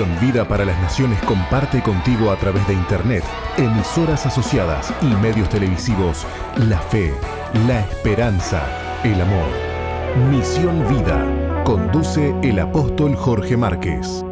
Misión 0.00 0.20
Vida 0.32 0.48
para 0.48 0.64
las 0.64 0.80
Naciones 0.80 1.20
comparte 1.24 1.82
contigo 1.82 2.30
a 2.30 2.36
través 2.38 2.66
de 2.66 2.72
Internet, 2.72 3.22
emisoras 3.58 4.24
asociadas 4.24 4.94
y 5.02 5.08
medios 5.16 5.50
televisivos 5.50 6.26
la 6.56 6.78
fe, 6.78 7.12
la 7.66 7.80
esperanza, 7.80 8.62
el 9.04 9.20
amor. 9.20 9.50
Misión 10.30 10.88
Vida. 10.88 11.62
Conduce 11.64 12.34
el 12.42 12.60
apóstol 12.60 13.14
Jorge 13.14 13.58
Márquez. 13.58 14.24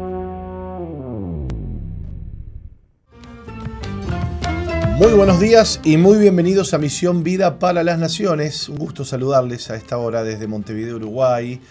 Muy 4.97 5.13
buenos 5.13 5.39
días 5.39 5.81
y 5.83 5.97
muy 5.97 6.17
bienvenidos 6.17 6.73
a 6.73 6.79
Misión 6.79 7.21
Vida 7.21 7.59
para 7.59 7.83
las 7.83 7.99
Naciones. 7.99 8.69
Un 8.69 8.77
gusto 8.77 9.05
saludarles 9.05 9.69
a 9.69 9.75
esta 9.75 9.99
hora 9.99 10.23
desde 10.23 10.47
Montevideo, 10.47 10.95
Uruguay 10.95 11.61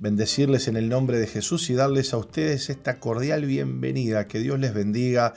bendecirles 0.00 0.68
en 0.68 0.76
el 0.76 0.88
nombre 0.88 1.18
de 1.18 1.26
Jesús 1.26 1.70
y 1.70 1.74
darles 1.74 2.12
a 2.12 2.18
ustedes 2.18 2.70
esta 2.70 3.00
cordial 3.00 3.44
bienvenida. 3.44 4.26
Que 4.26 4.38
Dios 4.38 4.58
les 4.58 4.74
bendiga, 4.74 5.34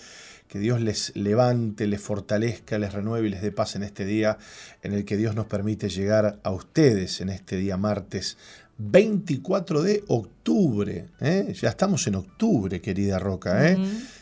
que 0.48 0.60
Dios 0.60 0.82
les 0.82 1.16
levante, 1.16 1.88
les 1.88 2.02
fortalezca, 2.02 2.78
les 2.78 2.94
renueve 2.94 3.28
y 3.28 3.32
les 3.32 3.42
dé 3.42 3.52
paz 3.52 3.76
en 3.76 3.84
este 3.84 4.06
día 4.06 4.38
en 4.84 4.94
el 4.94 5.06
que 5.06 5.18
Dios 5.18 5.36
nos 5.36 5.48
permite 5.48 5.90
llegar 5.90 6.40
a 6.44 6.52
ustedes 6.52 7.22
en 7.22 7.30
este 7.30 7.56
día 7.58 7.78
martes 7.78 8.38
24 8.78 9.82
de 9.82 10.04
octubre. 10.08 11.06
¿eh? 11.20 11.54
Ya 11.60 11.70
estamos 11.70 12.06
en 12.08 12.16
octubre, 12.16 12.82
querida 12.82 13.20
Roca. 13.20 13.70
¿eh? 13.70 13.78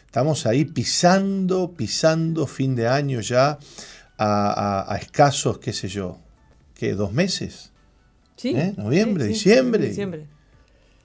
Estamos 0.06 0.46
ahí 0.46 0.66
pisando, 0.66 1.74
pisando 1.74 2.48
fin 2.48 2.76
de 2.76 2.88
año 2.88 3.22
ya 3.22 3.58
a, 4.18 4.98
escasos, 5.02 5.60
qué 5.60 5.72
sé 5.72 5.88
yo, 5.88 6.20
¿qué? 6.74 6.94
¿Dos 6.94 7.14
meses? 7.14 7.72
Sí. 8.40 8.54
¿Eh? 8.56 8.74
Noviembre, 8.78 9.26
diciembre. 9.26 9.88
diciembre. 9.88 10.26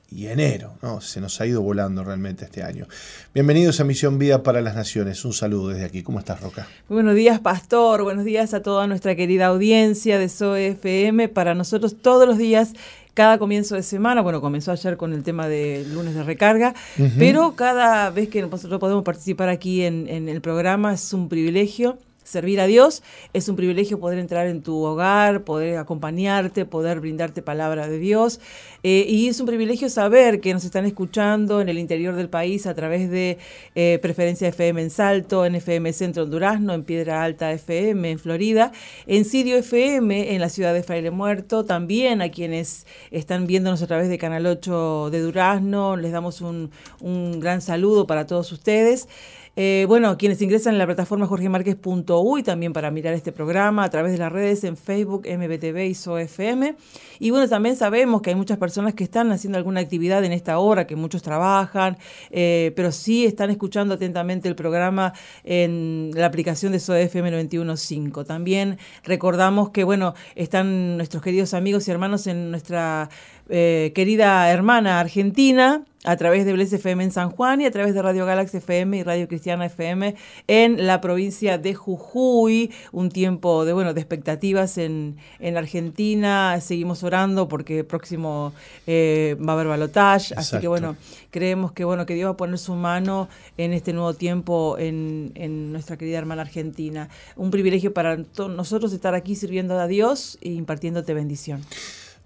Y 0.09 0.29
enero, 0.29 0.75
¿no? 0.83 1.01
Se 1.01 1.21
nos 1.21 1.41
ha 1.41 1.47
ido 1.47 1.63
volando 1.63 2.05
realmente 2.05 2.45
este 2.45 2.63
año. 2.63 2.87
Bienvenidos 3.35 3.81
a 3.81 3.85
Misión 3.85 4.21
Vida 4.21 4.45
para 4.45 4.61
las 4.61 4.77
Naciones. 4.77 5.25
Un 5.25 5.33
saludo 5.33 5.71
desde 5.71 5.85
aquí. 5.85 6.05
¿Cómo 6.05 6.21
estás, 6.21 6.41
Roca? 6.41 6.69
Muy 6.89 6.99
buenos 6.99 7.17
días, 7.17 7.41
Pastor. 7.41 8.05
Buenos 8.05 8.25
días 8.25 8.55
a 8.55 8.63
toda 8.63 8.87
nuestra 8.87 9.17
querida 9.17 9.47
audiencia 9.47 10.17
de 10.17 10.29
SOFM. 10.29 11.29
Para 11.29 11.57
nosotros 11.57 11.97
todos 12.01 12.29
los 12.29 12.39
días 12.39 12.73
cada 13.15 13.39
comienzo 13.39 13.75
de 13.75 13.83
semana, 13.83 14.21
bueno, 14.21 14.41
comenzó 14.41 14.71
ayer 14.71 14.97
con 14.97 15.13
el 15.13 15.25
tema 15.25 15.49
de 15.49 15.85
lunes 15.93 16.15
de 16.15 16.23
recarga, 16.23 16.75
pero 17.19 17.57
cada 17.57 18.11
vez 18.11 18.29
que 18.29 18.43
nosotros 18.43 18.79
podemos 18.79 19.03
participar 19.03 19.49
aquí 19.49 19.83
en, 19.83 20.07
en 20.09 20.29
el 20.29 20.41
programa 20.41 20.95
es 20.95 21.13
un 21.13 21.29
privilegio 21.29 21.99
servir 22.25 22.61
a 22.61 22.67
Dios. 22.67 23.03
Es 23.33 23.49
un 23.49 23.57
privilegio 23.57 24.01
poder 24.01 24.19
entrar 24.19 24.47
en 24.47 24.63
tu 24.63 24.83
hogar, 24.83 25.45
poder 25.45 25.79
acompañarte, 25.79 26.65
poder 26.65 27.01
brindarte 27.01 27.43
palabra 27.43 27.87
de 27.87 27.99
Dios. 27.99 28.41
Eh, 28.83 29.07
y 29.09 29.29
es 29.29 29.39
un 29.41 29.47
privilegio 29.47 29.89
saber 29.89 30.41
que 30.41 30.53
nos 30.53 30.65
están 30.65 30.85
escuchando 30.87 31.61
en 31.61 31.69
el 31.69 31.79
interior 31.79 32.17
del 32.17 32.29
país 32.29 32.67
a 32.67 32.75
través 32.75 33.11
de 33.11 33.39
eh, 33.75 33.99
Preferencia 34.03 34.49
FM 34.49 34.83
en 34.83 34.91
Salto, 34.91 35.47
en 35.47 35.55
FM 35.55 35.93
Centro 35.93 36.25
en 36.25 36.31
Durazno, 36.31 36.75
en 36.75 36.85
Piedra 36.85 37.23
Alta 37.23 37.53
FM 37.53 38.11
en 38.11 38.19
Florida, 38.19 38.73
en 39.07 39.25
Sirio 39.25 39.57
FM 39.57 40.35
en 40.35 40.41
la 40.41 40.49
ciudad 40.49 40.75
de 40.75 40.83
Fraile 40.83 41.11
Muerto, 41.11 41.65
también 41.65 42.23
a 42.23 42.31
quienes 42.31 42.87
están 43.11 43.47
viéndonos 43.47 43.83
a 43.83 43.87
través 43.87 44.09
de 44.09 44.19
Canal 44.19 44.47
8 44.47 45.11
de 45.11 45.21
Durazno. 45.21 45.97
Les 45.97 46.13
damos 46.13 46.41
un, 46.41 46.71
un 47.01 47.41
gran 47.41 47.61
saludo 47.61 48.07
para 48.07 48.27
todos 48.27 48.51
ustedes. 48.53 49.09
Eh, 49.57 49.85
bueno, 49.87 50.19
quienes 50.19 50.43
ingresan 50.43 50.75
en 50.75 50.79
la 50.79 50.87
plataforma 50.87 51.27
jorgemarquez.uy 51.27 52.43
también 52.43 52.73
para 52.73 52.91
mirar 52.91 53.15
este 53.15 53.31
programa 53.31 53.85
a 53.85 53.89
través 53.91 54.11
de 54.13 54.19
las 54.19 54.33
redes 54.33 54.65
en 54.65 54.77
Facebook, 54.77 55.27
MBTV 55.29 55.87
y 55.87 55.95
SOFM. 55.95 56.75
Y 57.21 57.31
bueno, 57.31 57.49
también 57.49 57.77
sabemos 57.77 58.21
que 58.21 58.31
hay 58.31 58.37
muchas 58.37 58.59
personas 58.59 58.95
que 58.95 59.05
están 59.05 59.31
haciendo 59.31 59.57
alguna 59.57 59.81
actividad 59.81 60.25
en 60.25 60.33
esta 60.33 60.59
hora, 60.59 60.89
que 60.89 60.97
muchos 60.97 61.23
trabajan, 61.23 61.99
eh, 62.31 62.73
pero 62.75 62.91
sí 62.91 63.25
están 63.27 63.51
escuchando 63.51 63.95
atentamente 63.95 64.49
el 64.49 64.57
programa 64.57 65.13
en 65.45 66.11
la 66.15 66.27
aplicación 66.27 66.73
de 66.73 66.81
SOFM 66.81 67.31
915. 67.31 68.25
También 68.25 68.79
recordamos 69.05 69.71
que, 69.71 69.85
bueno, 69.85 70.15
están 70.35 70.97
nuestros 70.97 71.23
queridos 71.23 71.55
amigos 71.55 71.87
y 71.87 71.93
hermanos 71.93 72.27
en 72.27 72.51
nuestra 72.51 73.09
eh, 73.49 73.93
querida 73.95 74.51
hermana 74.51 75.01
argentina, 75.01 75.85
a 76.05 76.17
través 76.17 76.45
de 76.45 76.53
Bles 76.53 76.73
FM 76.73 77.05
en 77.05 77.11
San 77.11 77.31
Juan 77.31 77.63
y 77.63 77.67
a 77.67 77.71
través 77.71 77.95
de 77.95 78.03
Radio 78.03 78.27
Galaxy 78.27 78.59
FM 78.59 78.99
y 78.99 79.03
Radio 79.03 79.27
Cristiana 79.27 79.67
FM 79.67 80.15
en 80.47 80.87
la 80.87 81.01
provincia 81.01 81.57
de 81.57 81.75
Jujuy. 81.75 82.71
Un 82.93 83.09
tiempo 83.09 83.65
de, 83.65 83.73
bueno, 83.73 83.95
de 83.95 84.01
expectativas 84.01 84.77
en, 84.77 85.17
en 85.41 85.57
Argentina. 85.57 86.61
Seguimos 86.61 87.03
orando 87.03 87.49
porque 87.49 87.85
próximo 87.85 88.53
eh, 88.87 89.37
va 89.41 89.53
a 89.53 89.55
haber 89.55 89.67
balotage. 89.67 90.35
Así 90.37 90.59
que 90.59 90.69
bueno, 90.69 90.97
creemos 91.31 91.73
que 91.73 91.85
bueno, 91.85 92.05
que 92.05 92.15
Dios 92.15 92.29
va 92.29 92.33
a 92.33 92.37
poner 92.37 92.59
su 92.59 92.75
mano 92.75 93.29
en 93.57 93.73
este 93.73 93.95
nuevo 93.95 94.13
tiempo 94.13 94.77
en, 94.79 95.33
en 95.35 95.73
nuestra 95.73 95.97
querida 95.97 96.19
hermana 96.19 96.43
Argentina. 96.43 97.09
Un 97.37 97.51
privilegio 97.51 97.95
para 97.95 98.19
nosotros 98.37 98.93
estar 98.93 99.15
aquí 99.15 99.35
sirviendo 99.35 99.79
a 99.79 99.87
Dios 99.87 100.39
e 100.43 100.51
impartiéndote 100.51 101.15
bendición. 101.15 101.63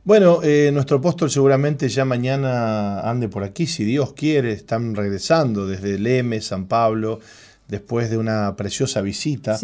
Bueno, 0.09 0.41
eh, 0.43 0.71
nuestro 0.73 0.97
apóstol 0.97 1.31
seguramente 1.31 1.87
ya 1.91 2.07
mañana 2.07 3.01
ande 3.01 3.29
por 3.29 3.45
aquí, 3.45 3.67
si 3.67 3.85
Dios 3.85 4.15
quiere, 4.15 4.53
están 4.53 4.95
regresando 4.95 5.67
desde 5.67 5.99
Leme, 5.99 6.41
San 6.41 6.65
Pablo, 6.65 7.21
después 7.69 8.09
de 8.09 8.17
una 8.17 8.57
preciosa 8.57 9.03
visita 9.03 9.59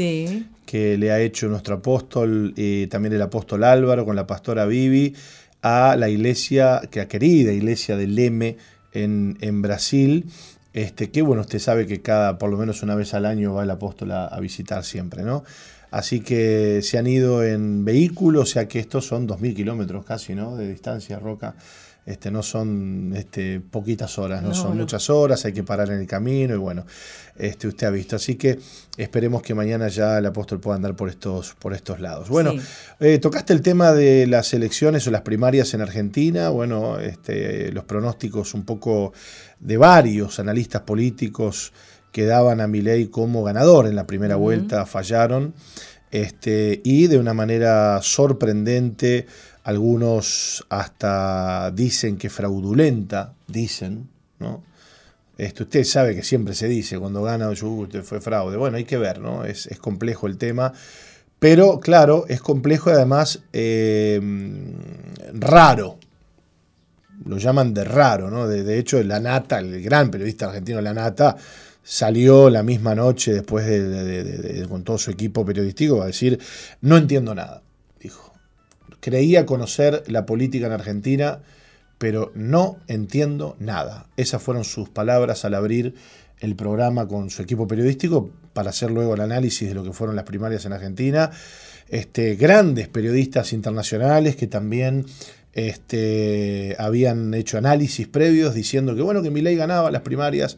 que 0.67 0.99
le 0.99 1.13
ha 1.13 1.21
hecho 1.21 1.49
nuestro 1.49 1.77
apóstol, 1.77 2.53
y 2.57 2.89
también 2.89 3.15
el 3.15 3.23
apóstol 3.23 3.65
Álvaro 3.65 4.05
con 4.05 4.17
la 4.17 4.27
pastora 4.27 4.67
Vivi, 4.67 5.15
a 5.63 5.97
la 5.97 6.11
iglesia, 6.11 6.83
que 6.91 7.01
la 7.01 7.09
querida 7.09 7.51
iglesia 7.51 7.97
de 7.97 8.07
Leme 8.07 8.59
en, 8.93 9.39
en 9.41 9.63
Brasil. 9.63 10.27
Este, 10.75 11.09
que 11.09 11.23
bueno, 11.23 11.41
usted 11.41 11.59
sabe 11.59 11.87
que 11.87 12.03
cada, 12.03 12.37
por 12.37 12.51
lo 12.51 12.59
menos 12.59 12.83
una 12.83 12.95
vez 12.97 13.15
al 13.15 13.25
año 13.25 13.55
va 13.55 13.63
el 13.63 13.71
apóstol 13.71 14.11
a, 14.11 14.27
a 14.27 14.41
visitar 14.41 14.85
siempre, 14.85 15.23
¿no? 15.23 15.43
Así 15.95 16.23
que 16.23 16.81
se 16.83 16.99
han 16.99 17.07
ido 17.07 17.45
en 17.45 17.85
vehículo, 17.85 18.41
o 18.41 18.47
sea 18.47 18.67
que 18.67 18.81
estos 18.81 19.07
son 19.07 19.29
2.000 19.29 19.55
kilómetros 19.55 20.05
casi, 20.05 20.35
¿no? 20.35 20.57
De 20.57 20.69
distancia, 20.69 21.21
Roca. 21.21 21.55
Este, 22.05 22.33
no 22.33 22.43
son 22.43 23.15
este, 23.17 23.61
poquitas 23.61 24.19
horas, 24.19 24.43
no, 24.43 24.53
son 24.55 24.77
muchas 24.77 25.09
horas, 25.09 25.45
hay 25.45 25.53
que 25.53 25.63
parar 25.63 25.91
en 25.91 26.01
el 26.01 26.07
camino 26.09 26.53
y 26.53 26.59
bueno, 26.59 26.85
este, 27.37 27.69
usted 27.69 27.87
ha 27.87 27.91
visto. 27.91 28.17
Así 28.17 28.35
que 28.35 28.59
esperemos 28.97 29.41
que 29.41 29.55
mañana 29.55 29.87
ya 29.87 30.19
el 30.19 30.27
apóstol 30.27 30.59
pueda 30.59 30.75
andar 30.75 30.97
por 30.97 31.09
estos, 31.09 31.55
por 31.55 31.73
estos 31.73 32.01
lados. 32.01 32.29
Bueno, 32.29 32.55
eh, 32.99 33.19
tocaste 33.21 33.53
el 33.53 33.63
tema 33.63 33.93
de 33.93 34.27
las 34.27 34.53
elecciones 34.53 35.07
o 35.07 35.13
las 35.13 35.23
primarias 35.23 35.75
en 35.75 35.81
Argentina, 35.81 36.49
bueno, 36.49 36.99
este, 36.99 37.71
los 37.71 37.85
pronósticos 37.85 38.53
un 38.53 38.65
poco 38.65 39.13
de 39.61 39.77
varios 39.77 40.41
analistas 40.41 40.83
políticos 40.83 41.73
que 42.15 42.27
daban 42.27 42.61
a 42.61 42.69
Milei 42.69 43.09
como 43.09 43.43
ganador 43.43 43.89
en 43.89 43.97
la 43.97 44.07
primera 44.07 44.37
vuelta 44.37 44.87
fallaron. 44.87 45.53
Este, 46.13 46.81
y 46.85 47.09
de 47.09 47.19
una 47.19 47.35
manera 47.35 47.99
sorprendente, 48.03 49.27
algunos 49.65 50.65
hasta 50.69 51.73
dicen 51.73 52.17
que 52.17 52.31
fraudulenta, 52.31 53.35
dicen, 53.49 54.09
¿no? 54.39 54.63
Este, 55.37 55.65
usted 55.65 55.83
sabe 55.83 56.15
que 56.15 56.23
siempre 56.23 56.55
se 56.55 56.69
dice 56.69 57.01
cuando 57.01 57.21
gana, 57.21 57.49
usted 57.51 58.05
fue 58.05 58.21
fraude. 58.21 58.57
Bueno, 58.57 58.77
hay 58.77 58.85
que 58.85 58.97
ver, 58.97 59.19
¿no? 59.19 59.45
Es, 59.45 59.69
complejo 59.81 60.29
el 60.29 60.39
tema. 60.39 60.73
Pero 61.41 61.81
claro, 61.81 62.27
es 62.29 62.41
complejo 62.41 62.91
y 62.91 62.93
además 62.93 63.41
eh, 63.53 64.21
raro. 65.33 65.99
Lo 67.27 67.39
llaman 67.39 67.75
de 67.75 67.83
raro, 67.83 68.31
¿no? 68.31 68.47
De, 68.47 68.63
de 68.63 68.79
hecho, 68.79 69.03
la 69.03 69.19
Nata, 69.19 69.59
el 69.59 69.83
gran 69.83 70.13
periodista 70.13 70.47
argentino 70.47 70.81
La 70.81 70.95
Nata, 70.95 71.37
salió 71.85 72.49
la 72.51 72.63
misma 72.63 72.95
noche 72.95 73.33
después 73.33 73.67
de, 73.67 74.67
con 74.69 74.83
todo 74.83 74.99
su 74.99 75.11
equipo 75.11 75.45
periodístico 75.45 76.03
a 76.03 76.07
decir, 76.07 76.41
no 76.81 76.97
entiendo 76.97 77.35
nada, 77.35 77.63
dijo. 78.01 78.33
Creía 79.01 79.45
conocer 79.45 80.03
la 80.07 80.25
política 80.25 80.67
en 80.67 80.73
Argentina, 80.73 81.43
pero 81.99 82.33
no 82.35 82.79
entiendo 82.89 83.55
nada. 83.61 84.07
Esas 84.17 84.43
fueron 84.43 84.65
sus 84.65 84.89
palabras 84.89 85.45
al 85.45 85.55
abrir 85.55 85.95
el 86.41 86.57
programa 86.57 87.07
con 87.07 87.31
su 87.31 87.43
equipo 87.43 87.69
periodístico 87.69 88.31
para 88.55 88.71
hacer 88.71 88.91
luego 88.91 89.15
el 89.15 89.21
análisis 89.21 89.69
de 89.69 89.75
lo 89.75 89.85
que 89.85 89.93
fueron 89.93 90.17
las 90.17 90.25
primarias 90.25 90.65
en 90.65 90.73
Argentina. 90.73 91.31
Este, 91.89 92.35
grandes 92.37 92.89
periodistas 92.89 93.53
internacionales 93.53 94.37
que 94.37 94.47
también 94.47 95.05
este, 95.53 96.77
habían 96.79 97.35
hecho 97.35 97.59
análisis 97.59 98.09
previos 98.09 98.55
diciendo 98.55 98.97
que 98.97 99.03
bueno, 99.03 99.23
que 99.23 99.31
ley 99.31 99.55
ganaba 99.55 99.91
las 99.91 100.01
primarias 100.01 100.57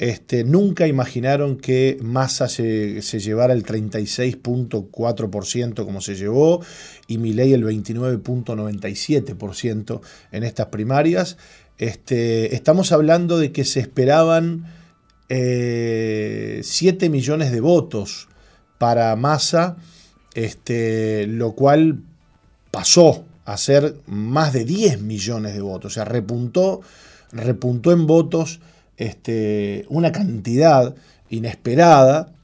este, 0.00 0.42
nunca 0.44 0.86
imaginaron 0.86 1.56
que 1.58 1.98
Massa 2.00 2.48
se, 2.48 3.02
llevara 3.02 3.52
el 3.52 3.66
36.4% 3.66 5.84
como 5.84 6.00
se 6.00 6.14
llevó 6.14 6.64
y 7.06 7.18
Milei 7.18 7.52
el 7.52 7.62
29.97% 7.62 10.00
en 10.32 10.42
estas 10.42 10.68
primarias. 10.68 11.36
Este, 11.76 12.54
estamos 12.54 12.92
hablando 12.92 13.38
de 13.38 13.52
que 13.52 13.66
se 13.66 13.80
esperaban 13.80 14.64
7 15.28 15.28
eh, 15.28 16.62
millones 17.10 17.52
de 17.52 17.60
votos 17.60 18.26
para 18.78 19.14
Massa, 19.16 19.76
este, 20.32 21.26
lo 21.26 21.52
cual 21.52 22.04
pasó 22.70 23.26
a 23.44 23.58
ser 23.58 23.96
más 24.06 24.54
de 24.54 24.64
10 24.64 25.02
millones 25.02 25.52
de 25.52 25.60
votos, 25.60 25.92
o 25.92 25.94
sea, 25.94 26.06
repuntó, 26.06 26.80
repuntó 27.32 27.92
en 27.92 28.06
votos 28.06 28.60
este, 29.00 29.86
una 29.88 30.12
cantidad 30.12 30.94
inesperada, 31.30 32.34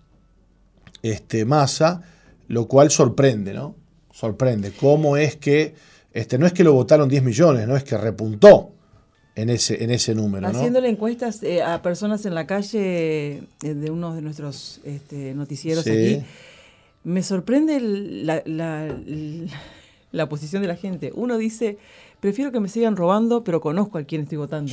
este, 1.03 1.45
masa, 1.45 2.03
lo 2.49 2.67
cual 2.67 2.91
sorprende, 2.91 3.53
¿no? 3.53 3.77
Sorprende. 4.11 4.73
¿Cómo 4.73 5.19
es 5.19 5.37
que, 5.37 5.75
este, 6.15 6.39
no 6.39 6.47
es 6.47 6.55
que 6.55 6.65
lo 6.65 6.73
votaron 6.73 7.11
10 7.11 7.23
millones, 7.23 7.69
no 7.69 7.77
es 7.77 7.85
que 7.85 7.99
repuntó 7.99 8.71
en 9.35 9.51
ese, 9.51 9.85
en 9.85 9.91
ese 9.91 10.15
número. 10.15 10.49
Haciéndole 10.49 10.89
encuestas 10.89 11.43
eh, 11.43 11.63
a 11.63 11.83
personas 11.83 12.25
en 12.25 12.35
la 12.35 12.47
calle 12.47 13.43
eh, 13.63 13.75
de 13.75 13.91
uno 13.91 14.15
de 14.15 14.23
nuestros 14.23 14.81
este, 14.85 15.35
noticieros 15.35 15.87
aquí, 15.87 16.23
me 17.05 17.23
sorprende 17.23 17.81
la, 17.81 18.43
la, 20.11 20.29
posición 20.31 20.63
de 20.63 20.69
la 20.69 20.77
gente. 20.77 21.13
Uno 21.15 21.37
dice, 21.37 21.77
prefiero 22.21 22.51
que 22.51 22.61
me 22.61 22.71
sigan 22.71 22.97
robando, 22.97 23.45
pero 23.45 23.61
conozco 23.61 23.99
a 23.99 24.05
quién 24.05 24.23
estoy 24.23 24.39
votando. 24.39 24.73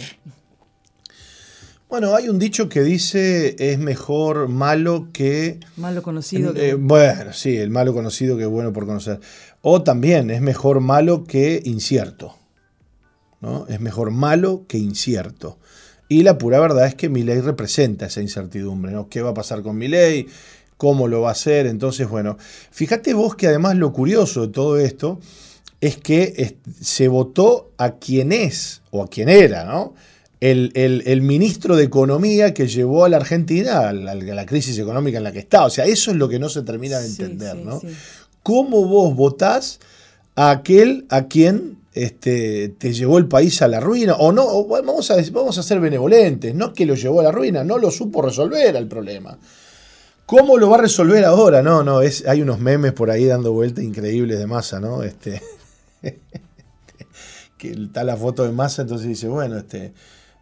Bueno, 1.93 2.15
hay 2.15 2.27
un 2.27 2.39
dicho 2.39 2.69
que 2.69 2.81
dice 2.81 3.55
es 3.59 3.77
mejor 3.77 4.47
malo 4.47 5.09
que... 5.13 5.59
Malo 5.77 6.01
conocido. 6.01 6.51
Eh, 6.55 6.73
bueno, 6.73 7.33
sí, 7.33 7.55
el 7.55 7.69
malo 7.69 7.93
conocido 7.93 8.35
que 8.35 8.47
bueno 8.47 8.73
por 8.73 8.87
conocer. 8.87 9.19
O 9.61 9.83
también 9.83 10.31
es 10.31 10.41
mejor 10.41 10.79
malo 10.79 11.23
que 11.23 11.61
incierto. 11.65 12.35
¿no? 13.41 13.67
Es 13.67 13.79
mejor 13.79 14.09
malo 14.09 14.65
que 14.67 14.79
incierto. 14.79 15.59
Y 16.09 16.23
la 16.23 16.39
pura 16.39 16.59
verdad 16.59 16.87
es 16.87 16.95
que 16.95 17.09
mi 17.09 17.21
ley 17.21 17.41
representa 17.41 18.07
esa 18.07 18.21
incertidumbre. 18.21 18.91
¿no? 18.91 19.07
¿Qué 19.07 19.21
va 19.21 19.29
a 19.29 19.35
pasar 19.35 19.61
con 19.61 19.77
mi 19.77 19.87
ley? 19.87 20.25
¿Cómo 20.77 21.07
lo 21.07 21.21
va 21.21 21.29
a 21.29 21.33
hacer? 21.33 21.67
Entonces, 21.67 22.09
bueno, 22.09 22.39
fíjate 22.71 23.13
vos 23.13 23.35
que 23.35 23.45
además 23.45 23.75
lo 23.75 23.93
curioso 23.93 24.47
de 24.47 24.51
todo 24.51 24.79
esto 24.79 25.19
es 25.79 25.97
que 25.97 26.57
se 26.81 27.07
votó 27.07 27.71
a 27.77 27.97
quien 27.97 28.31
es 28.31 28.81
o 28.89 29.03
a 29.03 29.07
quien 29.07 29.29
era, 29.29 29.65
¿no? 29.65 29.93
El, 30.51 31.21
ministro 31.21 31.75
de 31.75 31.85
Economía 31.85 32.53
que 32.53 32.67
llevó 32.67 33.05
a 33.05 33.09
la 33.09 33.17
Argentina 33.17 33.89
a 33.89 33.93
la, 33.93 34.45
crisis 34.45 34.77
económica 34.77 35.17
en 35.17 35.23
la 35.23 35.31
que 35.31 35.39
está. 35.39 35.65
O 35.65 35.69
sea, 35.69 35.85
eso 35.85 36.11
es 36.11 36.17
lo 36.17 36.27
que 36.27 36.39
no 36.39 36.49
se 36.49 36.63
termina 36.63 36.99
de 36.99 37.07
entender, 37.07 37.55
¿no? 37.55 37.81
¿Cómo 38.41 38.85
vos 38.85 39.15
votás 39.15 39.79
a 40.35 40.51
aquel 40.51 41.05
a 41.09 41.27
quien 41.27 41.77
este, 41.93 42.69
te 42.77 42.91
llevó 42.91 43.19
el 43.19 43.27
país 43.27 43.61
a 43.61 43.69
la 43.69 43.79
ruina? 43.79 44.15
O 44.15 44.33
no, 44.33 44.65
vamos, 44.65 45.11
a, 45.11 45.15
vamos 45.31 45.57
a 45.57 45.63
ser 45.63 45.79
benevolentes, 45.79 46.53
no 46.53 46.73
que 46.73 46.85
lo 46.85 46.95
llevó 46.95 47.21
a 47.21 47.23
la 47.23 47.31
ruina, 47.31 47.63
no 47.63 47.77
lo 47.77 47.89
supo 47.89 48.21
resolver 48.21 48.75
el 48.75 48.87
problema. 48.87 49.37
¿Cómo 50.25 50.57
lo 50.57 50.69
va 50.69 50.77
a 50.77 50.81
resolver 50.81 51.23
ahora? 51.23 51.61
No, 51.61 51.83
no, 51.83 52.01
es, 52.01 52.27
hay 52.27 52.41
unos 52.41 52.59
memes 52.59 52.91
por 52.91 53.11
ahí 53.11 53.25
dando 53.25 53.53
vueltas 53.53 53.83
increíbles 53.83 54.39
de 54.39 54.47
masa, 54.47 54.81
¿no? 54.81 55.03
Este, 55.03 55.41
que 57.57 57.71
está 57.71 58.03
la 58.03 58.17
foto 58.17 58.43
de 58.43 58.51
masa, 58.51 58.81
entonces 58.81 59.07
dice, 59.07 59.27
bueno, 59.29 59.57
este, 59.57 59.93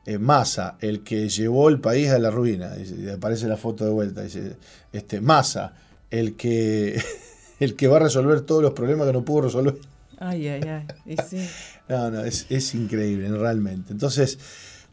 eh, 0.05 0.17
Massa, 0.17 0.77
el 0.81 1.03
que 1.03 1.29
llevó 1.29 1.69
el 1.69 1.79
país 1.79 2.09
a 2.09 2.19
la 2.19 2.31
ruina, 2.31 2.71
y 2.77 3.09
aparece 3.09 3.47
la 3.47 3.57
foto 3.57 3.85
de 3.85 3.91
vuelta, 3.91 4.23
dice, 4.23 4.55
este, 4.91 5.21
Massa, 5.21 5.73
el 6.09 6.35
que, 6.35 7.01
el 7.59 7.75
que 7.75 7.87
va 7.87 7.97
a 7.97 8.01
resolver 8.01 8.41
todos 8.41 8.61
los 8.61 8.73
problemas 8.73 9.07
que 9.07 9.13
no 9.13 9.23
pudo 9.23 9.43
resolver. 9.43 9.75
Ay, 10.19 10.47
ay, 10.47 10.61
ay. 10.63 11.15
No, 11.89 12.09
no, 12.09 12.23
es, 12.23 12.73
increíble, 12.73 13.27
realmente. 13.29 13.91
Entonces, 13.91 14.39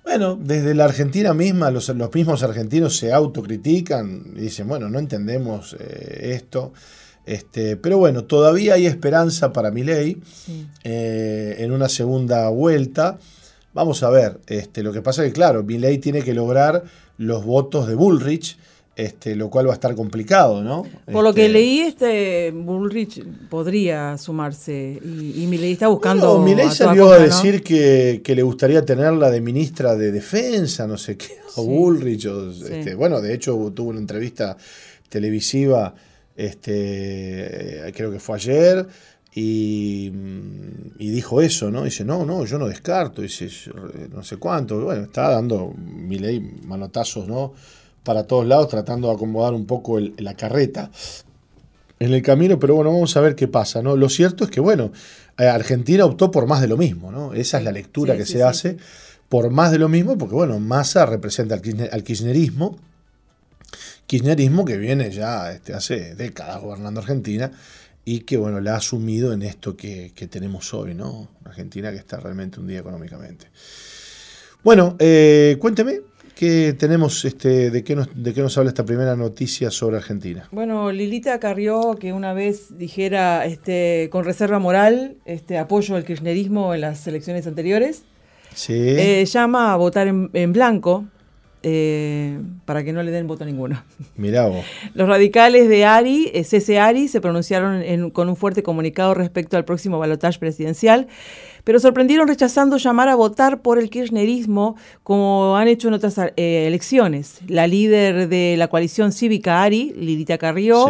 bueno, 0.03 0.37
desde 0.37 0.75
la 0.75 0.87
Argentina 0.87 1.33
misma, 1.33 1.71
los, 1.71 1.89
los 1.91 2.13
mismos 2.13 2.43
argentinos 2.43 2.97
se 2.97 3.13
autocritican 3.13 4.33
y 4.35 4.41
dicen, 4.41 4.67
bueno, 4.67 4.89
no 4.89 4.99
entendemos 4.99 5.77
eh, 5.79 6.33
esto. 6.35 6.73
Este, 7.25 7.77
pero 7.77 7.99
bueno, 7.99 8.25
todavía 8.25 8.75
hay 8.75 8.87
esperanza 8.87 9.53
para 9.53 9.71
mi 9.71 9.85
ley 9.85 10.21
eh, 10.83 11.57
en 11.59 11.73
una 11.73 11.89
segunda 11.89 12.49
vuelta. 12.49 13.19
Vamos 13.75 14.03
a 14.03 14.11
ver, 14.11 14.41
este, 14.47 14.83
lo 14.83 14.93
que 14.93 15.03
pasa 15.03 15.23
es 15.23 15.29
que, 15.29 15.35
claro, 15.35 15.63
Milley 15.63 15.99
tiene 15.99 16.23
que 16.23 16.35
lograr 16.35 16.85
los 17.19 17.45
votos 17.45 17.87
de 17.87 17.95
Bullrich, 17.95 18.57
este, 18.97 19.37
lo 19.37 19.49
cual 19.49 19.69
va 19.69 19.71
a 19.71 19.75
estar 19.75 19.95
complicado, 19.95 20.63
¿no? 20.65 20.85
Por 21.13 21.23
lo 21.23 21.33
que 21.33 21.47
este, 21.47 21.53
leí, 21.53 21.81
este 21.81 22.51
Bullrich 22.51 23.23
podría 23.49 24.19
sumarse 24.19 25.01
y, 25.05 25.45
y 25.45 25.47
Milley 25.47 25.73
está 25.73 25.87
buscando. 25.87 26.39
No, 26.39 26.45
Milley 26.45 26.71
salió 26.71 27.13
a 27.13 27.19
decir 27.19 27.63
que, 27.63 28.21
le 28.25 28.43
gustaría 28.43 28.85
tenerla 28.85 29.31
de 29.31 29.41
ministra 29.41 29.95
de 29.95 30.11
Defensa, 30.11 30.87
no 30.89 30.99
sé 30.99 31.17
qué, 31.17 31.39
o 31.57 31.65
Bullrich. 31.65 32.27
este, 32.27 32.97
bueno, 32.97 33.21
de 33.21 33.35
hecho 33.35 33.73
tuvo 33.73 33.91
una 33.91 34.01
entrevista 34.01 34.57
televisiva, 35.09 35.95
este, 36.37 37.93
creo 37.95 38.11
que 38.11 38.19
fue 38.19 38.37
ayer, 38.37 38.87
y, 39.41 41.11
dijo 41.11 41.41
eso, 41.41 41.71
¿no? 41.71 41.85
Dice, 41.85 42.05
no, 42.05 42.25
no, 42.25 42.45
yo 42.45 42.59
no 42.59 42.67
descarto, 42.67 43.23
dice, 43.23 43.49
no 44.11 44.23
sé 44.23 44.37
cuánto. 44.37 44.81
Bueno, 44.81 45.05
está 45.05 45.31
dando 45.31 45.73
mi 45.77 46.19
ley 46.19 46.41
manotazos, 46.65 47.29
¿no? 47.29 47.53
Para 48.03 48.25
todos 48.25 48.47
lados, 48.47 48.69
tratando 48.69 49.09
de 49.09 49.15
acomodar 49.15 49.55
un 49.55 49.67
poco 49.67 49.99
la 50.01 50.35
carreta 50.35 50.91
en 52.01 52.13
el 52.13 52.23
camino, 52.23 52.59
pero 52.59 52.75
bueno, 52.75 52.93
vamos 52.93 53.17
a 53.17 53.21
ver 53.21 53.35
qué 53.35 53.49
pasa, 53.49 53.83
¿no? 53.83 53.97
Lo 53.97 54.09
cierto 54.09 54.45
es 54.45 54.51
que, 54.51 54.61
bueno, 54.61 54.93
eh, 55.37 55.47
Argentina 55.47 56.05
optó 56.05 56.31
por 56.31 56.47
más 56.47 56.61
de 56.61 56.69
lo 56.69 56.77
mismo, 56.77 57.13
¿no? 57.13 57.33
Esa 57.33 57.59
es 57.59 57.65
la 57.65 57.73
lectura 57.73 58.17
que 58.17 58.25
se 58.25 58.43
hace, 58.43 58.77
por 59.29 59.51
más 59.51 59.71
de 59.71 59.79
lo 59.79 59.89
mismo, 59.89 60.17
porque, 60.17 60.35
bueno, 60.35 60.59
Massa 60.59 61.07
representa 61.07 61.55
al, 61.55 62.03
kirchnerismo, 62.03 62.77
kirchnerismo 64.07 64.65
que 64.65 64.79
viene 64.79 65.11
ya 65.11 65.53
este, 65.53 65.75
hace 65.75 66.15
décadas 66.15 66.61
gobernando 66.61 67.01
Argentina, 67.01 67.53
y 68.09 68.21
que 68.21 68.39
bueno, 68.39 68.59
la 68.63 68.73
ha 68.73 68.77
asumido 68.79 69.35
en 69.35 69.43
esto 69.43 69.77
que, 69.77 70.11
tenemos 70.31 70.73
hoy, 70.73 70.95
¿no? 70.95 71.29
Argentina 71.45 71.91
que 71.91 71.99
está 71.99 72.19
realmente 72.19 72.59
un 72.59 72.67
día 72.67 72.79
económicamente. 72.79 73.49
Bueno, 74.65 74.97
eh, 74.99 75.59
cuénteme, 75.61 76.01
¿qué 76.35 76.75
tenemos, 76.79 77.27
este, 77.27 77.71
de, 77.71 77.85
qué 77.85 77.95
nos, 77.95 78.09
de 78.15 78.33
qué 78.33 78.41
nos 78.41 78.57
habla 78.57 78.71
esta 78.71 78.87
primera 78.87 79.15
noticia 79.15 79.71
sobre 79.71 79.99
Argentina? 79.99 80.49
Bueno, 80.53 80.91
Lilita 80.91 81.39
Carrió, 81.39 81.99
que 82.01 82.15
una 82.15 82.33
vez 82.33 82.79
dijera 82.79 83.45
este, 83.45 84.09
con 84.11 84.25
reserva 84.25 84.59
moral 84.59 85.17
este, 85.27 85.59
apoyo 85.59 85.95
al 85.95 86.07
kirchnerismo 86.07 86.73
en 86.73 86.81
las 86.81 87.07
elecciones 87.07 87.47
anteriores, 87.47 88.05
sí. 88.55 88.73
Eh, 88.73 89.27
llama 89.27 89.75
a 89.75 89.77
votar 89.77 90.09
en, 90.09 90.31
en 90.33 90.55
blanco 90.55 91.05
eh, 91.63 92.39
para 92.65 92.85
que 92.85 92.93
no 92.93 93.03
le 93.03 93.11
den 93.11 93.27
voto 93.27 93.45
a 93.45 93.47
ninguno. 93.47 93.83
Mirá 94.17 94.47
vos. 94.47 94.65
Los 94.95 95.09
radicales 95.09 95.69
de 95.69 95.85
Ari, 95.85 96.31
eh, 96.33 96.45
CC 96.45 96.79
Ari, 96.79 97.09
se 97.09 97.21
pronunciaron 97.21 98.11
con 98.11 98.29
un 98.29 98.37
fuerte 98.37 98.63
comunicado 98.63 99.15
respecto 99.15 99.57
al 99.57 99.65
próximo 99.65 99.99
balotaje 99.99 100.39
presidencial, 100.39 101.09
pero 101.69 101.81
sorprendieron 101.81 102.27
rechazando 102.27 102.79
llamar 102.79 103.11
a 103.11 103.15
votar 103.15 103.61
por 103.61 103.79
el 103.79 103.91
kirchnerismo 103.91 104.77
como 105.03 105.55
han 105.55 105.69
hecho 105.69 105.89
en 105.89 105.95
otras 105.95 106.17
eh, 106.17 106.65
elecciones. 106.67 107.41
La 107.47 107.67
líder 107.67 108.31
de 108.31 108.55
la 108.57 108.69
coalición 108.69 109.13
cívica 109.13 109.63
Ari, 109.63 109.93
Lidita 109.95 110.39
Carrió, 110.39 110.87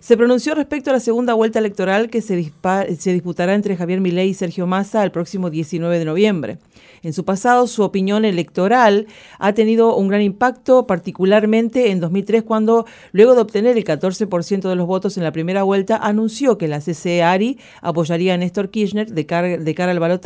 se 0.00 0.16
pronunció 0.16 0.54
respecto 0.54 0.88
a 0.88 0.94
la 0.94 1.00
segunda 1.00 1.34
vuelta 1.34 1.58
electoral 1.58 2.08
que 2.08 2.22
se, 2.22 2.50
se 2.98 3.12
disputará 3.12 3.52
entre 3.52 3.76
Javier 3.76 4.00
Milei 4.00 4.30
y 4.30 4.32
Sergio 4.32 4.66
Massa 4.66 5.04
el 5.04 5.10
próximo 5.10 5.50
19 5.50 5.98
de 5.98 6.04
noviembre. 6.06 6.58
En 7.02 7.12
su 7.12 7.24
pasado, 7.24 7.66
su 7.66 7.82
opinión 7.82 8.24
electoral 8.24 9.08
ha 9.40 9.52
tenido 9.54 9.96
un 9.96 10.06
gran 10.06 10.22
impacto, 10.22 10.86
particularmente 10.86 11.90
en 11.90 11.98
2003, 11.98 12.44
cuando, 12.44 12.86
luego 13.10 13.34
de 13.34 13.40
obtener 13.40 13.76
el 13.76 13.84
14% 13.84 14.68
de 14.68 14.76
los 14.76 14.86
votos 14.86 15.16
en 15.16 15.24
la 15.24 15.32
primera 15.32 15.64
vuelta, 15.64 15.96
anunció 15.96 16.58
que 16.58 16.68
la 16.68 16.78
CCE-ARI 16.78 17.58
apoyaría 17.80 18.34
a 18.34 18.36
Néstor 18.36 18.70
Kirchner 18.70 19.10
de 19.10 19.26
cara, 19.26 19.58
de 19.58 19.74
cara 19.74 19.90
al 19.90 19.98
balotaje, 19.98 20.21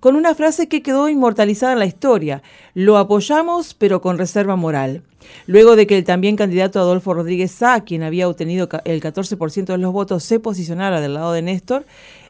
con 0.00 0.16
una 0.16 0.34
frase 0.34 0.68
que 0.68 0.82
quedó 0.82 1.08
inmortalizada 1.08 1.72
en 1.72 1.78
la 1.78 1.86
historia: 1.86 2.42
Lo 2.74 2.98
apoyamos, 2.98 3.74
pero 3.74 4.00
con 4.00 4.18
reserva 4.18 4.56
moral. 4.56 5.02
Luego 5.46 5.76
de 5.76 5.86
que 5.86 5.98
el 5.98 6.04
también 6.04 6.36
candidato 6.36 6.78
Adolfo 6.78 7.14
Rodríguez 7.14 7.50
Sá, 7.50 7.82
quien 7.84 8.02
había 8.02 8.28
obtenido 8.28 8.68
el 8.84 9.02
14% 9.02 9.64
de 9.64 9.78
los 9.78 9.92
votos, 9.92 10.24
se 10.24 10.40
posicionara 10.40 11.00
del 11.00 11.14
lado 11.14 11.32
de 11.32 11.42
Néstor, 11.42 11.84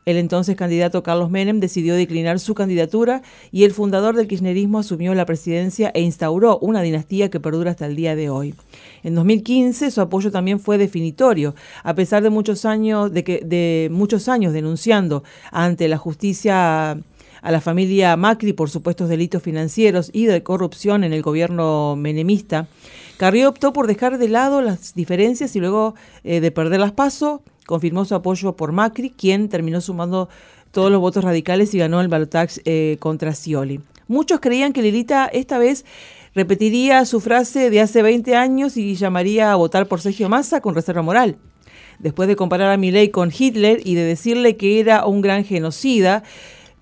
el 0.06 0.16
entonces 0.16 0.56
candidato 0.56 1.02
Carlos 1.02 1.30
Menem 1.30 1.60
decidió 1.60 1.94
declinar 1.94 2.38
su 2.38 2.54
candidatura 2.54 3.22
y 3.50 3.64
el 3.64 3.72
fundador 3.72 4.16
del 4.16 4.28
kirchnerismo 4.28 4.78
asumió 4.78 5.14
la 5.14 5.26
presidencia 5.26 5.90
e 5.94 6.02
instauró 6.02 6.58
una 6.58 6.82
dinastía 6.82 7.30
que 7.30 7.40
perdura 7.40 7.70
hasta 7.70 7.86
el 7.86 7.96
día 7.96 8.14
de 8.16 8.28
hoy. 8.30 8.54
En 9.02 9.14
2015 9.14 9.90
su 9.90 10.00
apoyo 10.00 10.30
también 10.30 10.60
fue 10.60 10.78
definitorio, 10.78 11.54
a 11.82 11.94
pesar 11.94 12.22
de 12.22 12.30
muchos 12.30 12.64
años 12.64 13.12
de 13.12 13.24
que 13.24 13.40
de 13.44 13.88
muchos 13.90 14.28
años 14.28 14.52
denunciando 14.52 15.24
ante 15.50 15.88
la 15.88 15.98
justicia 15.98 16.98
a 17.44 17.52
la 17.52 17.60
familia 17.60 18.16
Macri 18.16 18.54
por 18.54 18.70
supuestos 18.70 19.08
delitos 19.08 19.42
financieros 19.42 20.10
y 20.12 20.24
de 20.24 20.42
corrupción 20.42 21.04
en 21.04 21.12
el 21.12 21.20
gobierno 21.20 21.94
menemista. 21.94 22.68
Carrió 23.18 23.50
optó 23.50 23.72
por 23.72 23.86
dejar 23.86 24.18
de 24.18 24.28
lado 24.28 24.62
las 24.62 24.94
diferencias 24.94 25.54
y 25.54 25.60
luego 25.60 25.94
eh, 26.24 26.40
de 26.40 26.50
perder 26.50 26.80
las 26.80 26.92
confirmó 27.66 28.04
su 28.04 28.14
apoyo 28.14 28.56
por 28.56 28.72
Macri, 28.72 29.10
quien 29.10 29.48
terminó 29.48 29.80
sumando 29.80 30.28
todos 30.70 30.90
los 30.90 31.00
votos 31.00 31.24
radicales 31.24 31.72
y 31.74 31.78
ganó 31.78 32.00
el 32.00 32.08
balotaje 32.08 32.60
eh, 32.64 32.96
contra 32.98 33.34
Scioli. 33.34 33.80
Muchos 34.06 34.40
creían 34.40 34.72
que 34.72 34.82
Lilita 34.82 35.26
esta 35.26 35.56
vez 35.58 35.84
repetiría 36.34 37.04
su 37.04 37.20
frase 37.20 37.70
de 37.70 37.80
hace 37.80 38.02
20 38.02 38.36
años 38.36 38.76
y 38.76 38.96
llamaría 38.96 39.52
a 39.52 39.56
votar 39.56 39.86
por 39.86 40.00
Sergio 40.00 40.28
Massa 40.28 40.60
con 40.60 40.74
reserva 40.74 41.02
moral. 41.02 41.36
Después 42.00 42.28
de 42.28 42.36
comparar 42.36 42.72
a 42.72 42.76
Milei 42.76 43.10
con 43.10 43.32
Hitler 43.36 43.80
y 43.84 43.94
de 43.94 44.02
decirle 44.02 44.56
que 44.56 44.80
era 44.80 45.06
un 45.06 45.20
gran 45.20 45.44
genocida, 45.44 46.24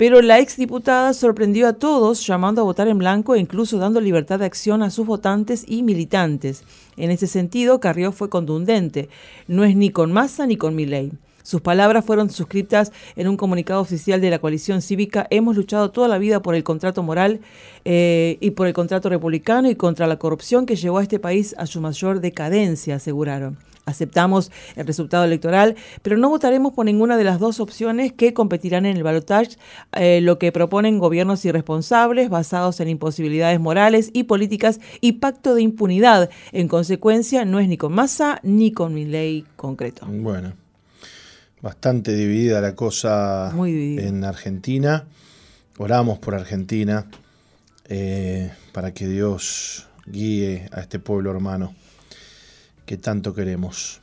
pero 0.03 0.21
la 0.21 0.41
exdiputada 0.41 1.15
sorprendió 1.15 1.69
a 1.69 1.75
todos 1.75 2.27
llamando 2.27 2.61
a 2.61 2.65
votar 2.65 2.89
en 2.89 2.99
blanco 2.99 3.37
e 3.37 3.39
incluso 3.39 3.79
dando 3.79 4.01
libertad 4.01 4.41
de 4.41 4.47
acción 4.47 4.83
a 4.83 4.91
sus 4.91 5.07
votantes 5.07 5.65
y 5.69 5.85
militantes. 5.85 6.65
En 6.97 7.13
ese 7.13 7.29
sentido, 7.29 7.79
Carrió 7.79 8.11
fue 8.11 8.29
contundente. 8.29 9.09
No 9.47 9.63
es 9.63 9.77
ni 9.77 9.91
con 9.91 10.11
Massa 10.11 10.45
ni 10.45 10.57
con 10.57 10.75
Milei. 10.75 11.13
Sus 11.45 11.61
palabras 11.61 12.05
fueron 12.05 12.31
suscritas 12.31 12.91
en 13.15 13.29
un 13.29 13.37
comunicado 13.37 13.81
oficial 13.81 14.21
de 14.21 14.31
la 14.31 14.41
coalición 14.41 14.83
cívica. 14.83 15.29
Hemos 15.31 15.55
luchado 15.55 15.93
toda 15.93 16.09
la 16.09 16.19
vida 16.19 16.43
por 16.43 16.57
el 16.57 16.65
contrato 16.65 17.05
moral 17.05 17.39
eh, 17.85 18.39
y 18.41 18.51
por 18.51 18.67
el 18.67 18.73
contrato 18.73 19.09
republicano 19.09 19.71
y 19.71 19.77
contra 19.77 20.09
la 20.09 20.19
corrupción 20.19 20.67
que 20.67 20.75
llevó 20.75 20.99
a 20.99 21.05
este 21.05 21.21
país 21.21 21.55
a 21.59 21.67
su 21.67 21.81
mayor 21.81 22.19
decadencia, 22.19 22.97
aseguraron. 22.97 23.57
Aceptamos 23.85 24.53
el 24.77 24.87
resultado 24.87 25.25
electoral, 25.25 25.75
pero 26.03 26.17
no 26.17 26.29
votaremos 26.29 26.73
por 26.73 26.87
ninguna 26.87 27.17
de 27.17 27.25
las 27.25 27.41
dos 27.41 27.59
opciones 27.59 28.13
que 28.13 28.33
competirán 28.33 28.87
en 28.87 28.97
el 28.97 29.03
balotaje, 29.03 29.57
eh, 29.93 30.21
lo 30.21 30.39
que 30.39 30.53
proponen 30.53 30.99
gobiernos 30.99 31.45
irresponsables 31.45 32.31
basados 32.31 32.79
en 32.79 32.89
imposibilidades 32.89 33.59
morales 33.59 34.11
y 34.13 34.25
políticas 34.25 34.79
y 35.01 35.13
pacto 35.13 35.55
de 35.55 35.63
impunidad. 35.63 36.31
En 36.53 36.69
consecuencia, 36.69 37.45
no 37.45 37.59
es 37.59 37.69
ni 37.69 37.77
con 37.77 37.93
masa 37.93 38.39
ni 38.45 38.71
con 38.71 38.95
mi 38.95 39.05
ley 39.05 39.45
concreto. 39.57 40.07
Bueno, 40.07 40.53
bastante 41.61 42.15
dividida 42.15 42.61
la 42.61 42.77
cosa 42.77 43.53
en 43.57 44.25
Argentina. 44.25 45.07
Oramos 45.79 46.21
por 46.21 46.37
Argentina 46.37 47.07
eh, 47.89 48.53
para 48.73 48.95
que 48.95 49.09
Dios 49.09 49.89
guíe 50.07 50.69
a 50.71 50.81
este 50.81 51.01
pueblo 51.01 51.33
hermano 51.33 51.75
que 52.87 52.97
tanto 52.97 53.35
queremos. 53.35 54.01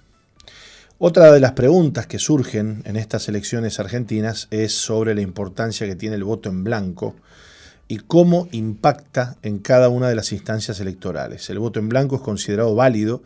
Otra 0.98 1.32
de 1.32 1.40
las 1.40 1.54
preguntas 1.54 2.08
que 2.08 2.20
surgen 2.20 2.82
en 2.86 2.98
estas 2.98 3.30
elecciones 3.30 3.80
argentinas 3.80 4.48
es 4.52 4.74
sobre 4.74 5.16
la 5.16 5.22
importancia 5.22 5.88
que 5.88 5.96
tiene 5.96 6.16
el 6.16 6.26
voto 6.26 6.50
en 6.50 6.64
blanco 6.64 7.16
y 7.88 7.98
cómo 7.98 8.48
impacta 8.52 9.38
en 9.42 9.60
cada 9.60 9.90
una 9.90 10.10
de 10.10 10.16
las 10.16 10.32
instancias 10.32 10.80
electorales. 10.80 11.50
El 11.50 11.60
voto 11.60 11.80
en 11.80 11.90
blanco 11.90 12.18
es 12.18 12.22
considerado 12.22 12.76
válido 12.76 13.24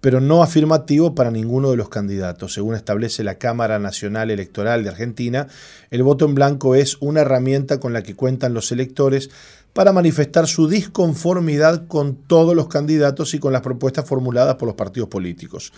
pero 0.00 0.20
no 0.20 0.42
afirmativo 0.42 1.14
para 1.14 1.32
ninguno 1.32 1.70
de 1.70 1.76
los 1.76 1.88
candidatos. 1.88 2.54
Según 2.54 2.74
establece 2.76 3.24
la 3.24 3.36
Cámara 3.36 3.80
Nacional 3.80 4.30
Electoral 4.30 4.84
de 4.84 4.90
Argentina, 4.90 5.48
el 5.90 6.04
voto 6.04 6.26
en 6.26 6.34
blanco 6.36 6.76
es 6.76 6.96
una 7.00 7.22
herramienta 7.22 7.80
con 7.80 7.92
la 7.92 8.04
que 8.04 8.14
cuentan 8.14 8.54
los 8.54 8.70
electores 8.70 9.30
para 9.76 9.92
manifestar 9.92 10.46
su 10.46 10.68
disconformidad 10.68 11.86
con 11.86 12.16
todos 12.16 12.56
los 12.56 12.66
candidatos 12.66 13.34
y 13.34 13.38
con 13.38 13.52
las 13.52 13.60
propuestas 13.60 14.06
formuladas 14.06 14.54
por 14.54 14.68
los 14.68 14.74
partidos 14.74 15.10
políticos. 15.10 15.70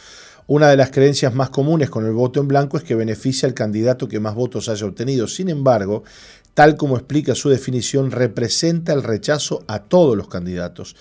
Una 0.47 0.69
de 0.69 0.77
las 0.77 0.93
creencias 0.93 1.35
más 1.35 1.51
comunes 1.51 1.91
con 1.91 2.07
el 2.07 2.13
voto 2.13 2.39
en 2.39 2.47
blanco 2.47 2.77
es 2.77 2.85
que 2.85 2.95
beneficia 2.95 3.49
al 3.49 3.55
candidato 3.55 4.07
que 4.07 4.21
más 4.21 4.37
votos 4.37 4.69
haya 4.69 4.87
obtenido. 4.87 5.27
Sin 5.27 5.49
embargo, 5.49 6.05
tal 6.55 6.77
como 6.77 6.97
explica 6.97 7.35
su 7.35 7.49
definición, 7.49 8.13
representa 8.13 8.93
el 8.93 9.03
rechazo 9.03 9.65
a 9.67 9.81
todos 9.81 10.17
los 10.17 10.29
candidatos. 10.29 10.95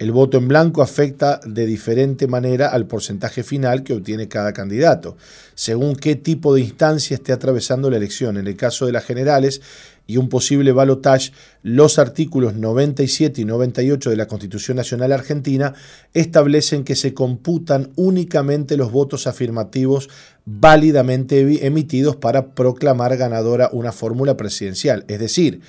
El 0.00 0.12
voto 0.12 0.38
en 0.38 0.48
blanco 0.48 0.80
afecta 0.80 1.42
de 1.44 1.66
diferente 1.66 2.26
manera 2.26 2.68
al 2.68 2.86
porcentaje 2.86 3.42
final 3.42 3.82
que 3.82 3.92
obtiene 3.92 4.28
cada 4.28 4.54
candidato, 4.54 5.18
según 5.54 5.94
qué 5.94 6.16
tipo 6.16 6.54
de 6.54 6.62
instancia 6.62 7.16
esté 7.16 7.34
atravesando 7.34 7.90
la 7.90 7.98
elección. 7.98 8.38
En 8.38 8.46
el 8.46 8.56
caso 8.56 8.86
de 8.86 8.92
las 8.92 9.04
generales 9.04 9.60
y 10.06 10.16
un 10.16 10.30
posible 10.30 10.72
balotage, 10.72 11.32
los 11.62 11.98
artículos 11.98 12.54
97 12.54 13.42
y 13.42 13.44
98 13.44 14.08
de 14.08 14.16
la 14.16 14.26
Constitución 14.26 14.78
Nacional 14.78 15.12
Argentina 15.12 15.74
establecen 16.14 16.82
que 16.82 16.96
se 16.96 17.12
computan 17.12 17.90
únicamente 17.96 18.78
los 18.78 18.90
votos 18.92 19.26
afirmativos 19.26 20.08
válidamente 20.46 21.66
emitidos 21.66 22.16
para 22.16 22.54
proclamar 22.54 23.18
ganadora 23.18 23.68
una 23.70 23.92
fórmula 23.92 24.38
presidencial. 24.38 25.04
Es 25.08 25.20
decir, 25.20 25.60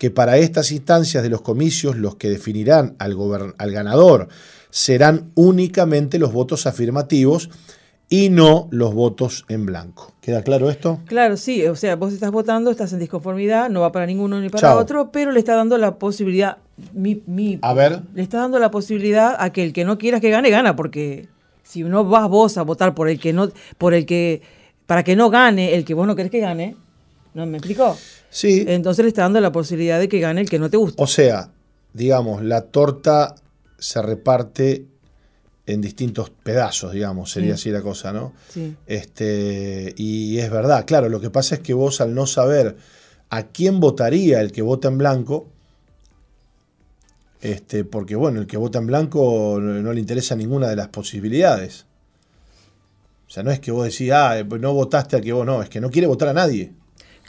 que 0.00 0.10
para 0.10 0.38
estas 0.38 0.72
instancias 0.72 1.22
de 1.22 1.28
los 1.28 1.42
comicios 1.42 1.94
los 1.94 2.16
que 2.16 2.30
definirán 2.30 2.96
al, 2.98 3.14
al 3.58 3.70
ganador 3.70 4.28
serán 4.70 5.30
únicamente 5.34 6.18
los 6.18 6.32
votos 6.32 6.66
afirmativos 6.66 7.50
y 8.08 8.30
no 8.30 8.66
los 8.70 8.94
votos 8.94 9.44
en 9.50 9.66
blanco. 9.66 10.14
¿Queda 10.22 10.42
claro 10.42 10.70
esto? 10.70 11.00
Claro, 11.04 11.36
sí. 11.36 11.66
O 11.66 11.76
sea, 11.76 11.96
vos 11.96 12.14
estás 12.14 12.30
votando, 12.30 12.70
estás 12.70 12.94
en 12.94 12.98
disconformidad, 12.98 13.68
no 13.68 13.82
va 13.82 13.92
para 13.92 14.06
ninguno 14.06 14.40
ni 14.40 14.48
para 14.48 14.74
otro, 14.74 15.12
pero 15.12 15.32
le 15.32 15.38
está 15.38 15.54
dando 15.54 15.76
la 15.76 15.96
posibilidad. 15.96 16.56
Mi, 16.94 17.58
a 17.60 17.74
ver. 17.74 18.00
Le 18.14 18.22
está 18.22 18.38
dando 18.38 18.58
la 18.58 18.70
posibilidad 18.70 19.36
a 19.38 19.50
que 19.50 19.62
el 19.62 19.74
que 19.74 19.84
no 19.84 19.98
quieras 19.98 20.22
que 20.22 20.30
gane, 20.30 20.48
gana, 20.48 20.76
porque 20.76 21.28
si 21.62 21.82
no 21.82 22.06
vas 22.06 22.26
vos 22.26 22.56
a 22.56 22.62
votar 22.62 22.94
por 22.94 23.10
el 23.10 23.20
que 23.20 23.34
no, 23.34 23.50
por 23.76 23.92
el 23.92 24.06
que, 24.06 24.40
para 24.86 25.04
que 25.04 25.14
no 25.14 25.28
gane 25.28 25.74
el 25.74 25.84
que 25.84 25.92
vos 25.92 26.06
no 26.06 26.16
querés 26.16 26.32
que 26.32 26.40
gane, 26.40 26.74
¿no 27.34 27.44
me 27.44 27.58
explicó? 27.58 27.98
Sí. 28.30 28.64
Entonces 28.66 29.04
le 29.04 29.08
está 29.08 29.22
dando 29.22 29.40
la 29.40 29.52
posibilidad 29.52 29.98
de 29.98 30.08
que 30.08 30.20
gane 30.20 30.40
el 30.40 30.48
que 30.48 30.58
no 30.58 30.70
te 30.70 30.76
gusta. 30.76 31.02
O 31.02 31.06
sea, 31.06 31.50
digamos, 31.92 32.42
la 32.42 32.62
torta 32.62 33.34
se 33.78 34.00
reparte 34.00 34.86
en 35.66 35.80
distintos 35.80 36.30
pedazos, 36.30 36.92
digamos, 36.92 37.30
sería 37.30 37.54
así 37.54 37.70
la 37.70 37.82
cosa, 37.82 38.12
¿no? 38.12 38.32
Sí. 38.48 38.76
Este, 38.86 39.94
y 39.96 40.38
es 40.38 40.50
verdad, 40.50 40.84
claro, 40.84 41.08
lo 41.08 41.20
que 41.20 41.30
pasa 41.30 41.56
es 41.56 41.60
que 41.60 41.74
vos 41.74 42.00
al 42.00 42.14
no 42.14 42.26
saber 42.26 42.76
a 43.28 43.44
quién 43.44 43.78
votaría 43.78 44.40
el 44.40 44.52
que 44.52 44.62
vota 44.62 44.88
en 44.88 44.98
blanco, 44.98 45.48
este, 47.40 47.84
porque 47.84 48.16
bueno, 48.16 48.40
el 48.40 48.46
que 48.46 48.56
vota 48.56 48.78
en 48.80 48.86
blanco 48.86 49.58
no, 49.60 49.92
le 49.92 50.00
interesa 50.00 50.34
ninguna 50.34 50.68
de 50.68 50.76
las 50.76 50.88
posibilidades. 50.88 51.86
O 53.28 53.32
sea, 53.32 53.44
no 53.44 53.52
es 53.52 53.60
que 53.60 53.70
vos 53.70 53.84
decís, 53.84 54.10
ah, 54.12 54.42
no 54.42 54.74
votaste 54.74 55.16
a 55.16 55.20
que 55.20 55.32
vos 55.32 55.46
no, 55.46 55.62
es 55.62 55.68
que 55.68 55.80
no 55.80 55.90
quiere 55.90 56.08
votar 56.08 56.28
a 56.28 56.32
nadie. 56.32 56.72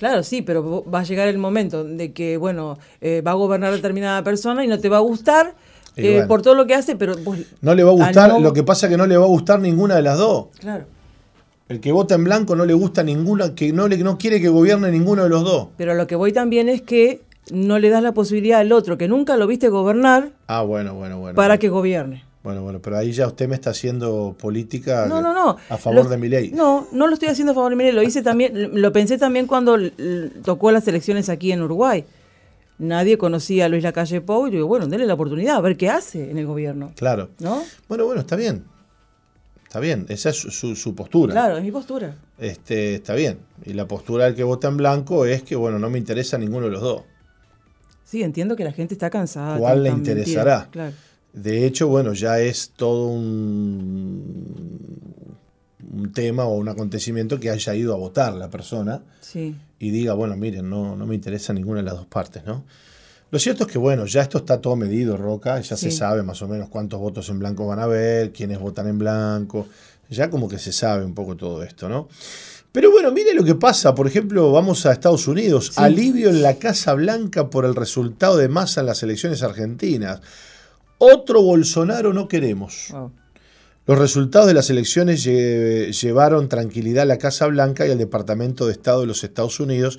Claro, 0.02 0.24
sí, 0.24 0.42
pero 0.42 0.84
va 0.92 1.02
a 1.02 1.04
llegar 1.04 1.28
el 1.28 1.38
momento 1.38 1.84
de 1.84 2.12
que, 2.12 2.36
bueno, 2.36 2.80
eh, 3.02 3.22
va 3.22 3.32
a 3.32 3.34
gobernar 3.36 3.72
determinada 3.72 4.24
persona 4.24 4.66
y 4.66 4.68
no 4.68 4.80
te 4.80 4.90
va 4.90 4.98
a 4.98 5.02
gustar 5.02 5.54
eh, 5.96 6.26
por 6.28 6.42
todo 6.42 6.56
lo 6.56 6.66
que 6.66 6.74
hace, 6.74 6.96
pero... 6.96 7.14
no 7.62 7.76
le 7.76 7.84
va 7.84 7.92
a 7.92 7.94
gustar, 7.94 8.42
lo 8.42 8.52
que 8.52 8.64
pasa 8.64 8.88
es 8.88 8.90
que 8.90 8.98
no 8.98 9.06
le 9.06 9.16
va 9.16 9.26
a 9.26 9.28
gustar 9.28 9.60
ninguna 9.60 9.96
de 9.98 10.02
las 10.02 10.18
dos. 10.18 10.48
Claro. 10.60 10.86
El 11.70 11.80
que 11.82 11.92
vota 11.92 12.16
en 12.16 12.24
blanco 12.24 12.56
no 12.56 12.66
le 12.66 12.74
gusta 12.74 13.04
ninguna, 13.04 13.54
que 13.54 13.72
no, 13.74 13.88
le, 13.88 13.96
no 13.98 14.18
quiere 14.18 14.42
que 14.42 14.50
gobierne 14.50 14.90
ninguno 14.90 15.22
de 15.22 15.30
los 15.30 15.44
dos. 15.44 15.68
Pero 15.78 15.94
lo 15.94 16.08
que 16.08 16.16
voy 16.16 16.34
también 16.34 16.68
es 16.68 16.82
que 16.82 17.22
no 17.52 17.78
le 17.78 17.90
das 17.90 18.02
la 18.02 18.12
posibilidad 18.12 18.60
al 18.60 18.72
otro 18.72 18.98
que 18.98 19.08
nunca 19.08 19.38
lo 19.38 19.46
viste 19.46 19.70
gobernar. 19.70 20.32
Ah, 20.48 20.64
bueno, 20.64 20.96
bueno, 20.96 21.20
bueno. 21.20 21.36
Para 21.36 21.60
que 21.60 21.70
gobierne. 21.70 22.26
Bueno, 22.44 22.64
bueno, 22.64 22.80
pero 22.82 22.98
ahí 22.98 23.12
ya 23.12 23.28
usted 23.28 23.48
me 23.48 23.56
está 23.56 23.70
haciendo 23.70 24.36
política 24.40 25.06
no, 25.06 25.22
no, 25.22 25.32
no. 25.32 25.58
a 25.70 25.78
favor 25.78 26.10
de 26.10 26.18
mi 26.18 26.28
ley. 26.28 26.52
No, 26.52 26.88
no 26.92 27.06
lo 27.06 27.14
estoy 27.14 27.30
haciendo 27.30 27.52
a 27.52 27.56
favor 27.56 27.72
de 27.72 27.76
mi 27.76 27.84
ley. 27.84 27.92
Lo 27.92 28.02
hice 28.02 28.24
también, 28.24 28.82
lo 28.82 28.92
pensé 28.92 29.20
también 29.20 29.46
cuando 29.46 29.78
tocó 30.44 30.72
las 30.72 30.88
elecciones 30.88 31.30
aquí 31.30 31.52
en 31.52 31.62
Uruguay. 31.62 32.04
Nadie 32.80 33.20
conocía 33.20 33.66
a 33.66 33.70
Luis 33.70 33.84
Lacalle 33.84 34.22
Pou 34.22 34.48
y 34.48 34.52
digo, 34.52 34.66
bueno, 34.66 34.88
denle 34.88 35.06
la 35.06 35.14
oportunidad 35.14 35.58
a 35.58 35.62
ver 35.62 35.78
qué 35.78 35.90
hace 35.90 36.32
en 36.32 36.40
el 36.40 36.48
gobierno. 36.48 36.94
Claro. 36.96 37.30
¿No? 37.38 37.64
Bueno, 37.88 38.06
bueno, 38.06 38.22
está 38.22 38.36
bien. 38.36 38.64
Está 39.64 39.80
bien, 39.80 40.08
esa 40.10 40.32
es 40.32 40.38
su, 40.38 40.96
postura. 40.96 41.32
Claro, 41.32 41.58
es 41.58 41.64
mi 41.64 41.72
postura. 41.72 42.16
Este, 42.40 42.96
está 42.96 43.14
bien. 43.14 43.38
Y 43.66 43.74
la 43.74 43.88
postura 43.88 44.26
del 44.26 44.36
que 44.36 44.44
vota 44.44 44.68
en 44.68 44.78
blanco 44.78 45.26
es 45.26 45.44
que, 45.44 45.56
bueno, 45.56 45.78
no 45.78 45.90
me 45.92 46.00
interesa 46.00 46.40
ninguno 46.40 46.66
de 46.66 46.72
los 46.72 46.82
dos. 46.82 47.04
Sí, 48.04 48.24
entiendo 48.24 48.56
que 48.56 48.64
la 48.64 48.74
gente 48.74 48.96
está 48.96 49.10
cansada. 49.10 49.58
¿Cuál 49.58 49.84
le 49.84 49.90
interesará? 49.90 50.68
Claro. 50.72 50.94
De 51.34 51.66
hecho, 51.66 51.88
bueno, 51.88 52.14
ya 52.14 52.40
es 52.40 52.72
todo 52.76 53.08
un, 53.08 54.36
un, 55.94 56.12
tema 56.14 56.46
o 56.46 56.56
un 56.56 56.68
acontecimiento 56.68 57.40
que 57.40 57.50
haya 57.50 57.74
ido 57.74 57.94
a 57.94 57.98
votar 57.98 58.34
la 58.34 58.50
persona 58.50 59.02
y 59.34 59.92
diga, 59.92 60.14
bueno, 60.14 60.36
miren, 60.36 60.70
no, 60.70 60.96
no 60.96 61.06
me 61.06 61.16
interesa 61.16 61.54
ninguna 61.54 61.80
de 61.80 61.86
las 61.86 61.96
dos 61.96 62.08
partes, 62.08 62.46
¿no? 62.46 62.66
Lo 63.32 63.40
cierto 63.40 63.64
es 63.64 63.72
que, 63.72 63.78
bueno, 63.78 64.06
ya 64.06 64.22
esto 64.22 64.40
está 64.40 64.60
todo 64.60 64.76
medido, 64.76 65.16
Roca, 65.16 65.62
ya 65.62 65.78
se 65.78 65.90
sabe 65.90 66.22
más 66.22 66.42
o 66.42 66.50
menos 66.50 66.68
cuántos 66.68 67.00
votos 67.00 67.30
en 67.30 67.40
blanco 67.40 67.66
van 67.66 67.80
a 67.80 67.84
haber, 67.84 68.34
quiénes 68.34 68.60
votan 68.60 68.90
en 68.90 69.00
blanco, 69.00 69.68
ya 70.10 70.30
como 70.30 70.50
que 70.50 70.60
se 70.60 70.74
sabe 70.74 71.06
un 71.06 71.14
poco 71.14 71.38
todo 71.38 71.64
esto, 71.64 71.88
¿no? 71.88 72.10
Pero 72.74 72.92
bueno, 72.92 73.12
mire 73.12 73.34
lo 73.34 73.44
que 73.44 73.56
pasa, 73.56 73.96
por 73.96 74.08
ejemplo, 74.08 74.52
vamos 74.52 74.86
a 74.86 74.92
Estados 74.92 75.28
Unidos, 75.28 75.78
alivio 75.78 76.30
en 76.30 76.42
la 76.42 76.56
Casa 76.56 76.94
Blanca 76.94 77.50
por 77.50 77.66
el 77.66 77.76
resultado 77.76 78.38
de 78.38 78.50
masa 78.50 78.82
en 78.82 78.88
las 78.88 79.02
elecciones 79.04 79.44
argentinas. 79.44 80.22
Otro 81.04 81.42
Bolsonaro 81.42 82.14
no 82.14 82.28
queremos. 82.28 82.94
Los 83.88 83.98
resultados 83.98 84.46
de 84.46 84.54
las 84.54 84.70
elecciones 84.70 85.24
llevaron 85.24 86.48
tranquilidad 86.48 87.02
a 87.02 87.08
la 87.08 87.18
Casa 87.18 87.48
Blanca 87.48 87.88
y 87.88 87.90
al 87.90 87.98
Departamento 87.98 88.68
de 88.68 88.74
Estado 88.74 89.02
de 89.02 89.08
los 89.08 89.24
Estados 89.24 89.60
Unidos, 89.60 89.98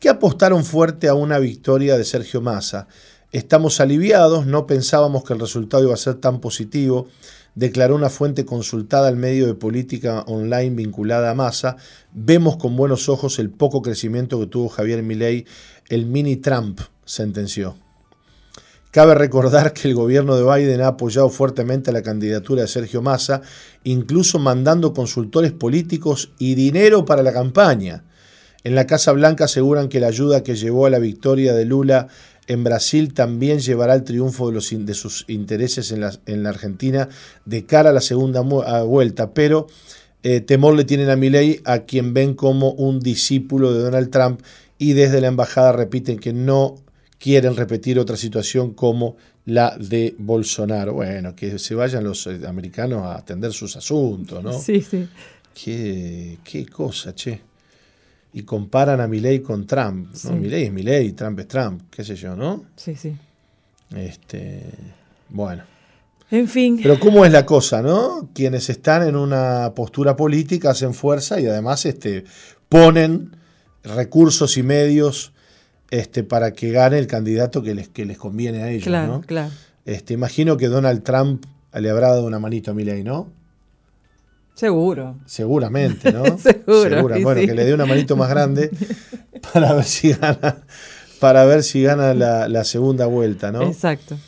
que 0.00 0.08
apostaron 0.08 0.64
fuerte 0.64 1.06
a 1.06 1.14
una 1.14 1.38
victoria 1.38 1.96
de 1.96 2.04
Sergio 2.04 2.40
Massa. 2.40 2.88
Estamos 3.30 3.78
aliviados, 3.78 4.44
no 4.46 4.66
pensábamos 4.66 5.22
que 5.22 5.34
el 5.34 5.38
resultado 5.38 5.84
iba 5.84 5.94
a 5.94 5.96
ser 5.96 6.14
tan 6.14 6.40
positivo, 6.40 7.06
declaró 7.54 7.94
una 7.94 8.10
fuente 8.10 8.44
consultada 8.44 9.06
al 9.06 9.14
medio 9.14 9.46
de 9.46 9.54
política 9.54 10.24
online 10.26 10.74
vinculada 10.74 11.30
a 11.30 11.34
Massa. 11.36 11.76
Vemos 12.12 12.56
con 12.56 12.74
buenos 12.74 13.08
ojos 13.08 13.38
el 13.38 13.50
poco 13.50 13.82
crecimiento 13.82 14.40
que 14.40 14.46
tuvo 14.46 14.68
Javier 14.68 15.04
Milei, 15.04 15.46
el 15.88 16.06
mini 16.06 16.38
Trump, 16.38 16.80
sentenció. 17.04 17.76
Cabe 18.90 19.14
recordar 19.14 19.72
que 19.72 19.86
el 19.86 19.94
gobierno 19.94 20.34
de 20.36 20.42
Biden 20.42 20.80
ha 20.80 20.88
apoyado 20.88 21.28
fuertemente 21.28 21.92
la 21.92 22.02
candidatura 22.02 22.62
de 22.62 22.68
Sergio 22.68 23.02
Massa, 23.02 23.40
incluso 23.84 24.40
mandando 24.40 24.92
consultores 24.92 25.52
políticos 25.52 26.32
y 26.38 26.56
dinero 26.56 27.04
para 27.04 27.22
la 27.22 27.32
campaña. 27.32 28.02
En 28.64 28.74
la 28.74 28.88
Casa 28.88 29.12
Blanca 29.12 29.44
aseguran 29.44 29.88
que 29.88 30.00
la 30.00 30.08
ayuda 30.08 30.42
que 30.42 30.56
llevó 30.56 30.86
a 30.86 30.90
la 30.90 30.98
victoria 30.98 31.54
de 31.54 31.66
Lula 31.66 32.08
en 32.48 32.64
Brasil 32.64 33.14
también 33.14 33.60
llevará 33.60 33.92
al 33.92 34.02
triunfo 34.02 34.50
de, 34.50 34.60
sus 34.94 35.24
intereses 35.28 35.92
en 35.92 36.00
la, 36.00 36.12
en 36.26 36.42
la, 36.42 36.48
Argentina 36.48 37.08
de 37.44 37.64
cara 37.66 37.90
a 37.90 37.92
la 37.92 38.00
segunda 38.00 38.40
vuelta, 38.40 39.32
pero 39.32 39.68
eh, 40.24 40.40
temor 40.40 40.74
le 40.74 40.84
tienen 40.84 41.10
a 41.10 41.16
Milei, 41.16 41.60
a 41.64 41.80
quien 41.80 42.12
ven 42.12 42.34
como 42.34 42.72
un 42.72 42.98
discípulo 42.98 43.72
de 43.72 43.82
Donald 43.82 44.10
Trump, 44.10 44.40
y 44.78 44.94
desde 44.94 45.20
la 45.20 45.28
embajada 45.28 45.70
repiten 45.70 46.18
que 46.18 46.32
no 46.32 46.74
quieren 47.20 47.54
repetir 47.54 48.00
otra 48.00 48.16
situación 48.16 48.74
como 48.74 49.16
la 49.44 49.76
de 49.78 50.16
Bolsonaro. 50.18 50.94
Bueno, 50.94 51.36
que 51.36 51.60
se 51.60 51.76
vayan 51.76 52.02
los 52.02 52.26
eh, 52.26 52.40
americanos 52.48 53.04
a 53.04 53.16
atender 53.16 53.52
sus 53.52 53.76
asuntos, 53.76 54.42
¿no? 54.42 54.58
Sí, 54.58 54.80
sí. 54.80 55.06
Qué, 55.54 56.38
qué 56.42 56.66
cosa, 56.66 57.14
che 57.14 57.50
y 58.32 58.42
comparan 58.42 59.00
a 59.00 59.08
Milei 59.08 59.40
con 59.40 59.66
Trump. 59.66 60.14
¿no? 60.24 60.32
Milei 60.32 60.64
es 60.64 60.72
Milei, 60.72 61.12
Trump 61.12 61.38
es 61.40 61.48
Trump, 61.48 61.82
qué 61.90 62.04
sé 62.04 62.14
yo, 62.14 62.36
¿no? 62.36 62.64
Sí, 62.76 62.94
sí. 62.94 63.16
Este, 63.94 64.62
bueno. 65.28 65.64
En 66.30 66.46
fin. 66.46 66.78
Pero 66.80 67.00
cómo 67.00 67.24
es 67.24 67.32
la 67.32 67.44
cosa, 67.44 67.82
¿no? 67.82 68.30
Quienes 68.32 68.70
están 68.70 69.02
en 69.02 69.16
una 69.16 69.72
postura 69.74 70.14
política 70.14 70.70
hacen 70.70 70.94
fuerza 70.94 71.40
y 71.40 71.46
además 71.46 71.84
este, 71.86 72.24
ponen 72.68 73.36
recursos 73.82 74.56
y 74.56 74.62
medios 74.62 75.32
este, 75.90 76.22
para 76.22 76.52
que 76.52 76.70
gane 76.70 76.98
el 76.98 77.06
candidato 77.06 77.62
que 77.62 77.74
les, 77.74 77.88
que 77.88 78.04
les 78.04 78.18
conviene 78.18 78.62
a 78.62 78.70
ellos, 78.70 78.84
claro, 78.84 79.14
¿no? 79.14 79.20
Claro. 79.22 79.50
Este, 79.84 80.14
imagino 80.14 80.56
que 80.56 80.68
Donald 80.68 81.02
Trump 81.02 81.44
le 81.72 81.90
habrá 81.90 82.08
dado 82.08 82.26
una 82.26 82.38
manito 82.38 82.70
a 82.70 82.74
Milei, 82.74 83.02
¿no? 83.02 83.28
Seguro. 84.54 85.16
Seguramente, 85.26 86.12
¿no? 86.12 86.24
Seguro. 86.38 87.02
Bueno, 87.22 87.40
que 87.40 87.54
le 87.54 87.64
dé 87.64 87.74
una 87.74 87.86
manito 87.86 88.16
más 88.16 88.28
grande 88.28 88.70
para 89.52 89.72
ver 89.72 89.84
si 89.84 90.12
gana, 90.12 90.58
para 91.18 91.44
ver 91.44 91.62
si 91.62 91.82
gana 91.82 92.14
la, 92.14 92.64
segunda 92.64 93.06
vuelta, 93.06 93.52
¿no? 93.52 93.62
Exacto. 93.62 94.18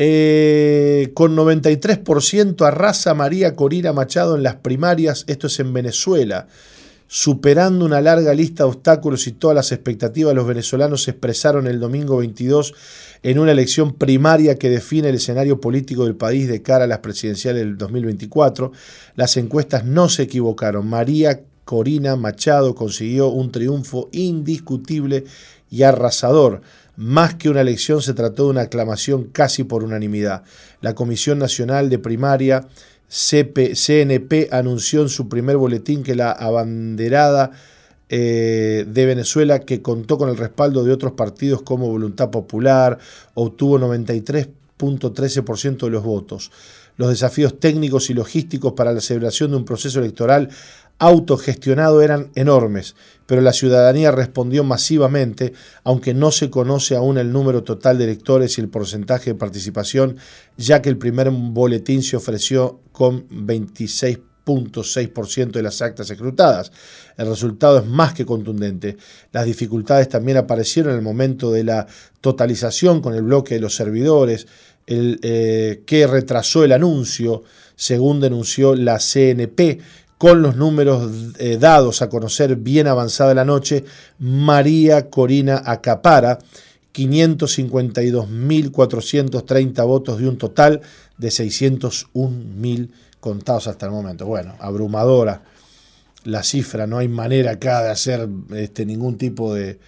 Eh, 0.00 1.10
con 1.14 1.36
93% 1.36 2.64
arrasa 2.66 3.14
María 3.14 3.54
Corina 3.56 3.92
Machado 3.92 4.36
en 4.36 4.42
las 4.42 4.56
primarias, 4.56 5.24
esto 5.26 5.46
es 5.48 5.58
en 5.60 5.72
Venezuela. 5.72 6.46
Superando 7.10 7.86
una 7.86 8.02
larga 8.02 8.34
lista 8.34 8.64
de 8.64 8.68
obstáculos 8.68 9.26
y 9.26 9.32
todas 9.32 9.54
las 9.54 9.72
expectativas, 9.72 10.34
los 10.34 10.46
venezolanos 10.46 11.04
se 11.04 11.12
expresaron 11.12 11.66
el 11.66 11.80
domingo 11.80 12.18
22 12.18 12.74
en 13.22 13.38
una 13.38 13.52
elección 13.52 13.94
primaria 13.94 14.58
que 14.58 14.68
define 14.68 15.08
el 15.08 15.14
escenario 15.14 15.58
político 15.58 16.04
del 16.04 16.16
país 16.16 16.48
de 16.48 16.60
cara 16.60 16.84
a 16.84 16.86
las 16.86 16.98
presidenciales 16.98 17.62
del 17.62 17.78
2024. 17.78 18.72
Las 19.16 19.38
encuestas 19.38 19.86
no 19.86 20.10
se 20.10 20.24
equivocaron. 20.24 20.86
María 20.86 21.40
Corina 21.64 22.14
Machado 22.16 22.74
consiguió 22.74 23.28
un 23.28 23.52
triunfo 23.52 24.10
indiscutible 24.12 25.24
y 25.70 25.84
arrasador. 25.84 26.60
Más 26.96 27.36
que 27.36 27.48
una 27.48 27.62
elección 27.62 28.02
se 28.02 28.12
trató 28.12 28.44
de 28.44 28.50
una 28.50 28.62
aclamación 28.62 29.24
casi 29.24 29.64
por 29.64 29.82
unanimidad. 29.82 30.42
La 30.82 30.94
Comisión 30.94 31.38
Nacional 31.38 31.88
de 31.88 31.98
Primaria 31.98 32.68
CNP 33.08 34.48
anunció 34.52 35.02
en 35.02 35.08
su 35.08 35.28
primer 35.28 35.56
boletín 35.56 36.02
que 36.02 36.14
la 36.14 36.30
abanderada 36.30 37.50
eh, 38.10 38.84
de 38.86 39.06
Venezuela 39.06 39.60
que 39.60 39.82
contó 39.82 40.18
con 40.18 40.28
el 40.28 40.36
respaldo 40.36 40.84
de 40.84 40.92
otros 40.92 41.12
partidos 41.12 41.62
como 41.62 41.88
Voluntad 41.88 42.30
Popular, 42.30 42.98
obtuvo 43.34 43.78
93.13% 43.78 45.78
de 45.78 45.90
los 45.90 46.04
votos. 46.04 46.50
Los 46.96 47.10
desafíos 47.10 47.60
técnicos 47.60 48.10
y 48.10 48.14
logísticos 48.14 48.72
para 48.72 48.92
la 48.92 49.00
celebración 49.00 49.50
de 49.50 49.56
un 49.58 49.64
proceso 49.64 50.00
electoral 50.00 50.48
autogestionado 50.98 52.02
eran 52.02 52.30
enormes, 52.34 52.96
pero 53.26 53.40
la 53.40 53.52
ciudadanía 53.52 54.10
respondió 54.10 54.64
masivamente, 54.64 55.52
aunque 55.84 56.14
no 56.14 56.30
se 56.32 56.50
conoce 56.50 56.96
aún 56.96 57.18
el 57.18 57.32
número 57.32 57.62
total 57.62 57.98
de 57.98 58.04
electores 58.04 58.58
y 58.58 58.60
el 58.60 58.68
porcentaje 58.68 59.32
de 59.32 59.38
participación, 59.38 60.16
ya 60.56 60.82
que 60.82 60.88
el 60.88 60.98
primer 60.98 61.30
boletín 61.30 62.02
se 62.02 62.16
ofreció 62.16 62.80
con 62.92 63.26
26 63.30 64.18
ciento 65.26 65.58
de 65.58 65.62
las 65.62 65.82
actas 65.82 66.10
escrutadas. 66.10 66.72
El 67.16 67.26
resultado 67.26 67.78
es 67.78 67.86
más 67.86 68.14
que 68.14 68.24
contundente. 68.24 68.96
Las 69.32 69.44
dificultades 69.44 70.08
también 70.08 70.38
aparecieron 70.38 70.92
en 70.92 70.98
el 70.98 71.04
momento 71.04 71.52
de 71.52 71.64
la 71.64 71.86
totalización 72.20 73.00
con 73.00 73.14
el 73.14 73.22
bloque 73.22 73.54
de 73.54 73.60
los 73.60 73.74
servidores, 73.74 74.46
el, 74.86 75.18
eh, 75.22 75.82
que 75.86 76.06
retrasó 76.06 76.64
el 76.64 76.72
anuncio, 76.72 77.42
según 77.76 78.20
denunció 78.20 78.74
la 78.74 78.98
CNP. 78.98 79.80
Con 80.18 80.42
los 80.42 80.56
números 80.56 81.36
eh, 81.38 81.56
dados 81.58 82.02
a 82.02 82.08
conocer 82.08 82.56
bien 82.56 82.88
avanzada 82.88 83.34
la 83.34 83.44
noche, 83.44 83.84
María 84.18 85.08
Corina 85.08 85.62
acapara 85.64 86.40
552.430 86.92 89.86
votos 89.86 90.18
de 90.18 90.28
un 90.28 90.36
total 90.36 90.80
de 91.16 91.28
601.000 91.28 92.90
contados 93.20 93.68
hasta 93.68 93.86
el 93.86 93.92
momento. 93.92 94.26
Bueno, 94.26 94.56
abrumadora 94.58 95.42
la 96.24 96.42
cifra, 96.42 96.88
no 96.88 96.98
hay 96.98 97.08
manera 97.08 97.52
acá 97.52 97.82
de 97.82 97.90
hacer 97.90 98.28
este, 98.54 98.84
ningún 98.84 99.16
tipo 99.16 99.54
de, 99.54 99.78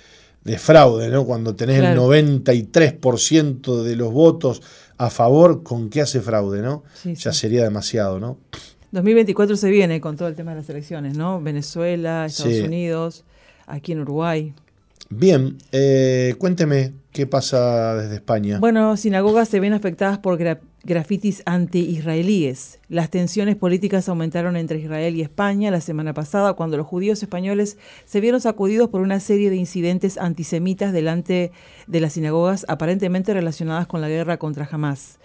fraude, 0.59 1.11
¿no? 1.11 1.27
Cuando 1.27 1.55
tenés 1.55 1.79
el 1.79 1.97
93% 1.97 3.83
de 3.83 3.97
los 3.97 4.13
votos 4.13 4.63
a 4.97 5.11
favor, 5.11 5.63
¿con 5.63 5.91
qué 5.91 6.01
hace 6.01 6.21
fraude, 6.21 6.63
no? 6.63 6.83
ya 7.05 7.33
sería 7.33 7.63
demasiado, 7.63 8.19
¿no? 8.19 8.39
2024 8.93 9.57
se 9.57 9.71
viene 9.71 10.01
con 10.01 10.17
todo 10.17 10.29
el 10.29 10.35
tema 10.35 10.53
de 10.53 10.59
las 10.59 10.71
elecciones, 10.71 11.17
¿no? 11.17 11.41
Venezuela, 11.41 12.27
Estados 12.27 12.61
Unidos, 12.61 13.25
aquí 13.67 13.93
en 13.93 14.01
Uruguay. 14.01 14.55
Bien, 15.13 15.59
eh, 15.73 16.37
cuénteme 16.39 16.93
qué 17.11 17.27
pasa 17.27 17.97
desde 17.97 18.15
España. 18.15 18.61
Bueno, 18.61 18.97
sinagogas 18.97 19.49
se 19.49 19.59
ven 19.59 19.73
afectadas 19.73 20.19
por 20.19 20.39
grafitis 20.85 21.43
anti-israelíes. 21.47 22.79
Las 22.89 23.11
tensiones 23.11 23.57
políticas 23.57 24.09
aumentaron 24.09 24.57
entre 24.57 24.79
Israel 24.79 25.17
y 25.17 25.23
España 25.23 25.73
la 25.73 25.81
semana 25.81 26.15
pasada 26.15 26.53
cuando 26.53 26.77
los 26.77 26.87
judíos 26.87 27.21
españoles 27.25 27.77
se 28.05 28.21
vieron 28.21 28.41
sacudidos 28.41 28.89
por 28.89 29.01
una 29.01 29.19
serie 29.19 29.51
de 29.51 29.57
incidentes 29.57 30.17
antisemitas 30.17 30.93
delante 30.93 31.51
de 31.89 32.01
las 32.01 32.13
sinagogas 32.13 32.65
aparentemente 32.69 33.35
relacionadas 33.35 33.89
con 33.89 34.01
la 34.01 34.09
guerra 34.09 34.39
contra 34.39 34.69
Hamas. 34.71 35.19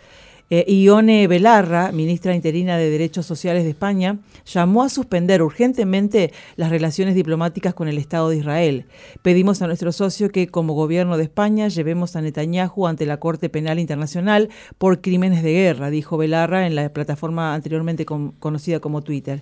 Eh, 0.52 0.72
Ione 0.72 1.26
Belarra, 1.28 1.92
ministra 1.92 2.36
interina 2.36 2.78
de 2.78 2.92
Derechos 2.92 3.26
Sociales 3.26 3.64
de 3.64 3.72
España, 3.72 4.20
llamó 4.46 4.84
a 4.84 4.90
suspender 4.90 5.42
urgentemente 5.42 6.32
las 6.56 6.70
relaciones 6.70 7.16
diplomáticas 7.16 7.74
con 7.74 7.88
el 7.88 7.98
Estado 7.98 8.30
de 8.30 8.38
Israel. 8.38 8.86
Pedimos 9.24 9.64
a 9.64 9.68
nuestro 9.68 9.92
socio 9.92 10.30
que, 10.30 10.48
como 10.48 10.74
gobierno 10.74 11.18
de 11.18 11.24
España, 11.24 11.68
llevemos 11.68 12.16
a 12.16 12.22
Netanyahu 12.22 12.86
ante 12.86 13.08
la 13.08 13.18
Corte 13.18 13.50
Penal 13.50 13.80
Internacional 13.80 14.50
por 14.78 15.02
crímenes 15.02 15.42
de 15.42 15.54
guerra, 15.54 15.90
dijo 15.90 16.16
Belarra 16.16 16.68
en 16.68 16.76
la 16.76 16.90
plataforma 16.90 17.56
anteriormente 17.56 18.06
conocida 18.06 18.80
como 18.80 19.02
Twitter. 19.02 19.42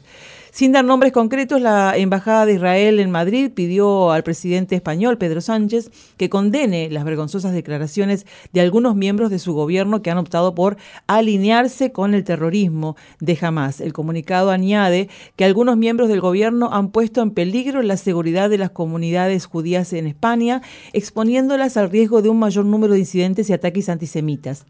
Sin 0.55 0.71
dar 0.71 0.85
nombres 0.85 1.11
concretos, 1.11 1.59
la 1.59 1.97
Embajada 1.97 2.45
de 2.45 2.53
Israel 2.53 2.99
en 2.99 3.09
Madrid 3.09 3.49
pidió 3.49 4.11
al 4.11 4.21
presidente 4.21 4.75
español, 4.75 5.17
Pedro 5.17 5.41
Sánchez, 5.41 5.89
que 6.15 6.29
condene 6.29 6.91
las 6.91 7.05
vergonzosas 7.05 7.53
declaraciones 7.53 8.27
de 8.51 8.61
algunos 8.61 8.95
miembros 8.95 9.31
de 9.31 9.39
su 9.39 9.53
gobierno 9.53 10.03
que 10.03 10.11
han 10.11 10.19
optado 10.19 10.53
por 10.53 10.77
alinearse 11.07 11.91
con 11.91 12.13
el 12.13 12.23
terrorismo 12.23 12.95
de 13.19 13.35
Hamas. 13.41 13.81
El 13.81 13.93
comunicado 13.93 14.51
añade 14.51 15.09
que 15.35 15.43
algunos 15.43 15.75
miembros 15.75 16.07
del 16.07 16.21
gobierno 16.21 16.69
han 16.71 16.91
puesto 16.91 17.23
en 17.23 17.31
peligro 17.31 17.81
la 17.81 17.97
seguridad 17.97 18.47
de 18.51 18.59
las 18.59 18.69
comunidades 18.69 19.47
judías 19.47 19.91
en 19.91 20.05
España, 20.05 20.61
exponiéndolas 20.93 21.77
al 21.77 21.89
riesgo 21.89 22.21
de 22.21 22.29
un 22.29 22.37
mayor 22.37 22.65
número 22.65 22.93
de 22.93 22.99
incidentes 22.99 23.49
y 23.49 23.53
ataques 23.53 23.89
antisemitas. 23.89 24.67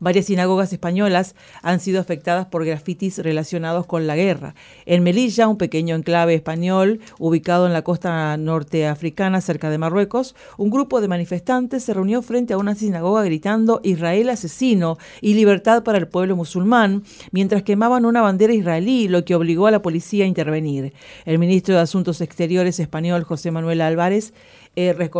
Varias 0.00 0.26
sinagogas 0.26 0.72
españolas 0.72 1.34
han 1.62 1.80
sido 1.80 2.00
afectadas 2.00 2.46
por 2.46 2.64
grafitis 2.64 3.18
relacionados 3.18 3.86
con 3.86 4.06
la 4.06 4.16
guerra. 4.16 4.54
En 4.86 5.02
Melilla, 5.02 5.48
un 5.48 5.56
pequeño 5.56 5.94
enclave 5.94 6.34
español 6.34 7.00
ubicado 7.18 7.66
en 7.66 7.72
la 7.72 7.82
costa 7.82 8.36
norteafricana 8.36 9.40
cerca 9.40 9.70
de 9.70 9.78
Marruecos, 9.78 10.34
un 10.56 10.70
grupo 10.70 11.00
de 11.00 11.08
manifestantes 11.08 11.84
se 11.84 11.94
reunió 11.94 12.22
frente 12.22 12.54
a 12.54 12.58
una 12.58 12.74
sinagoga 12.74 13.22
gritando 13.24 13.80
Israel 13.82 14.30
asesino 14.30 14.98
y 15.20 15.34
libertad 15.34 15.82
para 15.82 15.98
el 15.98 16.08
pueblo 16.08 16.36
musulmán, 16.36 17.02
mientras 17.30 17.62
quemaban 17.62 18.04
una 18.04 18.22
bandera 18.22 18.52
israelí, 18.52 19.08
lo 19.08 19.24
que 19.24 19.34
obligó 19.34 19.66
a 19.66 19.70
la 19.70 19.82
policía 19.82 20.24
a 20.24 20.28
intervenir. 20.28 20.92
El 21.24 21.38
ministro 21.38 21.74
de 21.74 21.80
Asuntos 21.80 22.20
Exteriores 22.20 22.80
español, 22.80 23.24
José 23.24 23.50
Manuel 23.50 23.80
Álvarez, 23.80 24.32
eh, 24.76 25.10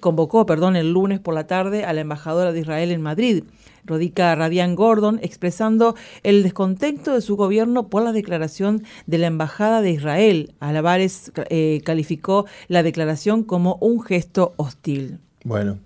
convocó 0.00 0.44
perdón, 0.44 0.76
el 0.76 0.92
lunes 0.92 1.18
por 1.18 1.34
la 1.34 1.46
tarde 1.46 1.84
a 1.84 1.92
la 1.92 2.02
embajadora 2.02 2.52
de 2.52 2.60
Israel 2.60 2.92
en 2.92 3.00
Madrid, 3.00 3.44
Rodica 3.84 4.34
Radian 4.34 4.74
Gordon, 4.74 5.20
expresando 5.22 5.94
el 6.22 6.42
descontento 6.42 7.14
de 7.14 7.20
su 7.20 7.36
gobierno 7.36 7.88
por 7.88 8.02
la 8.02 8.12
declaración 8.12 8.84
de 9.06 9.18
la 9.18 9.26
Embajada 9.26 9.82
de 9.82 9.90
Israel. 9.90 10.54
Álvarez 10.60 11.32
eh, 11.50 11.80
calificó 11.84 12.46
la 12.68 12.82
declaración 12.82 13.42
como 13.42 13.76
un 13.80 14.02
gesto 14.02 14.54
hostil. 14.56 15.18
Bueno, 15.44 15.78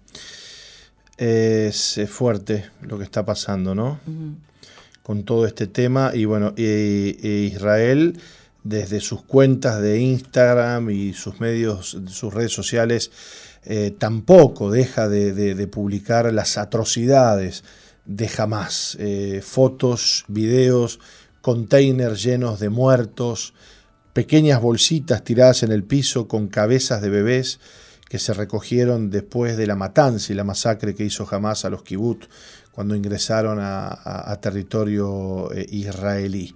es 1.17 2.01
fuerte 2.09 2.67
lo 2.83 2.99
que 2.99 3.05
está 3.05 3.25
pasando, 3.25 3.75
¿no? 3.75 3.99
Con 5.03 5.25
todo 5.25 5.47
este 5.47 5.67
tema. 5.67 6.13
Y 6.15 6.25
bueno, 6.25 6.55
Israel 6.57 8.19
desde 8.69 9.01
sus 9.01 9.23
cuentas 9.23 9.81
de 9.81 10.01
Instagram 10.01 10.91
y 10.91 11.15
sus 11.15 11.41
medios, 11.41 11.97
sus 12.07 12.35
redes 12.35 12.53
sociales, 12.53 13.11
eh, 13.65 13.95
tampoco 13.97 14.71
deja 14.71 15.09
de, 15.09 15.67
publicar 15.69 16.33
las 16.33 16.59
atrocidades 16.59 17.65
de 18.09 18.27
jamás. 18.27 18.97
Eh, 18.99 19.43
fotos, 19.45 20.25
videos, 20.27 20.99
containers 21.41 22.23
llenos 22.23 22.59
de 22.59 22.71
muertos, 22.71 23.55
pequeñas 24.13 24.61
bolsitas 24.61 25.23
tiradas 25.23 25.63
en 25.63 25.71
el 25.71 25.85
piso 25.85 26.27
con 26.27 26.49
cabezas 26.49 27.01
de 27.03 27.11
bebés 27.11 27.61
que 28.09 28.19
se 28.19 28.33
recogieron 28.33 29.11
después 29.11 29.57
de 29.59 29.67
la 29.67 29.77
matanza 29.77 30.33
y 30.33 30.37
la 30.37 30.43
masacre 30.43 30.95
que 30.95 31.05
hizo 31.05 31.27
jamás 31.27 31.67
a 31.67 31.71
los 31.71 31.83
kibbutz 31.83 32.29
cuando 32.73 32.97
ingresaron 32.97 33.59
a, 33.61 34.39
territorio 34.41 35.53
eh, 35.53 35.67
israelí. 35.71 36.55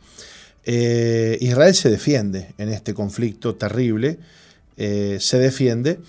Eh, 0.65 1.37
Israel 1.41 1.75
se 1.75 1.91
defiende 1.91 2.55
en 2.57 2.71
este 2.71 2.95
conflicto 2.95 3.55
terrible, 3.55 4.19
se 4.75 5.39
defiende 5.39 6.01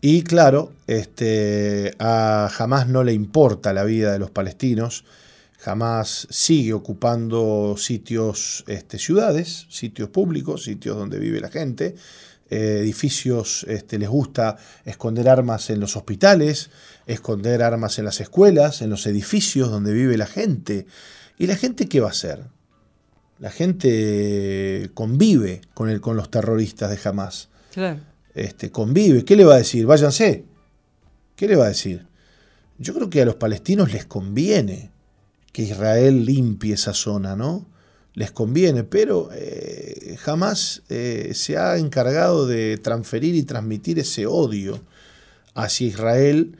y 0.00 0.22
claro, 0.22 0.72
este, 0.86 1.94
a 1.98 2.50
Hamas 2.58 2.88
no 2.88 3.04
le 3.04 3.12
importa 3.12 3.72
la 3.72 3.84
vida 3.84 4.12
de 4.12 4.18
los 4.18 4.30
palestinos, 4.30 5.04
jamás 5.58 6.26
sigue 6.30 6.72
ocupando 6.72 7.74
sitios, 7.76 8.64
este, 8.66 8.98
ciudades, 8.98 9.66
sitios 9.68 10.08
públicos, 10.08 10.64
sitios 10.64 10.96
donde 10.96 11.18
vive 11.18 11.38
la 11.38 11.50
gente, 11.50 11.96
eh, 12.48 12.78
edificios, 12.80 13.66
este, 13.68 13.98
les 13.98 14.08
gusta 14.08 14.56
esconder 14.86 15.28
armas 15.28 15.68
en 15.68 15.80
los 15.80 15.96
hospitales, 15.96 16.70
esconder 17.06 17.62
armas 17.62 17.98
en 17.98 18.06
las 18.06 18.20
escuelas, 18.20 18.80
en 18.80 18.88
los 18.88 19.06
edificios 19.06 19.70
donde 19.70 19.92
vive 19.92 20.16
la 20.16 20.26
gente. 20.26 20.86
¿Y 21.38 21.46
la 21.46 21.56
gente 21.56 21.88
qué 21.88 22.00
va 22.00 22.08
a 22.08 22.12
hacer? 22.12 22.44
La 23.38 23.50
gente 23.50 24.90
convive 24.94 25.60
con, 25.74 25.90
el, 25.90 26.00
con 26.00 26.16
los 26.16 26.30
terroristas 26.30 26.90
de 26.90 27.08
Hamas. 27.08 27.50
Este, 28.34 28.70
convive. 28.70 29.24
¿Qué 29.24 29.36
le 29.36 29.44
va 29.44 29.54
a 29.54 29.58
decir? 29.58 29.86
Váyanse. 29.86 30.44
¿Qué 31.36 31.48
le 31.48 31.56
va 31.56 31.66
a 31.66 31.68
decir? 31.68 32.06
Yo 32.78 32.94
creo 32.94 33.10
que 33.10 33.22
a 33.22 33.24
los 33.24 33.36
palestinos 33.36 33.92
les 33.92 34.06
conviene 34.06 34.90
que 35.52 35.62
Israel 35.62 36.24
limpie 36.24 36.74
esa 36.74 36.94
zona, 36.94 37.36
¿no? 37.36 37.66
Les 38.14 38.30
conviene, 38.30 38.84
pero 38.84 39.30
eh, 39.32 40.16
jamás 40.18 40.82
eh, 40.88 41.30
se 41.34 41.56
ha 41.56 41.76
encargado 41.76 42.46
de 42.46 42.78
transferir 42.78 43.34
y 43.34 43.42
transmitir 43.42 43.98
ese 43.98 44.26
odio 44.26 44.80
hacia 45.54 45.86
Israel. 45.86 46.56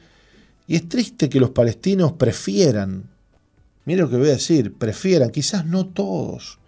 Y 0.67 0.77
es 0.77 0.89
triste 0.89 1.29
que 1.29 1.41
los 1.41 1.51
palestinos 1.51 2.13
prefieran, 2.13 3.11
mire 3.85 4.03
lo 4.03 4.11
que 4.11 4.17
voy 4.17 4.29
a 4.29 4.33
decir, 4.33 4.75
prefieran, 4.75 5.31
quizás 5.31 5.67
no 5.67 5.87
todos, 5.87 6.60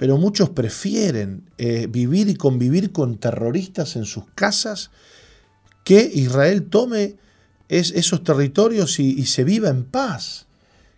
pero 0.00 0.16
muchos 0.16 0.48
prefieren 0.48 1.42
eh, 1.58 1.86
vivir 1.86 2.30
y 2.30 2.34
convivir 2.34 2.90
con 2.90 3.18
terroristas 3.18 3.96
en 3.96 4.06
sus 4.06 4.24
casas 4.34 4.90
que 5.84 6.10
Israel 6.14 6.70
tome 6.70 7.16
esos 7.68 8.24
territorios 8.24 8.98
y, 8.98 9.26
se 9.26 9.44
viva 9.44 9.68
en 9.68 9.84
paz. 9.84 10.46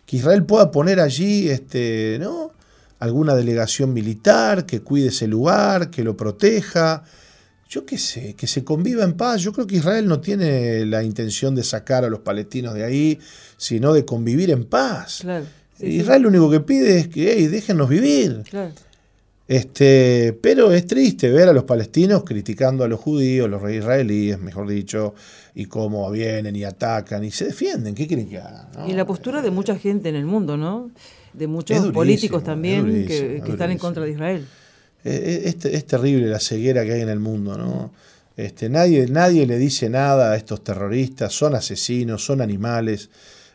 Que 0.05 0.15
Israel 0.15 0.45
pueda 0.45 0.71
poner 0.71 1.01
allí 1.01 1.49
este, 1.49 2.17
¿no? 2.21 2.53
alguna 2.97 3.35
delegación 3.35 3.93
militar 3.93 4.65
que 4.65 4.79
cuide 4.79 5.09
ese 5.09 5.27
lugar, 5.27 5.89
que 5.89 6.05
lo 6.05 6.15
proteja. 6.15 7.03
Yo 7.69 7.85
qué 7.85 7.97
sé, 7.97 8.35
que 8.35 8.47
se 8.47 8.63
conviva 8.63 9.03
en 9.03 9.17
paz. 9.17 9.41
Yo 9.41 9.51
creo 9.51 9.67
que 9.67 9.75
Israel 9.75 10.07
no 10.07 10.21
tiene 10.21 10.85
la 10.85 11.03
intención 11.03 11.55
de 11.55 11.65
sacar 11.65 12.05
a 12.05 12.09
los 12.09 12.21
palestinos 12.21 12.73
de 12.73 12.85
ahí, 12.85 13.19
sino 13.57 13.91
de 13.91 14.05
convivir 14.05 14.49
en 14.49 14.63
paz. 14.63 15.25
Israel 15.79 16.21
lo 16.21 16.29
único 16.29 16.49
que 16.49 16.61
pide 16.61 16.99
es 16.99 17.07
que 17.09 17.33
hey, 17.33 17.47
déjenos 17.47 17.89
vivir. 17.89 18.43
Este, 19.47 20.37
pero 20.41 20.71
es 20.71 20.87
triste 20.87 21.29
ver 21.29 21.49
a 21.49 21.53
los 21.53 21.65
palestinos 21.65 22.23
criticando 22.23 22.83
a 22.83 22.87
los 22.87 22.99
judíos, 22.99 23.49
los 23.49 23.61
israelíes, 23.69 24.39
mejor 24.39 24.69
dicho, 24.69 25.15
y 25.53 25.65
cómo 25.65 26.09
vienen 26.11 26.55
y 26.55 26.63
atacan 26.63 27.23
y 27.25 27.31
se 27.31 27.45
defienden. 27.45 27.93
¿Qué 27.93 28.07
quieren 28.07 28.29
que 28.29 28.37
hagan? 28.37 28.67
Y 28.87 28.93
la 28.93 29.05
postura 29.05 29.41
de 29.41 29.51
mucha 29.51 29.77
gente 29.77 30.09
en 30.09 30.15
el 30.15 30.25
mundo, 30.25 30.55
¿no? 30.55 30.91
De 31.33 31.47
muchos 31.47 31.91
políticos 31.91 32.43
también 32.43 33.05
que, 33.05 33.37
están 33.45 33.71
en 33.71 33.77
contra 33.77 34.03
de 34.03 34.11
Israel. 34.11 34.47
Es, 35.03 35.65
es, 35.65 35.85
terrible 35.85 36.27
la 36.27 36.39
ceguera 36.39 36.85
que 36.85 36.93
hay 36.93 37.01
en 37.01 37.09
el 37.09 37.19
mundo, 37.19 37.57
¿no? 37.57 37.91
Este, 38.37 38.69
nadie, 38.69 39.07
nadie 39.07 39.45
le 39.45 39.57
dice 39.57 39.89
nada 39.89 40.31
a 40.31 40.37
estos 40.37 40.63
terroristas, 40.63 41.33
son 41.33 41.53
asesinos, 41.55 42.25
son 42.25 42.39
animales. 42.41 43.09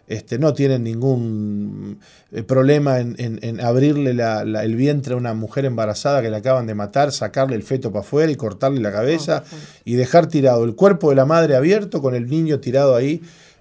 Este, 0.09 0.38
no 0.38 0.55
tienen 0.55 0.85
ningún 0.85 2.01
eh, 2.33 2.42
problema 2.42 2.99
en, 2.99 3.61
abrirle 3.61 4.12
el 4.12 4.75
vientre 4.75 5.12
a 5.12 5.18
una 5.18 5.35
mujer 5.35 5.66
embarazada 5.66 6.23
que 6.23 6.31
le 6.31 6.37
acaban 6.38 6.66
de 6.66 6.75
matar, 6.75 7.12
sacarle 7.12 7.57
el 7.57 7.62
feto 7.62 7.92
para 7.92 8.01
afuera 8.01 8.33
y 8.33 8.37
cortarle 8.37 8.81
la 8.81 8.90
cabeza 8.90 9.44
y 9.85 9.97
dejar 9.97 10.27
tirado 10.27 10.64
el 10.64 10.75
cuerpo 10.75 11.11
de 11.11 11.16
la 11.16 11.27
madre 11.27 11.57
abierto 11.57 12.01
con 12.01 12.14
el 12.14 12.27
niño 12.27 12.59
tirado 12.59 12.97
ahí 12.97 13.21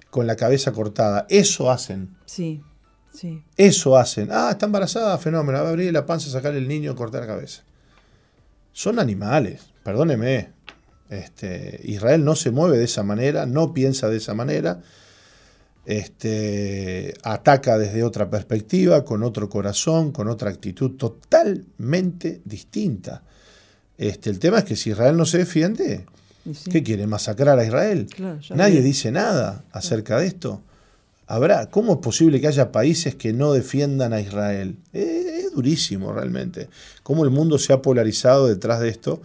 con 0.09 0.25
la 0.25 0.37
cabeza 0.37 0.71
cortada. 0.71 1.25
Eso 1.29 1.69
hacen. 1.69 2.15
Sí, 2.25 2.61
sí. 3.11 3.43
Eso 3.57 3.97
hacen. 3.97 4.29
Ah, 4.31 4.47
está 4.51 4.67
embarazada, 4.67 5.17
fenómeno. 5.17 5.61
Va 5.61 5.67
a 5.67 5.71
abrir 5.71 5.91
la 5.91 6.05
panza, 6.05 6.29
sacarle 6.29 6.59
el 6.59 6.69
niño 6.69 6.93
y 6.93 6.95
cortar 6.95 7.21
la 7.21 7.27
cabeza. 7.27 7.63
Son 8.71 8.99
animales, 8.99 9.63
perdóneme. 9.83 10.51
Este, 11.09 11.81
Israel 11.83 12.23
no 12.23 12.35
se 12.35 12.51
mueve 12.51 12.77
de 12.77 12.85
esa 12.85 13.03
manera, 13.03 13.45
no 13.45 13.73
piensa 13.73 14.07
de 14.07 14.15
esa 14.15 14.33
manera 14.33 14.81
este, 15.87 17.13
ataca 17.23 17.77
desde 17.77 18.03
otra 18.03 18.29
perspectiva, 18.29 19.05
con 19.05 19.23
otro 19.23 19.47
corazón, 19.47 20.11
con 20.11 20.27
otra 20.27 20.49
actitud 20.49 20.97
totalmente 20.97 22.41
distinta. 22.43 23.23
Este, 23.97 24.29
el 24.29 24.37
tema 24.37 24.59
es 24.59 24.63
que 24.65 24.75
si 24.75 24.89
Israel 24.89 25.15
no 25.15 25.25
se 25.25 25.37
defiende, 25.37 26.05
¿qué 26.69 26.83
quiere? 26.83 27.07
¿Masacrar 27.07 27.57
a 27.57 27.63
Israel? 27.65 28.09
Nadie 28.53 28.81
dice 28.81 29.13
nada 29.13 29.63
acerca 29.71 30.19
de 30.19 30.27
esto. 30.27 30.61
Habrá, 31.25 31.69
¿Cómo 31.69 31.93
es 31.93 31.99
posible 31.99 32.41
que 32.41 32.47
haya 32.47 32.73
países 32.73 33.15
que 33.15 33.31
no 33.31 33.53
defiendan 33.53 34.11
a 34.11 34.19
Israel? 34.19 34.75
Es, 34.91 35.53
durísimo 35.53 36.11
realmente. 36.11 36.69
Cómo 37.01 37.23
el 37.23 37.31
mundo 37.31 37.57
se 37.57 37.71
ha 37.71 37.81
polarizado 37.81 38.47
detrás 38.47 38.81
de 38.81 38.89
esto 38.89 39.21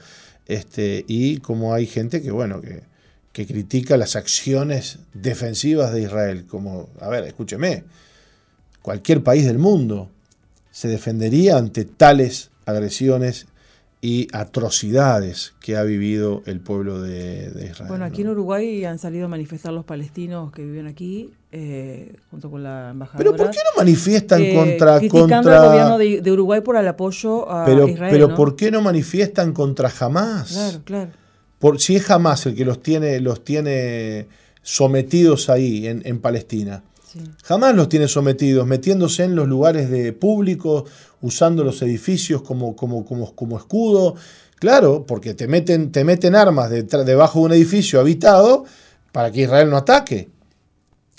este, 0.46 1.04
y 1.06 1.38
cómo 1.38 1.74
hay 1.74 1.86
gente 1.86 2.22
que, 2.22 2.30
bueno, 2.30 2.60
que, 2.62 2.84
que 3.32 3.46
critica 3.46 3.96
las 3.96 4.14
acciones 4.14 4.98
defensivas 5.14 5.92
de 5.92 6.02
Israel, 6.02 6.46
como, 6.46 6.88
a 7.00 7.08
ver, 7.08 7.24
escúcheme, 7.24 7.84
cualquier 8.82 9.22
país 9.22 9.46
del 9.46 9.58
mundo 9.58 10.10
se 10.70 10.88
defendería 10.88 11.56
ante 11.56 11.84
tales 11.84 12.50
agresiones 12.66 13.46
y 14.04 14.26
atrocidades 14.32 15.54
que 15.60 15.76
ha 15.76 15.84
vivido 15.84 16.42
el 16.46 16.60
pueblo 16.60 17.00
de, 17.00 17.52
Israel. 17.70 17.88
Bueno, 17.88 18.04
aquí 18.04 18.22
en 18.22 18.30
Uruguay 18.30 18.84
han 18.84 18.98
salido 18.98 19.26
a 19.26 19.28
manifestar 19.28 19.72
los 19.72 19.84
palestinos 19.84 20.50
que 20.50 20.64
viven 20.64 20.88
aquí, 20.88 21.32
eh, 21.52 22.16
junto 22.30 22.50
con 22.50 22.64
la 22.64 22.90
embajadora. 22.90 23.18
¿Pero 23.18 23.36
por 23.36 23.50
qué 23.50 23.58
no 23.58 23.78
manifiestan 23.78 24.42
eh, 24.42 24.54
contra... 24.54 24.98
Criticando 24.98 25.50
al 25.52 25.68
gobierno 25.68 25.98
de, 25.98 26.32
Uruguay 26.32 26.60
por 26.62 26.76
el 26.76 26.88
apoyo 26.88 27.48
a 27.48 27.64
pero, 27.64 27.86
Israel. 27.86 28.12
Pero 28.12 28.34
¿por 28.34 28.56
qué 28.56 28.72
no 28.72 28.82
manifiestan 28.82 29.52
contra 29.52 29.90
Hamas? 30.00 30.52
Claro, 30.52 30.80
claro 30.84 31.21
si 31.78 31.96
es 31.96 32.04
jamás 32.04 32.46
el 32.46 32.54
que 32.54 32.64
los 32.64 32.82
tiene, 32.82 33.20
los 33.20 33.44
tiene 33.44 34.26
sometidos 34.62 35.48
ahí 35.48 35.86
en, 35.86 36.20
Palestina. 36.20 36.82
Jamás 37.44 37.74
los 37.74 37.88
tiene 37.88 38.08
sometidos, 38.08 38.66
metiéndose 38.66 39.24
en 39.24 39.36
los 39.36 39.46
lugares 39.46 39.90
de 39.90 40.12
público, 40.12 40.86
usando 41.20 41.62
los 41.62 41.82
edificios 41.82 42.42
como, 42.42 42.74
como, 42.74 43.04
como, 43.04 43.34
como 43.34 43.58
escudo. 43.58 44.14
Claro, 44.58 45.04
porque 45.06 45.34
te 45.34 45.46
meten, 45.46 45.92
te 45.92 46.04
meten 46.04 46.34
armas 46.34 46.70
debajo 46.70 47.40
de 47.40 47.44
un 47.44 47.52
edificio 47.52 48.00
habitado 48.00 48.64
para 49.10 49.30
que 49.30 49.42
Israel 49.42 49.70
no 49.70 49.76
ataque. 49.76 50.30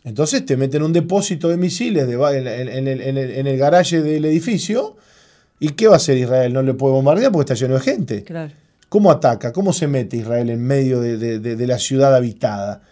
Entonces 0.04 0.46
te 0.46 0.58
meten 0.58 0.84
un 0.84 0.92
depósito 0.92 1.48
de 1.48 1.58
misiles 1.58 2.04
en, 2.10 2.48
en, 2.48 2.88
el, 2.88 3.02
en, 3.02 3.48
el, 3.48 3.58
garaje 3.58 4.02
del 4.02 4.26
edificio. 4.26 4.98
¿Y 5.60 5.70
qué 5.70 5.88
va 5.88 5.94
a 5.94 5.98
hacer 5.98 6.18
Israel? 6.18 6.52
No 6.52 6.62
le 6.62 6.74
puede 6.74 6.94
bombardear 6.94 7.32
porque 7.32 7.54
está 7.54 7.66
lleno 7.66 7.76
de 7.76 7.80
gente. 7.80 8.24
Claro. 8.24 8.54
¿Cómo 8.94 9.10
ataca? 9.10 9.52
¿Cómo 9.52 9.74
se 9.74 9.88
mete 9.88 10.18
Israel 10.18 10.52
en 10.52 10.64
medio 10.64 11.02
de, 11.02 11.66
la 11.66 11.80
ciudad 11.80 12.16
habitada? 12.16 12.84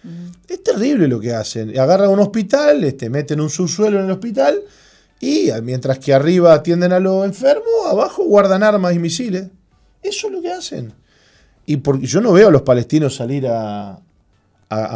Es 0.48 0.64
terrible 0.64 1.08
lo 1.08 1.20
que 1.20 1.32
hacen. 1.32 1.80
Agarran 1.80 2.10
un 2.10 2.20
hospital, 2.20 2.84
este, 2.84 3.08
meten 3.08 3.40
un 3.40 3.52
subsuelo 3.52 4.00
en 4.00 4.06
el 4.06 4.12
hospital 4.12 4.64
y 5.20 5.52
mientras 5.62 6.00
que 6.00 6.12
arriba 6.12 6.56
atienden 6.56 6.92
a 6.92 7.00
los 7.00 7.24
enfermos, 7.24 7.68
abajo 7.88 8.24
guardan 8.24 8.64
armas 8.64 8.96
y 8.96 8.98
misiles. 8.98 9.50
Eso 10.02 10.26
es 10.26 10.34
lo 10.34 10.42
que 10.42 10.52
hacen. 10.52 10.92
Y 11.68 11.78
porque 11.78 12.08
yo 12.08 12.20
no 12.20 12.34
veo 12.34 12.48
a 12.48 12.52
los 12.52 12.64
palestinos 12.64 13.18
salir 13.18 13.46
a, 13.48 14.00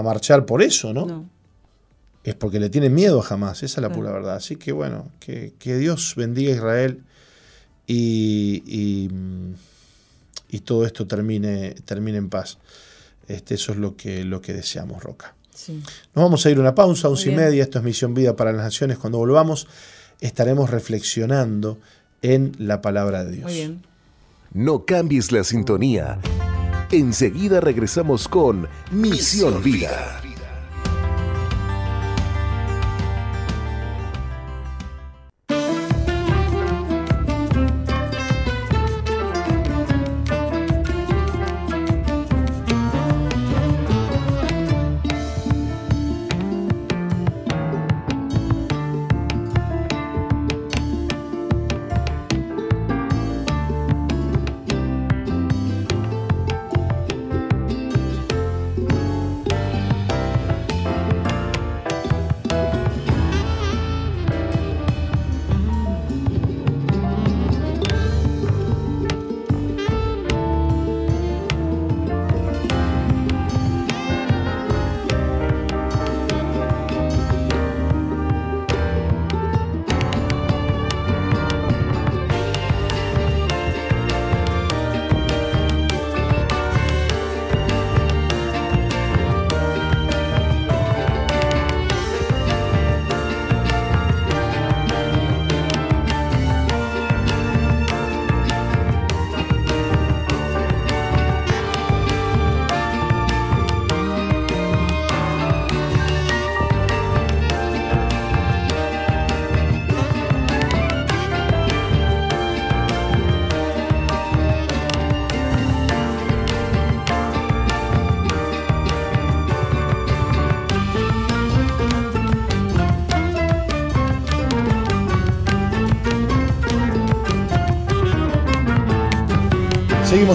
marchar 0.03 0.43
por 0.47 0.63
eso, 0.63 0.91
¿no? 0.91 1.29
Es 2.23 2.33
porque 2.33 2.59
le 2.59 2.71
tienen 2.71 2.95
miedo 2.95 3.21
jamás, 3.21 3.61
esa 3.61 3.79
es 3.79 3.81
la 3.83 3.93
pura 3.93 4.11
verdad. 4.11 4.37
Así 4.37 4.55
que 4.55 4.71
bueno, 4.71 5.11
que, 5.19 5.53
Dios 5.59 6.15
bendiga 6.17 6.51
a 6.51 6.55
Israel 6.55 7.03
y 7.85 8.63
y 8.65 9.11
todo 10.59 10.85
esto 10.85 11.07
termine, 11.07 11.75
termine 11.85 12.17
en 12.17 12.29
paz. 12.29 12.57
Este, 13.27 13.55
eso 13.55 13.71
es 13.71 13.77
lo 13.77 13.95
que, 13.95 14.23
lo 14.23 14.41
que 14.41 14.53
deseamos, 14.53 15.03
Roca. 15.03 15.35
Nos 15.67 16.23
vamos 16.23 16.45
a 16.45 16.51
ir 16.51 16.57
a 16.57 16.59
una 16.59 16.75
pausa, 16.75 17.09
once 17.09 17.31
y 17.31 17.35
media. 17.35 17.63
Esto 17.63 17.79
es 17.79 17.85
Misión 17.85 18.13
Vida 18.13 18.35
para 18.35 18.51
las 18.51 18.63
Naciones. 18.63 18.97
Cuando 18.97 19.17
volvamos, 19.17 19.67
estaremos 20.19 20.69
reflexionando 20.69 21.79
en 22.21 22.53
la 22.59 22.81
palabra 22.81 23.23
de 23.23 23.31
Dios. 23.31 23.43
Muy 23.45 23.53
bien. 23.53 23.81
No 24.53 24.85
cambies 24.85 25.31
la 25.31 25.43
sintonía. 25.43 26.19
Enseguida 26.91 27.61
regresamos 27.61 28.27
con 28.27 28.67
Misión 28.91 29.61
Vida. 29.63 30.21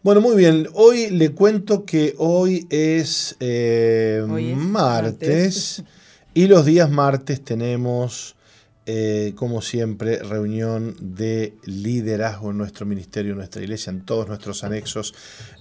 Bueno, 0.00 0.20
muy 0.20 0.36
bien. 0.36 0.68
Hoy 0.74 1.10
le 1.10 1.32
cuento 1.32 1.84
que 1.84 2.14
hoy 2.18 2.68
es, 2.70 3.34
eh, 3.40 4.24
martes, 4.56 5.82
y 6.34 6.46
los 6.46 6.64
días 6.64 6.88
martes 6.88 7.42
tenemos, 7.42 8.36
eh, 8.86 9.32
como 9.34 9.60
siempre, 9.60 10.18
reunión 10.20 10.94
de 11.00 11.54
liderazgo 11.64 12.52
en 12.52 12.58
nuestro 12.58 12.86
ministerio, 12.86 13.32
en 13.32 13.38
nuestra 13.38 13.60
iglesia, 13.60 13.90
en 13.90 14.04
todos 14.04 14.28
nuestros 14.28 14.62
anexos. 14.62 15.14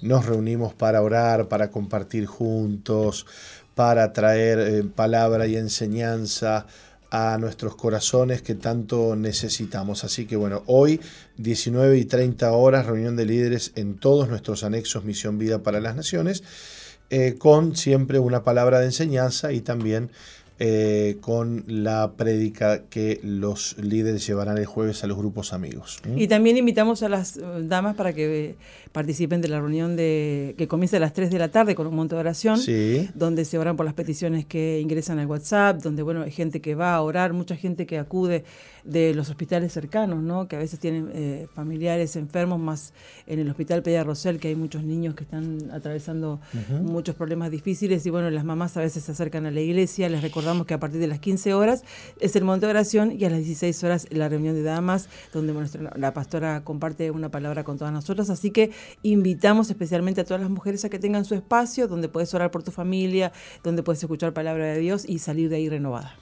Nos 0.04 0.28
reunimos 0.28 0.76
para 0.76 1.02
orar, 1.02 1.48
para 1.48 1.72
compartir 1.72 2.28
juntos, 2.28 3.26
para 3.74 4.14
traer 4.14 4.60
eh, 4.60 4.84
palabra 4.84 5.48
y 5.48 5.56
enseñanza 5.56 6.68
a 7.10 7.38
nuestros 7.38 7.76
corazones 7.76 8.42
que 8.42 8.56
tanto 8.56 9.16
necesitamos. 9.16 10.04
Así 10.04 10.26
que 10.26 10.36
bueno, 10.36 10.64
hoy 10.66 11.00
19 11.38 11.98
y 11.98 12.06
30 12.06 12.52
horas, 12.52 12.86
reunión 12.86 13.16
de 13.16 13.26
líderes 13.26 13.72
en 13.76 13.96
todos 13.96 14.30
nuestros 14.30 14.64
anexos 14.64 15.04
Misión 15.04 15.38
Vida 15.38 15.64
para 15.64 15.80
las 15.80 15.96
Naciones, 15.96 16.44
eh, 17.10 17.36
con 17.38 17.76
siempre 17.76 18.20
una 18.20 18.44
palabra 18.44 18.80
de 18.80 18.86
enseñanza 18.88 19.54
y 19.54 19.62
también 19.62 20.10
eh, 20.60 21.18
con 21.22 21.64
la 21.68 22.14
prédica 22.18 22.84
que 22.90 23.20
los 23.24 23.78
líderes 23.78 24.26
llevarán 24.26 24.58
el 24.58 24.66
jueves 24.66 25.04
a 25.04 25.08
los 25.08 25.16
grupos 25.16 25.54
amigos. 25.54 26.00
Y 26.16 26.28
también 26.28 26.58
invitamos 26.58 27.04
a 27.04 27.10
las 27.10 27.38
eh, 27.38 27.42
damas 27.62 27.96
para 27.96 28.14
que 28.14 28.56
participen 28.92 29.40
de 29.42 29.50
la 29.50 29.60
reunión 29.60 29.96
de 29.96 30.56
que 30.58 30.68
comienza 30.68 30.98
a 30.98 31.00
las 31.00 31.14
3 31.14 31.30
de 31.30 31.38
la 31.38 31.50
tarde 31.50 31.76
con 31.76 31.86
un 31.86 31.96
monto 31.96 32.16
de 32.16 32.22
oración, 32.22 32.60
donde 33.14 33.46
se 33.46 33.60
oran 33.60 33.76
por 33.76 33.86
las 33.86 33.94
peticiones 33.94 34.46
que 34.46 34.80
ingresan 34.82 35.20
al 35.20 35.28
WhatsApp, 35.28 35.82
donde 35.84 36.02
bueno 36.02 36.24
hay 36.24 36.32
gente 36.32 36.60
que 36.60 36.74
va 36.74 36.96
a 36.96 37.02
orar, 37.02 37.34
mucha 37.34 37.56
gente 37.56 37.86
que 37.86 38.00
acude 38.00 38.44
de 38.88 39.14
los 39.14 39.30
hospitales 39.30 39.74
cercanos, 39.74 40.24
¿no? 40.24 40.48
que 40.48 40.56
a 40.56 40.60
veces 40.60 40.80
tienen 40.80 41.12
eh, 41.14 41.48
familiares 41.54 42.16
enfermos, 42.16 42.60
más 42.60 42.94
en 43.28 43.40
el 43.40 43.50
hospital 43.50 43.84
Peña 43.84 44.04
Rosel, 44.04 44.40
que 44.40 44.48
hay 44.48 44.56
muchos 44.56 44.84
niños 44.84 45.14
que 45.14 45.26
están 45.26 45.70
atravesando 45.72 46.40
muchos 46.82 47.16
problemas 47.16 47.52
difíciles 47.52 48.06
y 48.06 48.10
bueno, 48.10 48.30
las 48.30 48.46
mamás 48.46 48.78
a 48.78 48.80
veces 48.80 49.04
se 49.04 49.12
acercan 49.12 49.46
a 49.46 49.52
la 49.52 49.60
iglesia, 49.60 50.08
les 50.08 50.22
recordamos 50.22 50.66
que 50.66 50.74
a 50.74 50.80
partir 50.80 51.02
de 51.02 51.08
las 51.08 51.20
15 51.20 51.54
horas 51.54 51.84
es 52.20 52.36
el 52.38 52.46
momento 52.46 52.66
de 52.66 52.72
oración 52.72 53.12
y 53.12 53.26
a 53.26 53.30
las 53.30 53.40
16 53.40 53.84
horas 53.84 54.08
la 54.10 54.30
reunión 54.30 54.56
de 54.56 54.64
damas, 54.64 55.10
donde 55.34 55.54
la 55.96 56.14
pastora 56.14 56.64
comparte 56.64 57.12
una 57.12 57.30
palabra 57.30 57.66
con 57.66 57.78
todas 57.78 57.94
nosotras, 57.94 58.30
así 58.30 58.52
que 58.52 58.72
invitamos 59.04 59.70
especialmente 59.70 60.22
a 60.22 60.24
todas 60.24 60.42
las 60.42 60.50
mujeres 60.50 60.86
a 60.86 60.90
que 60.90 60.98
tengan 60.98 61.26
su 61.26 61.36
espacio, 61.36 61.90
donde 61.90 62.08
puedes 62.08 62.34
orar 62.34 62.52
por 62.52 62.64
tu 62.64 62.72
familia, 62.72 63.34
donde 63.64 63.84
puedes 63.84 64.02
escuchar 64.02 64.34
palabra 64.34 64.66
de 64.68 64.80
Dios 64.80 65.04
y 65.08 65.20
salir 65.20 65.50
de 65.50 65.58
ahí 65.58 65.68
renovada. 65.68 66.16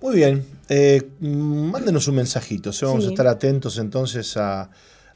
Muy 0.00 0.14
bien, 0.14 0.46
eh, 0.68 1.10
mándenos 1.18 2.06
un 2.06 2.14
mensajito, 2.14 2.70
vamos 2.82 3.04
a 3.04 3.08
estar 3.08 3.26
atentos 3.26 3.78
entonces 3.78 4.36
a, 4.36 4.70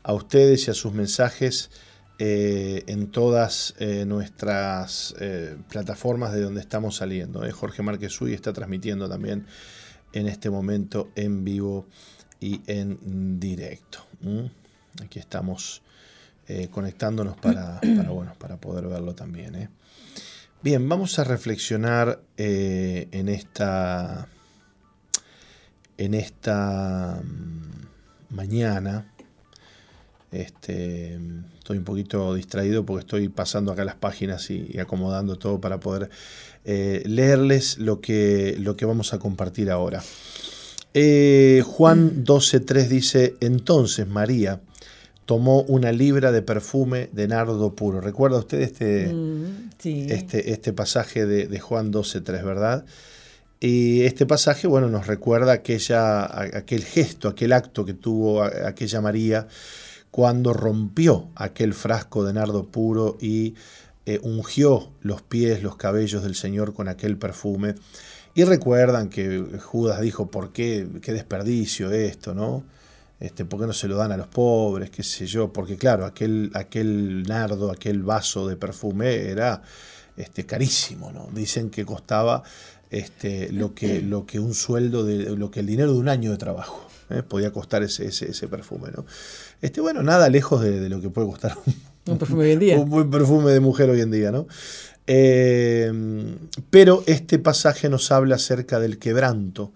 ustedes 0.09 0.67
y 0.67 0.73
a 0.73 0.75
sus 0.75 0.93
mensajes 0.93 1.71
eh, 2.19 2.83
en 2.89 3.13
todas 3.13 3.77
eh, 3.79 4.05
nuestras 4.05 5.15
plataformas 5.69 6.33
de 6.33 6.41
donde 6.41 6.61
estamos 6.61 6.97
saliendo. 6.97 7.43
Jorge 7.53 7.83
Márquez 7.83 8.21
Uy 8.21 8.35
está 8.35 8.53
transmitiendo 8.53 9.09
también 9.09 9.47
en 10.13 10.27
este 10.27 10.51
momento 10.51 11.11
en 11.15 11.45
vivo 11.45 11.87
y 12.41 12.61
en 12.67 13.39
directo. 13.39 14.05
Aquí 15.01 15.21
estamos 15.21 15.83
conectándonos 16.73 17.37
para, 17.41 17.79
bueno, 18.09 18.35
para 18.37 18.57
poder 18.57 18.89
verlo 18.89 19.15
también. 19.15 19.71
Bien, 20.61 20.89
vamos 20.89 21.21
a 21.21 21.25
reflexionar 21.25 22.21
en 22.37 23.29
esta, 23.29 24.29
en 26.05 26.15
esta 26.15 27.23
mm, 27.23 28.35
mañana 28.35 29.07
este, 30.33 31.19
estoy 31.59 31.79
un 31.79 31.85
poquito 31.85 32.35
distraído 32.35 32.85
porque 32.85 33.01
estoy 33.01 33.29
pasando 33.29 33.71
acá 33.71 33.85
las 33.85 33.95
páginas 33.95 34.51
y, 34.51 34.79
acomodando 34.79 35.37
todo 35.37 35.61
para 35.61 35.79
poder 35.79 36.11
eh, 36.65 37.03
leerles 37.07 37.79
lo 37.79 38.01
que, 38.01 38.57
lo 38.59 38.77
que 38.77 38.87
vamos 38.87 39.13
a 39.13 39.19
compartir 39.19 39.71
ahora. 39.71 40.03
Eh, 40.95 41.63
Juan 41.65 42.25
12.3 42.25 42.89
dice, 42.89 43.37
entonces 43.41 44.07
María 44.09 44.61
tomó 45.27 45.63
una 45.63 45.93
libra 45.93 46.33
de 46.33 46.43
perfume 46.43 47.11
de 47.13 47.29
nardo 47.29 47.75
puro. 47.75 48.01
¿Recuerda 48.01 48.39
usted 48.39 48.61
este, 48.61 49.13
mm, 49.13 49.71
este, 49.85 50.53
este, 50.53 50.73
pasaje 50.73 51.27
de, 51.27 51.47
de 51.47 51.61
Juan 51.61 51.93
12.3, 51.93 52.43
verdad? 52.43 52.85
Y 53.65 54.03
este 54.03 54.27
pasaje, 54.27 54.67
bueno, 54.67 54.89
nos 54.89 55.07
recuerda 55.07 55.53
aquella, 55.53 56.25
aquel 56.59 56.85
gesto, 56.85 57.29
aquel 57.29 57.53
acto 57.53 57.85
que 57.85 57.95
tuvo 57.95 58.43
aquella 58.43 59.01
María 59.01 59.47
cuando 60.11 60.53
rompió 60.53 61.29
aquel 61.37 61.73
frasco 61.73 62.25
de 62.25 62.33
nardo 62.33 62.67
puro 62.67 63.17
y 63.21 63.55
eh, 64.05 64.19
ungió 64.25 64.91
los 65.03 65.23
pies, 65.23 65.63
los 65.63 65.77
cabellos 65.77 66.25
del 66.25 66.35
Señor 66.35 66.75
con 66.75 66.89
aquel 66.89 67.17
perfume. 67.17 67.77
Y 68.35 68.43
recuerdan 68.43 69.09
que 69.09 69.39
Judas 69.61 70.01
dijo, 70.01 70.29
¿por 70.29 70.53
qué? 70.53 70.89
¿Qué 71.01 71.13
desperdicio 71.13 71.93
esto, 71.93 72.35
no? 72.35 72.65
Este, 73.21 73.45
¿Por 73.45 73.61
qué 73.61 73.69
no 73.69 73.73
se 73.73 73.87
lo 73.87 73.97
dan 73.97 74.11
a 74.11 74.17
los 74.17 74.27
pobres? 74.27 74.91
¿Qué 74.91 75.05
sé 75.05 75.27
yo? 75.27 75.53
Porque 75.53 75.77
claro, 75.77 76.05
aquel, 76.05 76.51
aquel 76.55 77.23
nardo, 77.23 77.71
aquel 77.71 78.03
vaso 78.03 78.49
de 78.49 78.57
perfume 78.57 79.31
era 79.31 79.63
este, 80.17 80.47
carísimo, 80.47 81.13
¿no? 81.13 81.29
Dicen 81.33 81.71
que 81.71 81.87
costaba 81.87 82.43
este, 82.93 83.51
lo, 83.51 83.75
que, 83.75 84.03
lo 84.03 84.27
que 84.27 84.39
un 84.39 84.53
sueldo, 84.55 85.03
de, 85.03 85.35
lo 85.35 85.51
que 85.51 85.61
el 85.61 85.67
dinero 85.67 85.95
de 85.95 85.99
un 85.99 86.09
año 86.11 86.31
de 86.31 86.37
trabajo. 86.37 86.87
¿eh? 87.09 87.23
podía 87.23 87.51
costar 87.51 87.83
ese, 87.83 88.07
ese, 88.07 88.49
perfume. 88.49 88.91
¿no? 88.95 89.07
Este, 89.63 89.81
bueno, 89.81 90.03
nada 90.03 90.29
lejos 90.29 90.61
de, 90.61 90.89
lo 90.89 91.01
que 91.01 91.09
puede 91.09 91.27
costar 91.27 91.57
un, 92.07 92.19
perfume 92.19 92.45
hoy 92.45 92.51
en 92.53 92.59
día. 92.59 92.79
Un 92.79 92.91
buen 92.91 93.11
perfume 93.11 93.51
de 93.53 93.61
mujer 93.61 93.89
hoy 93.89 94.03
en 94.03 94.11
día. 94.11 94.31
¿no? 94.31 94.47
Eh, 95.07 95.91
pero 96.69 97.03
este 97.07 97.39
pasaje 97.39 97.89
nos 97.89 98.13
habla 98.13 98.37
acerca 98.37 98.79
del 98.79 98.99
quebranto, 98.99 99.73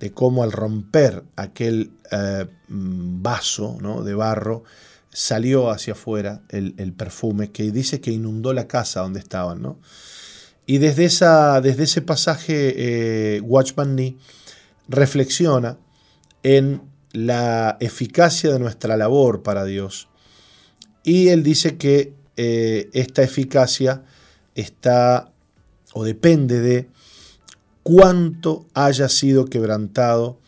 de 0.00 0.10
cómo 0.10 0.42
al 0.42 0.50
romper 0.50 1.22
aquel 1.36 1.92
eh, 2.10 2.46
vaso 2.68 3.78
¿no? 3.80 4.02
de 4.02 4.14
barro, 4.14 4.64
salió 5.10 5.70
hacia 5.70 5.92
afuera 5.92 6.42
el, 6.48 6.92
perfume 6.92 7.50
que 7.52 7.70
dice 7.70 8.00
que 8.00 8.10
inundó 8.10 8.52
la 8.52 8.66
casa 8.66 9.00
donde 9.00 9.20
estaban. 9.20 9.62
¿no? 9.62 9.78
Y 10.68 10.78
desde, 10.78 11.06
esa, 11.06 11.60
desde 11.60 11.84
ese 11.84 12.02
pasaje, 12.02 13.40
Watchman 13.42 13.96
Nee 13.96 14.16
reflexiona 14.88 15.78
en 16.42 16.82
la 17.12 17.76
eficacia 17.80 18.52
de 18.52 18.58
nuestra 18.58 18.96
labor 18.96 19.42
para 19.42 19.64
Dios. 19.64 20.08
Y 21.02 21.28
él 21.28 21.42
dice 21.42 21.76
que 21.76 22.14
eh, 22.36 22.90
esta 22.92 23.22
eficacia 23.22 24.04
está 24.54 25.32
o 25.94 26.04
depende 26.04 26.60
de 26.60 26.88
cuánto 27.82 28.66
haya 28.74 29.08
sido 29.08 29.46
quebrantado 29.46 30.38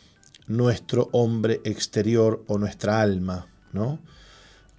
nuestro 0.46 1.09
hombre 1.12 1.61
exterior 1.64 2.44
o 2.46 2.59
nuestra 2.59 3.00
alma, 3.00 3.46
¿no? 3.72 4.00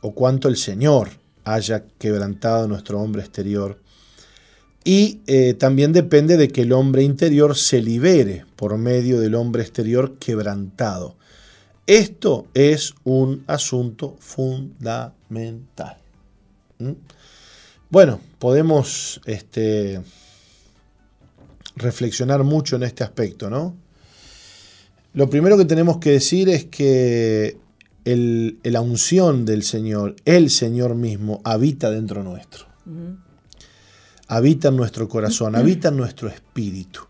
O 0.01 0.13
cuánto 0.13 0.47
el 0.47 0.57
Señor 0.57 1.09
haya 1.43 1.85
quebrantado 1.97 2.67
nuestro 2.67 2.99
hombre 2.99 3.21
exterior. 3.21 3.81
Y 4.83 5.19
eh, 5.27 5.53
también 5.53 5.93
depende 5.93 6.37
de 6.37 6.47
que 6.47 6.61
el 6.61 6.73
hombre 6.73 7.03
interior 7.03 7.55
se 7.55 7.81
libere 7.81 8.45
por 8.55 8.77
medio 8.77 9.19
del 9.19 9.35
hombre 9.35 9.61
exterior 9.61 10.17
quebrantado. 10.17 11.15
Esto 11.85 12.47
es 12.53 12.95
un 13.03 13.43
asunto 13.47 14.15
fundamental. 14.19 15.97
¿Mm? 16.79 16.91
Bueno, 17.89 18.21
podemos 18.39 19.21
este, 19.25 20.01
reflexionar 21.75 22.43
mucho 22.43 22.77
en 22.77 22.83
este 22.83 23.03
aspecto, 23.03 23.49
¿no? 23.49 23.75
Lo 25.13 25.29
primero 25.29 25.57
que 25.57 25.65
tenemos 25.65 25.97
que 25.97 26.11
decir 26.11 26.47
es 26.47 26.65
que 26.65 27.57
la 28.05 28.81
unción 28.81 29.45
del 29.45 29.63
Señor, 29.63 30.15
el 30.23 30.49
Señor 30.49 30.95
mismo, 30.95 31.41
habita 31.43 31.91
dentro 31.91 32.23
nuestro 32.23 32.65
habita 34.33 34.69
en 34.69 34.77
nuestro 34.77 35.09
corazón, 35.09 35.57
habita 35.57 35.89
en 35.89 35.97
nuestro 35.97 36.29
espíritu. 36.29 37.01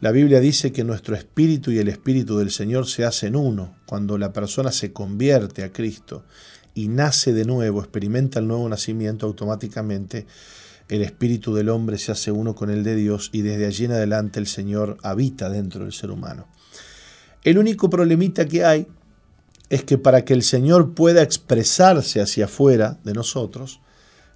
La 0.00 0.10
Biblia 0.10 0.40
dice 0.40 0.72
que 0.72 0.84
nuestro 0.84 1.16
espíritu 1.16 1.70
y 1.70 1.78
el 1.78 1.88
espíritu 1.88 2.36
del 2.36 2.50
Señor 2.50 2.86
se 2.86 3.06
hacen 3.06 3.34
uno 3.34 3.76
cuando 3.86 4.18
la 4.18 4.30
persona 4.34 4.70
se 4.70 4.92
convierte 4.92 5.64
a 5.64 5.72
Cristo 5.72 6.22
y 6.74 6.88
nace 6.88 7.32
de 7.32 7.46
nuevo, 7.46 7.80
experimenta 7.80 8.40
el 8.40 8.46
nuevo 8.46 8.68
nacimiento, 8.68 9.24
automáticamente 9.24 10.26
el 10.90 11.00
espíritu 11.00 11.54
del 11.54 11.70
hombre 11.70 11.96
se 11.96 12.12
hace 12.12 12.30
uno 12.30 12.54
con 12.54 12.68
el 12.68 12.84
de 12.84 12.94
Dios 12.94 13.30
y 13.32 13.40
desde 13.40 13.64
allí 13.64 13.86
en 13.86 13.92
adelante 13.92 14.38
el 14.38 14.46
Señor 14.46 14.98
habita 15.02 15.48
dentro 15.48 15.84
del 15.84 15.94
ser 15.94 16.10
humano. 16.10 16.46
El 17.42 17.56
único 17.56 17.88
problemita 17.88 18.44
que 18.44 18.66
hay 18.66 18.86
es 19.70 19.82
que 19.84 19.96
para 19.96 20.26
que 20.26 20.34
el 20.34 20.42
Señor 20.42 20.92
pueda 20.92 21.22
expresarse 21.22 22.20
hacia 22.20 22.44
afuera 22.44 22.98
de 23.02 23.14
nosotros, 23.14 23.80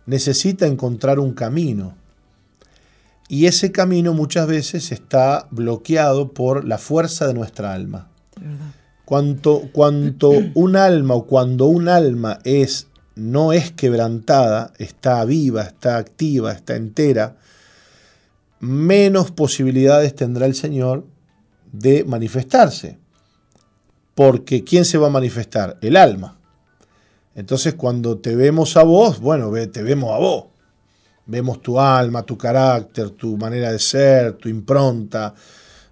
necesita 0.08 0.66
encontrar 0.66 1.18
un 1.18 1.34
camino. 1.34 1.94
Y 3.28 3.44
ese 3.44 3.70
camino 3.72 4.14
muchas 4.14 4.46
veces 4.46 4.90
está 4.90 5.46
bloqueado 5.50 6.32
por 6.32 6.64
la 6.64 6.78
fuerza 6.78 7.26
de 7.26 7.34
nuestra 7.34 7.74
alma. 7.74 8.08
Cuanto, 9.04 9.68
cuanto 9.72 10.32
un 10.54 10.76
alma 10.76 11.14
o 11.14 11.26
cuando 11.26 11.66
un 11.66 11.88
alma 11.88 12.38
es, 12.44 12.88
no 13.14 13.52
es 13.52 13.70
quebrantada, 13.70 14.72
está 14.78 15.24
viva, 15.26 15.62
está 15.62 15.98
activa, 15.98 16.52
está 16.52 16.76
entera, 16.76 17.36
menos 18.60 19.30
posibilidades 19.30 20.14
tendrá 20.14 20.46
el 20.46 20.54
Señor 20.54 21.04
de 21.70 22.04
manifestarse. 22.04 22.98
Porque 24.14 24.64
¿quién 24.64 24.84
se 24.84 24.98
va 24.98 25.08
a 25.08 25.10
manifestar? 25.10 25.78
El 25.82 25.96
alma. 25.96 26.38
Entonces 27.34 27.74
cuando 27.74 28.18
te 28.18 28.34
vemos 28.34 28.76
a 28.76 28.82
vos, 28.82 29.20
bueno, 29.20 29.52
te 29.70 29.82
vemos 29.82 30.12
a 30.12 30.18
vos. 30.18 30.44
Vemos 31.28 31.62
tu 31.62 31.78
alma, 31.78 32.24
tu 32.24 32.36
carácter, 32.36 33.10
tu 33.10 33.36
manera 33.36 33.70
de 33.70 33.78
ser, 33.78 34.32
tu 34.32 34.48
impronta, 34.48 35.34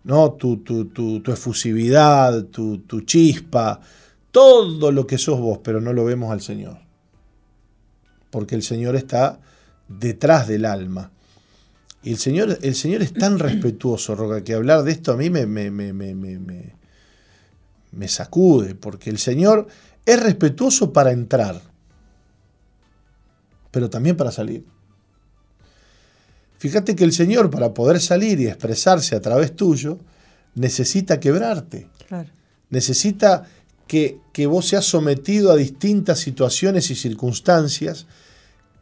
¿no? 0.05 0.33
tu, 0.33 0.59
tu, 0.59 1.23
efusividad, 1.27 2.47
tu, 2.47 2.79
tu 2.79 3.03
chispa, 3.03 3.81
todo 4.31 4.91
lo 4.91 5.07
que 5.07 5.19
sos 5.19 5.39
vos, 5.39 5.61
pero 5.63 5.81
no 5.81 5.93
lo 5.93 6.05
vemos 6.05 6.33
al 6.33 6.41
Señor. 6.41 6.79
Porque 8.31 8.55
el 8.55 8.63
Señor 8.63 8.97
está 8.97 9.39
detrás 9.89 10.49
del 10.49 10.65
alma. 10.65 11.11
Y 12.03 12.13
el 12.13 12.19
Señor, 12.19 12.59
el 12.63 12.75
Señor 12.75 13.03
es 13.03 13.13
tan 13.13 13.39
respetuoso, 13.39 14.15
Roca, 14.15 14.45
que 14.45 14.55
hablar 14.55 14.85
de 14.85 14.93
esto 14.93 15.13
a 15.13 15.17
mí 15.17 15.29
me, 15.29 15.47
me, 15.47 15.71
me, 15.71 15.93
me, 15.93 18.09
sacude, 18.09 18.77
porque 18.77 19.11
el 19.11 19.19
Señor 19.19 19.67
es 20.05 20.23
respetuoso 20.23 20.93
para 20.93 21.11
entrar, 21.11 21.61
pero 23.73 23.91
también 23.91 24.17
para 24.17 24.31
salir. 24.31 24.65
Fíjate 26.59 26.97
que 26.97 27.05
el 27.05 27.13
Señor, 27.13 27.51
para 27.51 27.75
poder 27.75 28.01
salir 28.01 28.41
y 28.41 28.47
expresarse 28.47 29.15
a 29.15 29.21
través 29.21 29.55
tuyo, 29.55 29.99
necesita 30.55 31.21
quebrarte. 31.21 31.89
Necesita 32.71 33.45
que, 33.87 34.19
que, 34.33 34.47
vos 34.47 34.67
seas 34.67 34.85
sometido 34.85 35.53
a 35.53 35.57
distintas 35.57 36.19
situaciones 36.19 36.91
y 36.91 36.95
circunstancias 36.95 38.07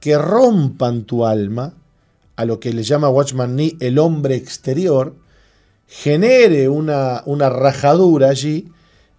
que 0.01 0.16
rompan 0.16 1.05
tu 1.05 1.27
alma, 1.27 1.75
a 2.37 2.45
lo 2.45 2.59
que 2.59 2.72
le 2.72 2.83
llama 2.83 3.09
Watchman 3.09 3.55
Nee 3.55 3.77
el 3.81 3.99
hombre 3.99 4.35
exterior, 4.35 5.14
genere 5.87 6.68
una, 6.68 7.22
una 7.27 7.49
rajadura 7.51 8.29
allí 8.29 8.68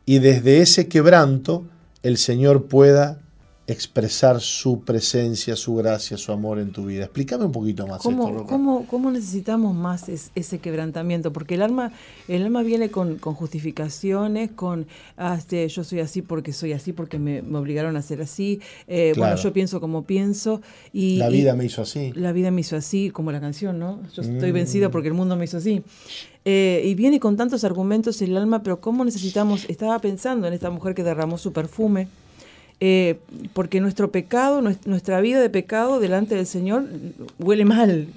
y 0.06 0.20
desde 0.20 0.62
ese 0.62 0.88
quebranto 0.88 1.66
el 2.04 2.18
Señor 2.18 2.66
pueda 2.66 3.22
expresar 3.68 4.42
su 4.42 4.82
presencia, 4.82 5.56
su 5.56 5.76
gracia, 5.76 6.18
su 6.18 6.32
amor 6.32 6.60
en 6.60 6.72
tu 6.72 6.86
vida. 6.86 7.06
Explícame 7.06 7.46
un 7.46 7.52
poquito 7.52 7.88
más 7.88 8.02
¿Cómo, 8.02 8.30
esto, 8.30 8.46
¿cómo, 8.46 8.86
¿Cómo, 8.86 9.10
necesitamos 9.10 9.74
más 9.74 10.06
ese 10.08 10.60
quebrantamiento? 10.60 11.34
Porque 11.34 11.56
el 11.56 11.64
alma, 11.64 11.92
el 12.28 12.44
alma 12.44 12.62
viene 12.62 12.92
con, 12.92 13.18
justificaciones, 13.18 14.52
con 14.52 14.86
ah, 15.18 15.36
este, 15.38 15.68
yo 15.68 15.84
soy 15.84 16.00
así 16.00 16.22
porque 16.22 16.54
soy 16.54 16.74
así, 16.74 16.94
porque 16.94 17.18
me, 17.18 17.40
obligaron 17.58 17.98
a 17.98 18.04
ser 18.04 18.22
así. 18.22 18.62
Eh, 18.88 19.14
bueno, 19.18 19.36
yo 19.36 19.52
pienso 19.52 19.82
como 19.82 20.04
pienso. 20.04 20.62
Y, 20.94 21.18
la 21.18 21.30
vida 21.30 21.56
me 21.56 21.66
hizo 21.66 21.82
así. 21.82 22.14
La 22.14 22.34
vida 22.34 22.52
me 22.52 22.62
hizo 22.62 22.76
así, 22.76 23.10
como 23.10 23.32
la 23.32 23.42
canción, 23.42 23.80
¿no? 23.80 24.00
Yo 24.14 24.22
estoy 24.22 24.52
vencida 24.52 24.90
mm. 24.90 24.92
porque 24.92 25.08
el 25.08 25.16
mundo 25.16 25.36
me 25.36 25.46
hizo 25.46 25.58
así. 25.58 25.82
Eh, 26.48 26.84
y 26.86 26.94
viene 26.94 27.20
con 27.20 27.36
tantos 27.36 27.64
argumentos 27.64 28.22
el 28.22 28.38
alma, 28.38 28.62
pero 28.62 28.80
¿cómo 28.80 29.04
necesitamos? 29.04 29.66
Estaba 29.68 29.98
pensando 29.98 30.46
en 30.46 30.54
esta 30.54 30.70
mujer 30.70 30.94
que 30.94 31.04
derramó 31.04 31.40
su 31.40 31.52
perfume 31.52 32.08
eh, 32.80 33.20
porque 33.54 33.80
nuestro 33.80 34.12
pecado, 34.12 34.62
nuestra 34.62 35.22
vida 35.22 35.40
de 35.40 35.50
pecado 35.50 36.00
delante 36.00 36.36
del 36.36 36.46
Señor 36.46 36.86
huele 37.40 37.66
mal, 37.66 38.08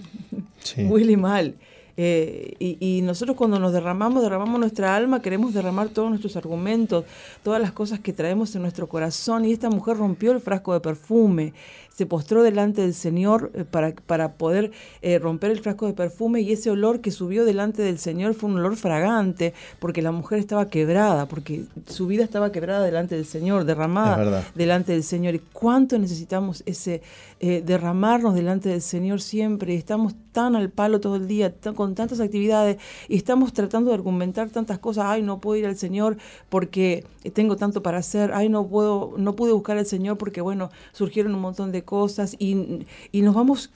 huele 0.88 1.16
mal. 1.16 1.54
Eh, 2.00 2.54
y, 2.60 3.02
nosotros 3.02 3.36
cuando 3.36 3.58
nos 3.58 3.72
derramamos, 3.72 4.22
derramamos 4.22 4.60
nuestra 4.60 4.94
alma, 4.94 5.20
queremos 5.20 5.52
derramar 5.52 5.88
todos 5.88 6.08
nuestros 6.08 6.36
argumentos, 6.36 7.04
todas 7.42 7.60
las 7.60 7.72
cosas 7.72 7.98
que 7.98 8.12
traemos 8.12 8.54
en 8.54 8.62
nuestro 8.62 8.88
corazón. 8.88 9.44
Y 9.44 9.52
esta 9.52 9.68
mujer 9.68 9.96
rompió 9.96 10.30
el 10.30 10.40
frasco 10.40 10.72
de 10.74 10.80
perfume, 10.80 11.54
se 11.98 12.06
postró 12.06 12.44
delante 12.44 12.80
del 12.82 12.94
Señor 12.94 13.50
eh, 13.54 13.64
para, 13.64 13.92
para 13.92 14.34
poder 14.34 14.70
eh, 15.02 15.18
romper 15.18 15.50
el 15.50 15.58
frasco 15.58 15.84
de 15.84 15.94
perfume 15.94 16.42
y 16.42 16.52
ese 16.52 16.70
olor 16.70 17.00
que 17.00 17.10
subió 17.10 17.44
delante 17.44 17.82
del 17.82 17.98
Señor 17.98 18.34
fue 18.34 18.50
un 18.50 18.58
olor 18.58 18.76
fragante 18.76 19.52
porque 19.80 20.00
la 20.00 20.12
mujer 20.12 20.38
estaba 20.38 20.68
quebrada, 20.70 21.26
porque 21.26 21.64
su 21.88 22.06
vida 22.06 22.22
estaba 22.22 22.52
quebrada 22.52 22.84
delante 22.84 23.16
del 23.16 23.24
Señor, 23.26 23.64
derramada 23.64 24.44
delante 24.54 24.92
del 24.92 25.02
Señor. 25.02 25.34
¿Y 25.34 25.40
cuánto 25.40 25.98
necesitamos 25.98 26.62
ese 26.66 27.02
eh, 27.40 27.64
derramarnos 27.66 28.36
delante 28.36 28.68
del 28.68 28.82
Señor 28.82 29.20
siempre? 29.20 29.74
Estamos 29.74 30.14
tan 30.30 30.54
al 30.54 30.70
palo 30.70 31.00
todo 31.00 31.16
el 31.16 31.26
día, 31.26 31.52
con 31.74 31.96
tantas 31.96 32.20
actividades 32.20 32.78
y 33.08 33.16
estamos 33.16 33.52
tratando 33.52 33.90
de 33.90 33.96
argumentar 33.96 34.50
tantas 34.50 34.78
cosas. 34.78 35.06
Ay, 35.08 35.22
no 35.22 35.40
puedo 35.40 35.58
ir 35.58 35.66
al 35.66 35.76
Señor 35.76 36.16
porque 36.48 37.04
tengo 37.34 37.56
tanto 37.56 37.82
para 37.82 37.98
hacer. 37.98 38.30
Ay, 38.32 38.48
no 38.48 38.68
puedo, 38.68 39.14
no 39.16 39.34
pude 39.34 39.52
buscar 39.52 39.78
al 39.78 39.86
Señor 39.86 40.16
porque 40.16 40.40
bueno, 40.40 40.70
surgieron 40.92 41.34
un 41.34 41.40
montón 41.40 41.72
de 41.72 41.87
cosas 41.88 42.36
y, 42.38 42.84
nos 43.14 43.34
vamos 43.34 43.70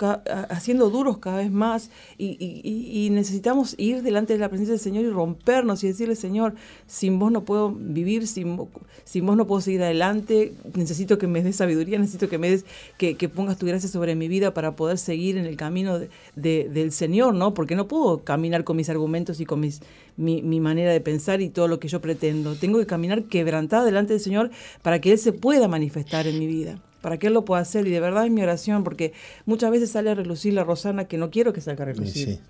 haciendo 0.51 0.91
duros 0.91 1.17
cada 1.17 1.39
vez 1.39 1.51
más 1.51 1.91
y, 2.19 3.09
necesitamos 3.11 3.75
ir 3.79 4.03
delante 4.03 4.35
de 4.35 4.39
la 4.39 4.51
presencia 4.51 4.73
del 4.73 4.81
Señor 4.81 5.05
y 5.05 5.09
rompernos 5.09 5.83
y 5.83 5.87
decirle, 5.87 6.15
Señor, 6.15 6.55
sin 6.87 7.19
vos 7.19 7.33
no 7.33 7.47
puedo 7.47 7.71
vivir, 7.71 8.27
sin, 8.27 8.59
sin 9.05 9.25
vos 9.25 9.35
no 9.35 9.47
puedo 9.47 9.63
seguir 9.63 9.83
adelante, 9.83 10.53
necesito 10.75 11.17
que 11.17 11.27
me 11.27 11.43
des 11.43 11.57
sabiduría, 11.57 11.99
necesito 11.99 12.29
que 12.29 12.37
me 12.37 12.51
des, 12.51 12.67
que, 12.99 13.17
pongas 13.31 13.57
tu 13.57 13.65
gracia 13.65 13.89
sobre 13.89 14.15
mi 14.15 14.29
vida 14.29 14.53
para 14.53 14.77
poder 14.77 14.99
seguir 14.99 15.39
en 15.39 15.47
el 15.47 15.57
camino 15.57 15.99
del 16.37 16.93
Señor, 16.93 17.35
¿no? 17.35 17.55
Porque 17.55 17.77
no 17.77 17.89
puedo 17.89 18.25
caminar 18.25 18.63
con 18.65 18.77
mis 18.77 18.91
argumentos 18.91 19.41
y 19.41 19.47
con 19.47 19.61
mis, 19.61 19.81
mi, 20.19 20.43
mi 20.43 20.61
manera 20.61 20.93
de 20.93 21.01
pensar 21.01 21.41
y 21.41 21.49
todo 21.49 21.67
lo 21.67 21.81
que 21.81 21.89
yo 21.89 22.03
pretendo. 22.03 22.57
Tengo 22.57 22.79
que 22.79 22.87
caminar 22.87 23.25
quebrantada 23.25 23.87
delante 23.87 24.13
del 24.13 24.21
Señor 24.21 24.51
para 24.83 25.01
que 25.01 25.13
Él 25.13 25.19
se 25.19 25.33
pueda 25.33 25.67
manifestar 25.67 26.27
en 26.27 26.39
mi 26.39 26.47
vida 26.47 26.79
para 27.03 27.19
que 27.19 27.27
Él 27.27 27.35
lo 27.35 27.45
pueda 27.45 27.61
hacer. 27.61 27.87
Y 27.87 27.91
de 27.91 28.01
verdad 28.01 28.25
es 28.25 28.33
mi 28.33 28.43
oración, 28.43 28.85
porque 28.85 29.13
muchas 29.45 29.71
veces 29.71 29.91
sale 29.91 30.11
a 30.11 30.15
relucir 30.15 30.55
la 30.55 30.65
Rosana 30.65 31.07
que 31.07 31.19
no 31.19 31.31
quiero 31.31 31.53
que 31.53 31.61
salga 31.61 31.83
a 31.83 31.89
relucir. 31.89 32.41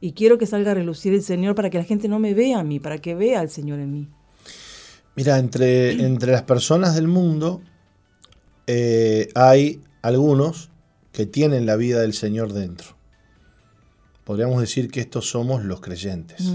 Y 0.00 0.12
quiero 0.12 0.38
que 0.38 0.46
salga 0.46 0.70
a 0.70 0.74
relucir 0.74 1.12
el 1.14 1.22
Señor 1.22 1.56
para 1.56 1.70
que 1.70 1.78
la 1.78 1.84
gente 1.84 2.06
no 2.06 2.20
me 2.20 2.34
vea 2.34 2.60
a 2.60 2.64
mí, 2.64 2.78
para 2.78 2.98
que 2.98 3.16
vea 3.16 3.40
al 3.40 3.50
Señor 3.50 3.80
en 3.80 3.92
mí. 3.92 4.08
Mira, 5.16 5.38
entre, 5.38 5.92
entre 6.04 6.30
las 6.30 6.42
personas 6.42 6.94
del 6.94 7.08
mundo 7.08 7.62
eh, 8.66 9.28
hay 9.34 9.82
algunos 10.02 10.70
que 11.12 11.26
tienen 11.26 11.66
la 11.66 11.76
vida 11.76 12.00
del 12.00 12.12
Señor 12.12 12.52
dentro. 12.52 12.96
Podríamos 14.24 14.60
decir 14.60 14.90
que 14.90 15.00
estos 15.00 15.28
somos 15.28 15.64
los 15.64 15.80
creyentes. 15.80 16.54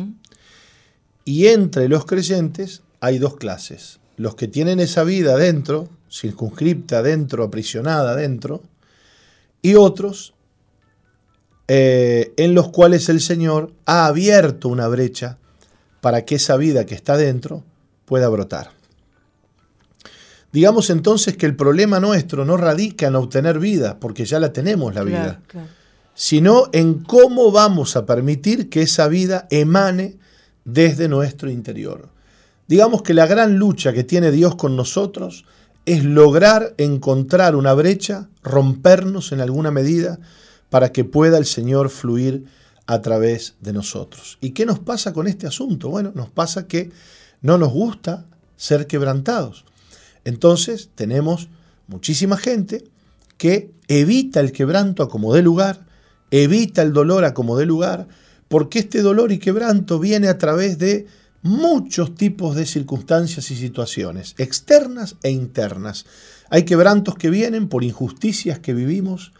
Y 1.24 1.48
entre 1.48 1.88
los 1.88 2.06
creyentes 2.06 2.82
hay 3.00 3.20
dos 3.20 3.38
clases. 3.38 4.00
Los 4.18 4.36
que 4.36 4.48
tienen 4.48 4.80
esa 4.80 5.04
vida 5.04 5.38
dentro, 5.38 5.88
circunscripta 6.10 7.02
dentro, 7.02 7.44
aprisionada 7.44 8.16
dentro, 8.16 8.64
y 9.62 9.76
otros 9.76 10.34
eh, 11.68 12.34
en 12.38 12.56
los 12.56 12.70
cuales 12.70 13.10
el 13.10 13.22
Señor 13.22 13.74
ha 13.86 14.08
abierto 14.08 14.70
una 14.70 14.88
brecha 14.88 15.38
para 16.02 16.26
que 16.26 16.36
esa 16.36 16.58
vida 16.58 16.86
que 16.86 16.96
está 16.96 17.18
dentro 17.18 17.64
pueda 18.06 18.28
brotar. 18.30 18.72
Digamos 20.52 20.90
entonces 20.90 21.38
que 21.38 21.46
el 21.46 21.56
problema 21.56 22.00
nuestro 22.00 22.44
no 22.44 22.58
radica 22.58 23.08
en 23.08 23.16
obtener 23.16 23.60
vida, 23.60 24.00
porque 24.00 24.26
ya 24.26 24.40
la 24.40 24.52
tenemos 24.52 24.96
la 24.96 25.04
vida, 25.04 25.42
sino 26.16 26.70
en 26.74 27.04
cómo 27.04 27.52
vamos 27.52 27.96
a 27.96 28.06
permitir 28.06 28.70
que 28.70 28.82
esa 28.82 29.08
vida 29.08 29.48
emane 29.52 30.18
desde 30.66 31.08
nuestro 31.08 31.52
interior. 31.52 32.10
Digamos 32.68 33.04
que 33.04 33.14
la 33.14 33.28
gran 33.28 33.58
lucha 33.58 33.94
que 33.94 34.04
tiene 34.04 34.32
Dios 34.32 34.56
con 34.56 34.76
nosotros 34.76 35.46
es 35.90 36.06
lograr 36.06 36.76
encontrar 36.78 37.56
una 37.56 37.74
brecha, 37.74 38.30
rompernos 38.44 39.32
en 39.32 39.42
alguna 39.42 39.72
medida 39.72 40.20
para 40.70 40.92
que 40.92 41.04
pueda 41.04 41.40
el 41.40 41.48
Señor 41.48 41.90
fluir 41.90 42.46
a 42.86 43.02
través 43.02 43.56
de 43.60 43.74
nosotros. 43.74 44.38
¿Y 44.40 44.52
qué 44.52 44.68
nos 44.68 44.78
pasa 44.78 45.14
con 45.14 45.26
este 45.26 45.48
asunto? 45.48 45.90
Bueno, 45.90 46.12
nos 46.14 46.30
pasa 46.30 46.68
que 46.68 46.92
no 47.42 47.58
nos 47.58 47.74
gusta 47.74 48.28
ser 48.56 48.86
quebrantados. 48.86 49.66
Entonces 50.26 50.92
tenemos 50.94 51.50
muchísima 51.88 52.38
gente 52.38 52.84
que 53.38 53.72
evita 53.88 54.42
el 54.42 54.52
quebranto 54.52 55.02
a 55.02 55.10
como 55.10 55.34
dé 55.34 55.42
lugar, 55.42 55.88
evita 56.30 56.84
el 56.84 56.94
dolor 56.94 57.26
a 57.26 57.34
como 57.34 57.58
dé 57.58 57.66
lugar, 57.66 58.08
porque 58.48 58.78
este 58.78 59.02
dolor 59.02 59.32
y 59.32 59.40
quebranto 59.40 59.98
viene 59.98 60.28
a 60.28 60.38
través 60.38 60.78
de 60.78 61.08
muchos 61.42 62.16
tipos 62.16 62.56
de 62.56 62.66
circunstancias 62.66 63.52
y 63.52 63.56
situaciones, 63.56 64.36
externas 64.38 65.16
e 65.24 65.32
internas. 65.32 66.06
Hay 66.50 66.64
quebrantos 66.64 67.16
que 67.16 67.30
vienen 67.30 67.70
por 67.70 67.84
injusticias 67.84 68.60
que 68.60 68.74
vivimos, 68.74 69.32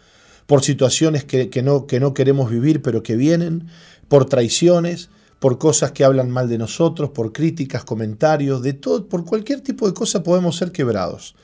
por 0.46 0.62
situaciones 0.62 1.24
que, 1.24 1.62
no, 1.62 1.86
que 1.86 2.00
no 2.00 2.14
queremos 2.14 2.50
vivir 2.50 2.82
pero 2.82 3.02
que 3.02 3.16
vienen, 3.16 3.68
por 4.08 4.24
traiciones, 4.24 5.10
por 5.38 5.58
cosas 5.58 5.92
que 5.92 6.04
hablan 6.04 6.30
mal 6.30 6.48
de 6.48 6.58
nosotros, 6.58 7.10
por 7.10 7.32
críticas, 7.32 7.84
comentarios, 7.84 8.62
de 8.62 8.74
todo, 8.74 9.08
por 9.08 9.24
cualquier 9.24 9.60
tipo 9.60 9.86
de 9.86 9.94
cosa 9.94 10.22
podemos 10.22 10.56
ser 10.56 10.72
quebrados. 10.72 11.34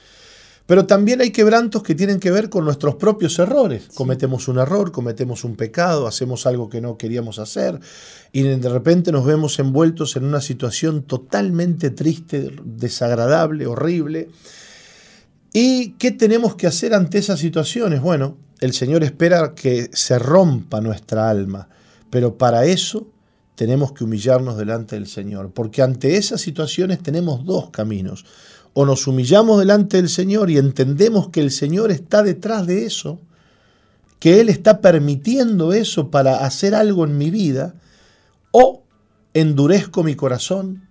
Pero 0.66 0.86
también 0.86 1.20
hay 1.20 1.30
quebrantos 1.30 1.84
que 1.84 1.94
tienen 1.94 2.18
que 2.18 2.32
ver 2.32 2.50
con 2.50 2.64
nuestros 2.64 2.96
propios 2.96 3.38
errores. 3.38 3.88
Cometemos 3.94 4.48
un 4.48 4.58
error, 4.58 4.90
cometemos 4.90 5.44
un 5.44 5.54
pecado, 5.54 6.08
hacemos 6.08 6.44
algo 6.44 6.68
que 6.68 6.80
no 6.80 6.98
queríamos 6.98 7.38
hacer 7.38 7.78
y 8.32 8.42
de 8.42 8.68
repente 8.68 9.12
nos 9.12 9.24
vemos 9.24 9.58
envueltos 9.60 10.16
en 10.16 10.24
una 10.24 10.40
situación 10.40 11.04
totalmente 11.04 11.90
triste, 11.90 12.50
desagradable, 12.64 13.66
horrible. 13.66 14.28
¿Y 15.52 15.92
qué 15.92 16.10
tenemos 16.10 16.56
que 16.56 16.66
hacer 16.66 16.94
ante 16.94 17.18
esas 17.18 17.38
situaciones? 17.38 18.00
Bueno, 18.00 18.36
el 18.60 18.72
Señor 18.72 19.04
espera 19.04 19.54
que 19.54 19.88
se 19.92 20.18
rompa 20.18 20.80
nuestra 20.80 21.30
alma, 21.30 21.68
pero 22.10 22.36
para 22.36 22.64
eso 22.64 23.06
tenemos 23.54 23.92
que 23.92 24.04
humillarnos 24.04 24.58
delante 24.58 24.96
del 24.96 25.06
Señor, 25.06 25.52
porque 25.52 25.80
ante 25.80 26.16
esas 26.16 26.40
situaciones 26.40 27.02
tenemos 27.02 27.44
dos 27.44 27.70
caminos 27.70 28.24
o 28.78 28.84
nos 28.84 29.06
humillamos 29.06 29.58
delante 29.58 29.96
del 29.96 30.10
Señor 30.10 30.50
y 30.50 30.58
entendemos 30.58 31.30
que 31.30 31.40
el 31.40 31.50
Señor 31.50 31.90
está 31.90 32.22
detrás 32.22 32.66
de 32.66 32.84
eso, 32.84 33.18
que 34.18 34.38
Él 34.38 34.50
está 34.50 34.82
permitiendo 34.82 35.72
eso 35.72 36.10
para 36.10 36.44
hacer 36.44 36.74
algo 36.74 37.06
en 37.06 37.16
mi 37.16 37.30
vida, 37.30 37.74
o 38.50 38.82
endurezco 39.32 40.04
mi 40.04 40.14
corazón, 40.14 40.90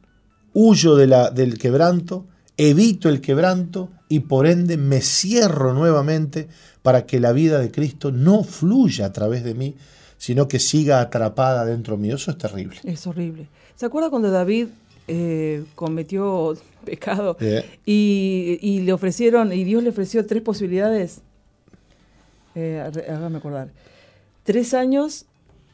huyo 0.51 0.95
de 0.95 1.05
la, 1.05 1.29
del 1.29 1.59
quebranto, 1.59 2.25
evito 2.57 3.07
el 3.07 3.21
quebranto 3.21 3.91
y 4.09 4.21
por 4.21 4.47
ende 4.47 4.77
me 4.77 5.01
cierro 5.01 5.75
nuevamente 5.75 6.47
para 6.81 7.05
que 7.05 7.19
la 7.19 7.33
vida 7.33 7.59
de 7.59 7.69
Cristo 7.69 8.11
no 8.11 8.43
fluya 8.43 9.05
a 9.05 9.13
través 9.13 9.43
de 9.43 9.53
mí, 9.53 9.75
sino 10.17 10.47
que 10.47 10.57
siga 10.57 11.01
atrapada 11.01 11.65
dentro 11.65 11.97
mío. 11.97 12.15
Eso 12.15 12.31
es 12.31 12.39
terrible. 12.39 12.77
Es 12.83 13.05
horrible. 13.05 13.47
¿Se 13.75 13.85
acuerda 13.85 14.09
cuando 14.09 14.31
David 14.31 14.69
eh, 15.07 15.63
cometió 15.75 16.57
pecado 16.85 17.37
y, 17.85 18.81
le 18.83 18.93
ofrecieron, 18.93 19.51
y 19.51 19.63
Dios 19.63 19.83
le 19.83 19.89
ofreció 19.89 20.25
tres 20.25 20.41
posibilidades. 20.41 21.21
Eh, 22.55 22.81
hágame 23.09 23.37
acordar. 23.37 23.69
Tres 24.43 24.73
años. 24.73 25.25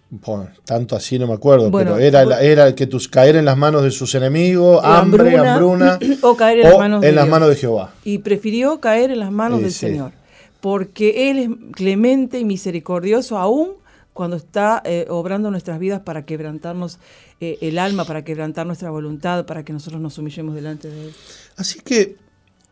Bueno, 0.10 0.50
tanto 0.66 0.96
así 0.96 1.18
no 1.20 1.28
me 1.28 1.34
acuerdo, 1.34 1.72
pero 1.72 1.98
era, 1.98 2.42
era 2.42 2.76
que 2.76 2.86
tus 2.86 3.08
caer 3.08 3.38
en 3.38 3.46
las 3.46 3.56
manos 3.56 3.84
de 3.84 3.92
sus 3.92 4.14
enemigos, 4.16 4.84
hambre, 4.84 5.38
hambruna, 5.38 6.00
o 6.22 6.36
caer 6.36 6.60
en, 6.60 6.64
las, 6.64 6.78
manos 6.78 7.04
en 7.04 7.16
las 7.16 7.28
manos 7.30 7.50
de 7.50 7.56
Jehová. 7.56 7.94
Y 8.04 8.18
prefirió 8.18 8.82
caer 8.82 9.12
en 9.12 9.20
las 9.20 9.32
manos 9.32 9.62
del 9.62 9.72
Señor, 9.72 10.12
porque 10.60 11.30
Él 11.30 11.40
es 11.40 11.50
clemente 11.74 12.40
y 12.40 12.46
misericordioso 12.46 13.38
aún 13.38 13.81
cuando 14.22 14.38
está 14.38 14.84
eh, 14.86 15.08
obrando 15.10 15.50
nuestras 15.50 15.80
vidas 15.80 16.02
para 16.02 16.28
quebrantarnos 16.28 17.00
eh, 17.40 17.58
el 17.62 17.80
alma, 17.80 18.06
para 18.06 18.24
quebrantar 18.24 18.68
nuestra 18.68 18.92
voluntad, 18.92 19.48
para 19.48 19.66
que 19.66 19.74
nosotros 19.74 20.00
nos 20.00 20.16
humillemos 20.20 20.54
delante 20.54 20.92
de 20.92 21.06
Él. 21.06 21.14
Así 21.58 21.80
que 21.80 22.18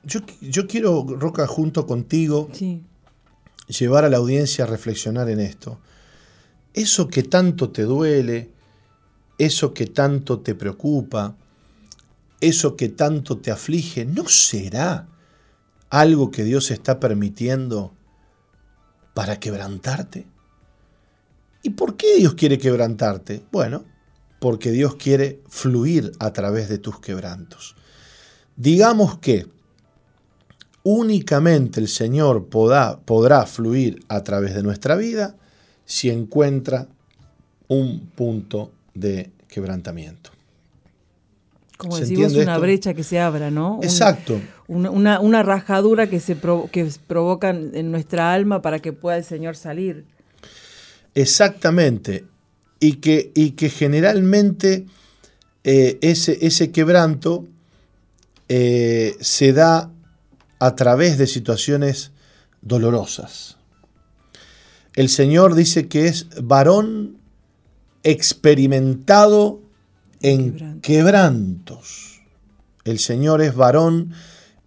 yo, 0.04 0.20
yo, 0.42 0.68
quiero, 0.68 1.04
Roca, 1.04 1.48
junto 1.48 1.88
contigo, 1.88 2.52
llevar 3.68 4.06
a 4.06 4.10
la 4.10 4.18
audiencia 4.18 4.66
a 4.66 4.68
reflexionar 4.68 5.28
en 5.28 5.40
esto. 5.40 5.80
Eso 6.76 7.08
que 7.08 7.24
tanto 7.24 7.72
te 7.72 7.82
duele, 7.82 8.52
eso 9.40 9.74
que 9.74 9.88
tanto 9.88 10.42
te 10.42 10.54
preocupa, 10.54 11.36
eso 12.42 12.76
que 12.76 12.90
tanto 12.90 13.40
te 13.40 13.50
aflige, 13.50 14.06
¿no 14.06 14.28
será 14.28 15.08
algo 15.90 16.30
que 16.30 16.44
Dios 16.44 16.70
está 16.70 17.00
permitiendo 17.00 17.92
para 19.16 19.40
quebrantarte? 19.40 20.28
¿Y 21.62 21.72
por 21.72 21.98
qué 21.98 22.18
Dios 22.18 22.36
quiere 22.36 22.58
quebrantarte? 22.58 23.44
Bueno, 23.52 23.84
porque 24.40 24.72
Dios 24.72 24.96
quiere 24.96 25.42
fluir 25.48 26.12
a 26.20 26.32
través 26.32 26.70
de 26.70 26.78
tus 26.78 27.00
quebrantos. 27.00 27.76
Digamos 28.56 29.18
que 29.20 29.48
únicamente 30.84 31.80
el 31.80 31.88
Señor 31.88 32.48
podrá, 32.48 33.00
podrá 33.00 33.46
fluir 33.46 34.04
a 34.08 34.24
través 34.24 34.56
de 34.56 34.64
nuestra 34.64 34.96
vida 34.96 35.36
si 35.86 36.10
encuentra 36.10 36.88
un 37.68 38.10
punto 38.16 38.72
de 38.94 39.32
quebrantamiento. 39.48 40.32
Como 41.78 41.98
decimos, 41.98 42.34
una 42.34 42.58
brecha 42.58 42.94
que 42.94 43.04
se 43.04 43.20
abra, 43.22 43.52
¿no? 43.52 43.80
Exacto. 43.82 44.42
una, 44.68 45.44
rajadura 45.44 46.10
que 46.10 46.20
se 46.20 46.36
que 46.72 46.92
provoca 47.08 47.52
en 47.52 47.92
nuestra 47.92 48.34
alma 48.34 48.62
para 48.62 48.80
que 48.80 48.92
pueda 48.92 49.16
el 49.16 49.24
Señor 49.24 49.56
salir. 49.56 50.06
Exactamente. 51.16 52.26
Y 52.80 52.94
que, 52.94 53.32
y 53.36 53.52
que 53.52 53.70
generalmente 53.70 54.86
eh, 55.64 55.98
ese, 56.02 56.38
ese, 56.46 56.72
quebranto 56.72 57.46
eh, 58.48 59.18
se 59.20 59.52
da 59.52 59.92
a 60.60 60.76
través 60.76 61.18
de 61.18 61.28
situaciones 61.28 62.12
dolorosas. 62.62 63.58
El 64.96 65.10
Señor 65.10 65.56
dice 65.56 65.88
que 65.88 66.08
es 66.08 66.28
varón 66.42 67.18
experimentado 68.04 69.62
en 70.22 70.82
quebrantos. 70.82 72.22
El 72.86 73.00
Señor 73.00 73.42
es 73.42 73.56
varón 73.56 74.14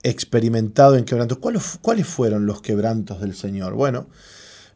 experimentado 0.03 0.97
en 0.97 1.05
quebrantos. 1.05 1.39
¿Cuáles, 1.39 2.07
fueron 2.07 2.47
los 2.47 2.63
quebrantos 2.63 3.21
del 3.21 3.35
Señor? 3.35 3.75
Bueno, 3.75 4.07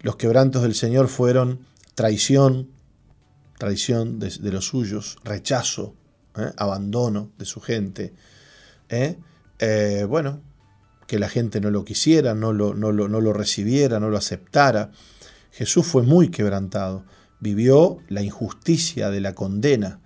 los 0.07 0.15
quebrantos 0.15 0.63
del 0.63 0.77
Señor 0.77 1.09
fueron 1.09 1.67
traición, 1.97 2.71
traición 3.59 4.21
de, 4.21 4.53
los 4.53 4.69
suyos, 4.69 5.19
rechazo, 5.25 5.97
¿eh? 6.37 6.53
abandono 6.57 7.33
de 7.39 7.45
su 7.45 7.61
gente. 7.61 8.15
¿eh? 8.89 9.19
Eh, 9.59 10.07
bueno, 10.09 10.43
que 11.09 11.19
la 11.19 11.29
gente 11.29 11.61
no 11.61 11.73
lo 11.73 11.85
quisiera, 11.85 12.37
no 12.37 12.53
lo, 12.53 12.73
no 12.75 12.93
lo 12.93 13.33
recibiera, 13.33 13.99
no 13.99 14.09
lo 14.09 14.17
aceptara. 14.17 14.93
Jesús 15.51 15.85
fue 15.85 16.05
muy 16.05 16.29
quebrantado 16.29 17.05
vivió 17.41 17.99
la 18.09 18.23
injusticia 18.23 19.11
de 19.11 19.21
la 19.21 19.35
condena, 19.35 19.99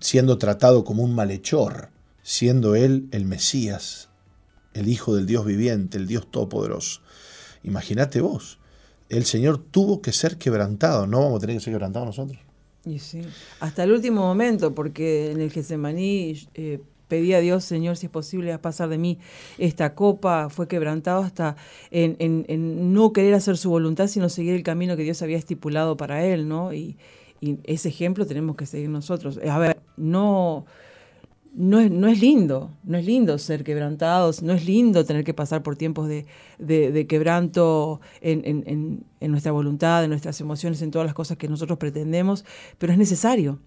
siendo 0.00 0.38
tratado 0.38 0.82
como 0.82 1.02
un 1.02 1.14
malhechor, 1.14 1.90
siendo 2.22 2.74
él 2.74 3.06
el 3.12 3.26
Mesías, 3.26 4.08
el 4.72 4.88
Hijo 4.88 5.14
del 5.14 5.26
Dios 5.26 5.44
viviente, 5.44 5.98
el 5.98 6.06
Dios 6.06 6.30
Todopoderoso. 6.30 7.02
Imagínate 7.62 8.22
vos, 8.22 8.58
el 9.12 9.24
Señor 9.24 9.58
tuvo 9.58 10.00
que 10.00 10.10
ser 10.12 10.38
quebrantado, 10.38 11.06
¿no 11.06 11.20
vamos 11.20 11.36
a 11.36 11.40
tener 11.40 11.56
que 11.56 11.60
ser 11.60 11.74
quebrantados 11.74 12.06
nosotros? 12.06 12.38
Y 12.84 12.98
sí, 12.98 13.22
hasta 13.60 13.84
el 13.84 13.92
último 13.92 14.22
momento, 14.22 14.74
porque 14.74 15.30
en 15.30 15.40
el 15.40 15.52
Getsemaní 15.52 16.48
eh, 16.54 16.80
pedí 17.08 17.34
a 17.34 17.40
Dios, 17.40 17.64
Señor, 17.64 17.98
si 17.98 18.06
es 18.06 18.12
posible, 18.12 18.54
a 18.54 18.62
pasar 18.62 18.88
de 18.88 18.96
mí 18.96 19.18
esta 19.58 19.94
copa. 19.94 20.48
Fue 20.48 20.66
quebrantado 20.66 21.20
hasta 21.20 21.56
en, 21.90 22.94
no 22.94 23.12
querer 23.12 23.34
hacer 23.34 23.58
su 23.58 23.68
voluntad, 23.68 24.06
sino 24.08 24.30
seguir 24.30 24.54
el 24.54 24.62
camino 24.62 24.96
que 24.96 25.02
Dios 25.02 25.20
había 25.20 25.36
estipulado 25.36 25.98
para 25.98 26.24
él, 26.24 26.48
¿no? 26.48 26.72
Y, 26.72 26.96
ese 27.64 27.88
ejemplo 27.88 28.24
tenemos 28.24 28.54
que 28.54 28.66
seguir 28.66 28.88
nosotros. 28.88 29.36
A 29.38 29.58
ver, 29.58 29.80
no, 29.96 30.64
no, 31.54 31.80
es, 31.80 31.90
no 31.90 32.08
es 32.08 32.20
lindo, 32.20 32.70
no 32.84 32.98
es 32.98 33.04
lindo 33.04 33.38
ser 33.38 33.64
quebrantados, 33.64 34.42
no 34.42 34.52
es 34.52 34.66
lindo 34.66 35.04
tener 35.04 35.24
que 35.24 35.34
pasar 35.34 35.62
por 35.62 35.76
tiempos 35.76 36.08
de, 36.08 36.26
de, 36.58 37.06
quebranto 37.06 38.00
en, 38.20 39.04
en 39.20 39.30
nuestra 39.30 39.52
voluntad, 39.52 40.04
en 40.04 40.10
nuestras 40.10 40.40
emociones, 40.40 40.82
en 40.82 40.90
todas 40.90 41.06
las 41.06 41.14
cosas 41.14 41.36
que 41.36 41.48
nosotros 41.48 41.78
pretendemos, 41.78 42.44
pero 42.78 42.92
es 42.92 42.98
necesario 42.98 43.58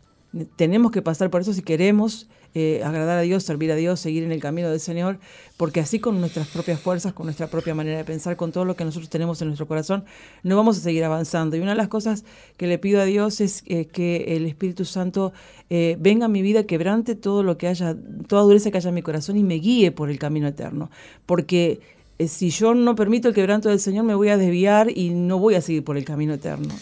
tenemos 0.56 0.92
que 0.92 1.02
pasar 1.02 1.30
por 1.30 1.42
eso 1.42 1.54
si 1.54 1.62
queremos 1.62 2.28
eh, 2.58 2.82
agradar 2.86 3.18
a 3.18 3.22
Dios, 3.22 3.44
servir 3.44 3.70
a 3.72 3.76
Dios, 3.76 4.00
seguir 4.00 4.24
en 4.24 4.32
el 4.32 4.40
camino 4.40 4.70
del 4.70 4.80
Señor, 4.80 5.20
porque 5.58 5.82
así 5.82 6.00
con 6.00 6.22
nuestras 6.22 6.48
propias 6.48 6.80
fuerzas, 6.80 7.12
con 7.12 7.26
nuestra 7.26 7.48
propia 7.48 7.76
manera 7.76 7.98
de 7.98 8.06
pensar, 8.06 8.38
con 8.38 8.54
todo 8.54 8.64
lo 8.64 8.78
que 8.78 8.86
nosotros 8.86 9.10
tenemos 9.10 9.42
en 9.42 9.50
nuestro 9.50 9.68
corazón, 9.68 10.06
no 10.44 10.56
vamos 10.56 10.78
a 10.78 10.82
seguir 10.82 11.04
avanzando. 11.04 11.58
Y 11.58 11.60
una 11.60 11.72
de 11.72 11.78
las 11.78 11.90
cosas 11.90 12.24
que 12.56 12.68
le 12.68 12.78
pido 12.78 13.02
a 13.02 13.06
Dios 13.06 13.42
es 13.42 13.64
eh, 13.66 13.88
que 13.88 14.38
el 14.38 14.46
Espíritu 14.46 14.86
Santo 14.86 15.34
eh, 15.70 15.98
venga 16.00 16.28
a 16.28 16.30
mi 16.30 16.42
vida, 16.42 16.64
quebrante 16.64 17.16
todo 17.16 17.44
lo 17.44 17.58
que 17.58 17.68
haya, 17.68 17.96
toda 18.28 18.44
dureza 18.44 18.72
que 18.72 18.78
haya 18.78 18.90
en 18.90 18.96
mi 18.96 19.02
corazón 19.02 19.36
y 19.36 19.44
me 19.44 19.56
guíe 19.56 19.92
por 19.92 20.10
el 20.10 20.18
camino 20.18 20.48
eterno. 20.48 20.90
Porque 21.26 21.82
si 22.26 22.52
yo 22.52 22.74
no 22.74 22.96
permito 22.96 23.28
el 23.28 23.34
quebranto 23.34 23.68
del 23.68 23.82
Señor, 23.82 24.06
me 24.06 24.16
voy 24.16 24.30
a 24.30 24.38
desviar 24.38 24.90
y 24.98 25.10
no 25.10 25.40
voy 25.40 25.56
a 25.56 25.62
seguir 25.62 25.84
por 25.84 25.98
el 25.98 26.06
camino 26.06 26.34
eterno. 26.34 26.74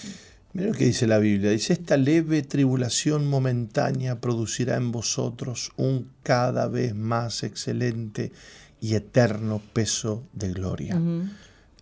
Mira 0.53 0.67
lo 0.67 0.73
que 0.73 0.85
dice 0.85 1.07
la 1.07 1.17
Biblia. 1.17 1.49
Dice, 1.49 1.73
esta 1.73 1.97
leve 1.97 2.43
tribulación 2.43 3.27
momentánea 3.27 4.21
producirá 4.21 4.75
en 4.77 4.91
vosotros 4.91 5.71
un 5.77 6.09
cada 6.21 6.67
vez 6.67 6.93
más 6.93 7.43
excelente 7.43 8.31
y 8.79 8.93
eterno 8.93 9.61
peso 9.73 10.23
de 10.33 10.53
gloria. 10.53 11.01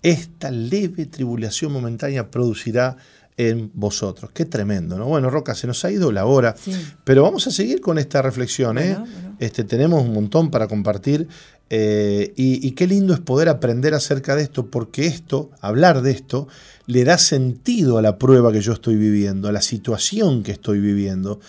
Esta 0.02 0.52
leve 0.52 1.06
tribulación 1.06 1.74
momentánea 1.74 2.32
producirá 2.32 2.96
en 3.38 3.72
vosotros. 3.74 4.32
Qué 4.34 4.46
tremendo, 4.46 4.98
¿no? 4.98 5.06
Bueno, 5.06 5.30
Roca, 5.30 5.54
se 5.56 5.68
nos 5.68 5.84
ha 5.84 5.92
ido 5.92 6.12
la 6.12 6.26
hora, 6.26 6.56
pero 7.04 7.24
vamos 7.24 7.48
a 7.48 7.52
seguir 7.52 7.82
con 7.82 7.98
esta 7.98 8.22
reflexión. 8.22 8.78
¿eh? 8.78 8.98
Este, 9.40 9.64
tenemos 9.64 10.04
un 10.04 10.14
montón 10.14 10.50
para 10.52 10.68
compartir 10.68 11.28
eh, 11.74 12.34
y, 12.36 12.72
qué 12.72 12.86
lindo 12.86 13.14
es 13.14 13.22
poder 13.22 13.48
aprender 13.48 13.94
acerca 13.94 14.36
de 14.36 14.44
esto, 14.44 14.66
porque 14.66 15.06
esto, 15.06 15.52
hablar 15.62 16.02
de 16.02 16.12
esto, 16.12 16.50
le 16.86 17.06
da 17.06 17.18
sentido 17.18 17.98
a 17.98 18.02
la 18.02 18.18
prueba 18.18 18.52
que 18.52 18.60
yo 18.60 18.74
estoy 18.74 18.98
viviendo, 18.98 19.48
a 19.48 19.54
la 19.54 19.62
situación 19.62 20.44
que 20.44 20.52
estoy 20.52 20.82
viviendo. 20.82 21.40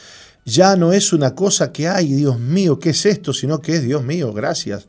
Ya 0.45 0.77
no 0.77 0.93
es 0.93 1.13
una 1.13 1.35
cosa 1.35 1.73
que, 1.73 1.89
ay, 1.89 2.13
Dios 2.13 2.39
mío, 2.39 2.79
¿qué 2.79 2.91
es 2.91 3.05
esto? 3.05 3.33
Sino 3.33 3.61
que 3.61 3.75
es, 3.75 3.83
Dios 3.83 4.05
mío, 4.05 4.33
gracias, 4.33 4.87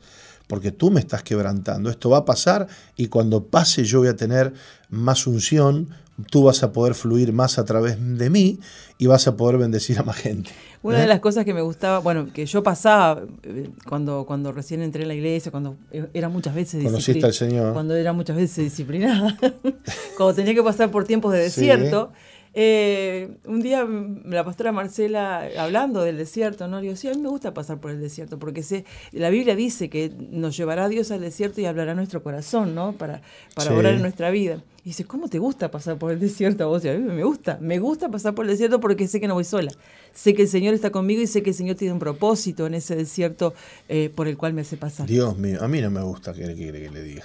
porque 0.54 0.70
tú 0.70 0.92
me 0.92 1.00
estás 1.00 1.24
quebrantando. 1.24 1.90
Esto 1.90 2.10
va 2.10 2.18
a 2.18 2.24
pasar 2.24 2.68
y 2.94 3.08
cuando 3.08 3.46
pase 3.46 3.82
yo 3.82 3.98
voy 3.98 4.06
a 4.06 4.14
tener 4.14 4.52
más 4.88 5.26
unción, 5.26 5.88
tú 6.30 6.44
vas 6.44 6.62
a 6.62 6.70
poder 6.70 6.94
fluir 6.94 7.32
más 7.32 7.58
a 7.58 7.64
través 7.64 7.96
de 7.98 8.30
mí 8.30 8.60
y 8.96 9.08
vas 9.08 9.26
a 9.26 9.36
poder 9.36 9.58
bendecir 9.58 9.98
a 9.98 10.04
más 10.04 10.14
gente. 10.14 10.52
Una 10.84 10.98
de 10.98 11.06
¿Eh? 11.06 11.08
las 11.08 11.18
cosas 11.18 11.44
que 11.44 11.52
me 11.52 11.60
gustaba, 11.60 11.98
bueno, 11.98 12.28
que 12.32 12.46
yo 12.46 12.62
pasaba 12.62 13.24
eh, 13.42 13.68
cuando, 13.88 14.26
cuando 14.26 14.52
recién 14.52 14.80
entré 14.80 15.02
en 15.02 15.08
la 15.08 15.14
iglesia, 15.14 15.50
cuando 15.50 15.76
e, 15.90 16.06
era 16.14 16.28
muchas 16.28 16.54
veces 16.54 16.84
Conociste 16.84 17.26
al 17.26 17.32
Señor. 17.32 17.72
Cuando 17.72 17.96
era 17.96 18.12
muchas 18.12 18.36
veces 18.36 18.62
disciplinada, 18.62 19.36
cuando 20.16 20.34
tenía 20.34 20.54
que 20.54 20.62
pasar 20.62 20.92
por 20.92 21.04
tiempos 21.04 21.32
de 21.32 21.40
desierto. 21.40 22.12
Eh, 22.56 23.36
un 23.46 23.60
día 23.60 23.84
la 24.24 24.44
pastora 24.44 24.70
Marcela, 24.70 25.48
hablando 25.58 26.02
del 26.02 26.16
desierto, 26.16 26.68
¿no? 26.68 26.76
Le 26.76 26.82
digo, 26.84 26.96
sí, 26.96 27.08
a 27.08 27.12
mí 27.12 27.20
me 27.20 27.28
gusta 27.28 27.52
pasar 27.52 27.80
por 27.80 27.90
el 27.90 28.00
desierto, 28.00 28.38
porque 28.38 28.62
sé, 28.62 28.84
la 29.12 29.30
Biblia 29.30 29.56
dice 29.56 29.90
que 29.90 30.12
nos 30.30 30.56
llevará 30.56 30.88
Dios 30.88 31.10
al 31.10 31.20
desierto 31.20 31.60
y 31.60 31.66
hablará 31.66 31.94
nuestro 31.94 32.22
corazón, 32.22 32.74
¿no? 32.74 32.92
Para, 32.92 33.22
para 33.54 33.74
orar 33.74 33.94
en 33.94 34.02
nuestra 34.02 34.30
vida. 34.30 34.62
Y 34.84 34.90
dice, 34.90 35.04
¿cómo 35.04 35.28
te 35.28 35.38
gusta 35.38 35.70
pasar 35.70 35.96
por 35.98 36.12
el 36.12 36.20
desierto 36.20 36.62
a 36.64 36.66
vos? 36.66 36.84
Y 36.84 36.90
a 36.90 36.94
mí 36.94 37.00
me 37.00 37.24
gusta, 37.24 37.58
me 37.60 37.78
gusta 37.78 38.10
pasar 38.10 38.34
por 38.34 38.44
el 38.44 38.50
desierto 38.50 38.80
porque 38.80 39.08
sé 39.08 39.18
que 39.18 39.26
no 39.26 39.34
voy 39.34 39.44
sola. 39.44 39.72
Sé 40.12 40.34
que 40.34 40.42
el 40.42 40.48
Señor 40.48 40.74
está 40.74 40.90
conmigo 40.90 41.22
y 41.22 41.26
sé 41.26 41.42
que 41.42 41.50
el 41.50 41.56
Señor 41.56 41.76
tiene 41.76 41.94
un 41.94 41.98
propósito 41.98 42.66
en 42.66 42.74
ese 42.74 42.94
desierto 42.94 43.54
eh, 43.88 44.10
por 44.14 44.28
el 44.28 44.36
cual 44.36 44.52
me 44.52 44.60
hace 44.60 44.76
pasar. 44.76 45.06
Dios 45.06 45.38
mío, 45.38 45.58
a 45.62 45.68
mí 45.68 45.80
no 45.80 45.90
me 45.90 46.02
gusta 46.02 46.34
que, 46.34 46.54
que, 46.54 46.70
que 46.70 46.90
le 46.90 47.02
diga 47.02 47.24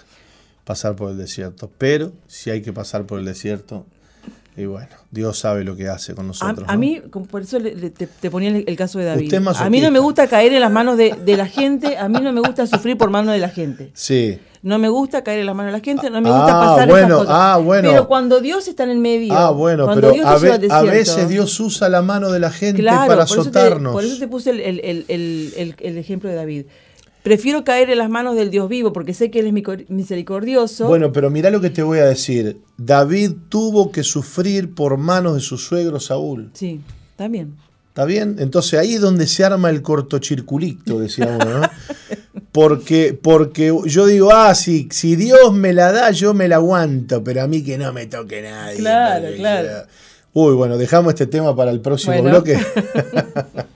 pasar 0.63 0.95
por 0.95 1.09
el 1.09 1.17
desierto, 1.17 1.67
pero 1.79 2.13
si 2.27 2.51
hay 2.51 2.61
que 2.61 2.71
pasar 2.71 3.07
por 3.07 3.17
el 3.17 3.25
desierto, 3.25 3.87
y 4.57 4.65
bueno, 4.65 4.89
Dios 5.09 5.39
sabe 5.39 5.63
lo 5.63 5.75
que 5.75 5.87
hace 5.87 6.13
con 6.13 6.27
nosotros. 6.27 6.67
A, 6.67 6.75
mí, 6.75 7.01
por 7.31 7.41
eso 7.41 7.57
te, 7.59 8.29
ponía 8.29 8.49
el, 8.49 8.75
caso 8.75 8.99
de 8.99 9.05
David. 9.05 9.33
A 9.33 9.69
mí 9.69 9.79
no 9.79 9.89
me 9.91 9.99
gusta 9.99 10.27
caer 10.27 10.51
en 10.53 10.59
las 10.59 10.71
manos 10.71 10.97
de, 10.97 11.15
la 11.25 11.45
gente, 11.45 11.97
a 11.97 12.09
mí 12.09 12.19
no 12.19 12.33
me 12.33 12.41
gusta 12.41 12.67
sufrir 12.67 12.97
por 12.97 13.09
manos 13.09 13.33
de 13.33 13.39
la 13.39 13.49
gente. 13.49 13.91
Sí. 13.93 14.39
No 14.61 14.77
me 14.77 14.89
gusta 14.89 15.23
caer 15.23 15.39
en 15.39 15.45
las 15.45 15.55
manos 15.55 15.71
de 15.71 15.77
la 15.79 15.83
gente, 15.83 16.09
no 16.09 16.19
me 16.19 16.29
gusta 16.29 16.57
ah, 16.57 16.65
pasar 16.65 16.89
bueno, 16.89 17.23
Ah, 17.29 17.57
bueno. 17.63 17.89
Pero 17.89 18.07
cuando 18.09 18.41
Dios 18.41 18.67
está 18.67 18.83
en 18.83 18.89
el 18.89 18.97
medio. 18.97 19.33
Ah, 19.33 19.51
bueno, 19.51 19.89
pero 19.95 20.11
a, 20.25 20.37
veces 20.83 21.29
Dios 21.29 21.57
usa 21.59 21.87
la 21.87 22.01
mano 22.01 22.29
de 22.29 22.39
la 22.39 22.51
gente 22.51 22.83
para 22.83 23.23
azotarnos. 23.23 23.93
por 23.93 24.03
eso 24.03 24.19
te 24.19 24.27
puse 24.27 24.49
el 24.49 25.97
ejemplo 25.97 26.29
de 26.29 26.35
David. 26.35 26.65
Prefiero 27.23 27.63
caer 27.63 27.89
en 27.89 27.97
las 27.97 28.09
manos 28.09 28.35
del 28.35 28.49
Dios 28.49 28.69
vivo 28.69 28.93
porque 28.93 29.13
sé 29.13 29.29
que 29.29 29.39
Él 29.39 29.47
es 29.47 29.89
misericordioso. 29.89 30.87
Bueno, 30.87 31.11
pero 31.11 31.29
mira 31.29 31.49
lo 31.49 31.59
que 31.59 31.69
te 31.69 31.83
voy 31.83 31.99
a 31.99 32.05
decir. 32.05 32.59
David 32.77 33.33
tuvo 33.49 33.91
que 33.91 34.03
sufrir 34.03 34.73
por 34.73 34.97
manos 34.97 35.35
de 35.35 35.41
su 35.41 35.57
suegro 35.57 35.99
Saúl. 35.99 36.49
Sí, 36.53 36.79
también. 37.17 37.55
¿Está 37.89 38.05
bien? 38.05 38.37
Entonces 38.39 38.79
ahí 38.79 38.93
es 38.93 39.01
donde 39.01 39.27
se 39.27 39.43
arma 39.43 39.69
el 39.69 39.81
cortocirculito, 39.81 40.99
decía 40.99 41.27
uno, 41.27 41.59
¿no? 41.59 41.69
Porque, 42.51 43.17
porque 43.21 43.71
yo 43.85 44.07
digo, 44.07 44.31
ah, 44.33 44.55
si, 44.55 44.87
si 44.91 45.15
Dios 45.15 45.53
me 45.53 45.71
la 45.71 45.91
da, 45.91 46.09
yo 46.09 46.33
me 46.33 46.47
la 46.47 46.55
aguanto, 46.55 47.23
pero 47.23 47.43
a 47.43 47.47
mí 47.47 47.63
que 47.63 47.77
no 47.77 47.93
me 47.93 48.07
toque 48.07 48.41
nadie. 48.41 48.77
Claro, 48.77 49.27
claro. 49.35 49.69
Uy, 50.33 50.55
bueno, 50.55 50.77
dejamos 50.77 51.13
este 51.13 51.27
tema 51.27 51.55
para 51.55 51.69
el 51.69 51.79
próximo 51.79 52.21
bloque. 52.23 52.57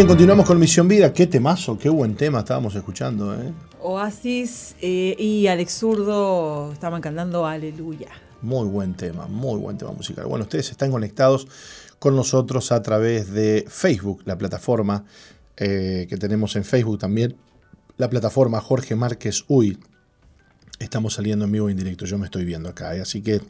bien, 0.00 0.08
continuamos 0.08 0.46
con 0.46 0.58
Misión 0.58 0.88
Vida. 0.88 1.12
Qué 1.12 1.26
temazo, 1.26 1.76
qué 1.76 1.90
buen 1.90 2.14
tema 2.14 2.38
estábamos 2.38 2.74
escuchando. 2.74 3.34
¿eh? 3.34 3.52
Oasis 3.82 4.74
eh, 4.80 5.14
y 5.18 5.46
Alex 5.46 5.74
Zurdo 5.74 6.72
estaban 6.72 7.02
cantando 7.02 7.44
Aleluya. 7.44 8.08
Muy 8.40 8.66
buen 8.66 8.94
tema, 8.94 9.26
muy 9.26 9.60
buen 9.60 9.76
tema 9.76 9.92
musical. 9.92 10.24
Bueno, 10.24 10.44
ustedes 10.44 10.70
están 10.70 10.90
conectados 10.90 11.46
con 11.98 12.16
nosotros 12.16 12.72
a 12.72 12.80
través 12.80 13.30
de 13.30 13.66
Facebook, 13.68 14.22
la 14.24 14.38
plataforma 14.38 15.04
eh, 15.58 16.06
que 16.08 16.16
tenemos 16.16 16.56
en 16.56 16.64
Facebook 16.64 16.98
también, 16.98 17.36
la 17.98 18.08
plataforma 18.08 18.58
Jorge 18.62 18.96
Márquez 18.96 19.44
Uy. 19.48 19.78
Estamos 20.78 21.12
saliendo 21.12 21.44
en 21.44 21.52
vivo 21.52 21.68
en 21.68 21.76
directo, 21.76 22.06
yo 22.06 22.16
me 22.16 22.24
estoy 22.24 22.46
viendo 22.46 22.70
acá, 22.70 22.92
así 22.92 23.20
que 23.20 23.42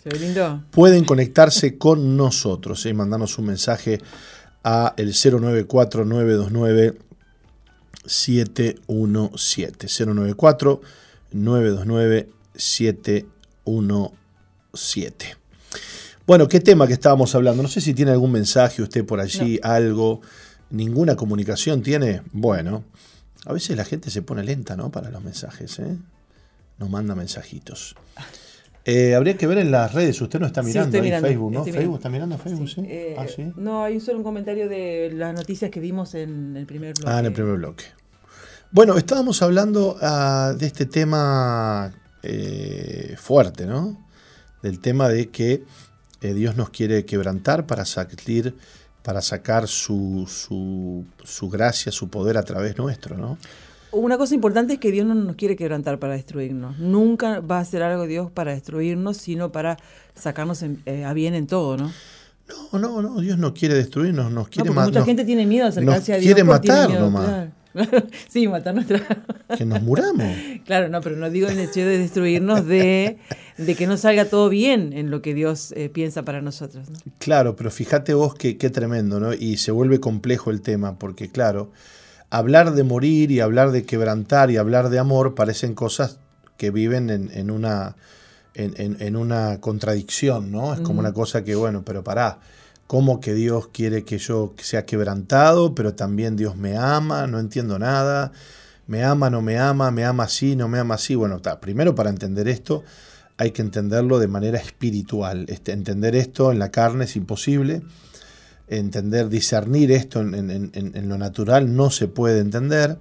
¿Se 0.00 0.08
ve 0.08 0.20
lindo? 0.20 0.62
pueden 0.70 1.04
conectarse 1.04 1.78
con 1.78 2.16
nosotros 2.16 2.86
y 2.86 2.94
mandarnos 2.94 3.38
un 3.40 3.46
mensaje 3.46 3.98
a 4.64 4.94
el 4.96 5.14
094 5.14 6.04
929 6.04 6.98
717 8.06 9.88
094 9.88 10.80
929 11.32 12.28
717 12.54 15.44
bueno, 16.26 16.48
¿qué 16.48 16.60
tema 16.60 16.86
que 16.86 16.94
estábamos 16.94 17.34
hablando? 17.34 17.62
No 17.62 17.68
sé 17.68 17.82
si 17.82 17.92
tiene 17.92 18.12
algún 18.12 18.32
mensaje 18.32 18.80
usted 18.80 19.04
por 19.04 19.20
allí, 19.20 19.60
algo. 19.62 20.22
¿Ninguna 20.70 21.16
comunicación 21.16 21.82
tiene? 21.82 22.22
Bueno, 22.32 22.82
a 23.44 23.52
veces 23.52 23.76
la 23.76 23.84
gente 23.84 24.10
se 24.10 24.22
pone 24.22 24.42
lenta, 24.42 24.74
¿no? 24.74 24.90
Para 24.90 25.10
los 25.10 25.22
mensajes, 25.22 25.78
¿eh? 25.80 25.98
Nos 26.78 26.88
manda 26.88 27.14
mensajitos. 27.14 27.94
Eh, 28.86 29.14
habría 29.14 29.36
que 29.36 29.46
ver 29.46 29.58
en 29.58 29.70
las 29.70 29.94
redes, 29.94 30.20
usted 30.20 30.38
no 30.38 30.46
está 30.46 30.62
mirando 30.62 31.00
ahí 31.00 31.10
Facebook, 31.10 31.52
¿no? 31.52 31.64
Facebook, 31.64 31.96
¿está 31.96 32.10
mirando 32.10 32.36
Facebook? 32.36 32.68
Sí. 32.68 32.82
Eh, 32.86 33.16
ah, 33.18 33.26
sí. 33.26 33.50
No, 33.56 33.82
hay 33.82 33.98
solo 33.98 34.18
un 34.18 34.24
comentario 34.24 34.68
de 34.68 35.10
las 35.14 35.34
noticias 35.34 35.70
que 35.70 35.80
vimos 35.80 36.14
en 36.14 36.56
el 36.56 36.66
primer 36.66 36.92
bloque. 36.94 37.10
Ah, 37.10 37.20
en 37.20 37.26
el 37.26 37.32
primer 37.32 37.56
bloque. 37.56 37.84
Bueno, 38.70 38.96
estábamos 38.98 39.40
hablando 39.40 39.96
uh, 40.02 40.56
de 40.58 40.66
este 40.66 40.84
tema 40.86 41.94
eh, 42.24 43.14
fuerte, 43.16 43.66
¿no? 43.66 44.04
Del 44.62 44.80
tema 44.80 45.08
de 45.08 45.30
que 45.30 45.62
eh, 46.20 46.34
Dios 46.34 46.56
nos 46.56 46.70
quiere 46.70 47.04
quebrantar 47.04 47.66
para 47.66 47.84
salir, 47.84 48.56
para 49.02 49.22
sacar 49.22 49.68
su, 49.68 50.26
su, 50.28 51.04
su 51.22 51.48
gracia, 51.48 51.92
su 51.92 52.08
poder 52.08 52.36
a 52.36 52.42
través 52.42 52.76
nuestro, 52.76 53.16
¿no? 53.16 53.38
Una 53.94 54.18
cosa 54.18 54.34
importante 54.34 54.74
es 54.74 54.78
que 54.78 54.90
Dios 54.90 55.06
no 55.06 55.14
nos 55.14 55.36
quiere 55.36 55.56
quebrantar 55.56 55.98
para 55.98 56.14
destruirnos. 56.14 56.78
Nunca 56.78 57.40
va 57.40 57.58
a 57.58 57.60
hacer 57.60 57.82
algo 57.82 58.06
Dios 58.06 58.30
para 58.30 58.52
destruirnos, 58.52 59.16
sino 59.16 59.52
para 59.52 59.76
sacarnos 60.14 60.62
eh, 60.62 61.04
a 61.04 61.12
bien 61.12 61.34
en 61.34 61.46
todo, 61.46 61.76
¿no? 61.76 61.92
No, 62.72 62.78
no, 62.78 63.02
no, 63.02 63.20
Dios 63.20 63.38
no 63.38 63.54
quiere 63.54 63.74
destruirnos, 63.74 64.30
nos 64.30 64.48
quiere 64.48 64.70
matar. 64.70 64.92
Mucha 64.92 65.04
gente 65.04 65.24
tiene 65.24 65.46
miedo 65.46 65.64
de 65.64 65.70
acercarse 65.70 66.12
a 66.12 66.16
Dios. 66.16 66.26
Quiere 66.26 66.44
matar 66.44 66.90
nomás. 66.90 67.48
sí, 68.28 68.46
matar 68.46 68.74
nuestra. 68.74 69.02
que 69.56 69.64
nos 69.64 69.82
muramos. 69.82 70.26
Claro, 70.64 70.88
no, 70.88 71.02
pero 71.02 71.16
no 71.16 71.28
digo 71.28 71.48
en 71.48 71.58
el 71.58 71.68
hecho 71.68 71.80
de 71.80 71.98
destruirnos, 71.98 72.66
de, 72.66 73.18
de 73.58 73.74
que 73.74 73.86
no 73.86 73.98
salga 73.98 74.24
todo 74.24 74.48
bien 74.48 74.94
en 74.94 75.10
lo 75.10 75.20
que 75.20 75.34
Dios 75.34 75.72
eh, 75.76 75.90
piensa 75.90 76.22
para 76.22 76.40
nosotros. 76.40 76.88
Claro, 77.18 77.54
pero 77.54 77.70
fíjate 77.70 78.14
vos 78.14 78.34
que 78.34 78.56
qué 78.56 78.70
tremendo, 78.70 79.20
¿no? 79.20 79.34
Y 79.34 79.58
se 79.58 79.72
vuelve 79.72 80.00
complejo 80.00 80.50
el 80.50 80.62
tema, 80.62 80.98
porque 80.98 81.28
claro, 81.28 81.70
hablar 82.30 82.74
de 82.74 82.82
morir 82.82 83.30
y 83.30 83.40
hablar 83.40 83.70
de 83.70 83.84
quebrantar 83.84 84.50
y 84.50 84.56
hablar 84.56 84.88
de 84.88 84.98
amor 84.98 85.34
parecen 85.34 85.74
cosas 85.74 86.18
que 86.56 86.70
viven 86.70 87.10
en, 87.10 87.50
una, 87.50 87.96
en, 88.54 89.16
una 89.16 89.60
contradicción, 89.60 90.52
¿no? 90.52 90.74
Es 90.74 90.80
como 90.80 91.00
una 91.00 91.12
cosa 91.12 91.44
que, 91.44 91.54
bueno, 91.54 91.82
pero 91.84 92.04
pará, 92.04 92.38
¿cómo 92.86 93.20
que 93.20 93.34
Dios 93.34 93.68
quiere 93.68 94.04
que 94.04 94.18
yo 94.18 94.54
sea 94.58 94.86
quebrantado, 94.86 95.74
pero 95.74 95.94
también 95.94 96.36
Dios 96.36 96.56
me 96.56 96.76
ama? 96.76 97.26
No 97.26 97.38
entiendo 97.38 97.78
nada. 97.78 98.32
¿Me 98.86 99.02
ama, 99.02 99.30
no 99.30 99.40
me 99.40 99.58
ama? 99.58 99.90
¿Me 99.90 100.04
ama 100.04 100.24
así, 100.24 100.56
no 100.56 100.68
me 100.68 100.78
ama 100.78 100.94
así? 100.96 101.14
Bueno, 101.14 101.36
está, 101.36 101.60
primero 101.60 101.94
para 101.94 102.10
entender 102.10 102.48
esto 102.48 102.84
hay 103.36 103.50
que 103.50 103.62
entenderlo 103.62 104.18
de 104.18 104.28
manera 104.28 104.58
espiritual. 104.58 105.46
Este, 105.48 105.72
entender 105.72 106.14
esto 106.14 106.52
en 106.52 106.58
la 106.58 106.70
carne 106.70 107.04
es 107.04 107.16
imposible 107.16 107.82
entender, 108.68 109.28
discernir 109.28 109.92
esto 109.92 110.20
en, 110.20 111.08
lo 111.08 111.18
natural 111.18 111.74
no 111.74 111.90
se 111.90 112.08
puede 112.08 112.40
entender, 112.40 112.98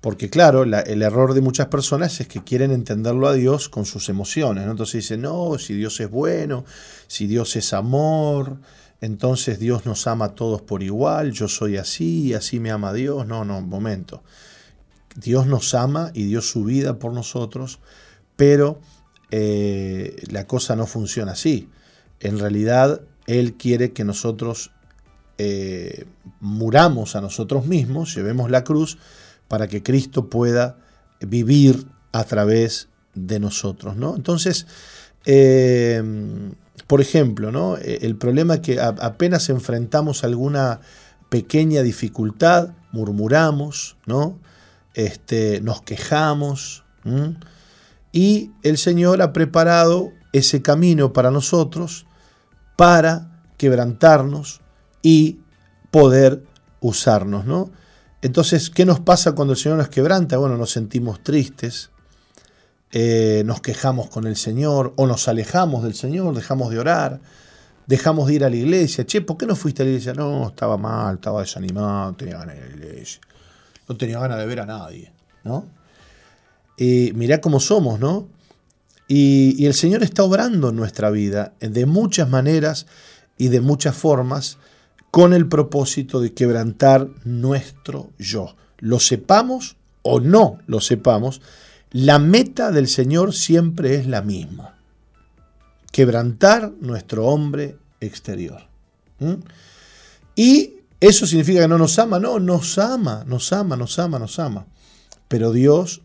porque 0.00 0.30
claro, 0.30 0.62
el 0.62 1.02
error 1.02 1.34
de 1.34 1.40
muchas 1.40 1.66
personas 1.66 2.20
es 2.20 2.28
que 2.28 2.44
quieren 2.44 2.70
entenderlo 2.70 3.28
a 3.28 3.34
Dios 3.34 3.68
con 3.68 3.86
sus 3.86 4.08
emociones. 4.08 4.64
Entonces 4.66 5.02
dicen, 5.02 5.22
no, 5.22 5.58
si 5.58 5.74
Dios 5.74 5.98
es 6.00 6.10
bueno, 6.10 6.64
si 7.08 7.26
Dios 7.26 7.56
es 7.56 7.72
amor, 7.72 8.58
entonces 9.00 9.58
Dios 9.58 9.84
nos 9.84 10.06
ama 10.06 10.26
a 10.26 10.34
todos 10.34 10.62
por 10.62 10.82
igual, 10.82 11.32
yo 11.32 11.48
soy 11.48 11.76
así, 11.76 12.34
así 12.34 12.60
me 12.60 12.70
ama 12.70 12.92
Dios. 12.92 13.26
No, 13.26 13.44
no, 13.44 13.60
momento. 13.60 14.22
Dios 15.16 15.46
nos 15.46 15.74
ama 15.74 16.10
y 16.14 16.24
dio 16.24 16.40
su 16.40 16.64
vida 16.64 16.98
por 16.98 17.12
nosotros, 17.12 17.80
pero 18.36 18.80
eh, 19.30 20.16
la 20.30 20.46
cosa 20.46 20.76
no 20.76 20.86
funciona 20.86 21.32
así. 21.32 21.68
En 22.20 22.38
realidad, 22.38 23.00
Él 23.26 23.54
quiere 23.54 23.92
que 23.92 24.04
nosotros 24.04 24.72
eh, 25.38 26.06
muramos 26.40 27.16
a 27.16 27.20
nosotros 27.20 27.66
mismos, 27.66 28.14
llevemos 28.14 28.50
la 28.50 28.64
cruz, 28.64 28.98
para 29.48 29.68
que 29.68 29.82
Cristo 29.82 30.28
pueda 30.28 30.78
vivir 31.20 31.86
a 32.12 32.24
través 32.24 32.88
de 33.14 33.38
nosotros. 33.38 33.96
¿no? 33.96 34.16
Entonces, 34.16 34.66
eh, 35.24 36.02
por 36.86 37.00
ejemplo, 37.00 37.50
¿no? 37.50 37.76
Eh, 37.76 37.98
el 38.02 38.16
problema 38.16 38.54
es 38.54 38.60
que 38.60 38.80
apenas 38.80 39.48
enfrentamos 39.48 40.24
alguna 40.24 40.80
pequeña 41.28 41.82
dificultad, 41.82 42.70
murmuramos, 42.92 43.96
¿no? 44.06 44.38
este, 44.94 45.60
nos 45.60 45.82
quejamos, 45.82 46.84
y 48.10 48.50
el 48.62 48.78
Señor 48.78 49.22
ha 49.22 49.32
preparado 49.32 50.12
ese 50.32 50.60
camino 50.60 51.12
para 51.12 51.30
nosotros 51.30 52.06
para 52.76 53.42
quebrantarnos, 53.56 54.60
y 55.02 55.38
poder 55.90 56.42
usarnos, 56.80 57.46
¿no? 57.46 57.70
Entonces, 58.22 58.70
¿qué 58.70 58.84
nos 58.84 59.00
pasa 59.00 59.32
cuando 59.32 59.52
el 59.52 59.58
Señor 59.58 59.78
nos 59.78 59.88
quebranta? 59.88 60.36
Bueno, 60.38 60.56
nos 60.56 60.70
sentimos 60.70 61.22
tristes, 61.22 61.90
eh, 62.90 63.42
nos 63.44 63.60
quejamos 63.60 64.08
con 64.08 64.26
el 64.26 64.36
Señor 64.36 64.94
o 64.96 65.06
nos 65.06 65.28
alejamos 65.28 65.84
del 65.84 65.94
Señor, 65.94 66.34
dejamos 66.34 66.70
de 66.70 66.78
orar, 66.78 67.20
dejamos 67.86 68.26
de 68.28 68.34
ir 68.34 68.44
a 68.44 68.50
la 68.50 68.56
iglesia. 68.56 69.04
Che, 69.04 69.20
¿por 69.20 69.36
qué 69.36 69.46
no 69.46 69.54
fuiste 69.54 69.82
a 69.82 69.84
la 69.84 69.90
iglesia? 69.90 70.14
No, 70.14 70.48
estaba 70.48 70.76
mal, 70.76 71.16
estaba 71.16 71.40
desanimado, 71.40 72.10
no 72.10 72.16
tenía 72.16 72.38
ganas 72.38 72.56
de 72.56 72.60
ir 72.60 72.66
a 72.66 72.76
la 72.76 72.86
iglesia, 72.86 73.20
no 73.88 73.96
tenía 73.96 74.18
ganas 74.18 74.38
de 74.38 74.46
ver 74.46 74.60
a 74.60 74.66
nadie, 74.66 75.12
¿no? 75.44 75.66
Y 76.76 77.12
mirá 77.14 77.40
cómo 77.40 77.60
somos, 77.60 78.00
¿no? 78.00 78.28
Y, 79.08 79.54
y 79.58 79.66
el 79.66 79.74
Señor 79.74 80.02
está 80.02 80.24
obrando 80.24 80.70
en 80.70 80.76
nuestra 80.76 81.10
vida 81.10 81.52
de 81.60 81.86
muchas 81.86 82.28
maneras 82.28 82.86
y 83.38 83.48
de 83.48 83.60
muchas 83.60 83.94
formas 83.94 84.58
con 85.16 85.32
el 85.32 85.48
propósito 85.48 86.20
de 86.20 86.34
quebrantar 86.34 87.08
nuestro 87.24 88.10
yo. 88.18 88.54
Lo 88.76 89.00
sepamos 89.00 89.76
o 90.02 90.20
no 90.20 90.58
lo 90.66 90.82
sepamos, 90.82 91.40
la 91.90 92.18
meta 92.18 92.70
del 92.70 92.86
Señor 92.86 93.32
siempre 93.32 93.94
es 93.94 94.06
la 94.06 94.20
misma. 94.20 94.76
Quebrantar 95.90 96.70
nuestro 96.82 97.28
hombre 97.28 97.78
exterior. 97.98 98.68
¿Y 100.34 100.74
eso 101.00 101.26
significa 101.26 101.62
que 101.62 101.68
no 101.68 101.78
nos 101.78 101.98
ama? 101.98 102.20
No, 102.20 102.38
nos 102.38 102.76
ama, 102.76 103.24
nos 103.26 103.54
ama, 103.54 103.74
nos 103.74 103.98
ama, 103.98 104.18
nos 104.18 104.38
ama. 104.38 104.66
pero 105.28 105.50
Dios 105.50 106.02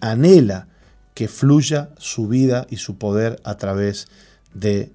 anhela 0.00 0.68
que 1.14 1.26
fluya 1.26 1.90
su 1.98 2.28
vida 2.28 2.68
y 2.70 2.76
su 2.76 2.98
poder 2.98 3.40
a 3.42 3.56
través 3.56 4.06
de 4.06 4.27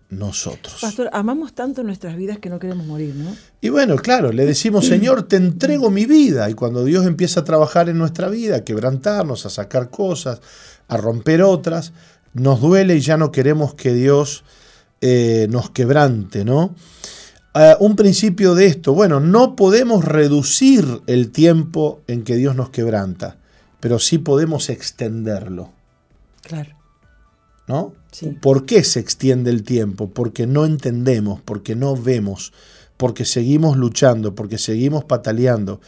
nosotros. 0.09 0.79
Pastor, 0.81 1.09
amamos 1.13 1.53
tanto 1.53 1.83
nuestras 1.83 2.17
vidas 2.17 2.39
que 2.39 2.49
no 2.49 2.59
queremos 2.59 2.85
morir, 2.85 3.15
¿no? 3.15 3.35
Y 3.61 3.69
bueno, 3.69 3.95
claro, 3.95 4.31
le 4.31 4.45
decimos, 4.45 4.87
Señor, 4.87 5.23
te 5.23 5.37
entrego 5.37 5.89
mi 5.89 6.05
vida. 6.05 6.49
Y 6.49 6.53
cuando 6.53 6.83
Dios 6.83 7.05
empieza 7.05 7.41
a 7.41 7.43
trabajar 7.43 7.87
en 7.87 7.97
nuestra 7.97 8.29
vida, 8.29 8.57
a 8.57 8.63
quebrantarnos, 8.63 9.45
a 9.45 9.49
sacar 9.49 9.89
cosas, 9.89 10.41
a 10.87 10.97
romper 10.97 11.41
otras, 11.41 11.93
nos 12.33 12.59
duele 12.59 12.97
y 12.97 12.99
ya 12.99 13.15
no 13.15 13.31
queremos 13.31 13.73
que 13.73 13.93
Dios 13.93 14.43
eh, 15.01 15.47
nos 15.49 15.69
quebrante, 15.69 16.43
¿no? 16.43 16.75
Ah, 17.53 17.77
un 17.79 17.95
principio 17.95 18.55
de 18.55 18.65
esto, 18.65 18.93
bueno, 18.93 19.19
no 19.19 19.55
podemos 19.55 20.03
reducir 20.03 21.01
el 21.05 21.31
tiempo 21.31 22.01
en 22.07 22.23
que 22.23 22.35
Dios 22.35 22.55
nos 22.55 22.71
quebranta, 22.71 23.37
pero 23.79 23.99
sí 23.99 24.17
podemos 24.17 24.69
extenderlo. 24.69 25.71
Claro. 26.41 26.82
¿No? 27.67 27.93
¿Por 28.41 28.65
qué 28.65 28.83
se 28.83 28.99
extiende 28.99 29.49
el 29.49 29.63
tiempo? 29.63 30.09
Porque 30.09 30.45
no 30.45 30.65
entendemos, 30.65 31.41
porque 31.41 31.75
no 31.75 31.95
vemos, 31.95 32.53
porque 32.97 33.25
seguimos 33.25 33.77
luchando, 33.77 34.35
porque 34.35 34.57
seguimos 34.57 35.05
pataleando, 35.05 35.79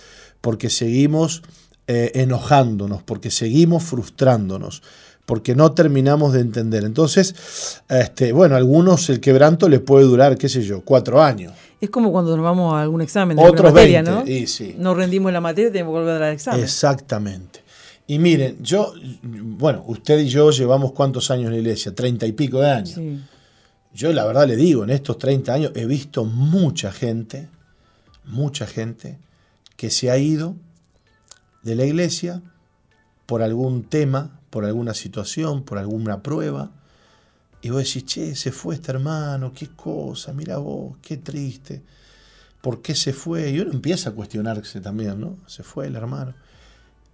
porque 0.41 0.69
seguimos 0.69 1.43
eh, 1.88 2.11
enojándonos, 2.15 3.03
porque 3.03 3.30
seguimos 3.30 3.84
frustrándonos, 3.84 4.82
porque 5.26 5.55
no 5.55 5.73
terminamos 5.73 6.34
de 6.34 6.39
entender. 6.39 6.84
Entonces, 6.84 7.82
este, 7.89 8.32
bueno, 8.32 8.55
a 8.55 8.57
algunos 8.57 9.09
el 9.09 9.19
quebranto 9.19 9.69
les 9.69 9.82
puede 9.82 10.05
durar, 10.05 10.38
qué 10.38 10.49
sé 10.49 10.61
yo, 10.61 10.82
cuatro 10.82 11.21
años. 11.21 11.53
Es 11.82 11.89
como 11.89 12.11
cuando 12.11 12.36
nos 12.36 12.43
vamos 12.43 12.73
a 12.73 12.82
algún 12.82 13.01
examen 13.01 13.38
de 13.38 13.43
Otros 13.43 13.73
materia, 13.73 14.01
¿no? 14.01 14.26
Y 14.26 14.47
sí. 14.47 14.76
No 14.80 14.95
rendimos 14.95 15.32
la 15.32 15.41
materia, 15.41 15.71
tenemos 15.71 15.91
que 15.91 15.99
volver 15.99 16.15
a 16.15 16.19
dar 16.19 16.30
el 16.30 16.36
examen. 16.36 16.63
Exactamente. 16.63 17.64
Y 18.07 18.19
miren, 18.19 18.63
yo, 18.63 18.93
bueno, 19.23 19.83
usted 19.87 20.19
y 20.19 20.27
yo 20.27 20.51
llevamos 20.51 20.91
cuántos 20.91 21.31
años 21.31 21.47
en 21.47 21.53
la 21.53 21.57
iglesia, 21.57 21.95
treinta 21.95 22.27
y 22.27 22.33
pico 22.33 22.59
de 22.59 22.69
años. 22.69 22.99
Yo 23.93 24.11
la 24.13 24.25
verdad 24.25 24.47
le 24.47 24.55
digo, 24.55 24.83
en 24.83 24.89
estos 24.89 25.17
30 25.17 25.53
años 25.53 25.71
he 25.73 25.85
visto 25.85 26.25
mucha 26.25 26.91
gente, 26.91 27.47
mucha 28.25 28.67
gente 28.67 29.17
que 29.77 29.89
se 29.89 30.11
ha 30.11 30.17
ido 30.17 30.55
de 31.63 31.75
la 31.75 31.85
iglesia 31.85 32.41
por 33.25 33.41
algún 33.41 33.83
tema, 33.83 34.39
por 34.49 34.65
alguna 34.65 34.93
situación, 34.93 35.63
por 35.63 35.77
alguna 35.77 36.21
prueba. 36.21 36.71
Y 37.61 37.69
vos 37.69 37.83
decís, 37.83 38.05
che, 38.05 38.35
se 38.35 38.51
fue 38.51 38.75
este 38.75 38.91
hermano, 38.91 39.51
qué 39.51 39.69
cosa, 39.69 40.33
mira 40.33 40.57
vos, 40.57 40.97
qué 41.01 41.17
triste. 41.17 41.81
¿Por 42.61 42.81
qué 42.81 42.93
se 42.95 43.13
fue? 43.13 43.49
Y 43.49 43.59
uno 43.59 43.71
empieza 43.71 44.09
a 44.09 44.13
cuestionarse 44.13 44.81
también, 44.81 45.19
¿no? 45.19 45.37
Se 45.47 45.63
fue 45.63 45.87
el 45.87 45.95
hermano. 45.95 46.35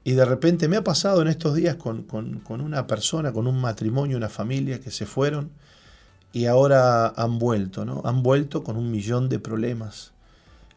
Y 0.03 0.13
de 0.13 0.25
repente 0.25 0.67
me 0.67 0.77
ha 0.77 0.83
pasado 0.83 1.21
en 1.21 1.27
estos 1.27 1.55
días 1.55 1.75
con, 1.75 2.05
una 2.47 2.87
persona, 2.87 3.31
con 3.31 3.45
un 3.45 3.61
matrimonio, 3.61 4.17
una 4.17 4.29
familia 4.29 4.79
que 4.79 4.89
se 4.89 5.05
fueron 5.05 5.51
y 6.33 6.45
ahora 6.45 7.09
han 7.09 7.37
vuelto, 7.37 7.85
¿no? 7.85 8.01
Han 8.05 8.23
vuelto 8.23 8.63
con 8.63 8.77
un 8.77 8.89
millón 8.89 9.29
de 9.29 9.37
problemas. 9.37 10.11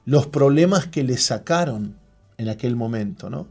Los 0.05 0.27
problemas 0.27 0.87
que 0.89 1.05
le 1.05 1.17
sacaron 1.17 1.95
en 2.37 2.49
aquel 2.51 2.77
momento, 2.77 3.31
¿no? 3.31 3.47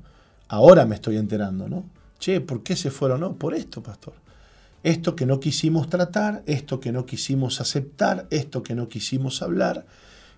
Ahora 0.48 0.86
me 0.86 0.96
estoy 0.96 1.18
enterando, 1.18 1.68
¿no? 1.68 1.86
Che, 2.20 2.40
¿por 2.40 2.62
qué 2.62 2.76
se 2.76 2.92
fueron? 2.92 3.22
No, 3.22 3.34
por 3.34 3.56
esto, 3.56 3.82
pastor. 3.82 4.14
Esto 4.84 5.16
que 5.16 5.26
no 5.26 5.40
quisimos 5.40 5.90
tratar, 5.90 6.44
esto 6.46 6.80
que 6.80 6.92
no 6.92 7.06
quisimos 7.06 7.62
aceptar, 7.62 8.28
esto 8.30 8.62
que 8.62 8.76
no 8.76 8.90
quisimos 8.90 9.42
hablar. 9.42 9.86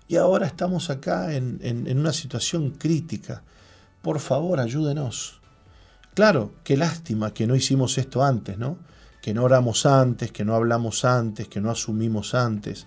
Y 0.08 0.16
ahora 0.16 0.46
estamos 0.46 0.88
acá 0.88 1.34
en, 1.34 1.58
en 1.62 1.98
una 1.98 2.12
situación 2.12 2.70
crítica 2.70 3.42
por 4.06 4.20
favor, 4.20 4.60
ayúdenos. 4.60 5.40
Claro, 6.14 6.52
qué 6.62 6.76
lástima 6.76 7.34
que 7.34 7.48
no 7.48 7.56
hicimos 7.56 7.98
esto 7.98 8.22
antes, 8.22 8.56
¿no? 8.56 8.78
Que 9.20 9.34
no 9.34 9.42
oramos 9.42 9.84
antes, 9.84 10.30
que 10.30 10.44
no 10.44 10.54
hablamos 10.54 11.04
antes, 11.04 11.48
que 11.48 11.60
no 11.60 11.72
asumimos 11.72 12.32
antes. 12.32 12.86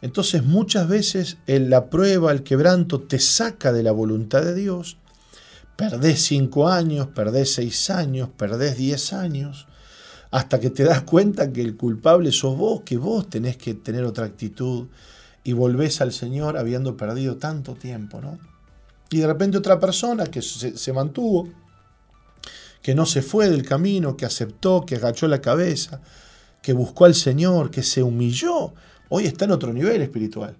Entonces 0.00 0.44
muchas 0.44 0.86
veces 0.86 1.38
en 1.48 1.70
la 1.70 1.90
prueba, 1.90 2.30
el 2.30 2.44
quebranto 2.44 3.00
te 3.00 3.18
saca 3.18 3.72
de 3.72 3.82
la 3.82 3.90
voluntad 3.90 4.42
de 4.44 4.54
Dios. 4.54 4.96
Perdés 5.74 6.22
cinco 6.22 6.68
años, 6.68 7.08
perdés 7.08 7.54
seis 7.54 7.90
años, 7.90 8.28
perdés 8.36 8.76
diez 8.76 9.12
años, 9.12 9.66
hasta 10.30 10.60
que 10.60 10.70
te 10.70 10.84
das 10.84 11.02
cuenta 11.02 11.52
que 11.52 11.62
el 11.62 11.76
culpable 11.76 12.30
sos 12.30 12.56
vos, 12.56 12.82
que 12.82 12.96
vos 12.96 13.28
tenés 13.28 13.56
que 13.56 13.74
tener 13.74 14.04
otra 14.04 14.26
actitud 14.26 14.86
y 15.42 15.52
volvés 15.52 16.00
al 16.00 16.12
Señor 16.12 16.56
habiendo 16.56 16.96
perdido 16.96 17.38
tanto 17.38 17.74
tiempo, 17.74 18.20
¿no? 18.20 18.53
Y 19.10 19.18
de 19.18 19.26
repente 19.26 19.58
otra 19.58 19.78
persona 19.78 20.26
que 20.26 20.42
se, 20.42 20.92
mantuvo, 20.92 21.48
que 22.82 22.94
no 22.94 23.06
se 23.06 23.22
fue 23.22 23.48
del 23.48 23.64
camino, 23.64 24.16
que 24.16 24.26
aceptó, 24.26 24.84
que 24.84 24.96
agachó 24.96 25.28
la 25.28 25.40
cabeza, 25.40 26.00
que 26.62 26.72
buscó 26.72 27.04
al 27.04 27.14
Señor, 27.14 27.70
que 27.70 27.82
se 27.82 28.02
humilló, 28.02 28.74
hoy 29.10 29.26
está 29.26 29.44
en 29.44 29.52
otro 29.52 29.72
nivel 29.72 30.02
espiritual. 30.02 30.56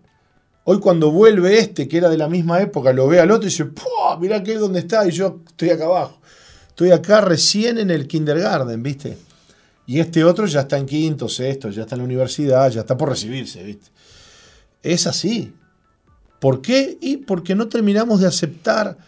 Hoy 0.65 0.79
cuando 0.79 1.11
vuelve 1.11 1.59
este, 1.59 1.89
que 1.89 1.99
era 1.99 2.09
de 2.09 2.17
la 2.17 2.29
misma 2.29 2.61
época, 2.61 2.93
lo 2.93 3.07
ve 3.09 3.21
al 3.21 3.31
otro 3.31 3.47
y 3.47 3.51
dice, 3.51 3.67
¡Puah! 3.67 4.17
Mirá 4.19 4.43
que 4.43 4.55
es 4.55 4.61
donde 4.61 4.81
está 4.81 5.07
y 5.07 5.11
yo 5.11 5.41
estoy 5.47 5.71
acá 5.71 5.85
abajo. 5.85 6.21
Estoy 6.69 6.91
acá 6.91 7.21
recién 7.21 7.79
en 7.79 7.91
el 7.91 8.09
kindergarten, 8.09 8.83
¿viste? 8.83 9.19
Y 9.87 10.01
este 10.01 10.25
otro 10.25 10.47
ya 10.47 10.61
está 10.61 10.79
en 10.79 10.87
quinto, 10.87 11.29
sexto, 11.29 11.71
ya 11.71 11.83
está 11.83 11.95
en 11.95 12.01
la 12.01 12.07
universidad, 12.07 12.71
ya 12.71 12.81
está 12.81 12.97
por 12.97 13.11
recibirse, 13.11 13.63
¿viste? 13.63 13.91
Es 14.83 15.07
así. 15.07 15.53
¿Por 16.45 16.61
qué? 16.61 16.99
Y 17.01 17.17
porque 17.17 17.55
no 17.55 17.69
terminamos 17.69 18.21
de 18.21 18.27
aceptar 18.27 18.99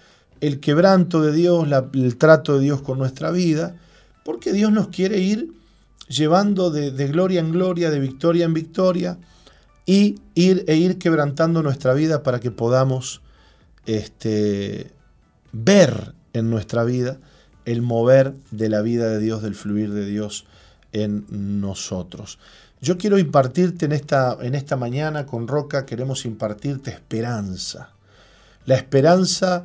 el 0.41 0.59
quebranto 0.59 1.20
de 1.20 1.32
Dios, 1.32 1.68
el 1.93 2.16
trato 2.16 2.57
de 2.57 2.64
Dios 2.64 2.80
con 2.80 2.99
nuestra 2.99 3.30
vida, 3.30 3.76
porque 4.24 4.55
Dios 4.55 4.72
nos 4.72 4.89
quiere 4.89 5.18
ir 5.18 5.53
llevando 6.09 6.70
de, 6.70 6.91
gloria 7.09 7.41
en 7.41 7.53
gloria, 7.53 7.91
de 7.91 8.01
victoria 8.01 8.47
en 8.47 8.55
victoria, 8.55 9.18
y 9.84 10.14
ir 10.34 10.64
e 10.66 10.76
ir 10.76 10.97
quebrantando 10.97 11.62
nuestra 11.62 11.93
vida 11.93 12.22
para 12.22 12.41
que 12.41 12.51
podamos 12.51 13.20
este, 13.84 14.93
ver 15.53 16.14
en 16.32 16.49
nuestra 16.49 16.84
vida 16.84 17.18
el 17.66 17.82
mover 17.82 18.32
de 18.51 18.70
la 18.70 18.80
vida 18.80 19.11
de 19.11 19.18
Dios, 19.18 19.43
del 19.43 19.55
fluir 19.55 19.93
de 19.93 20.07
Dios 20.07 20.47
en 20.93 21.26
nosotros. 21.61 22.39
Yo 22.81 22.99
quiero 22.99 23.18
impartirte 23.18 23.87
en 23.87 23.93
esta, 23.93 24.37
en 24.41 24.55
esta 24.55 24.77
mañana 24.77 25.27
con 25.27 25.49
Roca, 25.49 25.87
queremos 25.87 26.24
impartirte 26.27 26.91
esperanza. 26.91 27.91
La 28.66 28.74
esperanza 28.74 29.64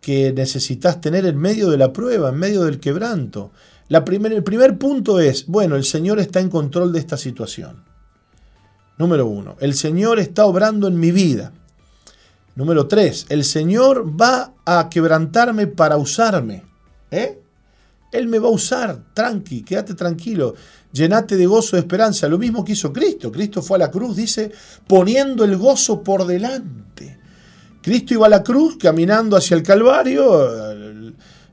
que 0.00 0.32
necesitas 0.32 1.00
tener 1.00 1.26
en 1.26 1.36
medio 1.36 1.68
de 1.68 1.78
la 1.78 1.92
prueba, 1.92 2.30
en 2.30 2.36
medio 2.36 2.64
del 2.64 2.80
quebranto. 2.80 3.50
La 3.88 3.98
el 4.08 4.44
primer 4.44 4.78
punto 4.78 5.20
es, 5.20 5.46
bueno, 5.46 5.76
el 5.76 5.84
Señor 5.84 6.18
está 6.18 6.40
en 6.40 6.48
control 6.48 6.92
de 6.92 6.98
esta 6.98 7.16
situación. 7.16 7.84
Número 8.98 9.26
uno, 9.26 9.56
el 9.60 9.74
Señor 9.74 10.18
está 10.18 10.46
obrando 10.46 10.88
en 10.88 10.98
mi 10.98 11.10
vida. 11.10 11.52
Número 12.54 12.86
tres, 12.86 13.26
el 13.28 13.44
Señor 13.44 14.18
va 14.18 14.54
a 14.64 14.88
quebrantarme 14.88 15.66
para 15.66 15.98
usarme. 15.98 16.64
¿Eh? 17.10 17.38
Él 18.12 18.28
me 18.28 18.38
va 18.38 18.48
a 18.48 18.52
usar, 18.52 18.98
tranqui, 19.12 19.62
quédate 19.62 19.94
tranquilo 19.94 20.54
llenate 20.96 21.36
de 21.36 21.46
gozo 21.46 21.76
de 21.76 21.80
esperanza. 21.80 22.28
Lo 22.28 22.38
mismo 22.38 22.64
que 22.64 22.72
hizo 22.72 22.92
Cristo. 22.92 23.30
Cristo 23.30 23.62
fue 23.62 23.76
a 23.76 23.80
la 23.80 23.90
cruz, 23.90 24.16
dice, 24.16 24.50
poniendo 24.86 25.44
el 25.44 25.56
gozo 25.56 26.02
por 26.02 26.26
delante. 26.26 27.18
Cristo 27.82 28.14
iba 28.14 28.26
a 28.26 28.30
la 28.30 28.42
cruz 28.42 28.76
caminando 28.78 29.36
hacia 29.36 29.56
el 29.56 29.62
Calvario, 29.62 31.04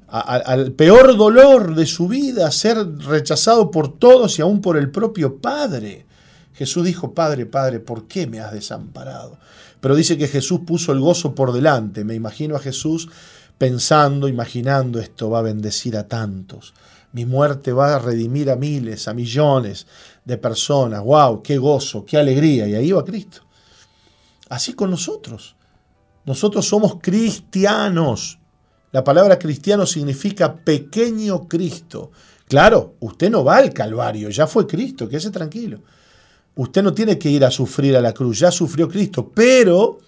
al, 0.08 0.72
peor 0.72 1.16
dolor 1.18 1.76
de 1.76 1.86
su 1.86 2.08
vida, 2.08 2.48
a 2.48 2.52
ser 2.52 2.98
rechazado 3.00 3.70
por 3.70 4.00
todos 4.00 4.39
y 4.39 4.41
aún 4.41 4.62
por 4.62 4.78
el 4.78 4.89
propio 4.89 5.38
Padre. 5.38 6.06
Jesús 6.54 6.86
dijo, 6.86 7.14
Padre, 7.14 7.46
Padre, 7.46 7.80
¿por 7.80 8.08
qué 8.08 8.26
me 8.26 8.39
has 8.39 8.54
desamparado? 8.54 9.38
Pero 9.80 9.96
dice 9.96 10.18
que 10.18 10.28
Jesús 10.28 10.62
puso 10.66 10.91
el 10.91 11.00
gozo 11.00 11.36
por 11.36 11.52
delante. 11.52 12.04
Me 12.04 12.16
imagino 12.16 12.56
a 12.56 12.60
Jesús 12.60 13.10
pensando, 13.58 14.28
imaginando, 14.28 15.00
esto 15.00 15.30
va 15.30 15.39
a 15.39 15.44
bendecir 15.44 15.98
a 15.98 16.08
tantos 16.08 16.74
mi 17.14 17.26
muerte 17.26 17.72
va 17.72 17.95
a 17.95 17.99
redimir 17.99 18.51
a 18.51 18.55
miles, 18.55 19.07
a 19.07 19.14
millones 19.14 19.88
de 20.26 20.38
personas. 20.38 21.03
¡Wow! 21.03 21.41
¡Qué 21.41 21.57
gozo! 21.57 22.03
¡Qué 22.05 22.18
alegría! 22.18 22.68
Y 22.68 22.76
ahí 22.76 22.91
va 22.91 23.05
Cristo. 23.05 23.41
Así 24.49 24.74
con 24.74 24.91
nosotros. 24.91 25.55
Nosotros 26.26 26.68
somos 26.68 26.97
cristianos. 27.01 28.39
La 28.91 29.03
palabra 29.03 29.39
cristiano 29.39 29.86
significa 29.86 30.55
pequeño 30.55 31.47
Cristo. 31.47 32.11
Claro, 32.47 32.95
usted 32.99 33.30
no 33.30 33.43
va 33.43 33.57
al 33.57 33.74
Calvario, 33.74 34.30
ya 34.30 34.45
fue 34.45 34.68
Cristo, 34.68 35.07
quédese 35.07 35.32
tranquilo. 35.32 35.82
Usted 36.55 36.84
no 36.84 36.93
tiene 36.93 37.18
que 37.18 37.30
ir 37.30 37.43
a 37.45 37.51
sufrir 37.51 37.97
a 37.97 38.01
la 38.01 38.14
cruz, 38.14 38.39
ya 38.39 38.51
sufrió 38.51 38.88
Cristo, 38.88 39.32
pero 39.34 39.99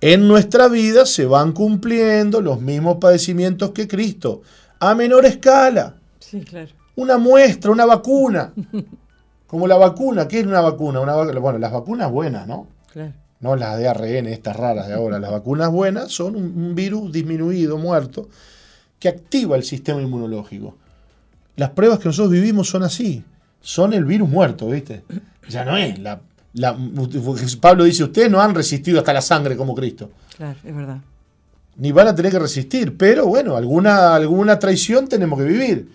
en 0.00 0.26
nuestra 0.26 0.68
vida 0.68 1.04
se 1.04 1.26
van 1.26 1.52
cumpliendo 1.52 2.40
los 2.40 2.60
mismos 2.60 2.96
padecimientos 2.98 3.72
que 3.72 3.86
Cristo, 3.86 4.42
a 4.80 4.94
menor 4.94 5.26
escala. 5.26 5.97
Sí, 6.28 6.40
claro. 6.40 6.70
Una 6.96 7.16
muestra, 7.16 7.70
una 7.70 7.86
vacuna. 7.86 8.52
Como 9.46 9.66
la 9.66 9.76
vacuna, 9.76 10.28
¿qué 10.28 10.40
es 10.40 10.46
una 10.46 10.60
vacuna? 10.60 11.00
Una, 11.00 11.14
bueno, 11.38 11.58
las 11.58 11.72
vacunas 11.72 12.10
buenas, 12.10 12.46
¿no? 12.46 12.68
Claro. 12.92 13.14
No 13.40 13.56
las 13.56 13.78
de 13.78 13.88
ARN, 13.88 14.26
estas 14.26 14.56
raras 14.56 14.88
de 14.88 14.94
ahora. 14.94 15.18
Las 15.18 15.30
vacunas 15.30 15.70
buenas 15.70 16.12
son 16.12 16.36
un, 16.36 16.74
virus 16.74 17.12
disminuido, 17.12 17.78
muerto, 17.78 18.28
que 18.98 19.08
activa 19.08 19.56
el 19.56 19.62
sistema 19.62 20.02
inmunológico. 20.02 20.76
Las 21.56 21.70
pruebas 21.70 21.98
que 21.98 22.08
nosotros 22.08 22.32
vivimos 22.32 22.68
son 22.68 22.82
así, 22.82 23.24
son 23.60 23.92
el 23.92 24.04
virus 24.04 24.28
muerto, 24.28 24.66
¿viste? 24.68 25.04
Ya 25.48 25.64
no 25.64 25.76
es 25.76 25.98
la, 25.98 26.20
Pablo 27.60 27.84
dice, 27.84 28.04
ustedes 28.04 28.30
no 28.30 28.40
han 28.40 28.54
resistido 28.54 28.98
hasta 28.98 29.12
la 29.12 29.22
sangre 29.22 29.56
como 29.56 29.74
Cristo. 29.74 30.10
Claro, 30.36 30.58
es 30.62 30.74
verdad. 30.74 30.98
Ni 31.76 31.92
van 31.92 32.08
a 32.08 32.14
tener 32.14 32.32
que 32.32 32.38
resistir, 32.38 32.96
pero 32.96 33.26
bueno, 33.26 33.56
alguna, 33.56 34.14
alguna 34.14 34.58
traición 34.58 35.06
tenemos 35.08 35.38
que 35.38 35.44
vivir, 35.44 35.88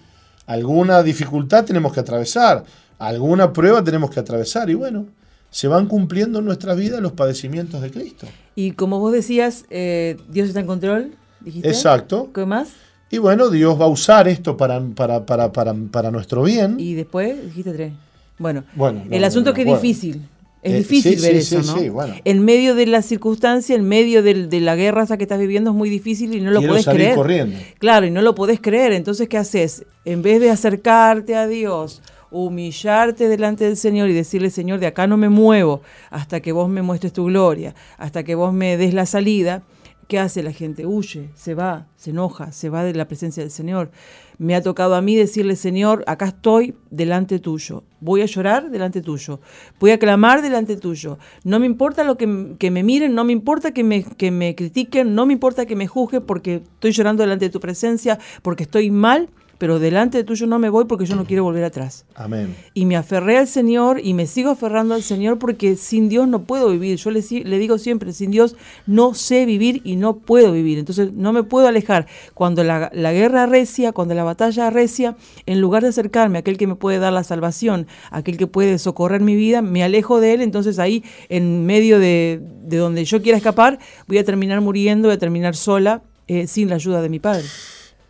alguna 0.45 1.03
dificultad 1.03 1.65
tenemos 1.65 1.93
que 1.93 1.99
atravesar, 1.99 2.63
alguna 2.99 3.53
prueba 3.53 3.83
tenemos 3.83 4.09
que 4.09 4.19
atravesar 4.19 4.69
y 4.69 4.73
bueno, 4.73 5.05
se 5.49 5.67
van 5.67 5.87
cumpliendo 5.87 6.39
en 6.39 6.45
nuestra 6.45 6.73
vida 6.73 6.99
los 6.99 7.11
padecimientos 7.11 7.81
de 7.81 7.91
Cristo. 7.91 8.27
Y 8.55 8.71
como 8.71 8.99
vos 8.99 9.13
decías, 9.13 9.65
eh, 9.69 10.17
Dios 10.29 10.47
está 10.47 10.61
en 10.61 10.67
control, 10.67 11.11
dijiste. 11.41 11.67
Exacto. 11.67 12.31
¿Qué 12.33 12.45
más? 12.45 12.69
Y 13.11 13.19
bueno, 13.19 13.49
Dios 13.49 13.79
va 13.79 13.85
a 13.85 13.89
usar 13.89 14.27
esto 14.27 14.57
para, 14.57 14.81
para, 14.95 15.25
para, 15.25 15.51
para, 15.51 16.11
nuestro 16.11 16.41
bien. 16.41 16.79
Y 16.79 16.95
después 16.95 17.43
dijiste 17.43 17.71
tres. 17.71 17.93
Bueno, 18.39 18.63
bueno 18.73 19.03
el 19.11 19.23
asunto 19.23 19.51
es 19.51 19.55
que 19.55 19.61
es 19.61 19.67
difícil. 19.67 20.27
Es 20.63 20.73
eh, 20.73 20.77
difícil 20.77 21.19
ver 21.19 21.35
eso, 21.35 21.61
¿no? 21.61 21.91
Bueno. 21.91 22.15
En 22.23 22.43
medio 22.43 22.73
de 22.73 22.85
la 22.85 23.01
circunstancia, 23.01 23.75
en 23.75 23.87
medio 23.87 24.23
de, 24.23 24.61
la 24.61 24.75
guerra 24.75 25.03
esa 25.03 25.17
que 25.17 25.23
estás 25.23 25.39
viviendo 25.39 25.71
es 25.71 25.75
muy 25.75 25.89
difícil 25.89 26.33
y 26.33 26.39
no 26.39 26.51
lo 26.51 26.59
Quiero 26.59 26.73
podés 26.73 26.87
creer. 26.87 27.15
corriendo. 27.15 27.57
Claro, 27.79 28.05
y 28.05 28.11
no 28.11 28.21
lo 28.21 28.33
podés 28.33 28.61
creer. 28.61 28.93
Entonces, 28.93 29.27
¿qué 29.27 29.37
haces? 29.37 29.85
En 30.05 30.21
vez 30.21 30.39
de 30.39 30.49
acercarte 30.49 31.35
a 31.35 31.47
Dios, 31.47 32.01
humillarte 32.31 33.27
delante 33.27 33.65
del 33.65 33.75
Señor 33.75 34.09
y 34.09 34.13
decirle, 34.13 34.49
Señor, 34.49 34.79
de 34.79 34.87
acá 34.87 35.05
no 35.05 35.17
me 35.17 35.27
muevo 35.27 35.81
hasta 36.09 36.39
que 36.39 36.53
vos 36.53 36.69
me 36.69 36.81
muestres 36.81 37.11
tu 37.11 37.25
gloria, 37.25 37.75
hasta 37.97 38.23
que 38.23 38.35
vos 38.35 38.53
me 38.53 38.77
des 38.77 38.93
la 38.93 39.05
salida, 39.05 39.63
¿qué 40.07 40.17
hace 40.17 40.43
la 40.43 40.53
gente? 40.53 40.85
Huye, 40.85 41.29
se 41.35 41.55
va, 41.55 41.87
se 41.97 42.11
enoja, 42.11 42.53
se 42.53 42.69
va 42.69 42.85
de 42.85 42.93
la 42.93 43.07
presencia 43.07 43.43
del 43.43 43.51
Señor. 43.51 43.91
Me 44.37 44.55
ha 44.55 44.61
tocado 44.61 44.95
a 44.95 45.01
mí 45.01 45.15
decirle, 45.15 45.55
Señor, 45.55 46.03
acá 46.07 46.25
estoy 46.25 46.75
delante 46.89 47.39
tuyo. 47.39 47.83
Voy 47.99 48.21
a 48.21 48.25
llorar 48.25 48.69
delante 48.69 49.01
tuyo. 49.01 49.39
Voy 49.79 49.91
a 49.91 49.99
clamar 49.99 50.41
delante 50.41 50.75
tuyo. 50.75 51.17
No 51.43 51.59
me 51.59 51.65
importa 51.65 52.03
lo 52.03 52.17
que, 52.17 52.27
me 52.27 52.83
miren, 52.83 53.15
no 53.15 53.23
me 53.23 53.33
importa 53.33 53.71
que 53.71 53.83
me, 53.83 54.03
que 54.03 54.31
me 54.31 54.55
critiquen, 54.55 55.15
no 55.15 55.25
me 55.25 55.33
importa 55.33 55.65
que 55.65 55.75
me 55.75 55.87
juzguen 55.87 56.23
porque 56.23 56.55
estoy 56.55 56.91
llorando 56.91 57.23
delante 57.23 57.45
de 57.45 57.51
tu 57.51 57.59
presencia, 57.59 58.19
porque 58.41 58.63
estoy 58.63 58.91
mal 58.91 59.29
pero 59.57 59.79
delante 59.79 60.17
de 60.17 60.23
tuyo 60.23 60.47
no 60.47 60.59
me 60.59 60.69
voy 60.69 60.85
porque 60.85 61.05
yo 61.05 61.15
no 61.15 61.25
quiero 61.25 61.43
volver 61.43 61.63
atrás. 61.63 62.05
Amén. 62.15 62.55
Y 62.73 62.85
me 62.85 62.95
aferré 62.95 63.37
al 63.37 63.47
Señor 63.47 63.99
y 64.03 64.13
me 64.13 64.27
sigo 64.27 64.51
aferrando 64.51 64.93
al 64.95 65.03
Señor 65.03 65.39
porque 65.39 65.75
sin 65.75 66.09
Dios 66.09 66.27
no 66.27 66.43
puedo 66.43 66.69
vivir. 66.69 66.97
Yo 66.97 67.11
le, 67.11 67.21
le 67.21 67.59
digo 67.59 67.77
siempre, 67.77 68.13
sin 68.13 68.31
Dios 68.31 68.55
no 68.87 69.13
sé 69.13 69.45
vivir 69.45 69.81
y 69.83 69.95
no 69.95 70.17
puedo 70.17 70.51
vivir. 70.51 70.79
Entonces 70.79 71.13
no 71.13 71.33
me 71.33 71.43
puedo 71.43 71.67
alejar. 71.67 72.07
Cuando 72.33 72.63
la, 72.63 72.89
guerra 72.89 73.45
recia, 73.45 73.91
cuando 73.91 74.13
la 74.13 74.23
batalla 74.23 74.69
recia, 74.69 75.15
en 75.45 75.61
lugar 75.61 75.83
de 75.83 75.89
acercarme 75.89 76.39
a 76.39 76.41
aquel 76.41 76.57
que 76.57 76.67
me 76.67 76.75
puede 76.75 76.99
dar 76.99 77.13
la 77.13 77.23
salvación, 77.23 77.87
aquel 78.11 78.37
que 78.37 78.47
puede 78.47 78.79
socorrer 78.79 79.21
mi 79.21 79.35
vida, 79.35 79.61
me 79.61 79.83
alejo 79.83 80.19
de 80.19 80.33
él. 80.33 80.41
Entonces 80.41 80.79
ahí, 80.79 81.03
en 81.29 81.65
medio 81.65 81.99
de, 81.99 82.41
donde 82.65 83.05
yo 83.05 83.21
quiera 83.21 83.37
escapar, 83.37 83.79
voy 84.07 84.17
a 84.17 84.23
terminar 84.23 84.61
muriendo, 84.61 85.07
voy 85.07 85.15
a 85.15 85.19
terminar 85.19 85.55
sola, 85.55 86.01
eh, 86.27 86.47
sin 86.47 86.69
la 86.69 86.75
ayuda 86.75 87.01
de 87.01 87.09
mi 87.09 87.19
Padre. 87.19 87.45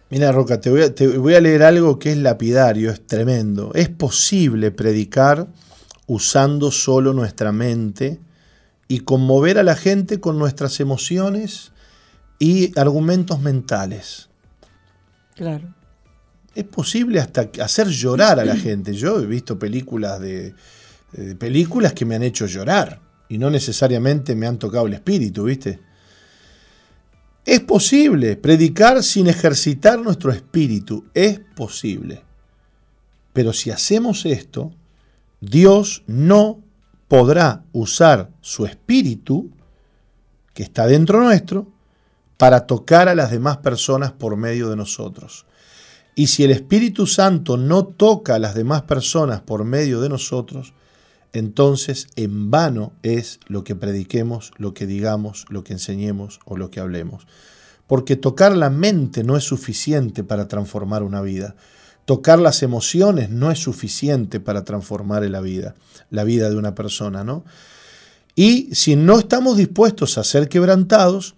Mira, 0.10 0.32
Roca, 0.32 0.62
te 0.62 0.70
voy, 0.70 1.34
a, 1.34 1.42
leer 1.42 1.64
algo 1.64 1.98
que 1.98 2.12
es 2.12 2.18
lapidario, 2.18 2.92
es 2.92 3.06
tremendo. 3.08 3.72
Es 3.74 3.90
posible 3.90 4.72
predicar 4.72 5.48
usando 6.06 6.72
solo 6.72 7.14
nuestra 7.14 7.52
mente 7.52 8.20
y 8.88 9.00
conmover 9.00 9.58
a 9.58 9.64
la 9.64 9.76
gente 9.76 10.20
con 10.20 10.38
nuestras 10.38 10.80
emociones 10.80 11.72
y 12.38 12.78
argumentos 12.78 13.42
mentales. 13.42 14.30
Claro. 15.36 15.74
Es 16.54 16.66
posible 16.66 17.20
hasta 17.20 17.50
hacer 17.64 17.88
llorar 17.88 18.40
a 18.40 18.46
la 18.46 18.56
gente. 18.56 18.94
Yo 18.94 19.20
he 19.20 19.26
visto 19.26 19.58
películas 19.58 20.20
de, 20.20 20.54
de 21.14 21.36
películas 21.36 21.94
que 21.94 22.06
me 22.06 22.16
han 22.16 22.24
hecho 22.24 22.46
llorar 22.46 23.00
y 23.30 23.40
no 23.40 23.50
necesariamente 23.50 24.36
me 24.36 24.46
han 24.46 24.60
tocado 24.60 24.86
el 24.86 24.94
espíritu, 24.94 25.46
¿viste? 25.46 25.80
Es 27.46 27.60
posible 27.60 28.38
predicar 28.38 29.04
sin 29.04 29.28
ejercitar 29.28 30.00
nuestro 30.00 30.32
espíritu, 30.32 31.06
es 31.14 31.40
posible. 31.56 32.24
Pero 33.34 33.52
si 33.52 33.70
hacemos 33.70 34.26
esto, 34.26 34.72
Dios 35.42 36.04
no 36.08 36.62
podrá 37.08 37.64
usar 37.74 38.30
su 38.40 38.66
espíritu, 38.66 39.50
que 40.54 40.64
está 40.64 40.88
dentro 40.88 41.22
nuestro, 41.22 41.68
para 42.38 42.66
tocar 42.66 43.10
a 43.10 43.16
las 43.16 43.32
demás 43.32 43.58
personas 43.58 44.12
por 44.12 44.38
medio 44.38 44.70
de 44.70 44.76
nosotros. 44.76 45.46
Y 46.16 46.28
si 46.28 46.44
el 46.44 46.52
Espíritu 46.52 47.08
Santo 47.08 47.58
no 47.58 47.86
toca 47.86 48.36
a 48.36 48.40
las 48.40 48.56
demás 48.56 48.84
personas 48.84 49.42
por 49.42 49.66
medio 49.66 50.00
de 50.00 50.10
nosotros, 50.10 50.74
entonces 51.34 52.08
en 52.16 52.52
vano 52.52 52.94
es 53.02 53.40
lo 53.48 53.64
que 53.64 53.76
prediquemos, 53.76 54.52
lo 54.58 54.74
que 54.74 54.86
digamos, 54.86 55.46
lo 55.50 55.64
que 55.64 55.74
enseñemos 55.74 56.40
o 56.46 56.58
lo 56.58 56.70
que 56.70 56.80
hablemos. 56.80 57.28
Porque 57.88 58.16
tocar 58.16 58.56
la 58.56 58.70
mente 58.70 59.24
no 59.24 59.36
es 59.36 59.44
suficiente 59.44 60.24
para 60.24 60.48
transformar 60.48 61.04
una 61.04 61.22
vida. 61.22 61.56
Tocar 62.06 62.40
las 62.40 62.64
emociones 62.64 63.30
no 63.30 63.52
es 63.52 63.60
suficiente 63.60 64.40
para 64.40 64.64
transformar 64.64 65.24
la 65.24 65.42
vida, 65.42 65.74
la 66.10 66.24
vida 66.24 66.50
de 66.50 66.56
una 66.56 66.76
persona, 66.76 67.24
¿no? 67.24 67.44
Y 68.36 68.74
si 68.74 68.96
no 68.96 69.20
estamos 69.20 69.58
dispuestos 69.58 70.18
a 70.18 70.24
ser 70.24 70.50
quebrantados, 70.50 71.36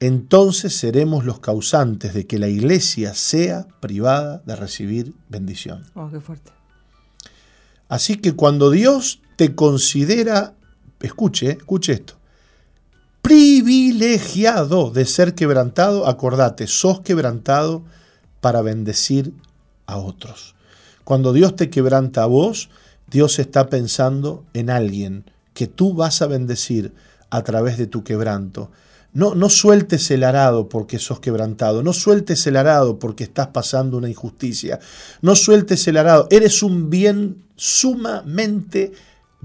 entonces 0.00 0.76
seremos 0.76 1.24
los 1.24 1.40
causantes 1.40 2.14
de 2.14 2.26
que 2.26 2.38
la 2.38 2.48
iglesia 2.48 3.14
sea 3.14 3.66
privada 3.80 4.42
de 4.44 4.56
recibir 4.56 5.14
bendición. 5.28 5.84
Oh, 5.94 6.10
qué 6.10 6.20
fuerte. 6.20 6.52
Así 7.88 8.16
que 8.16 8.32
cuando 8.32 8.70
Dios 8.70 9.20
te 9.36 9.54
considera, 9.54 10.54
escuche, 11.00 11.50
escuche 11.52 11.92
esto, 11.92 12.14
privilegiado 13.22 14.90
de 14.90 15.06
ser 15.06 15.34
quebrantado, 15.34 16.06
acordate, 16.06 16.66
sos 16.66 17.00
quebrantado 17.00 17.82
para 18.40 18.60
bendecir 18.60 19.32
a 19.86 19.96
otros. 19.96 20.54
Cuando 21.04 21.32
Dios 21.32 21.56
te 21.56 21.70
quebranta 21.70 22.22
a 22.22 22.26
vos, 22.26 22.68
Dios 23.10 23.38
está 23.38 23.68
pensando 23.68 24.44
en 24.54 24.70
alguien 24.70 25.24
que 25.54 25.66
tú 25.66 25.94
vas 25.94 26.20
a 26.20 26.26
bendecir 26.26 26.92
a 27.30 27.42
través 27.42 27.78
de 27.78 27.86
tu 27.86 28.04
quebranto. 28.04 28.70
No, 29.12 29.34
no 29.34 29.48
sueltes 29.48 30.10
el 30.10 30.24
arado 30.24 30.68
porque 30.68 30.98
sos 30.98 31.20
quebrantado, 31.20 31.82
no 31.82 31.92
sueltes 31.92 32.46
el 32.46 32.56
arado 32.56 32.98
porque 32.98 33.24
estás 33.24 33.48
pasando 33.48 33.96
una 33.96 34.08
injusticia, 34.08 34.80
no 35.22 35.36
sueltes 35.36 35.86
el 35.86 35.96
arado, 35.96 36.26
eres 36.30 36.62
un 36.62 36.90
bien 36.90 37.44
sumamente 37.54 38.92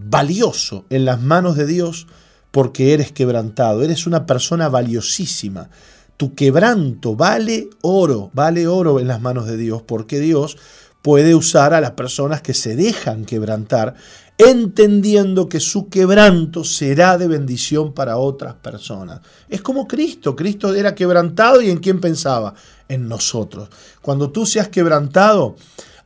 valioso 0.05 0.85
en 0.89 1.05
las 1.05 1.21
manos 1.21 1.55
de 1.55 1.65
Dios 1.65 2.07
porque 2.51 2.93
eres 2.93 3.11
quebrantado, 3.11 3.83
eres 3.83 4.07
una 4.07 4.25
persona 4.25 4.69
valiosísima. 4.69 5.69
Tu 6.17 6.33
quebranto 6.35 7.15
vale 7.15 7.69
oro, 7.81 8.31
vale 8.33 8.67
oro 8.67 8.99
en 8.99 9.07
las 9.07 9.21
manos 9.21 9.45
de 9.45 9.57
Dios, 9.57 9.81
porque 9.83 10.19
Dios 10.19 10.57
puede 11.01 11.33
usar 11.35 11.73
a 11.73 11.81
las 11.81 11.91
personas 11.91 12.41
que 12.41 12.53
se 12.53 12.75
dejan 12.75 13.23
quebrantar, 13.23 13.95
entendiendo 14.37 15.47
que 15.47 15.59
su 15.59 15.89
quebranto 15.89 16.63
será 16.63 17.17
de 17.17 17.27
bendición 17.27 17.93
para 17.93 18.17
otras 18.17 18.55
personas. 18.55 19.21
Es 19.47 19.61
como 19.61 19.87
Cristo, 19.87 20.35
Cristo 20.35 20.73
era 20.73 20.95
quebrantado 20.95 21.61
y 21.61 21.69
en 21.69 21.79
quién 21.79 22.01
pensaba? 22.01 22.53
En 22.87 23.07
nosotros. 23.07 23.69
Cuando 24.01 24.31
tú 24.31 24.45
seas 24.45 24.69
quebrantado, 24.69 25.55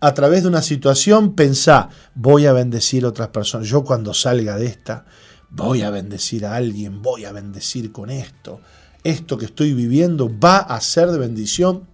a 0.03 0.13
través 0.13 0.43
de 0.43 0.49
una 0.49 0.61
situación, 0.61 1.33
pensá, 1.33 1.87
voy 2.13 2.45
a 2.45 2.51
bendecir 2.51 3.05
a 3.05 3.07
otras 3.07 3.29
personas. 3.29 3.69
Yo 3.69 3.85
cuando 3.85 4.13
salga 4.13 4.57
de 4.57 4.65
esta, 4.65 5.05
voy 5.49 5.81
a 5.81 5.91
bendecir 5.91 6.45
a 6.45 6.57
alguien, 6.57 7.01
voy 7.01 7.23
a 7.23 7.31
bendecir 7.31 7.93
con 7.93 8.09
esto. 8.09 8.59
Esto 9.01 9.37
que 9.37 9.45
estoy 9.45 9.73
viviendo 9.73 10.29
va 10.29 10.57
a 10.57 10.81
ser 10.81 11.09
de 11.09 11.19
bendición 11.19 11.87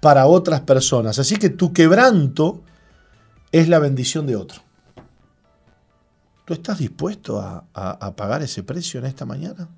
para 0.00 0.26
otras 0.26 0.62
personas. 0.62 1.20
Así 1.20 1.36
que 1.36 1.50
tu 1.50 1.72
quebranto 1.72 2.64
es 3.52 3.68
la 3.68 3.78
bendición 3.78 4.26
de 4.26 4.34
otro. 4.34 4.60
¿Tú 6.46 6.52
estás 6.52 6.78
dispuesto 6.78 7.40
a, 7.40 8.16
pagar 8.16 8.42
ese 8.42 8.64
precio 8.64 8.98
en 8.98 9.06
esta 9.06 9.24
mañana? 9.24 9.68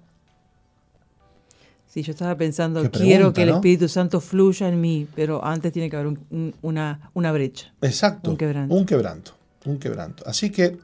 Sí, 1.92 2.04
yo 2.04 2.12
estaba 2.12 2.36
pensando, 2.36 2.88
quiero 2.88 3.32
que 3.32 3.42
el 3.42 3.48
Espíritu 3.48 3.88
Santo 3.88 4.20
fluya 4.20 4.68
en 4.68 4.80
mí, 4.80 5.08
pero 5.16 5.44
antes 5.44 5.72
tiene 5.72 5.90
que 5.90 5.96
haber 5.96 6.16
una, 6.62 7.10
una, 7.14 7.32
brecha. 7.32 7.74
Exacto. 7.82 8.30
Un 8.30 8.36
quebranto. 8.36 8.72
Un 8.72 8.86
quebranto. 8.86 9.32
Un 9.64 9.78
quebranto. 9.80 10.22
Así 10.24 10.50
que 10.50 10.78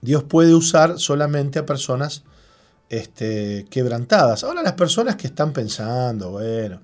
Dios 0.00 0.22
puede 0.22 0.54
usar 0.54 1.00
solamente 1.00 1.58
a 1.58 1.66
personas 1.66 2.22
este, 2.88 3.66
quebrantadas. 3.68 4.44
Ahora 4.44 4.62
las 4.62 4.74
personas 4.74 5.16
que 5.16 5.26
están 5.26 5.52
pensando, 5.52 6.30
bueno, 6.30 6.80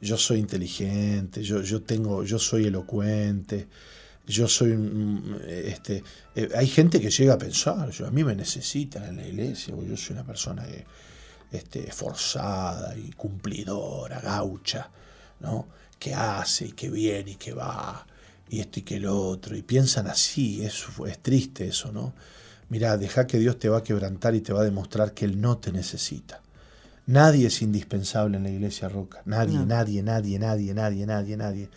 yo 0.00 0.16
soy 0.16 0.40
inteligente, 0.40 1.40
yo, 1.44 1.62
yo 1.62 1.82
tengo, 1.82 2.24
yo 2.24 2.40
soy 2.40 2.66
elocuente, 2.66 3.68
yo 4.26 4.48
soy 4.48 4.76
este, 5.46 6.02
eh, 6.34 6.48
hay 6.56 6.66
gente 6.66 7.00
que 7.00 7.10
llega 7.10 7.34
a 7.34 7.38
pensar, 7.38 7.90
yo, 7.90 8.08
a 8.08 8.10
mí 8.10 8.24
me 8.24 8.34
necesitan 8.34 9.04
en 9.04 9.16
la 9.18 9.26
iglesia, 9.28 9.72
yo 9.88 9.96
soy 9.96 10.14
una 10.14 10.24
persona 10.26 10.64
que, 10.64 10.84
este, 11.52 11.92
forzada 11.92 12.96
y 12.96 13.12
cumplidora, 13.12 14.20
gaucha. 14.20 14.90
¿no? 15.42 15.66
Que 15.98 16.14
hace 16.14 16.68
y 16.68 16.72
que 16.72 16.88
viene 16.88 17.32
y 17.32 17.34
que 17.36 17.52
va, 17.52 18.06
y 18.48 18.60
esto 18.60 18.80
y 18.80 18.82
que 18.82 18.96
el 18.96 19.06
otro, 19.06 19.56
y 19.56 19.62
piensan 19.62 20.06
así, 20.06 20.64
es, 20.64 20.84
es 21.06 21.18
triste 21.18 21.68
eso, 21.68 21.92
¿no? 21.92 22.14
Mira, 22.70 22.96
deja 22.96 23.26
que 23.26 23.38
Dios 23.38 23.58
te 23.58 23.68
va 23.68 23.78
a 23.78 23.82
quebrantar 23.82 24.34
y 24.34 24.40
te 24.40 24.52
va 24.52 24.62
a 24.62 24.64
demostrar 24.64 25.12
que 25.12 25.26
Él 25.26 25.40
no 25.40 25.58
te 25.58 25.72
necesita. 25.72 26.40
Nadie 27.04 27.48
es 27.48 27.60
indispensable 27.60 28.38
en 28.38 28.44
la 28.44 28.50
iglesia 28.50 28.88
roca. 28.88 29.20
Nadie, 29.26 29.58
nadie, 29.66 30.02
nadie, 30.02 30.38
nadie, 30.38 30.72
nadie, 30.72 31.04
nadie, 31.04 31.36
nadie, 31.36 31.68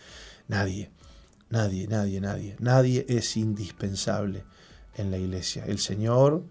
nadie, 0.47 0.89
nadie, 1.49 1.87
nadie, 1.87 2.21
nadie. 2.21 2.55
Nadie 2.59 3.05
es 3.09 3.35
indispensable 3.35 4.45
en 4.95 5.11
la 5.11 5.17
iglesia. 5.17 5.65
El 5.65 5.79
Señor 5.79 6.45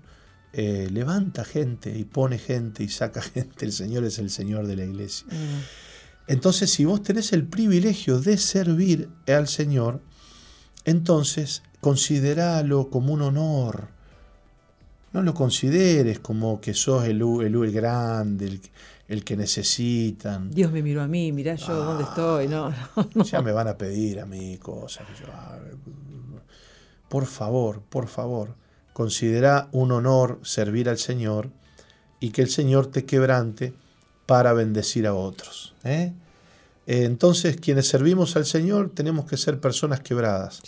eh, 0.57 0.89
levanta 0.91 1.45
gente 1.45 1.97
y 1.97 2.05
pone 2.05 2.39
gente 2.39 2.83
y 2.85 2.89
saca 2.89 3.21
gente. 3.35 3.65
El 3.65 3.73
Señor 3.73 4.05
es 4.05 4.19
el 4.19 4.31
Señor 4.31 4.67
de 4.67 4.77
la 4.77 4.85
iglesia. 4.85 5.27
Entonces, 6.27 6.71
si 6.71 6.85
vos 6.85 7.03
tenés 7.03 7.33
el 7.33 7.45
privilegio 7.47 8.21
de 8.21 8.39
servir 8.39 9.09
al 9.27 9.49
Señor, 9.49 10.01
entonces 10.85 11.63
consideralo 11.81 12.89
como 12.89 13.13
un 13.13 13.23
honor. 13.23 13.89
No 15.13 15.23
lo 15.23 15.35
consideres 15.35 16.19
como 16.21 16.61
que 16.61 16.73
sos 16.75 17.05
el, 17.05 17.21
el, 17.21 17.55
el 17.55 17.73
grande, 17.73 18.61
el, 19.09 19.23
que 19.25 19.37
necesitan. 19.37 20.51
Dios 20.51 20.73
me 20.73 20.83
miró 20.83 21.03
a 21.03 21.07
mí, 21.09 21.31
mirá 21.31 21.55
yo 21.57 21.75
dónde 21.85 22.05
estoy. 22.05 22.49
No, 22.49 22.73
Ya 23.25 23.43
me 23.43 23.53
van 23.53 23.69
a 23.69 23.77
pedir 23.77 24.21
a 24.21 24.27
mí 24.27 24.57
cosas. 24.59 25.07
por 27.09 27.27
favor, 27.27 27.83
por 27.83 28.09
favor, 28.09 28.57
considera 28.95 29.69
un 29.73 29.93
honor 29.93 30.41
servir 30.43 30.89
al 30.89 30.97
Señor 30.97 31.51
y 32.21 32.31
que 32.31 32.41
el 32.41 32.49
Señor 32.49 32.87
te 32.87 33.05
quebrante 33.05 33.75
para 34.25 34.55
bendecir 34.55 35.07
a 35.07 35.15
otros. 35.15 35.75
¿eh? 35.85 36.15
Entonces, 36.87 37.59
quienes 37.61 37.89
servimos 37.89 38.37
al 38.37 38.47
Señor 38.47 38.93
tenemos 38.95 39.27
que 39.27 39.37
ser 39.37 39.61
personas 39.61 40.01
quebradas, 40.01 40.63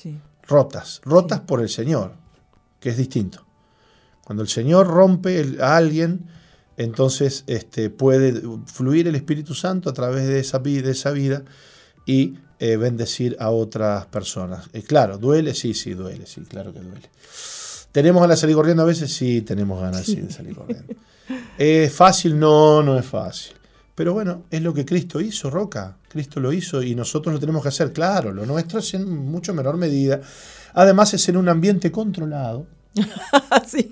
rotas, 0.47 1.01
rotas 1.05 1.41
por 1.41 1.63
el 1.63 1.71
Señor, 1.71 2.13
que 2.81 2.91
es 2.91 2.99
distinto. 2.99 3.47
Cuando 4.25 4.43
el 4.43 4.49
Señor 4.49 4.89
rompe 4.89 5.57
a 5.61 5.77
alguien, 5.77 6.27
entonces 6.77 7.45
este, 7.47 7.91
puede 7.91 8.43
fluir 8.67 9.07
el 9.09 9.15
Espíritu 9.15 9.55
Santo 9.55 9.89
a 9.89 9.95
través 9.95 10.27
de 10.27 10.41
esa, 10.41 10.59
de 10.59 10.91
esa 10.91 11.13
vida 11.13 11.45
y 12.07 12.39
eh, 12.59 12.77
bendecir 12.77 13.37
a 13.39 13.51
otras 13.51 14.07
personas. 14.07 14.69
Eh, 14.73 14.83
claro, 14.83 15.17
duele, 15.17 15.55
sí, 15.55 15.75
sí, 15.75 15.95
duele, 15.95 16.27
sí, 16.27 16.41
claro 16.43 16.73
que 16.73 16.81
duele. 16.81 17.09
¿Tenemos 17.97 18.21
ganas 18.21 18.37
de 18.37 18.41
salir 18.43 18.57
corriendo 18.57 18.83
a 18.83 18.87
veces? 18.87 19.11
Sí, 19.11 19.41
tenemos 19.41 19.81
ganas 19.81 20.07
de 20.07 20.31
salir 20.31 20.55
corriendo. 20.55 20.93
¿Es 21.57 21.91
fácil? 21.95 22.39
No, 22.39 22.83
no 22.83 22.99
es 22.99 23.07
fácil. 23.07 23.55
Pero 23.95 24.13
bueno, 24.13 24.43
es 24.51 24.61
lo 24.61 24.75
que 24.75 24.85
Cristo 24.85 25.19
hizo, 25.19 25.49
Roca. 25.49 25.97
Cristo 26.07 26.39
lo 26.39 26.53
hizo 26.53 26.83
y 26.83 26.95
nosotros 26.95 27.33
lo 27.33 27.41
tenemos 27.41 27.63
que 27.63 27.71
hacer. 27.71 27.95
Claro, 27.95 28.35
lo 28.35 28.45
nuestro 28.45 28.81
es 28.81 28.93
en 28.93 29.09
mucho 29.09 29.55
menor 29.55 29.79
medida. 29.79 30.21
Además 30.75 31.15
es 31.15 31.27
en 31.31 31.39
un 31.39 31.49
ambiente 31.49 31.91
controlado. 31.91 32.67
sí. 33.67 33.91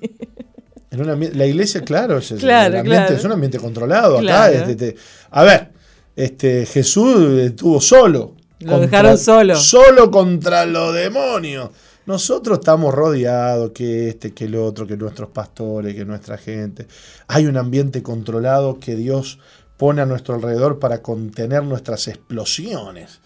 En 0.90 1.38
la 1.38 1.46
iglesia, 1.46 1.80
claro, 1.80 2.18
es, 2.18 2.30
es 2.30 3.24
un 3.24 3.32
ambiente 3.32 3.59
controlado. 3.59 4.18
Acá, 4.18 4.50
este, 4.50 4.96
a 5.30 5.44
ver, 5.44 5.70
este, 6.14 6.66
Jesús 6.66 7.40
estuvo 7.40 7.80
solo. 7.80 8.34
Lo 8.61 8.80
dejaron 8.80 9.16
solo. 9.16 9.57
Solo 9.57 10.11
contra 10.11 10.66
los 10.66 10.94
demonios. 10.94 11.70
Nosotros 12.07 12.59
estamos 12.59 12.92
rodeados, 12.92 13.70
que 13.72 14.11
este, 14.11 14.34
que 14.34 14.44
el 14.44 14.57
otro, 14.57 14.86
que 14.86 14.96
nuestros 14.96 15.30
pastores, 15.30 15.94
que 15.94 16.05
nuestra 16.05 16.36
gente. 16.36 16.86
Hay 17.28 17.46
un 17.46 17.57
ambiente 17.57 18.02
controlado 18.02 18.78
que 18.78 18.94
Dios 18.94 19.38
pone 19.78 20.02
a 20.02 20.07
nuestro 20.07 20.34
alrededor 20.34 20.78
para 20.78 21.00
contener 21.00 21.64
nuestras 21.64 22.09
explosiones 22.09 23.20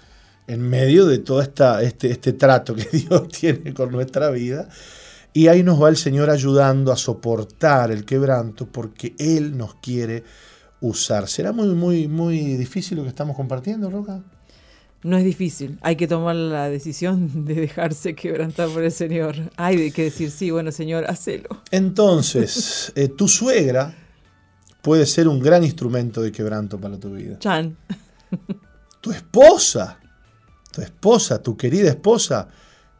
en 0.46 0.62
medio 0.62 1.06
de 1.06 1.18
todo 1.18 1.42
este, 1.42 1.86
este 2.08 2.32
trato 2.32 2.74
que 2.74 2.84
Dios 2.92 3.28
tiene 3.28 3.74
con 3.74 3.90
nuestra 3.90 4.30
vida. 4.30 4.68
Y 5.32 5.48
ahí 5.48 5.62
nos 5.62 5.82
va 5.82 5.88
el 5.88 5.96
Señor 5.96 6.30
ayudando 6.30 6.92
a 6.92 6.96
soportar 6.96 7.90
el 7.90 8.04
quebranto 8.04 8.66
porque 8.66 9.14
Él 9.18 9.58
nos 9.58 9.74
quiere 9.74 10.24
usar. 10.80 11.28
¿Será 11.28 11.52
muy, 11.52 11.68
muy, 11.68 12.08
muy 12.08 12.56
difícil 12.56 12.96
lo 12.96 13.02
que 13.02 13.10
estamos 13.10 13.36
compartiendo, 13.36 13.90
Roca? 13.90 14.22
No 15.02 15.16
es 15.16 15.24
difícil, 15.24 15.78
hay 15.82 15.94
que 15.94 16.08
tomar 16.08 16.34
la 16.34 16.68
decisión 16.68 17.44
de 17.44 17.54
dejarse 17.54 18.14
quebrantar 18.14 18.68
por 18.68 18.82
el 18.82 18.92
Señor. 18.92 19.36
Hay 19.56 19.92
que 19.92 20.04
decir, 20.04 20.30
sí, 20.30 20.50
bueno, 20.50 20.72
Señor, 20.72 21.04
hacelo. 21.08 21.48
Entonces, 21.70 22.92
eh, 22.96 23.08
tu 23.08 23.28
suegra 23.28 23.94
puede 24.82 25.06
ser 25.06 25.28
un 25.28 25.40
gran 25.40 25.62
instrumento 25.62 26.20
de 26.20 26.32
quebranto 26.32 26.80
para 26.80 26.98
tu 26.98 27.10
vida. 27.10 27.38
Chan. 27.38 27.76
Tu 29.00 29.12
esposa, 29.12 30.00
tu 30.72 30.82
esposa, 30.82 31.40
tu 31.40 31.56
querida 31.56 31.88
esposa, 31.88 32.48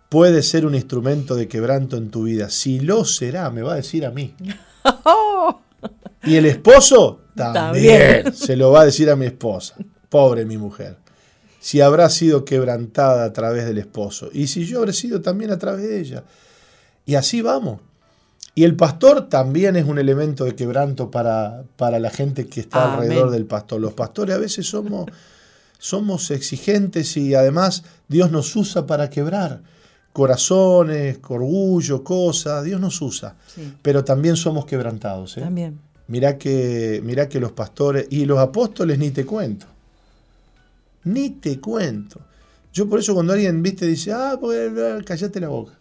puede 0.09 0.44
ser 0.44 0.64
un 0.64 0.76
instrumento 0.76 1.34
de 1.34 1.49
quebranto 1.49 1.96
en 1.96 2.09
tu 2.09 2.22
vida. 2.22 2.51
Si 2.51 2.78
lo 2.78 3.05
será, 3.05 3.51
me 3.51 3.62
va 3.62 3.72
a 3.72 3.76
decir 3.76 4.07
a 4.07 4.12
mí. 4.12 4.32
y 6.22 6.36
el 6.36 6.46
esposo 6.46 7.22
también 7.34 8.32
se 8.32 8.57
lo 8.57 8.70
va 8.70 8.82
a 8.82 8.84
decir 8.84 9.11
a 9.11 9.16
mi 9.16 9.26
esposa. 9.26 9.74
Pobre 10.09 10.46
mi 10.46 10.57
mujer 10.57 10.99
si 11.61 11.81
habrá 11.81 12.09
sido 12.11 12.45
quebrantada 12.45 13.25
a 13.25 13.33
través 13.33 13.67
del 13.67 13.79
esposo 13.79 14.31
y 14.33 14.47
si 14.47 14.65
yo 14.65 14.79
habré 14.79 14.93
sido 14.93 15.21
también 15.21 15.51
a 15.51 15.59
través 15.59 15.89
de 15.89 16.01
ella. 16.01 16.25
Y 17.05 17.15
así 17.15 17.41
vamos. 17.43 17.81
Y 18.55 18.65
el 18.65 18.75
pastor 18.75 19.29
también 19.29 19.77
es 19.77 19.85
un 19.85 19.99
elemento 19.99 20.45
de 20.45 20.57
quebranto 20.57 21.11
para, 21.11 21.63
para 21.77 22.01
la 22.01 22.11
gente 22.11 22.49
que 22.49 22.61
está 22.61 22.95
alrededor 22.95 23.31
del 23.31 23.47
pastor. 23.47 23.81
Los 23.81 23.93
pastores 23.93 24.35
a 24.35 24.39
veces 24.39 24.67
somos, 24.67 25.07
somos 25.79 26.31
exigentes 26.33 27.17
y 27.17 27.35
además 27.35 27.85
Dios 28.09 28.33
nos 28.33 28.55
usa 28.57 28.87
para 28.87 29.11
quebrar 29.11 29.63
corazones, 30.13 31.21
orgullo, 31.29 32.03
cosas, 32.03 32.65
Dios 32.65 32.81
nos 32.81 33.01
usa. 33.01 33.37
Pero 33.83 34.03
también 34.03 34.35
somos 34.35 34.67
quebrantados. 34.67 35.37
¿eh? 35.37 35.43
También. 35.43 35.79
Mirá 36.09 36.37
que, 36.39 37.01
mirá 37.05 37.29
que 37.29 37.39
los 37.39 37.53
pastores 37.53 38.09
y 38.11 38.25
los 38.25 38.41
apóstoles 38.41 38.99
ni 38.99 39.13
te 39.13 39.25
cuento. 39.25 39.67
Ni 41.09 41.31
te 41.31 41.61
cuento. 41.61 42.21
Yo 42.73 42.89
por 42.89 43.01
eso 43.01 43.15
cuando 43.15 43.33
alguien, 43.33 43.63
viste, 43.63 43.87
dice, 43.87 44.13
ah, 44.13 44.37
pues, 44.39 44.71
callate 45.05 45.41
la 45.41 45.49
boca. 45.49 45.73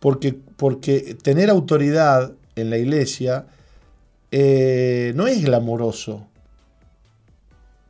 Porque, 0.00 0.38
porque 0.56 1.16
tener 1.22 1.50
autoridad 1.50 2.32
en 2.56 2.70
la 2.70 2.78
iglesia 2.78 3.46
eh, 4.30 5.12
no 5.14 5.26
es 5.26 5.42
glamoroso. 5.42 6.26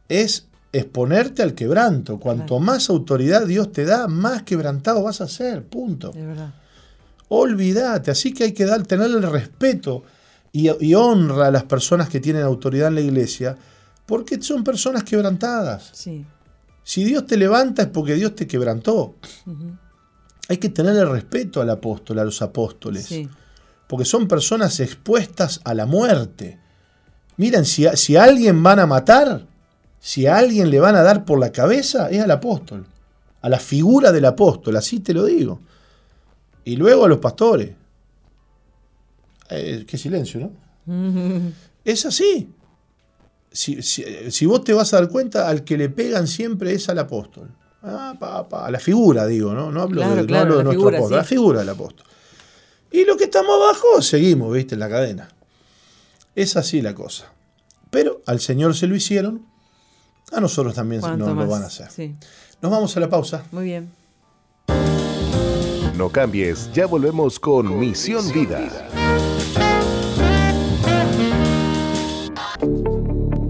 Es 0.08 0.46
exponerte 0.72 1.42
al 1.42 1.54
quebranto. 1.54 2.18
Cuanto 2.18 2.58
más 2.58 2.88
autoridad 2.90 3.46
Dios 3.46 3.72
te 3.72 3.84
da, 3.84 4.06
más 4.06 4.42
quebrantado 4.42 5.02
vas 5.02 5.20
a 5.20 5.28
ser. 5.28 5.64
Punto. 5.64 6.12
Olvídate. 7.28 8.10
Así 8.10 8.32
que 8.32 8.44
hay 8.44 8.52
que 8.52 8.64
dar, 8.64 8.86
tener 8.86 9.10
el 9.10 9.22
respeto 9.22 10.04
y, 10.52 10.70
y 10.84 10.94
honra 10.94 11.48
a 11.48 11.50
las 11.50 11.64
personas 11.64 12.08
que 12.08 12.20
tienen 12.20 12.42
autoridad 12.42 12.88
en 12.88 12.94
la 12.94 13.00
iglesia 13.00 13.56
porque 14.08 14.40
son 14.40 14.64
personas 14.64 15.04
quebrantadas. 15.04 15.90
Sí. 15.92 16.24
Si 16.82 17.04
Dios 17.04 17.26
te 17.26 17.36
levanta 17.36 17.82
es 17.82 17.88
porque 17.88 18.14
Dios 18.14 18.34
te 18.34 18.46
quebrantó. 18.46 19.16
Hay 20.48 20.56
que 20.56 20.70
tenerle 20.70 21.04
respeto 21.04 21.60
al 21.60 21.68
apóstol, 21.68 22.18
a 22.18 22.24
los 22.24 22.40
apóstoles. 22.40 23.14
Porque 23.86 24.06
son 24.06 24.26
personas 24.26 24.80
expuestas 24.80 25.60
a 25.62 25.74
la 25.74 25.84
muerte. 25.84 26.58
Miren, 27.36 27.66
si, 27.66 27.84
si 27.96 28.16
a 28.16 28.24
alguien 28.24 28.62
van 28.62 28.78
a 28.78 28.86
matar, 28.86 29.46
si 30.00 30.26
a 30.26 30.38
alguien 30.38 30.70
le 30.70 30.80
van 30.80 30.96
a 30.96 31.02
dar 31.02 31.26
por 31.26 31.38
la 31.38 31.52
cabeza, 31.52 32.08
es 32.08 32.22
al 32.22 32.30
apóstol. 32.30 32.86
A 33.42 33.50
la 33.50 33.58
figura 33.58 34.10
del 34.10 34.24
apóstol, 34.24 34.76
así 34.76 35.00
te 35.00 35.12
lo 35.12 35.26
digo. 35.26 35.60
Y 36.64 36.76
luego 36.76 37.04
a 37.04 37.08
los 37.08 37.18
pastores. 37.18 37.72
Eh, 39.50 39.84
qué 39.86 39.98
silencio, 39.98 40.40
¿no? 40.40 41.52
Es 41.84 42.06
así 42.06 42.54
si, 43.50 44.46
vos 44.46 44.64
te 44.64 44.72
vas 44.72 44.92
a 44.94 45.00
dar 45.00 45.08
cuenta, 45.08 45.48
al 45.48 45.64
que 45.64 45.76
le 45.76 45.88
pegan 45.88 46.26
siempre 46.26 46.72
es 46.72 46.88
al 46.88 46.98
apóstol. 46.98 47.48
Ah, 47.82 48.14
a 48.50 48.70
la 48.70 48.80
figura, 48.80 49.26
digo, 49.26 49.54
¿no? 49.54 49.70
No 49.70 49.82
hablo, 49.82 50.00
de, 50.02 50.26
nuestro 50.26 50.88
apóstol, 50.88 51.16
la 51.16 51.24
figura 51.24 51.60
del 51.60 51.68
apóstol. 51.70 52.06
Y 52.90 53.04
lo 53.04 53.16
que 53.16 53.24
estamos 53.24 53.54
abajo, 53.54 54.02
seguimos, 54.02 54.52
¿viste? 54.52 54.74
En 54.74 54.80
la 54.80 54.88
cadena. 54.88 55.28
Es 56.34 56.56
así 56.56 56.82
la 56.82 56.94
cosa. 56.94 57.32
Pero 57.90 58.22
al 58.26 58.40
Señor 58.40 58.74
se 58.74 58.86
lo 58.86 58.94
hicieron, 58.94 59.46
a 60.32 60.40
nosotros 60.40 60.74
también 60.74 61.00
nos 61.00 61.18
lo 61.18 61.46
van 61.46 61.62
a 61.62 61.66
hacer. 61.66 61.88
Nos 62.60 62.70
vamos 62.70 62.96
a 62.96 63.00
la 63.00 63.08
pausa. 63.08 63.44
Muy 63.52 63.64
bien. 63.64 63.90
No 65.96 66.10
cambies, 66.10 66.70
ya 66.72 66.86
volvemos 66.86 67.40
con, 67.40 67.78
Misión, 67.78 68.30
Vida. 68.32 68.88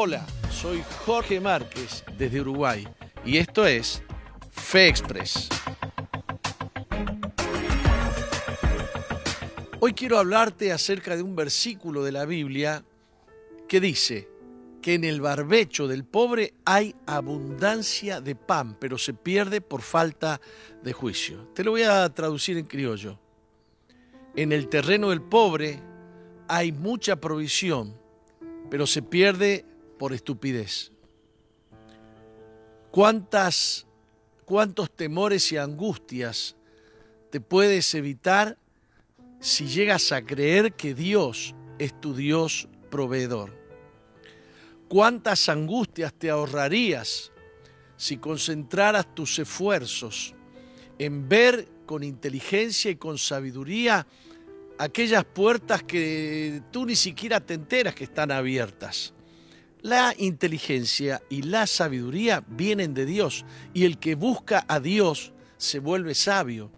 Hola, 0.00 0.24
soy 0.52 0.80
Jorge 1.04 1.40
Márquez 1.40 2.04
desde 2.16 2.40
Uruguay 2.40 2.86
y 3.24 3.36
esto 3.36 3.66
es 3.66 4.00
Fe 4.48 4.86
Express. 4.86 5.48
Hoy 9.80 9.94
quiero 9.94 10.20
hablarte 10.20 10.70
acerca 10.70 11.16
de 11.16 11.24
un 11.24 11.34
versículo 11.34 12.04
de 12.04 12.12
la 12.12 12.26
Biblia 12.26 12.84
que 13.66 13.80
dice 13.80 14.28
que 14.80 14.94
en 14.94 15.02
el 15.02 15.20
barbecho 15.20 15.88
del 15.88 16.04
pobre 16.04 16.54
hay 16.64 16.94
abundancia 17.06 18.20
de 18.20 18.36
pan, 18.36 18.76
pero 18.78 18.98
se 18.98 19.14
pierde 19.14 19.60
por 19.60 19.82
falta 19.82 20.40
de 20.80 20.92
juicio. 20.92 21.48
Te 21.56 21.64
lo 21.64 21.72
voy 21.72 21.82
a 21.82 22.08
traducir 22.14 22.56
en 22.56 22.66
criollo. 22.66 23.18
En 24.36 24.52
el 24.52 24.68
terreno 24.68 25.10
del 25.10 25.22
pobre 25.22 25.82
hay 26.46 26.70
mucha 26.70 27.16
provisión, 27.16 27.96
pero 28.70 28.86
se 28.86 29.02
pierde 29.02 29.64
por 29.98 30.12
estupidez. 30.12 30.92
¿Cuántas, 32.90 33.86
cuántos 34.44 34.90
temores 34.90 35.52
y 35.52 35.56
angustias 35.56 36.56
te 37.30 37.40
puedes 37.40 37.94
evitar 37.94 38.56
si 39.40 39.66
llegas 39.66 40.10
a 40.12 40.22
creer 40.22 40.72
que 40.72 40.94
Dios 40.94 41.54
es 41.78 42.00
tu 42.00 42.14
Dios 42.14 42.68
proveedor? 42.90 43.52
¿Cuántas 44.88 45.50
angustias 45.50 46.14
te 46.14 46.30
ahorrarías 46.30 47.30
si 47.96 48.16
concentraras 48.16 49.14
tus 49.14 49.38
esfuerzos 49.38 50.34
en 50.98 51.28
ver 51.28 51.68
con 51.84 52.02
inteligencia 52.02 52.90
y 52.90 52.96
con 52.96 53.18
sabiduría 53.18 54.06
aquellas 54.78 55.24
puertas 55.24 55.82
que 55.82 56.62
tú 56.70 56.86
ni 56.86 56.96
siquiera 56.96 57.40
te 57.40 57.54
enteras 57.54 57.94
que 57.94 58.04
están 58.04 58.30
abiertas? 58.30 59.12
La 59.82 60.14
inteligencia 60.18 61.22
y 61.28 61.42
la 61.42 61.66
sabiduría 61.66 62.44
vienen 62.48 62.94
de 62.94 63.06
Dios 63.06 63.44
y 63.74 63.84
el 63.84 63.98
que 63.98 64.16
busca 64.16 64.64
a 64.66 64.80
Dios 64.80 65.32
se 65.56 65.78
vuelve 65.78 66.14
sabio, 66.14 66.70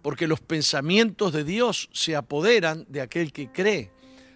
porque 0.00 0.28
los 0.28 0.40
pensamientos 0.40 1.32
de 1.32 1.44
Dios 1.44 1.88
se 1.92 2.14
apoderan 2.14 2.86
de 2.88 3.00
aquel 3.00 3.32
que 3.32 3.50
cree. 3.50 3.90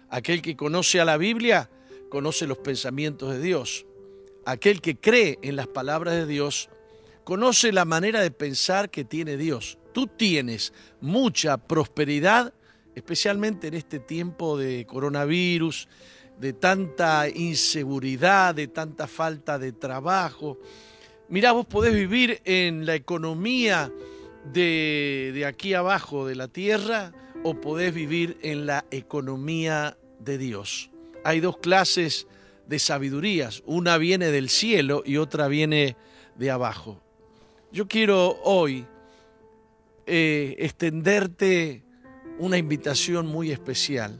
Aquel 0.09 0.41
que 0.41 0.57
conoce 0.57 0.99
a 0.99 1.05
la 1.05 1.17
Biblia 1.17 1.69
conoce 2.09 2.47
los 2.47 2.57
pensamientos 2.57 3.31
de 3.31 3.39
Dios. 3.39 3.85
Aquel 4.45 4.81
que 4.81 4.97
cree 4.97 5.37
en 5.41 5.55
las 5.55 5.67
palabras 5.67 6.15
de 6.15 6.25
Dios 6.25 6.69
conoce 7.23 7.71
la 7.71 7.85
manera 7.85 8.21
de 8.21 8.31
pensar 8.31 8.89
que 8.89 9.05
tiene 9.05 9.37
Dios. 9.37 9.77
Tú 9.93 10.07
tienes 10.07 10.73
mucha 10.99 11.57
prosperidad, 11.57 12.53
especialmente 12.95 13.67
en 13.67 13.75
este 13.75 13.99
tiempo 13.99 14.57
de 14.57 14.85
coronavirus, 14.85 15.87
de 16.39 16.53
tanta 16.53 17.27
inseguridad, 17.27 18.55
de 18.55 18.67
tanta 18.67 19.07
falta 19.07 19.59
de 19.59 19.73
trabajo. 19.73 20.57
Mirá, 21.27 21.51
vos 21.51 21.65
podés 21.65 21.93
vivir 21.93 22.41
en 22.45 22.85
la 22.85 22.95
economía 22.95 23.91
de, 24.51 25.31
de, 25.33 25.45
aquí 25.45 25.73
abajo 25.73 26.25
de 26.25 26.35
la 26.35 26.47
tierra 26.47 27.11
o 27.43 27.59
podés 27.59 27.93
vivir 27.93 28.37
en 28.41 28.65
la 28.65 28.85
economía 28.89 29.97
de 30.19 30.37
Dios. 30.37 30.89
Hay 31.23 31.41
dos 31.41 31.57
clases 31.57 32.25
de 32.67 32.79
sabidurías, 32.79 33.61
una 33.65 33.97
viene 33.97 34.31
del 34.31 34.49
cielo 34.49 35.03
y 35.05 35.17
otra 35.17 35.47
viene 35.47 35.97
de 36.35 36.51
abajo. 36.51 37.01
Yo 37.71 37.87
quiero 37.87 38.39
hoy 38.43 38.85
eh, 40.05 40.55
extenderte 40.57 41.83
una 42.39 42.57
invitación 42.57 43.27
muy 43.27 43.51
especial. 43.51 44.17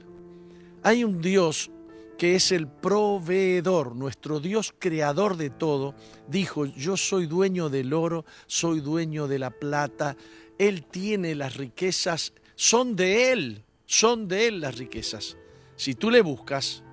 Hay 0.84 1.04
un 1.04 1.22
Dios 1.22 1.72
que 2.20 2.36
es 2.36 2.52
el 2.52 2.68
proveedor, 2.68 3.96
nuestro 3.96 4.42
Dios 4.42 4.76
creador 4.78 5.38
de 5.38 5.50
todo, 5.50 5.96
dijo, 6.28 6.66
yo 6.66 6.98
soy 6.98 7.28
dueño 7.28 7.70
del 7.70 7.94
oro, 7.94 8.26
soy 8.46 8.82
dueño 8.82 9.30
de 9.30 9.40
la 9.40 9.52
plata, 9.52 10.18
Él 10.58 10.84
tiene 10.84 11.34
las 11.34 11.56
riquezas, 11.56 12.34
son 12.56 12.98
de 12.98 13.32
Él, 13.32 13.64
son 13.86 14.28
de 14.28 14.48
Él 14.48 14.60
las 14.60 14.78
riquezas. 14.78 15.38
Si 15.78 15.96
tú 15.96 16.12
le 16.12 16.20
buscas, 16.20 16.84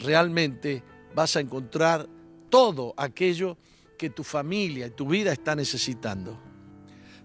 realmente 0.00 0.82
vas 1.14 1.36
a 1.36 1.40
encontrar 1.40 2.08
todo 2.50 2.92
aquello 2.96 3.56
que 3.96 4.10
tu 4.10 4.24
familia 4.24 4.88
y 4.88 4.90
tu 4.90 5.06
vida 5.06 5.32
está 5.32 5.54
necesitando. 5.54 6.40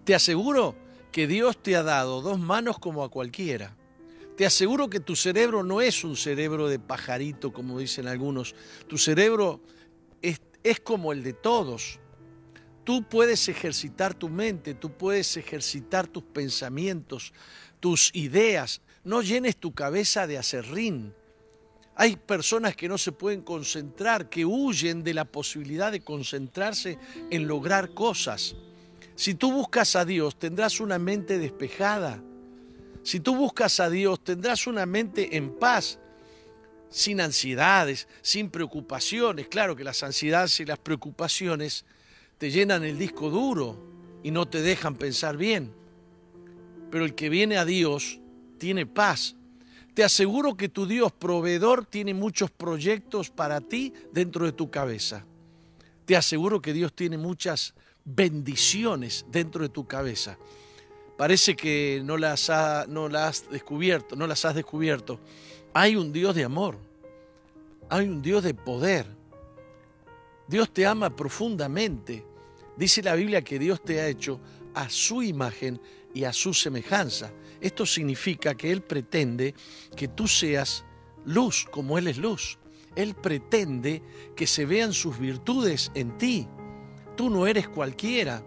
Te 0.03 0.13
aseguro 0.13 0.75
que 1.11 1.25
Dios 1.25 1.57
te 1.57 1.75
ha 1.75 1.81
dado 1.81 2.21
dos 2.21 2.39
manos 2.39 2.77
como 2.77 3.03
a 3.03 3.09
cualquiera 3.09 3.75
te 4.41 4.47
aseguro 4.47 4.89
que 4.89 4.99
tu 4.99 5.15
cerebro 5.15 5.61
no 5.61 5.81
es 5.81 6.03
un 6.03 6.17
cerebro 6.17 6.67
de 6.67 6.79
pajarito, 6.79 7.53
como 7.53 7.77
dicen 7.77 8.07
algunos. 8.07 8.55
Tu 8.87 8.97
cerebro 8.97 9.61
es, 10.19 10.41
es 10.63 10.79
como 10.79 11.13
el 11.13 11.21
de 11.21 11.33
todos. 11.33 11.99
Tú 12.83 13.07
puedes 13.07 13.47
ejercitar 13.49 14.15
tu 14.15 14.29
mente, 14.29 14.73
tú 14.73 14.97
puedes 14.97 15.37
ejercitar 15.37 16.07
tus 16.07 16.23
pensamientos, 16.23 17.33
tus 17.79 18.09
ideas. 18.15 18.81
No 19.03 19.21
llenes 19.21 19.57
tu 19.57 19.75
cabeza 19.75 20.25
de 20.25 20.39
acerrín. 20.39 21.13
Hay 21.93 22.15
personas 22.15 22.75
que 22.75 22.89
no 22.89 22.97
se 22.97 23.11
pueden 23.11 23.43
concentrar, 23.43 24.27
que 24.27 24.43
huyen 24.43 25.03
de 25.03 25.13
la 25.13 25.25
posibilidad 25.25 25.91
de 25.91 26.01
concentrarse 26.01 26.97
en 27.29 27.47
lograr 27.47 27.93
cosas. 27.93 28.55
Si 29.13 29.35
tú 29.35 29.51
buscas 29.51 29.95
a 29.95 30.03
Dios, 30.03 30.39
tendrás 30.39 30.79
una 30.79 30.97
mente 30.97 31.37
despejada. 31.37 32.23
Si 33.03 33.19
tú 33.19 33.35
buscas 33.35 33.79
a 33.79 33.89
Dios, 33.89 34.23
tendrás 34.23 34.67
una 34.67 34.85
mente 34.85 35.35
en 35.35 35.57
paz, 35.57 35.99
sin 36.89 37.21
ansiedades, 37.21 38.07
sin 38.21 38.49
preocupaciones. 38.49 39.47
Claro 39.47 39.75
que 39.75 39.83
las 39.83 40.03
ansiedades 40.03 40.59
y 40.59 40.65
las 40.65 40.77
preocupaciones 40.77 41.85
te 42.37 42.51
llenan 42.51 42.83
el 42.83 42.97
disco 42.97 43.29
duro 43.29 43.77
y 44.23 44.31
no 44.31 44.47
te 44.47 44.61
dejan 44.61 44.95
pensar 44.95 45.37
bien. 45.37 45.73
Pero 46.91 47.05
el 47.05 47.15
que 47.15 47.29
viene 47.29 47.57
a 47.57 47.65
Dios 47.65 48.19
tiene 48.59 48.85
paz. 48.85 49.35
Te 49.93 50.03
aseguro 50.03 50.55
que 50.55 50.69
tu 50.69 50.85
Dios 50.85 51.11
proveedor 51.11 51.85
tiene 51.85 52.13
muchos 52.13 52.51
proyectos 52.51 53.29
para 53.29 53.61
ti 53.61 53.93
dentro 54.13 54.45
de 54.45 54.51
tu 54.51 54.69
cabeza. 54.69 55.25
Te 56.05 56.15
aseguro 56.15 56.61
que 56.61 56.73
Dios 56.73 56.93
tiene 56.93 57.17
muchas 57.17 57.73
bendiciones 58.05 59.25
dentro 59.29 59.63
de 59.63 59.69
tu 59.69 59.87
cabeza 59.87 60.37
parece 61.21 61.55
que 61.55 62.01
no 62.03 62.17
las, 62.17 62.49
no 62.87 63.07
las 63.07 63.41
has 63.43 63.51
descubierto, 63.51 64.15
no 64.15 64.25
las 64.25 64.43
has 64.43 64.55
descubierto. 64.55 65.19
Hay 65.71 65.95
un 65.95 66.11
Dios 66.11 66.33
de 66.33 66.43
amor, 66.43 66.79
hay 67.89 68.07
un 68.07 68.23
Dios 68.23 68.43
de 68.43 68.55
poder. 68.55 69.05
Dios 70.47 70.73
te 70.73 70.83
ama 70.83 71.15
profundamente. 71.15 72.25
Dice 72.75 73.03
la 73.03 73.13
Biblia 73.13 73.43
que 73.43 73.59
Dios 73.59 73.83
te 73.83 74.01
ha 74.01 74.07
hecho 74.07 74.39
a 74.73 74.89
su 74.89 75.21
imagen 75.21 75.79
y 76.11 76.23
a 76.23 76.33
su 76.33 76.55
semejanza. 76.55 77.31
Esto 77.59 77.85
significa 77.85 78.55
que 78.55 78.71
Él 78.71 78.81
pretende 78.81 79.53
que 79.95 80.07
tú 80.07 80.27
seas 80.27 80.85
luz 81.23 81.67
como 81.69 81.99
Él 81.99 82.07
es 82.07 82.17
luz. 82.17 82.57
Él 82.95 83.13
pretende 83.13 84.01
que 84.35 84.47
se 84.47 84.65
vean 84.65 84.91
sus 84.91 85.19
virtudes 85.19 85.91
en 85.93 86.17
ti. 86.17 86.47
Tú 87.15 87.29
no 87.29 87.45
eres 87.45 87.67
cualquiera. 87.67 88.43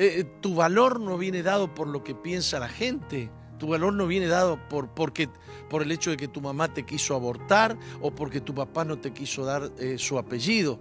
Eh, 0.00 0.24
tu 0.40 0.54
valor 0.54 1.00
no 1.00 1.18
viene 1.18 1.42
dado 1.42 1.74
por 1.74 1.88
lo 1.88 2.04
que 2.04 2.14
piensa 2.14 2.60
la 2.60 2.68
gente. 2.68 3.32
Tu 3.58 3.66
valor 3.66 3.92
no 3.92 4.06
viene 4.06 4.28
dado 4.28 4.56
por, 4.68 4.88
porque, 4.94 5.28
por 5.68 5.82
el 5.82 5.90
hecho 5.90 6.10
de 6.10 6.16
que 6.16 6.28
tu 6.28 6.40
mamá 6.40 6.72
te 6.72 6.86
quiso 6.86 7.16
abortar 7.16 7.76
o 8.00 8.12
porque 8.12 8.40
tu 8.40 8.54
papá 8.54 8.84
no 8.84 8.98
te 8.98 9.12
quiso 9.12 9.44
dar 9.44 9.72
eh, 9.76 9.98
su 9.98 10.16
apellido. 10.16 10.78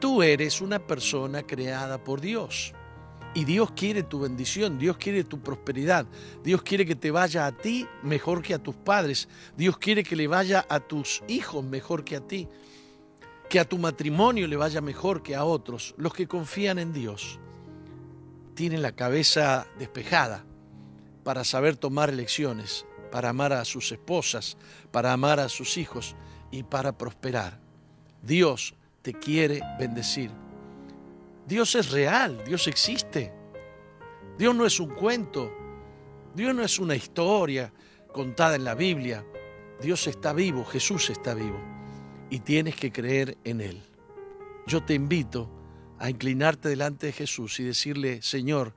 Tú 0.00 0.22
eres 0.22 0.62
una 0.62 0.78
persona 0.78 1.42
creada 1.42 2.02
por 2.02 2.22
Dios. 2.22 2.72
Y 3.34 3.44
Dios 3.44 3.72
quiere 3.72 4.02
tu 4.02 4.20
bendición, 4.20 4.78
Dios 4.78 4.96
quiere 4.96 5.22
tu 5.22 5.38
prosperidad, 5.40 6.06
Dios 6.42 6.62
quiere 6.62 6.86
que 6.86 6.96
te 6.96 7.10
vaya 7.10 7.44
a 7.44 7.52
ti 7.52 7.86
mejor 8.02 8.40
que 8.40 8.54
a 8.54 8.58
tus 8.58 8.74
padres, 8.74 9.28
Dios 9.58 9.76
quiere 9.76 10.02
que 10.02 10.16
le 10.16 10.26
vaya 10.26 10.64
a 10.70 10.80
tus 10.80 11.22
hijos 11.28 11.62
mejor 11.62 12.02
que 12.02 12.16
a 12.16 12.26
ti, 12.26 12.48
que 13.50 13.60
a 13.60 13.66
tu 13.66 13.76
matrimonio 13.76 14.46
le 14.46 14.56
vaya 14.56 14.80
mejor 14.80 15.22
que 15.22 15.36
a 15.36 15.44
otros, 15.44 15.94
los 15.98 16.14
que 16.14 16.26
confían 16.26 16.78
en 16.78 16.94
Dios 16.94 17.38
tienen 18.56 18.82
la 18.82 18.92
cabeza 18.92 19.68
despejada 19.78 20.44
para 21.22 21.44
saber 21.44 21.76
tomar 21.76 22.08
elecciones, 22.08 22.84
para 23.12 23.28
amar 23.28 23.52
a 23.52 23.64
sus 23.64 23.92
esposas, 23.92 24.56
para 24.90 25.12
amar 25.12 25.38
a 25.38 25.48
sus 25.48 25.76
hijos 25.76 26.16
y 26.50 26.64
para 26.64 26.98
prosperar. 26.98 27.60
Dios 28.22 28.74
te 29.02 29.12
quiere 29.12 29.60
bendecir. 29.78 30.32
Dios 31.46 31.76
es 31.76 31.92
real, 31.92 32.42
Dios 32.44 32.66
existe. 32.66 33.32
Dios 34.38 34.54
no 34.54 34.66
es 34.66 34.80
un 34.80 34.90
cuento, 34.90 35.52
Dios 36.34 36.54
no 36.54 36.62
es 36.62 36.78
una 36.78 36.96
historia 36.96 37.72
contada 38.12 38.56
en 38.56 38.64
la 38.64 38.74
Biblia. 38.74 39.24
Dios 39.80 40.06
está 40.06 40.32
vivo, 40.32 40.64
Jesús 40.64 41.10
está 41.10 41.34
vivo 41.34 41.60
y 42.30 42.40
tienes 42.40 42.74
que 42.74 42.90
creer 42.90 43.36
en 43.44 43.60
Él. 43.60 43.82
Yo 44.66 44.82
te 44.82 44.94
invito 44.94 45.48
a 45.98 46.10
inclinarte 46.10 46.68
delante 46.68 47.06
de 47.06 47.12
Jesús 47.12 47.58
y 47.60 47.64
decirle, 47.64 48.20
Señor, 48.22 48.74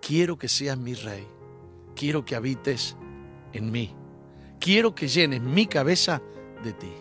quiero 0.00 0.38
que 0.38 0.48
seas 0.48 0.78
mi 0.78 0.94
rey, 0.94 1.26
quiero 1.94 2.24
que 2.24 2.34
habites 2.34 2.96
en 3.52 3.70
mí, 3.70 3.94
quiero 4.60 4.94
que 4.94 5.08
llenes 5.08 5.40
mi 5.40 5.66
cabeza 5.66 6.22
de 6.62 6.72
ti. 6.72 6.92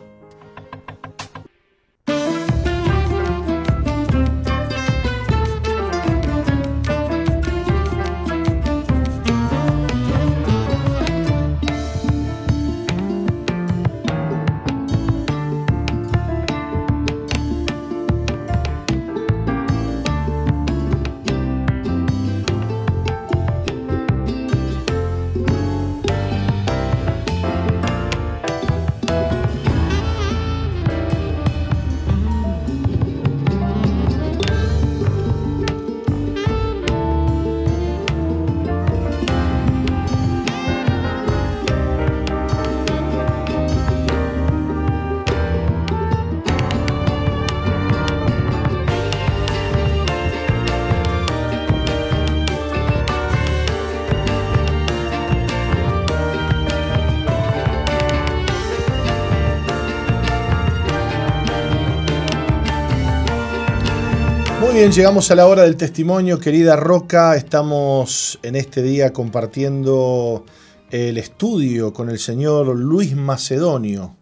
Bien, 64.88 64.96
llegamos 64.96 65.32
a 65.32 65.36
la 65.36 65.48
hora 65.48 65.64
del 65.64 65.76
testimonio, 65.76 66.40
querida 66.40 66.78
Roca. 66.78 67.36
Estamos 67.36 68.40
en 68.42 68.56
este 68.56 68.82
día 68.82 69.12
compartiendo 69.12 70.46
el 70.92 71.18
estudio 71.18 71.92
con 71.92 72.10
el 72.10 72.20
señor 72.20 72.68
Luis 72.78 73.14
Macedonio, 73.14 74.16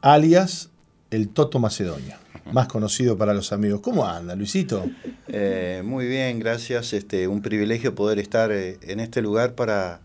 alias 0.00 0.70
el 1.10 1.28
Toto 1.30 1.58
Macedonio, 1.58 2.14
más 2.52 2.68
conocido 2.68 3.18
para 3.18 3.34
los 3.34 3.52
amigos. 3.52 3.80
¿Cómo 3.80 4.06
anda, 4.06 4.36
Luisito? 4.36 4.84
Eh, 5.26 5.82
muy 5.84 6.06
bien, 6.06 6.38
gracias. 6.38 6.92
Este, 6.92 7.26
un 7.26 7.42
privilegio 7.42 7.94
poder 7.94 8.20
estar 8.20 8.52
eh, 8.52 8.78
en 8.82 9.00
este 9.00 9.22
lugar 9.22 9.54
para, 9.56 10.02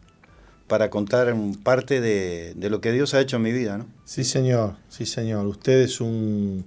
para 0.66 0.90
contar 0.90 1.36
parte 1.64 2.02
de, 2.02 2.54
de, 2.56 2.70
lo 2.72 2.82
que 2.82 2.92
Dios 2.92 3.14
ha 3.14 3.22
hecho 3.22 3.36
en 3.36 3.44
mi 3.44 3.52
vida. 3.52 3.78
¿no? 3.78 3.86
Sí, 4.04 4.24
señor, 4.24 4.78
sí, 4.90 5.06
señor. 5.06 5.46
Usted 5.46 5.82
es 5.82 6.02
un 6.02 6.66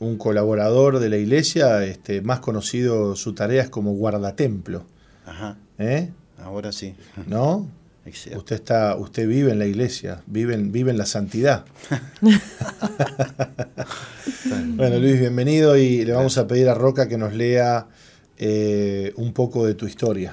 un 0.00 0.16
colaborador 0.16 0.98
de 0.98 1.08
la 1.08 1.18
iglesia, 1.18 1.84
este, 1.84 2.22
más 2.22 2.40
conocido 2.40 3.14
su 3.14 3.34
tarea 3.34 3.62
es 3.62 3.70
como 3.70 3.92
guardatemplo. 3.92 4.84
Ajá. 5.26 5.56
¿Eh? 5.78 6.10
Ahora 6.38 6.72
sí. 6.72 6.96
¿No? 7.26 7.68
Usted 8.34 8.56
está, 8.56 8.96
usted 8.96 9.28
vive 9.28 9.52
en 9.52 9.60
la 9.60 9.66
iglesia, 9.66 10.22
vive 10.26 10.54
en, 10.54 10.72
vive 10.72 10.90
en 10.90 10.98
la 10.98 11.06
santidad. 11.06 11.64
bueno, 14.74 14.98
Luis, 14.98 15.20
bienvenido 15.20 15.76
y 15.76 16.04
le 16.04 16.12
vamos 16.12 16.36
a 16.38 16.48
pedir 16.48 16.68
a 16.70 16.74
Roca 16.74 17.06
que 17.06 17.18
nos 17.18 17.34
lea 17.34 17.86
eh, 18.38 19.12
un 19.16 19.32
poco 19.32 19.66
de 19.66 19.74
tu 19.74 19.86
historia. 19.86 20.32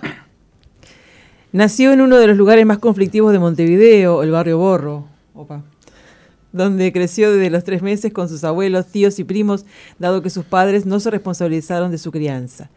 Nació 1.52 1.92
en 1.92 2.02
uno 2.02 2.18
de 2.18 2.28
los 2.28 2.38
lugares 2.38 2.66
más 2.66 2.80
conflictivos 2.80 3.34
de 3.34 3.40
Montevideo, 3.40 4.24
el 4.24 4.32
barrio 4.32 4.58
Borro. 4.58 5.08
Opa 5.36 5.64
donde 6.52 6.92
creció 6.92 7.32
desde 7.32 7.50
los 7.50 7.64
tres 7.64 7.82
meses 7.82 8.14
con 8.14 8.30
sus 8.30 8.44
abuelos, 8.44 8.88
tíos 8.88 9.20
y 9.20 9.24
primos, 9.24 9.66
dado 10.00 10.22
que 10.22 10.30
sus 10.30 10.46
padres 10.46 10.86
no 10.86 11.00
se 11.00 11.12
responsabilizaron 11.12 11.92
de 11.92 11.98
su 11.98 12.12
crianza. 12.12 12.70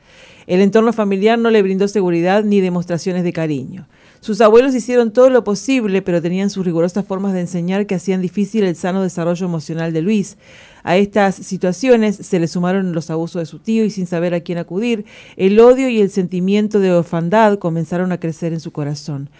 El 0.47 0.61
entorno 0.61 0.93
familiar 0.93 1.39
no 1.39 1.51
le 1.51 1.63
brindó 1.63 1.87
seguridad 1.89 2.43
ni 2.45 2.61
demostraciones 2.61 3.25
de 3.25 3.33
cariño. 3.33 3.87
Sus 4.21 4.41
abuelos 4.41 4.75
hicieron 4.75 5.13
todo 5.13 5.31
lo 5.31 5.45
posible, 5.45 6.03
pero 6.03 6.21
tenían 6.21 6.51
sus 6.51 6.65
rigurosas 6.65 7.07
formas 7.07 7.33
de 7.33 7.41
enseñar 7.41 7.87
que 7.87 7.95
hacían 7.95 8.21
difícil 8.21 8.65
el 8.65 8.77
sano 8.77 9.03
desarrollo 9.03 9.47
emocional 9.47 9.93
de 9.93 10.03
Luis. 10.03 10.37
A 10.83 10.97
estas 10.97 11.35
situaciones 11.35 12.17
se 12.17 12.39
le 12.39 12.49
sumaron 12.49 12.93
los 12.93 13.11
abusos 13.11 13.41
de 13.41 13.47
su 13.47 13.59
tío 13.59 13.85
y 13.85 13.91
sin 13.91 14.07
saber 14.07 14.35
a 14.35 14.41
quién 14.41 14.59
acudir, 14.59 15.05
el 15.37 15.59
odio 15.61 15.89
y 15.89 16.01
el 16.01 16.11
sentimiento 16.11 16.81
de 16.81 16.93
orfandad 16.93 17.59
comenzaron 17.59 18.13
a 18.13 18.21
crecer 18.21 18.53
en 18.53 18.61
su 18.61 18.73
corazón. 18.73 19.31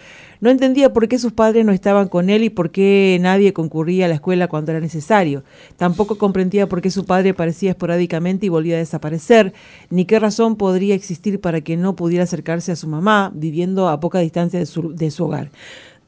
No 0.41 0.49
entendía 0.49 0.91
por 0.91 1.07
qué 1.07 1.19
sus 1.19 1.33
padres 1.33 1.63
no 1.65 1.71
estaban 1.71 2.07
con 2.07 2.31
él 2.31 2.43
y 2.43 2.49
por 2.49 2.71
qué 2.71 3.19
nadie 3.21 3.53
concurría 3.53 4.05
a 4.05 4.09
la 4.09 4.15
escuela 4.15 4.47
cuando 4.47 4.71
era 4.71 4.79
necesario. 4.81 5.43
Tampoco 5.77 6.17
comprendía 6.17 6.67
por 6.67 6.81
qué 6.81 6.89
su 6.89 7.05
padre 7.05 7.29
aparecía 7.29 7.71
esporádicamente 7.71 8.47
y 8.47 8.49
volvía 8.49 8.75
a 8.75 8.79
desaparecer, 8.79 9.53
ni 9.91 10.05
qué 10.05 10.19
razón 10.19 10.55
podría 10.55 10.95
existir 10.95 11.39
para 11.39 11.61
que 11.61 11.77
no 11.77 11.95
pudiera 11.95 12.23
acercarse 12.23 12.71
a 12.71 12.75
su 12.75 12.87
mamá, 12.87 13.31
viviendo 13.35 13.87
a 13.87 13.99
poca 13.99 14.17
distancia 14.17 14.57
de 14.59 14.65
su, 14.65 14.95
de 14.95 15.11
su 15.11 15.25
hogar. 15.25 15.51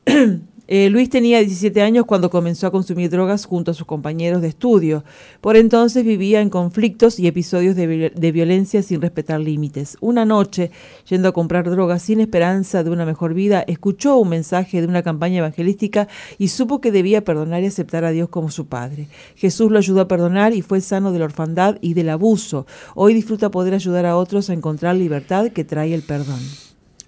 Eh, 0.75 0.89
Luis 0.89 1.07
tenía 1.07 1.37
17 1.37 1.83
años 1.83 2.07
cuando 2.07 2.31
comenzó 2.31 2.65
a 2.65 2.71
consumir 2.71 3.11
drogas 3.11 3.45
junto 3.45 3.69
a 3.69 3.73
sus 3.75 3.85
compañeros 3.85 4.41
de 4.41 4.47
estudio. 4.47 5.03
Por 5.39 5.55
entonces 5.55 6.03
vivía 6.03 6.41
en 6.41 6.49
conflictos 6.49 7.19
y 7.19 7.27
episodios 7.27 7.75
de, 7.75 8.31
violencia 8.31 8.81
sin 8.81 8.99
respetar 8.99 9.39
límites. 9.39 9.97
Una 10.01 10.25
noche, 10.25 10.71
yendo 11.07 11.27
a 11.27 11.31
comprar 11.31 11.69
drogas 11.69 12.01
sin 12.01 12.21
esperanza 12.21 12.83
de 12.83 12.89
una 12.89 13.05
mejor 13.05 13.35
vida, 13.35 13.63
escuchó 13.67 14.17
un 14.17 14.29
mensaje 14.29 14.81
de 14.81 14.87
una 14.87 15.03
campaña 15.03 15.37
evangelística 15.37 16.07
y 16.39 16.47
supo 16.47 16.81
que 16.81 16.91
debía 16.91 17.23
perdonar 17.23 17.61
y 17.61 17.67
aceptar 17.67 18.03
a 18.03 18.09
Dios 18.09 18.29
como 18.29 18.49
su 18.49 18.65
Padre. 18.65 19.09
Jesús 19.35 19.69
lo 19.69 19.77
ayudó 19.77 20.01
a 20.01 20.07
perdonar 20.07 20.55
y 20.55 20.63
fue 20.63 20.81
sano 20.81 21.11
de 21.11 21.19
la 21.19 21.25
orfandad 21.25 21.77
y 21.81 21.93
del 21.93 22.09
abuso. 22.09 22.65
Hoy 22.95 23.13
disfruta 23.13 23.51
poder 23.51 23.75
ayudar 23.75 24.07
a 24.07 24.17
otros 24.17 24.49
a 24.49 24.53
encontrar 24.53 24.95
libertad 24.95 25.49
que 25.49 25.65
trae 25.65 25.93
el 25.93 26.01
perdón. 26.01 26.39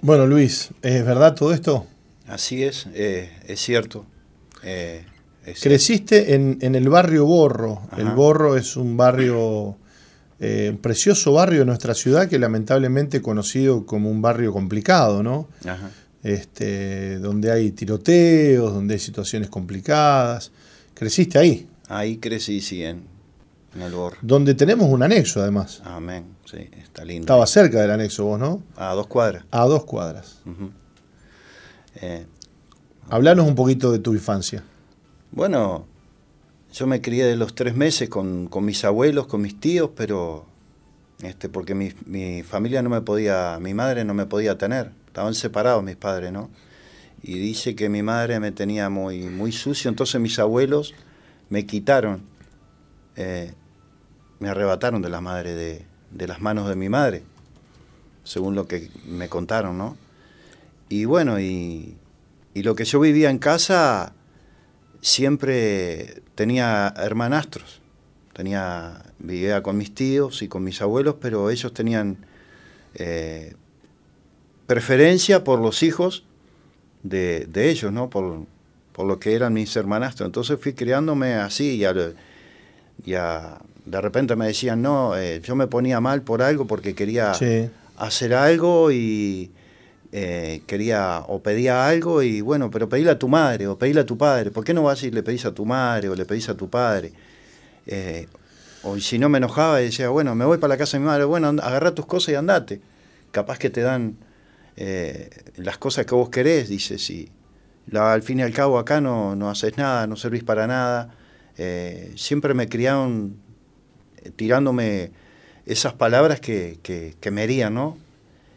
Bueno, 0.03 0.27
Luis, 0.27 0.69
¿es 0.83 1.03
verdad 1.03 1.33
todo 1.33 1.51
esto? 1.51 1.87
Así 2.27 2.63
es, 2.63 2.87
eh, 2.93 3.31
es 3.47 3.59
cierto. 3.59 4.05
Eh, 4.63 5.05
Creciste 5.61 6.33
En, 6.33 6.57
el 6.75 6.89
barrio 6.89 7.25
Borro. 7.25 7.83
El 7.97 8.09
Borro 8.09 8.57
es 8.57 8.75
un 8.77 8.97
barrio, 8.97 9.77
eh, 10.39 10.69
un 10.71 10.79
precioso 10.79 11.33
barrio 11.33 11.59
de 11.59 11.65
nuestra 11.65 11.93
ciudad 11.93 12.27
que 12.27 12.39
lamentablemente 12.39 13.21
conocido 13.21 13.85
como 13.85 14.09
un 14.09 14.21
barrio 14.21 14.51
complicado, 14.51 15.21
¿no? 15.21 15.47
Este, 16.23 17.19
donde 17.19 17.51
hay 17.51 17.71
tiroteos, 17.71 18.73
donde 18.73 18.95
hay 18.95 18.99
situaciones 18.99 19.49
complicadas. 19.49 20.51
¿Creciste 20.95 21.37
ahí? 21.37 21.67
Ahí 21.87 22.17
crecí, 22.17 22.61
sí, 22.61 22.83
en, 22.83 23.03
el 23.79 23.91
Borro. 23.93 24.17
Donde 24.23 24.55
tenemos 24.55 24.89
un 24.89 25.03
anexo, 25.03 25.41
además. 25.41 25.83
Amén, 25.85 26.25
sí, 26.49 26.69
está 26.81 27.05
lindo. 27.05 27.25
Estaba 27.25 27.45
cerca 27.45 27.81
del 27.81 27.91
anexo 27.91 28.25
vos, 28.25 28.39
¿no? 28.39 28.63
A 28.77 28.93
dos 28.95 29.05
cuadras. 29.05 29.43
A 29.51 29.65
dos 29.65 29.85
cuadras. 29.85 30.41
Eh, 31.95 32.25
Hablanos 33.07 33.47
un 33.47 33.53
poquito 33.53 33.91
de 33.91 33.99
tu 33.99 34.13
infancia. 34.13 34.63
Bueno, 35.31 35.85
yo 36.73 36.87
me 36.87 37.01
crié 37.01 37.25
de 37.25 37.35
los 37.35 37.53
tres 37.53 37.75
meses 37.75 38.09
con, 38.09 38.49
mis 38.61 38.83
abuelos, 38.83 39.27
con 39.27 39.41
mis 39.41 39.59
tíos, 39.59 39.91
pero 39.95 40.47
este, 41.21 41.47
porque 41.47 41.75
mi, 41.75 42.41
familia 42.41 42.81
no 42.81 42.89
me 42.89 43.01
podía, 43.01 43.59
mi 43.61 43.75
madre 43.75 44.05
no 44.05 44.15
me 44.15 44.25
podía 44.25 44.57
tener, 44.57 44.91
estaban 45.05 45.35
separados 45.35 45.83
mis 45.83 45.97
padres, 45.97 46.31
¿no? 46.31 46.49
Y 47.21 47.37
dice 47.37 47.75
que 47.75 47.89
mi 47.89 48.01
madre 48.01 48.39
me 48.39 48.51
tenía 48.51 48.89
muy, 48.89 49.29
muy 49.29 49.51
sucio, 49.51 49.89
entonces 49.89 50.19
mis 50.19 50.39
abuelos 50.39 50.95
me 51.49 51.67
quitaron, 51.67 52.23
eh, 53.15 53.53
me 54.39 54.49
arrebataron 54.49 55.03
de 55.03 55.09
la 55.09 55.21
madre, 55.21 55.53
de, 55.53 55.85
de 56.09 56.27
las 56.27 56.41
manos 56.41 56.67
de 56.67 56.75
mi 56.75 56.89
madre, 56.89 57.21
según 58.23 58.55
lo 58.55 58.67
que 58.67 58.89
me 59.07 59.29
contaron, 59.29 59.77
¿no? 59.77 59.95
Y 60.89 61.05
bueno, 61.05 61.39
y, 61.39 61.97
lo 62.53 62.75
que 62.75 62.85
yo 62.85 62.99
vivía 62.99 63.29
en 63.29 63.39
casa 63.39 64.13
siempre 65.01 66.21
tenía 66.35 66.93
hermanastros. 66.97 67.81
Tenía, 68.33 69.03
vivía 69.19 69.63
con 69.63 69.77
mis 69.77 69.93
tíos 69.95 70.41
y 70.41 70.47
con 70.47 70.63
mis 70.63 70.81
abuelos, 70.81 71.15
pero 71.21 71.49
ellos 71.49 71.73
tenían 71.73 72.17
eh, 72.95 73.55
preferencia 74.67 75.43
por 75.43 75.59
los 75.59 75.83
hijos 75.83 76.25
de, 77.03 77.47
ellos, 77.55 77.91
¿no? 77.91 78.09
Por, 78.09 78.45
lo 78.97 79.19
que 79.19 79.35
eran 79.35 79.53
mis 79.53 79.75
hermanastros. 79.75 80.27
Entonces 80.27 80.59
fui 80.59 80.73
criándome 80.73 81.33
así 81.35 81.81
y, 81.81 81.85
de 83.05 84.01
repente 84.01 84.35
me 84.35 84.47
decían, 84.47 84.81
no, 84.81 85.15
eh, 85.15 85.41
yo 85.43 85.55
me 85.55 85.67
ponía 85.67 85.99
mal 85.99 86.23
por 86.23 86.41
algo 86.41 86.65
porque 86.65 86.95
quería 86.95 87.33
hacer 87.97 88.33
algo 88.33 88.91
y, 88.91 89.51
eh, 90.17 90.61
quería 90.65 91.25
o 91.27 91.43
pedía 91.43 91.85
algo 91.89 92.23
y 92.23 92.39
bueno, 92.39 92.71
pero 92.71 92.87
pedíle 92.87 93.11
a 93.11 93.19
tu 93.19 93.27
madre 93.27 93.67
o 93.67 93.77
pedíle 93.77 93.99
a 93.99 94.05
tu 94.05 94.17
padre. 94.17 94.49
¿Por 94.49 94.63
qué 94.63 94.73
no 94.73 94.83
vas 94.83 95.03
y 95.03 95.11
le 95.11 95.23
pedís 95.23 95.45
a 95.45 95.53
tu 95.53 95.65
madre 95.65 96.07
o 96.07 96.15
le 96.15 96.23
pedís 96.23 96.47
a 96.47 96.55
tu 96.55 96.69
padre? 96.69 97.11
Eh, 97.85 98.29
o 98.83 98.97
si 98.97 99.19
no 99.19 99.27
me 99.27 99.39
enojaba 99.39 99.81
y 99.81 99.85
decía, 99.87 100.07
bueno, 100.07 100.33
me 100.33 100.45
voy 100.45 100.57
para 100.57 100.75
la 100.75 100.77
casa 100.77 100.95
de 100.95 101.01
mi 101.01 101.07
madre, 101.07 101.25
bueno, 101.25 101.49
agarra 101.49 101.93
tus 101.93 102.05
cosas 102.05 102.29
y 102.29 102.35
andate. 102.35 102.79
Capaz 103.31 103.59
que 103.59 103.69
te 103.69 103.81
dan 103.81 104.15
eh, 104.77 105.29
las 105.57 105.77
cosas 105.79 106.05
que 106.05 106.15
vos 106.15 106.29
querés, 106.29 106.69
dices, 106.69 107.09
y 107.09 107.29
al 107.93 108.23
fin 108.23 108.39
y 108.39 108.43
al 108.43 108.53
cabo 108.53 108.79
acá 108.79 109.01
no, 109.01 109.35
no 109.35 109.49
haces 109.49 109.77
nada, 109.77 110.07
no 110.07 110.15
servís 110.15 110.45
para 110.45 110.65
nada. 110.65 111.13
siempre 112.15 112.53
me 112.53 112.69
criaron 112.69 113.35
tirándome 114.37 115.11
esas 115.65 115.91
palabras 115.91 116.39
que, 116.39 116.79
que, 116.83 117.15
que 117.19 117.31
me 117.31 117.43
herían, 117.43 117.73
¿no? 117.73 117.97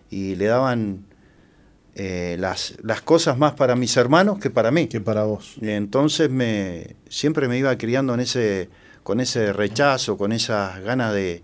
Y 0.09 0.37
le 0.37 0.47
daban 0.47 1.08
eh, 2.01 2.37
las, 2.39 2.75
las, 2.85 3.03
cosas 3.03 3.39
más 3.39 3.55
para 3.55 3.75
mis 3.75 3.97
hermanos 3.97 4.39
que 4.39 4.51
para 4.51 4.71
mí. 4.71 4.87
Que 4.87 5.01
para 5.01 5.25
vos. 5.25 5.57
Y 5.61 5.71
entonces 5.71 6.31
me, 6.31 6.95
siempre 7.09 7.49
me 7.49 7.59
iba 7.59 7.77
criando 7.77 8.15
en 8.15 8.21
ese, 8.21 8.69
con 9.03 9.19
ese 9.19 9.53
rechazo, 9.53 10.17
con 10.17 10.31
esas 10.31 10.81
ganas 10.81 11.13
de, 11.13 11.43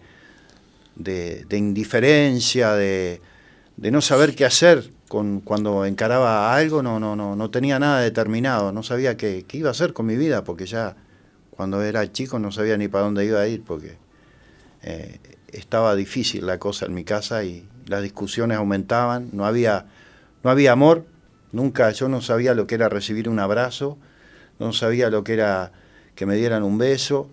de, 0.95 1.59
indiferencia, 1.59 2.75
de, 2.75 3.21
de, 3.77 3.91
no 3.91 4.01
saber 4.01 4.37
qué 4.37 4.45
hacer 4.45 4.93
con, 5.09 5.41
cuando 5.41 5.87
encaraba 5.87 6.55
algo, 6.55 6.85
no, 6.85 7.01
no, 7.01 7.17
no, 7.17 7.35
no 7.35 7.51
tenía 7.51 7.81
nada 7.81 8.01
determinado, 8.01 8.71
no 8.71 8.85
sabía 8.85 9.17
qué, 9.17 9.45
qué 9.49 9.59
iba 9.59 9.71
a 9.71 9.73
hacer 9.73 9.93
con 9.93 10.07
mi 10.07 10.15
vida, 10.15 10.45
porque 10.45 10.67
ya 10.67 10.95
cuando 11.51 11.83
era 11.83 12.13
chico 12.13 12.39
no 12.39 12.53
sabía 12.53 12.77
ni 12.77 12.87
para 12.87 13.07
dónde 13.07 13.25
iba 13.25 13.41
a 13.41 13.49
ir, 13.49 13.65
porque 13.65 13.97
eh, 14.85 15.19
estaba 15.49 15.97
difícil 15.97 16.47
la 16.47 16.61
cosa 16.61 16.87
en 16.87 16.95
mi 16.95 17.03
casa 17.03 17.43
y 17.43 17.69
las 17.87 18.03
discusiones 18.03 18.57
aumentaban, 18.57 19.31
no 19.33 19.47
había 19.47 19.87
no 20.45 20.51
había 20.51 20.73
amor, 20.73 21.07
nunca 21.53 21.91
yo 21.91 22.09
no 22.09 22.21
sabía 22.21 22.55
lo 22.55 22.67
que 22.67 22.75
era 22.75 22.91
recibir 22.91 23.29
un 23.31 23.41
abrazo, 23.41 23.97
no 24.59 24.73
sabía 24.75 25.09
lo 25.09 25.25
que 25.25 25.33
era 25.33 25.73
que 26.15 26.27
me 26.27 26.37
dieran 26.37 26.63
un 26.63 26.77
beso, 26.79 27.31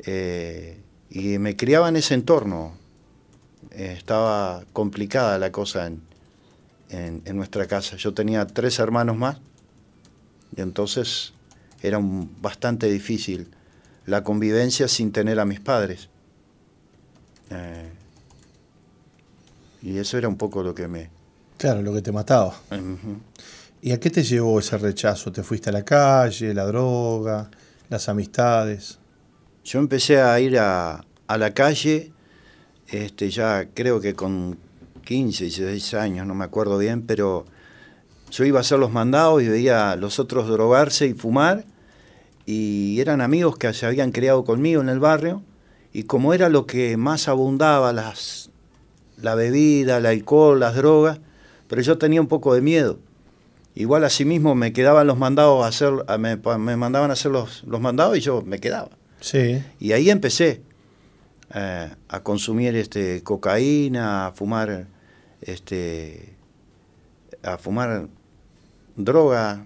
eh, 0.00 0.82
y 1.08 1.38
me 1.38 1.56
criaba 1.56 1.88
en 1.88 1.96
ese 1.96 2.14
entorno. 2.14 2.74
Eh, 3.70 3.94
estaba 3.96 4.64
complicada 4.72 5.38
la 5.38 5.52
cosa 5.52 5.86
en, 5.86 6.02
nuestra 7.34 7.66
casa. 7.66 7.96
Yo 7.96 8.12
tenía 8.12 8.46
tres 8.46 8.80
hermanos 8.80 9.16
más, 9.16 9.38
y 10.56 10.60
entonces 10.60 11.32
era 11.82 12.00
bastante 12.02 12.90
difícil 12.90 13.48
la 14.06 14.24
convivencia 14.24 14.88
sin 14.88 15.12
tener 15.12 15.38
a 15.38 15.44
mis 15.44 15.60
padres. 15.60 16.08
Eh, 17.50 17.90
Y 19.82 19.98
eso 19.98 20.18
era 20.18 20.28
un 20.28 20.36
poco 20.36 20.62
lo 20.62 20.74
que 20.74 20.88
me... 20.88 21.19
Claro, 21.60 21.82
lo 21.82 21.92
que 21.92 22.00
te 22.00 22.10
mataba. 22.10 22.54
¿Y 23.82 23.92
a 23.92 24.00
qué 24.00 24.08
te 24.08 24.22
llevó 24.22 24.60
ese 24.60 24.78
rechazo? 24.78 25.30
¿Te 25.30 25.42
fuiste 25.42 25.68
a 25.68 25.74
la 25.74 25.84
calle, 25.84 26.54
la 26.54 26.64
droga, 26.64 27.50
las 27.90 28.08
amistades? 28.08 28.98
Yo 29.62 29.78
empecé 29.78 30.22
a 30.22 30.40
ir 30.40 30.58
a, 30.58 31.04
a 31.26 31.36
la 31.36 31.52
calle, 31.52 32.12
este, 32.88 33.28
ya 33.28 33.68
creo 33.74 34.00
que 34.00 34.14
con 34.14 34.56
15, 35.04 35.44
16 35.44 35.92
años, 35.92 36.26
no 36.26 36.34
me 36.34 36.46
acuerdo 36.46 36.78
bien, 36.78 37.02
pero 37.02 37.44
yo 38.30 38.46
iba 38.46 38.60
a 38.60 38.62
hacer 38.62 38.78
los 38.78 38.90
mandados 38.90 39.42
y 39.42 39.48
veía 39.48 39.90
a 39.90 39.96
los 39.96 40.18
otros 40.18 40.48
drogarse 40.48 41.08
y 41.08 41.12
fumar, 41.12 41.66
y 42.46 42.98
eran 43.00 43.20
amigos 43.20 43.58
que 43.58 43.74
se 43.74 43.84
habían 43.84 44.12
criado 44.12 44.46
conmigo 44.46 44.80
en 44.80 44.88
el 44.88 44.98
barrio, 44.98 45.42
y 45.92 46.04
como 46.04 46.32
era 46.32 46.48
lo 46.48 46.64
que 46.64 46.96
más 46.96 47.28
abundaba, 47.28 47.92
las, 47.92 48.48
la 49.18 49.34
bebida, 49.34 49.98
el 49.98 50.06
alcohol, 50.06 50.58
las 50.58 50.74
drogas, 50.74 51.20
pero 51.70 51.82
yo 51.82 51.98
tenía 51.98 52.20
un 52.20 52.26
poco 52.26 52.52
de 52.52 52.60
miedo. 52.60 52.98
Igual 53.76 54.02
asimismo 54.02 54.56
me 54.56 54.72
quedaban 54.72 55.06
los 55.06 55.16
mandados 55.16 55.64
a 55.64 55.68
hacer, 55.68 55.92
me, 56.18 56.36
me 56.36 56.76
mandaban 56.76 57.10
a 57.10 57.12
hacer 57.12 57.30
los, 57.30 57.62
los, 57.62 57.80
mandados 57.80 58.18
y 58.18 58.20
yo 58.20 58.42
me 58.42 58.58
quedaba. 58.58 58.90
Sí. 59.20 59.62
Y 59.78 59.92
ahí 59.92 60.10
empecé 60.10 60.62
eh, 61.54 61.88
a 62.08 62.22
consumir 62.24 62.74
este, 62.74 63.22
cocaína, 63.22 64.26
a 64.26 64.32
fumar, 64.32 64.88
este, 65.42 66.34
a 67.44 67.56
fumar 67.56 68.08
droga, 68.96 69.64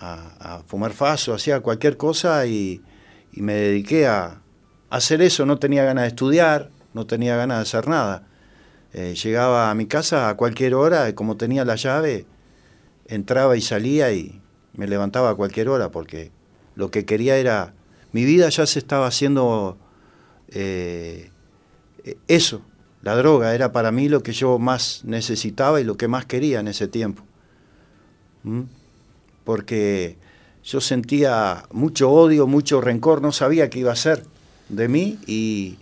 a, 0.00 0.60
fumar 0.66 0.92
faso, 0.92 1.34
hacía 1.34 1.60
cualquier 1.60 1.96
cosa 1.96 2.44
y, 2.46 2.82
me 3.30 3.54
dediqué 3.54 4.08
a, 4.08 4.40
hacer 4.90 5.22
eso. 5.22 5.46
No 5.46 5.60
tenía 5.60 5.84
ganas 5.84 6.02
de 6.02 6.08
estudiar, 6.08 6.70
no 6.94 7.06
tenía 7.06 7.36
ganas 7.36 7.58
de 7.58 7.62
hacer 7.62 7.86
nada. 7.86 8.26
Eh, 8.94 9.14
llegaba 9.14 9.70
a 9.70 9.74
mi 9.74 9.86
casa 9.86 10.28
a 10.28 10.36
cualquier 10.36 10.74
hora, 10.74 11.08
y 11.08 11.14
como 11.14 11.36
tenía 11.36 11.64
la 11.64 11.74
llave, 11.74 12.26
entraba 13.06 13.56
y 13.56 13.60
salía 13.60 14.12
y 14.12 14.40
me 14.72 14.86
levantaba 14.86 15.30
a 15.30 15.34
cualquier 15.34 15.68
hora 15.68 15.90
porque 15.90 16.30
lo 16.76 16.90
que 16.90 17.04
quería 17.04 17.36
era, 17.36 17.74
mi 18.12 18.24
vida 18.24 18.48
ya 18.48 18.66
se 18.66 18.78
estaba 18.78 19.06
haciendo 19.06 19.76
eh, 20.48 21.30
eso, 22.28 22.62
la 23.02 23.16
droga 23.16 23.54
era 23.54 23.72
para 23.72 23.92
mí 23.92 24.08
lo 24.08 24.22
que 24.22 24.32
yo 24.32 24.58
más 24.58 25.02
necesitaba 25.04 25.80
y 25.80 25.84
lo 25.84 25.96
que 25.96 26.08
más 26.08 26.24
quería 26.24 26.60
en 26.60 26.68
ese 26.68 26.88
tiempo. 26.88 27.22
Porque 29.44 30.16
yo 30.62 30.80
sentía 30.80 31.64
mucho 31.70 32.10
odio, 32.10 32.46
mucho 32.46 32.80
rencor, 32.80 33.20
no 33.20 33.32
sabía 33.32 33.68
qué 33.70 33.80
iba 33.80 33.90
a 33.90 33.94
hacer 33.94 34.24
de 34.68 34.88
mí 34.88 35.18
y, 35.26 35.78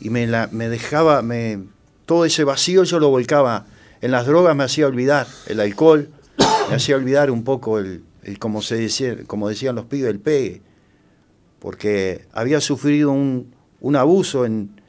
me, 0.00 0.26
me, 0.50 0.68
dejaba, 0.68 1.22
me, 1.22 1.60
todo 2.06 2.24
ese 2.24 2.44
vacío 2.44 2.84
yo 2.84 2.98
lo 2.98 3.08
volcaba 3.08 3.66
en 4.00 4.10
las 4.10 4.26
drogas, 4.26 4.56
me 4.56 4.64
hacía 4.64 4.86
olvidar 4.86 5.26
el 5.46 5.60
alcohol, 5.60 6.08
me 6.68 6.76
hacía 6.76 6.96
olvidar 6.96 7.30
un 7.30 7.44
poco 7.44 7.78
el, 7.78 8.02
como, 8.38 8.62
se 8.62 8.76
decía, 8.76 9.16
como 9.26 9.48
decían 9.48 9.74
los 9.74 9.86
pibes, 9.86 10.10
el 10.10 10.20
pegue, 10.20 10.62
porque 11.58 12.26
había 12.32 12.60
sufrido 12.60 13.12
un, 13.12 13.54
un 13.80 13.96
abuso 13.96 14.44
en, 14.44 14.80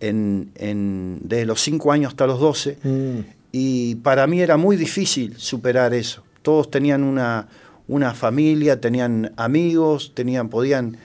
en, 0.00 0.50
en, 0.56 1.20
desde 1.22 1.46
los 1.46 1.60
5 1.60 1.92
años 1.92 2.10
hasta 2.10 2.26
los 2.26 2.40
12 2.40 2.78
mm. 2.82 3.18
y 3.52 3.94
para 3.96 4.26
mí 4.26 4.40
era 4.40 4.56
muy 4.56 4.76
difícil 4.76 5.36
superar 5.38 5.94
eso. 5.94 6.24
Todos 6.42 6.70
tenían 6.70 7.04
una, 7.04 7.48
una 7.88 8.14
familia, 8.14 8.80
tenían 8.80 9.32
amigos, 9.36 10.12
tenían, 10.14 10.48
podían 10.48 10.98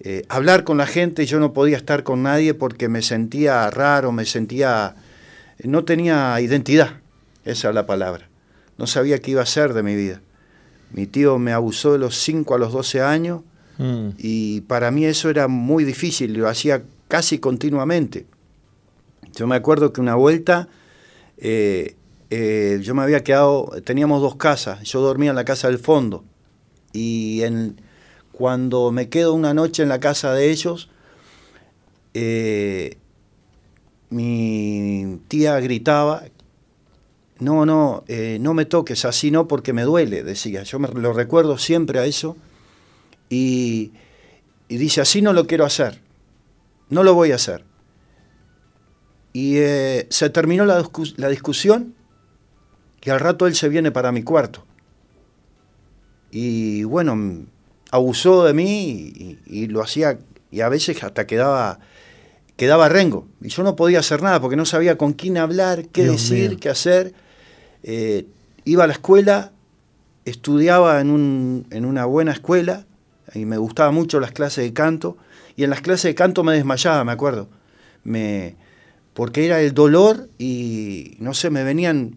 eh, 0.00 0.24
hablar 0.28 0.64
con 0.64 0.78
la 0.78 0.86
gente 0.86 1.26
yo 1.26 1.40
no 1.40 1.52
podía 1.52 1.76
estar 1.76 2.02
con 2.04 2.22
nadie 2.22 2.54
porque 2.54 2.88
me 2.88 3.02
sentía 3.02 3.68
raro, 3.70 4.12
me 4.12 4.24
sentía... 4.24 4.94
no 5.64 5.84
tenía 5.84 6.40
identidad, 6.40 7.00
esa 7.44 7.68
es 7.68 7.74
la 7.74 7.86
palabra. 7.86 8.28
No 8.76 8.86
sabía 8.86 9.18
qué 9.18 9.32
iba 9.32 9.40
a 9.40 9.44
hacer 9.44 9.74
de 9.74 9.82
mi 9.82 9.96
vida. 9.96 10.20
Mi 10.92 11.06
tío 11.06 11.38
me 11.38 11.52
abusó 11.52 11.92
de 11.92 11.98
los 11.98 12.16
5 12.16 12.54
a 12.54 12.58
los 12.58 12.72
12 12.72 13.02
años 13.02 13.42
mm. 13.78 14.10
y 14.18 14.60
para 14.62 14.90
mí 14.90 15.04
eso 15.04 15.30
era 15.30 15.48
muy 15.48 15.84
difícil, 15.84 16.32
lo 16.34 16.48
hacía 16.48 16.82
casi 17.08 17.38
continuamente. 17.38 18.26
Yo 19.34 19.46
me 19.46 19.56
acuerdo 19.56 19.92
que 19.92 20.00
una 20.00 20.14
vuelta 20.14 20.68
eh, 21.38 21.96
eh, 22.30 22.80
yo 22.82 22.94
me 22.94 23.02
había 23.02 23.24
quedado, 23.24 23.72
teníamos 23.84 24.20
dos 24.20 24.36
casas, 24.36 24.82
yo 24.82 25.00
dormía 25.00 25.30
en 25.30 25.36
la 25.36 25.44
casa 25.44 25.68
del 25.68 25.78
fondo 25.78 26.24
y 26.92 27.42
en, 27.42 27.80
cuando 28.38 28.92
me 28.92 29.08
quedo 29.08 29.34
una 29.34 29.52
noche 29.52 29.82
en 29.82 29.88
la 29.88 30.00
casa 30.00 30.32
de 30.32 30.50
ellos, 30.50 30.88
eh, 32.14 32.96
mi 34.10 35.20
tía 35.28 35.58
gritaba, 35.60 36.22
no, 37.40 37.66
no, 37.66 38.04
no 38.40 38.54
me 38.54 38.64
toques 38.64 39.04
así, 39.04 39.30
no, 39.30 39.48
porque 39.48 39.72
me 39.72 39.82
duele, 39.82 40.22
decía. 40.22 40.62
Yo 40.62 40.78
me 40.78 40.88
lo 40.88 41.12
recuerdo 41.12 41.58
siempre 41.58 41.98
a 41.98 42.04
eso. 42.06 42.36
Y, 43.28 43.92
y 44.68 44.76
dice, 44.76 45.00
así 45.00 45.20
no 45.20 45.32
lo 45.32 45.46
quiero 45.46 45.64
hacer 45.64 46.00
no 46.90 47.02
lo 47.02 47.14
voy 47.14 47.32
a 47.32 47.36
hacer. 47.36 47.64
Y 49.32 49.58
eh, 49.58 50.06
se 50.10 50.30
terminó 50.30 50.64
la, 50.64 50.82
discusión 51.28 51.94
y 53.02 53.10
al 53.10 53.20
rato 53.20 53.46
él 53.46 53.54
se 53.54 53.68
viene 53.68 53.90
para 53.90 54.10
mi 54.10 54.22
cuarto. 54.22 54.64
Y 56.30 56.84
bueno, 56.84 57.46
abusó 57.90 58.44
de 58.44 58.54
mí 58.54 59.38
y, 59.46 59.66
lo 59.66 59.82
hacía, 59.82 60.18
y 60.50 60.60
a 60.60 60.68
veces 60.68 61.02
hasta 61.02 61.26
quedaba, 61.26 61.80
quedaba 62.56 62.88
rengo. 62.88 63.26
Y 63.40 63.48
yo 63.48 63.62
no 63.62 63.76
podía 63.76 64.00
hacer 64.00 64.22
nada 64.22 64.40
porque 64.40 64.56
no 64.56 64.64
sabía 64.64 64.98
con 64.98 65.12
quién 65.12 65.38
hablar, 65.38 65.86
qué 65.88 66.04
decir, 66.04 66.58
qué 66.58 66.68
hacer. 66.68 67.14
Eh, 67.82 68.26
iba 68.64 68.84
a 68.84 68.86
la 68.86 68.92
escuela, 68.92 69.52
estudiaba 70.24 71.00
en, 71.00 71.10
un, 71.10 71.66
en 71.70 71.84
una 71.84 72.04
buena 72.04 72.32
escuela 72.32 72.86
y 73.34 73.44
me 73.44 73.58
gustaban 73.58 73.94
mucho 73.94 74.20
las 74.20 74.32
clases 74.32 74.64
de 74.64 74.72
canto 74.72 75.16
y 75.56 75.64
en 75.64 75.70
las 75.70 75.80
clases 75.80 76.04
de 76.04 76.14
canto 76.14 76.44
me 76.44 76.54
desmayaba, 76.54 77.04
me 77.04 77.12
acuerdo. 77.12 77.48
Me, 78.04 78.56
porque 79.14 79.46
era 79.46 79.60
el 79.60 79.74
dolor 79.74 80.28
y, 80.38 81.16
no 81.18 81.34
sé, 81.34 81.50
me 81.50 81.64
venían 81.64 82.16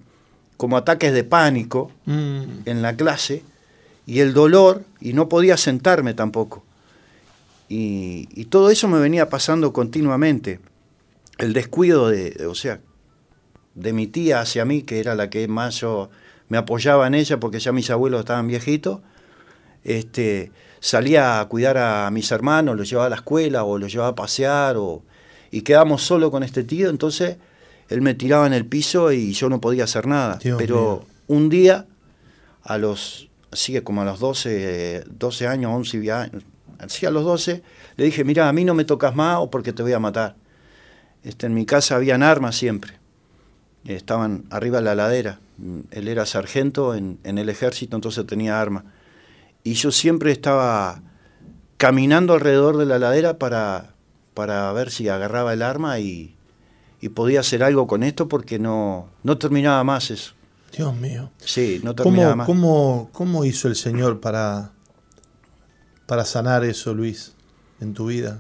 como 0.57 0.77
ataques 0.77 1.11
de 1.13 1.23
pánico 1.23 1.91
mm. 2.05 2.43
en 2.65 2.81
la 2.83 2.95
clase 2.95 3.43
y 4.05 4.19
el 4.19 4.33
dolor 4.33 4.83
y 4.99 5.13
no 5.13 5.29
podía 5.29 5.57
sentarme 5.57 6.13
tampoco. 6.13 6.63
Y, 7.69 8.25
todo 8.49 8.69
eso 8.69 8.89
me 8.89 8.99
venía 8.99 9.29
pasando 9.29 9.71
continuamente. 9.71 10.59
El 11.37 11.53
descuido 11.53 12.09
de, 12.09 12.45
o 12.45 12.53
sea, 12.53 12.81
de 13.75 13.93
mi 13.93 14.07
tía 14.07 14.41
hacia 14.41 14.65
mí, 14.65 14.81
que 14.81 14.99
era 14.99 15.15
la 15.15 15.29
que 15.29 15.47
más 15.47 15.79
yo 15.79 16.09
me 16.49 16.57
apoyaba 16.57 17.07
en 17.07 17.13
ella 17.13 17.39
porque 17.39 17.59
ya 17.59 17.71
mis 17.71 17.89
abuelos 17.89 18.19
estaban 18.19 18.47
viejitos, 18.47 18.99
este, 19.85 20.51
salía 20.81 21.39
a 21.39 21.47
cuidar 21.47 21.77
a 21.77 22.11
mis 22.11 22.29
hermanos, 22.31 22.75
los 22.75 22.89
llevaba 22.89 23.07
a 23.07 23.09
la 23.09 23.15
escuela 23.15 23.63
o 23.63 23.77
los 23.77 23.89
llevaba 23.89 24.09
a 24.09 24.15
pasear 24.15 24.75
o, 24.75 25.01
y 25.49 25.61
quedamos 25.61 26.01
solo 26.01 26.29
con 26.29 26.43
este 26.43 26.65
tío, 26.65 26.89
entonces 26.89 27.37
él 27.87 28.01
me 28.01 28.15
tiraba 28.15 28.45
en 28.47 28.53
el 28.53 28.65
piso 28.65 29.13
y 29.13 29.31
yo 29.31 29.47
no 29.47 29.61
podía 29.61 29.85
hacer 29.85 30.07
nada. 30.07 30.39
Pero 30.57 31.05
un 31.27 31.47
día, 31.47 31.85
a 32.63 32.77
los, 32.77 33.29
sigue 33.53 33.83
como 33.83 34.01
a 34.01 34.05
los 34.05 34.19
12, 34.19 35.05
12 35.09 35.47
años, 35.47 35.71
11 35.73 36.11
años, 36.11 36.43
así 36.79 37.05
a 37.05 37.11
los 37.11 37.23
12, 37.23 37.63
le 37.97 38.05
dije, 38.05 38.23
mira, 38.23 38.49
a 38.49 38.53
mí 38.53 38.65
no 38.65 38.73
me 38.73 38.85
tocas 38.85 39.15
más 39.15 39.37
o 39.39 39.49
porque 39.49 39.73
te 39.73 39.83
voy 39.83 39.93
a 39.93 39.99
matar. 39.99 40.35
Este, 41.23 41.45
en 41.45 41.53
mi 41.53 41.65
casa 41.65 41.95
habían 41.95 42.23
armas 42.23 42.55
siempre, 42.55 42.93
estaban 43.85 44.45
arriba 44.49 44.79
de 44.79 44.85
la 44.85 44.95
ladera. 44.95 45.39
Él 45.91 46.07
era 46.07 46.25
sargento 46.25 46.95
en, 46.95 47.19
el 47.23 47.49
ejército, 47.49 47.95
entonces 47.95 48.25
tenía 48.25 48.59
armas 48.59 48.83
y 49.63 49.73
yo 49.73 49.91
siempre 49.91 50.31
estaba 50.31 51.01
caminando 51.77 52.33
alrededor 52.33 52.77
de 52.77 52.85
la 52.85 52.99
ladera 52.99 53.37
para, 53.37 53.93
para 54.33 54.71
ver 54.73 54.89
si 54.89 55.07
agarraba 55.09 55.53
el 55.53 55.61
arma 55.61 55.99
y, 55.99 56.35
podía 57.15 57.39
hacer 57.39 57.63
algo 57.63 57.87
con 57.87 58.03
esto 58.03 58.27
porque 58.27 58.59
no, 58.59 59.09
no 59.23 59.39
terminaba 59.39 59.83
más 59.83 60.11
eso. 60.11 60.33
Dios 60.71 60.95
mío. 60.95 61.31
Sí, 61.37 61.81
no 61.83 61.95
terminaba 61.95 62.35
más. 62.35 62.47
¿cómo, 62.47 63.09
¿Cómo 63.11 63.45
hizo 63.45 63.67
el 63.67 63.75
Señor 63.75 64.19
para, 64.19 64.71
para 66.05 66.25
sanar 66.25 66.63
eso, 66.63 66.93
Luis, 66.93 67.33
en 67.79 67.93
tu 67.93 68.07
vida? 68.07 68.37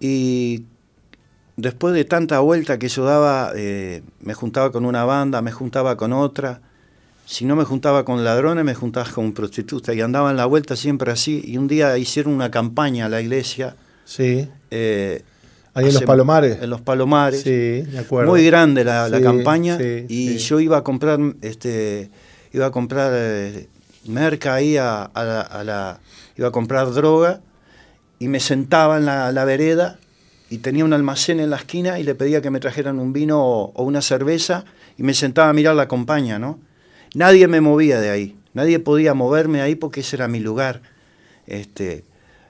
Y 0.00 0.64
después 1.56 1.94
de 1.94 2.04
tanta 2.04 2.40
vuelta 2.40 2.78
que 2.78 2.88
yo 2.88 3.04
daba, 3.04 3.52
eh, 3.56 4.02
me 4.20 4.34
juntaba 4.34 4.70
con 4.70 4.84
una 4.84 5.04
banda, 5.04 5.42
me 5.42 5.52
juntaba 5.52 5.96
con 5.96 6.12
otra, 6.12 6.60
si 7.28 7.44
no 7.44 7.56
me 7.56 7.64
juntaba 7.64 8.06
con 8.06 8.24
ladrones, 8.24 8.64
me 8.64 8.74
juntaba 8.74 9.10
con 9.10 9.34
prostitutas 9.34 9.94
y 9.94 10.00
andaba 10.00 10.30
en 10.30 10.38
la 10.38 10.46
vuelta 10.46 10.76
siempre 10.76 11.12
así. 11.12 11.42
Y 11.44 11.58
un 11.58 11.68
día 11.68 11.98
hicieron 11.98 12.32
una 12.32 12.50
campaña 12.50 13.04
a 13.04 13.08
la 13.10 13.20
iglesia. 13.20 13.76
Sí. 14.06 14.48
Eh, 14.70 15.22
Ahí 15.78 15.86
en 15.86 15.94
los 15.94 16.02
Palomares. 16.02 16.58
En 16.60 16.70
los 16.70 16.80
Palomares. 16.80 17.42
Sí, 17.42 17.82
de 17.82 17.98
acuerdo. 18.00 18.30
Muy 18.30 18.44
grande 18.44 18.82
la, 18.82 19.08
campaña. 19.22 19.78
y 19.80 20.36
yo 20.38 20.58
iba 20.58 20.78
a 20.78 20.82
comprar, 20.82 21.20
este, 21.40 22.10
iba 22.52 22.66
a 22.66 22.70
comprar 22.72 23.12
eh, 23.14 23.68
merca 24.06 24.54
ahí 24.54 24.76
a, 24.76 25.10
la, 25.14 26.00
iba 26.36 26.48
a 26.48 26.50
comprar 26.50 26.92
droga 26.92 27.40
y 28.18 28.26
me 28.26 28.40
sentaba 28.40 28.96
en 28.96 29.06
la, 29.06 29.44
vereda 29.44 29.98
y 30.50 30.58
tenía 30.58 30.84
un 30.84 30.92
almacén 30.92 31.38
en 31.38 31.50
la 31.50 31.56
esquina 31.56 32.00
y 32.00 32.02
le 32.02 32.16
pedía 32.16 32.42
que 32.42 32.50
me 32.50 32.58
trajeran 32.58 32.98
un 32.98 33.12
vino 33.12 33.40
o, 33.40 33.82
una 33.84 34.02
cerveza 34.02 34.64
y 34.96 35.04
me 35.04 35.14
sentaba 35.14 35.50
a 35.50 35.52
mirar 35.52 35.76
la 35.76 35.86
compañía, 35.86 36.40
¿no? 36.40 36.58
Nadie 37.14 37.46
me 37.46 37.60
movía 37.60 38.00
de 38.00 38.10
ahí, 38.10 38.36
nadie 38.52 38.80
podía 38.80 39.14
moverme 39.14 39.60
ahí 39.60 39.76
porque 39.76 40.00
ese 40.00 40.16
era 40.16 40.26
mi 40.26 40.40
lugar. 40.40 40.82
Este, 41.46 42.04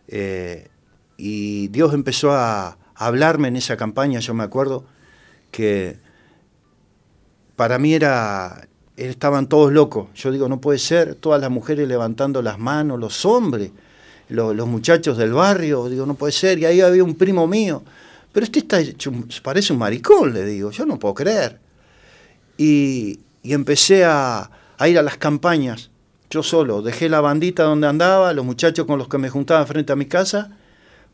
eh, 0.08 0.68
y 1.16 1.68
Dios 1.68 1.92
empezó 1.92 2.32
a, 2.32 2.78
hablarme 2.98 3.48
en 3.48 3.56
esa 3.56 3.76
campaña, 3.76 4.20
yo 4.20 4.34
me 4.34 4.44
acuerdo 4.44 4.84
que 5.50 5.96
para 7.56 7.78
mí 7.78 7.94
era, 7.94 8.68
estaban 8.96 9.48
todos 9.48 9.72
locos. 9.72 10.08
Yo 10.14 10.30
digo, 10.32 10.48
no 10.48 10.60
puede 10.60 10.78
ser, 10.78 11.14
todas 11.14 11.40
las 11.40 11.50
mujeres 11.50 11.88
levantando 11.88 12.42
las 12.42 12.58
manos, 12.58 12.98
los 12.98 13.24
hombres, 13.24 13.70
los, 14.28 14.66
muchachos 14.66 15.16
del 15.16 15.32
barrio, 15.32 15.88
digo, 15.88 16.06
no 16.06 16.14
puede 16.14 16.32
ser. 16.32 16.58
Y 16.58 16.66
ahí 16.66 16.80
había 16.80 17.04
un 17.04 17.14
primo 17.14 17.46
mío, 17.46 17.82
pero 18.32 18.44
este 18.44 18.58
está 18.58 18.78
parece 19.42 19.72
un 19.72 19.78
maricón, 19.78 20.34
le 20.34 20.44
digo, 20.44 20.70
yo 20.70 20.84
no 20.84 20.98
puedo 20.98 21.14
creer. 21.14 21.58
Y, 22.56 23.20
empecé 23.44 24.04
a, 24.04 24.50
a, 24.76 24.88
ir 24.88 24.98
a 24.98 25.02
las 25.02 25.16
campañas, 25.16 25.90
yo 26.28 26.42
solo, 26.42 26.82
dejé 26.82 27.08
la 27.08 27.22
bandita 27.22 27.62
donde 27.62 27.86
andaba, 27.86 28.34
los 28.34 28.44
muchachos 28.44 28.84
con 28.84 28.98
los 28.98 29.08
que 29.08 29.16
me 29.16 29.30
juntaba 29.30 29.64
frente 29.64 29.92
a 29.92 29.96
mi 29.96 30.04
casa, 30.04 30.57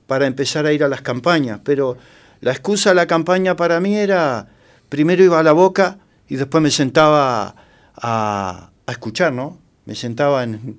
para 0.07 0.27
empezar 0.27 0.67
a 0.67 0.73
ir 0.73 0.85
a 0.85 0.89
las 0.89 1.03
campañas. 1.03 1.61
Pero 1.65 1.97
la 2.41 2.53
excusa 2.53 2.91
de 2.91 2.97
la 2.97 3.07
campaña 3.07 3.57
para 3.57 3.81
mí 3.81 3.97
era, 3.97 4.49
primero 4.89 5.23
iba 5.23 5.39
a 5.39 5.43
la 5.43 5.53
boca 5.53 5.99
y 6.29 6.37
después 6.37 6.63
me 6.63 6.71
sentaba 6.71 7.55
a, 7.97 8.71
a 8.87 8.93
escuchar, 8.93 9.33
¿no? 9.33 9.59
Me 9.87 9.95
sentaba 9.95 10.43
en, 10.43 10.79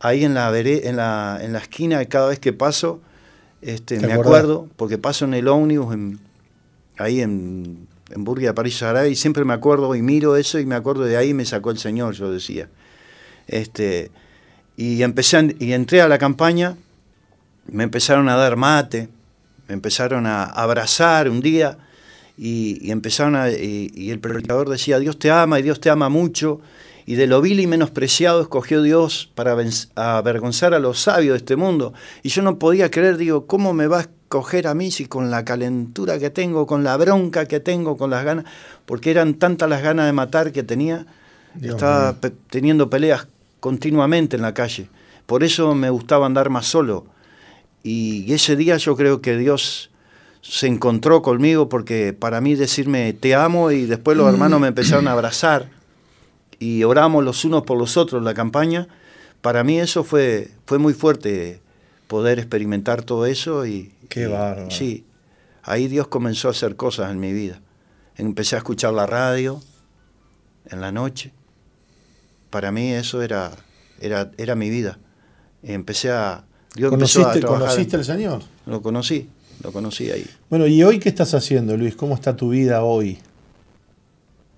ahí 0.00 0.24
en 0.24 0.34
la, 0.34 0.56
en, 0.58 0.96
la, 0.96 1.38
en 1.40 1.52
la 1.52 1.58
esquina 1.58 2.04
cada 2.06 2.28
vez 2.28 2.38
que 2.38 2.52
paso, 2.52 3.00
este, 3.62 4.00
me 4.00 4.14
acuerdo, 4.14 4.68
porque 4.76 4.98
paso 4.98 5.26
en 5.26 5.34
el 5.34 5.46
ómnibus, 5.46 5.94
ahí 6.96 7.20
en, 7.20 7.86
en 8.10 8.24
Burguía, 8.24 8.54
París, 8.54 8.78
Saray, 8.78 9.12
y 9.12 9.16
siempre 9.16 9.44
me 9.44 9.52
acuerdo 9.52 9.94
y 9.94 10.02
miro 10.02 10.36
eso 10.36 10.58
y 10.58 10.66
me 10.66 10.74
acuerdo 10.74 11.04
de 11.04 11.16
ahí 11.16 11.34
me 11.34 11.44
sacó 11.44 11.70
el 11.70 11.78
Señor, 11.78 12.14
yo 12.14 12.32
decía. 12.32 12.68
Este, 13.46 14.10
y, 14.76 15.02
empecé 15.02 15.54
y 15.58 15.72
entré 15.72 16.00
a 16.00 16.08
la 16.08 16.16
campaña, 16.16 16.76
me 17.66 17.84
empezaron 17.84 18.28
a 18.28 18.36
dar 18.36 18.56
mate, 18.56 19.08
me 19.68 19.74
empezaron 19.74 20.26
a 20.26 20.44
abrazar 20.44 21.28
un 21.28 21.40
día 21.40 21.78
y, 22.36 22.90
empezaron 22.90 23.36
a, 23.36 23.50
y, 23.50 24.10
el 24.10 24.18
predicador 24.18 24.68
decía, 24.68 24.98
Dios 24.98 25.18
te 25.18 25.30
ama 25.30 25.58
y 25.58 25.62
Dios 25.62 25.80
te 25.80 25.90
ama 25.90 26.08
mucho 26.08 26.60
y 27.06 27.14
de 27.16 27.26
lo 27.26 27.40
vil 27.40 27.60
y 27.60 27.66
menospreciado 27.66 28.40
escogió 28.40 28.82
Dios 28.82 29.30
para 29.34 29.56
avergonzar 29.96 30.74
a 30.74 30.78
los 30.78 31.00
sabios 31.00 31.34
de 31.34 31.38
este 31.38 31.56
mundo. 31.56 31.92
Y 32.22 32.28
yo 32.28 32.42
no 32.42 32.58
podía 32.58 32.90
creer, 32.90 33.16
digo, 33.16 33.46
¿cómo 33.46 33.72
me 33.72 33.86
va 33.88 33.98
a 33.98 34.02
escoger 34.02 34.68
a 34.68 34.74
mí 34.74 34.90
si 34.92 35.06
con 35.06 35.30
la 35.30 35.44
calentura 35.44 36.18
que 36.18 36.30
tengo, 36.30 36.66
con 36.66 36.84
la 36.84 36.96
bronca 36.96 37.46
que 37.46 37.58
tengo, 37.58 37.96
con 37.96 38.10
las 38.10 38.24
ganas, 38.24 38.44
porque 38.86 39.10
eran 39.10 39.34
tantas 39.34 39.68
las 39.68 39.82
ganas 39.82 40.06
de 40.06 40.12
matar 40.12 40.52
que 40.52 40.62
tenía, 40.62 41.04
estaba 41.60 42.16
teniendo 42.48 42.88
peleas 42.90 43.26
continuamente 43.58 44.36
en 44.36 44.42
la 44.42 44.54
calle. 44.54 44.88
Por 45.26 45.42
eso 45.42 45.74
me 45.74 45.90
gustaba 45.90 46.26
andar 46.26 46.48
más 46.48 46.66
solo. 46.66 47.06
Y 47.82 48.32
ese 48.32 48.56
día 48.56 48.76
yo 48.76 48.96
creo 48.96 49.20
que 49.20 49.36
Dios 49.36 49.90
se 50.42 50.66
encontró 50.66 51.22
conmigo 51.22 51.68
porque 51.68 52.12
para 52.12 52.40
mí 52.40 52.54
decirme 52.54 53.12
te 53.12 53.34
amo 53.34 53.70
y 53.70 53.84
después 53.84 54.16
los 54.16 54.32
hermanos 54.32 54.60
me 54.60 54.68
empezaron 54.68 55.06
a 55.06 55.12
abrazar 55.12 55.70
y 56.58 56.84
oramos 56.84 57.24
los 57.24 57.44
unos 57.44 57.62
por 57.62 57.78
los 57.78 57.96
otros 57.96 58.22
la 58.22 58.34
campaña, 58.34 58.86
para 59.40 59.64
mí 59.64 59.80
eso 59.80 60.04
fue, 60.04 60.50
fue 60.66 60.78
muy 60.78 60.92
fuerte 60.92 61.60
poder 62.06 62.38
experimentar 62.38 63.02
todo 63.02 63.26
eso 63.26 63.66
y... 63.66 63.94
Qué 64.08 64.26
bárbaro. 64.26 64.70
Sí, 64.70 65.06
ahí 65.62 65.88
Dios 65.88 66.08
comenzó 66.08 66.48
a 66.48 66.50
hacer 66.50 66.76
cosas 66.76 67.10
en 67.10 67.20
mi 67.20 67.32
vida. 67.32 67.60
Empecé 68.16 68.56
a 68.56 68.58
escuchar 68.58 68.92
la 68.92 69.06
radio 69.06 69.62
en 70.66 70.80
la 70.80 70.92
noche. 70.92 71.32
Para 72.50 72.72
mí 72.72 72.92
eso 72.92 73.22
era, 73.22 73.52
era, 74.00 74.30
era 74.36 74.54
mi 74.54 74.68
vida. 74.68 74.98
Empecé 75.62 76.10
a... 76.10 76.44
¿Conociste, 76.78 77.40
¿Conociste 77.42 77.96
al 77.96 78.04
Señor? 78.04 78.42
Lo 78.66 78.80
conocí, 78.80 79.28
lo 79.62 79.72
conocí 79.72 80.10
ahí. 80.10 80.24
Bueno, 80.48 80.66
¿y 80.66 80.82
hoy 80.82 80.98
qué 80.98 81.08
estás 81.08 81.34
haciendo, 81.34 81.76
Luis? 81.76 81.96
¿Cómo 81.96 82.14
está 82.14 82.36
tu 82.36 82.50
vida 82.50 82.84
hoy? 82.84 83.18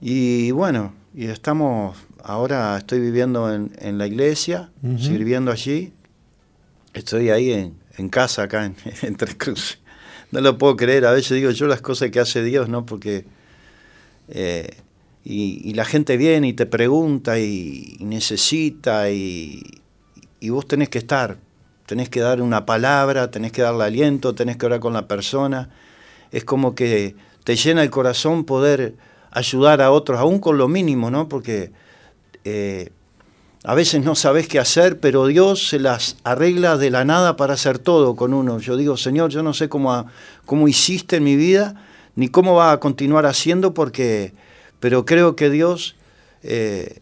Y 0.01 0.51
bueno, 0.51 0.95
y 1.15 1.27
estamos, 1.27 1.97
ahora 2.23 2.77
estoy 2.77 3.01
viviendo 3.01 3.53
en, 3.53 3.73
en 3.79 3.99
la 3.99 4.07
iglesia, 4.07 4.71
sirviendo 4.99 5.51
allí. 5.51 5.93
Estoy 6.93 7.31
ahí 7.31 7.53
en, 7.53 7.75
en 7.97 8.09
casa, 8.09 8.43
acá 8.43 8.67
en, 8.67 8.77
en, 9.03 9.17
Tres 9.17 9.37
Cruces. 9.37 9.79
No 10.31 10.41
lo 10.41 10.59
puedo 10.59 10.77
creer, 10.77 11.07
a 11.07 11.13
veces 11.13 11.37
digo 11.37 11.51
yo 11.51 11.67
las 11.67 11.81
cosas 11.81 12.11
que 12.11 12.21
hace 12.21 12.43
Dios, 12.43 12.69
¿no? 12.69 12.85
Porque... 12.87 13.25
Eh, 14.29 14.69
y, 15.25 15.73
la 15.75 15.85
gente 15.85 16.17
viene 16.17 16.49
y 16.49 16.53
te 16.53 16.67
pregunta 16.67 17.39
y, 17.39 17.97
necesita 18.01 19.11
y, 19.11 19.63
y, 20.41 20.49
vos 20.51 20.67
tenés 20.67 20.89
que 20.89 20.99
estar, 20.99 21.39
tenés 21.87 22.09
que 22.09 22.21
dar 22.21 22.41
una 22.41 22.67
palabra, 22.67 23.31
tenés 23.31 23.53
que 23.53 23.63
darle 23.63 23.85
aliento, 23.85 24.35
tenés 24.35 24.57
que 24.57 24.67
orar 24.67 24.81
con 24.81 24.93
la 24.93 25.07
persona. 25.09 25.71
Es 26.31 26.45
como 26.45 26.75
que 26.75 27.17
te 27.45 27.57
llena 27.57 27.83
el 27.83 27.91
corazón 27.91 28.45
poder 28.45 28.95
ayudar 29.31 29.81
a 29.81 29.91
otros, 29.91 30.19
aún 30.19 30.39
con 30.39 30.59
lo 30.59 30.69
mínimo, 30.69 31.11
¿no? 31.11 31.29
Porque 31.29 31.73
eh, 32.45 32.91
a 33.65 33.75
veces 33.75 34.05
no 34.05 34.15
sabes 34.15 34.49
qué 34.49 34.59
hacer, 34.59 34.99
pero 34.99 35.27
Dios 35.27 35.69
se 35.69 35.79
las 35.79 36.17
arregla 36.25 36.77
de 36.77 36.91
la 36.91 37.05
nada 37.05 37.37
para 37.37 37.55
hacer 37.55 37.79
todo 37.79 38.17
con 38.17 38.35
uno. 38.35 38.59
Yo 38.59 38.77
digo, 38.77 38.97
Señor, 38.97 39.31
yo 39.31 39.43
no 39.43 39.55
sé 39.55 39.69
cómo, 39.69 40.07
cómo 40.47 40.69
hiciste 40.69 41.17
en 41.17 41.25
mi 41.25 41.37
vida, 41.37 41.75
ni 42.17 42.29
cómo 42.29 42.55
va 42.55 42.73
a 42.73 42.81
continuar 42.81 43.25
haciendo, 43.25 43.73
porque, 43.73 44.35
pero 44.81 45.05
creo 45.05 45.37
que 45.37 45.49
Dios 45.49 45.97
eh, 46.43 47.01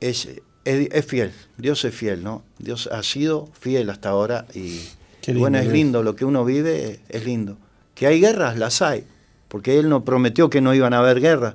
es, 0.00 0.28
es, 0.64 1.04
fiel, 1.04 1.32
Dios 1.56 1.84
es 1.84 1.94
fiel, 1.94 2.22
¿no? 2.22 2.42
Dios 2.58 2.88
ha 2.92 3.02
sido 3.02 3.48
fiel 3.58 3.90
hasta 3.90 4.10
ahora 4.10 4.46
y 4.54 4.80
bueno, 5.32 5.58
es 5.58 5.68
lindo, 5.68 6.02
lo 6.02 6.16
que 6.16 6.24
uno 6.24 6.44
vive 6.44 7.00
es 7.08 7.24
lindo. 7.24 7.56
Que 7.94 8.06
hay 8.06 8.20
guerras, 8.20 8.58
las 8.58 8.82
hay, 8.82 9.04
porque 9.48 9.78
Él 9.78 9.88
no 9.88 10.04
prometió 10.04 10.50
que 10.50 10.60
no 10.60 10.74
iban 10.74 10.94
a 10.94 10.98
haber 10.98 11.20
guerras, 11.20 11.54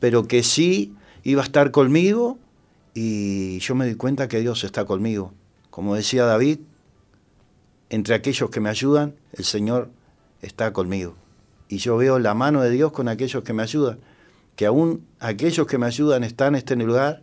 pero 0.00 0.26
que 0.26 0.42
sí 0.42 0.94
iba 1.22 1.42
a 1.42 1.44
estar 1.44 1.70
conmigo 1.70 2.38
y 2.94 3.58
yo 3.60 3.74
me 3.74 3.86
di 3.86 3.94
cuenta 3.94 4.28
que 4.28 4.40
Dios 4.40 4.64
está 4.64 4.84
conmigo. 4.84 5.32
Como 5.70 5.94
decía 5.94 6.24
David, 6.24 6.58
entre 7.88 8.14
aquellos 8.14 8.50
que 8.50 8.60
me 8.60 8.68
ayudan, 8.68 9.14
el 9.32 9.44
Señor 9.44 9.90
está 10.42 10.72
conmigo. 10.72 11.14
Y 11.68 11.78
yo 11.78 11.96
veo 11.96 12.18
la 12.18 12.34
mano 12.34 12.60
de 12.60 12.70
Dios 12.70 12.92
con 12.92 13.08
aquellos 13.08 13.44
que 13.44 13.52
me 13.52 13.62
ayudan, 13.62 13.98
que 14.56 14.66
aún 14.66 15.06
aquellos 15.20 15.66
que 15.66 15.78
me 15.78 15.86
ayudan 15.86 16.24
están 16.24 16.48
en 16.48 16.56
este 16.56 16.76
lugar 16.76 17.22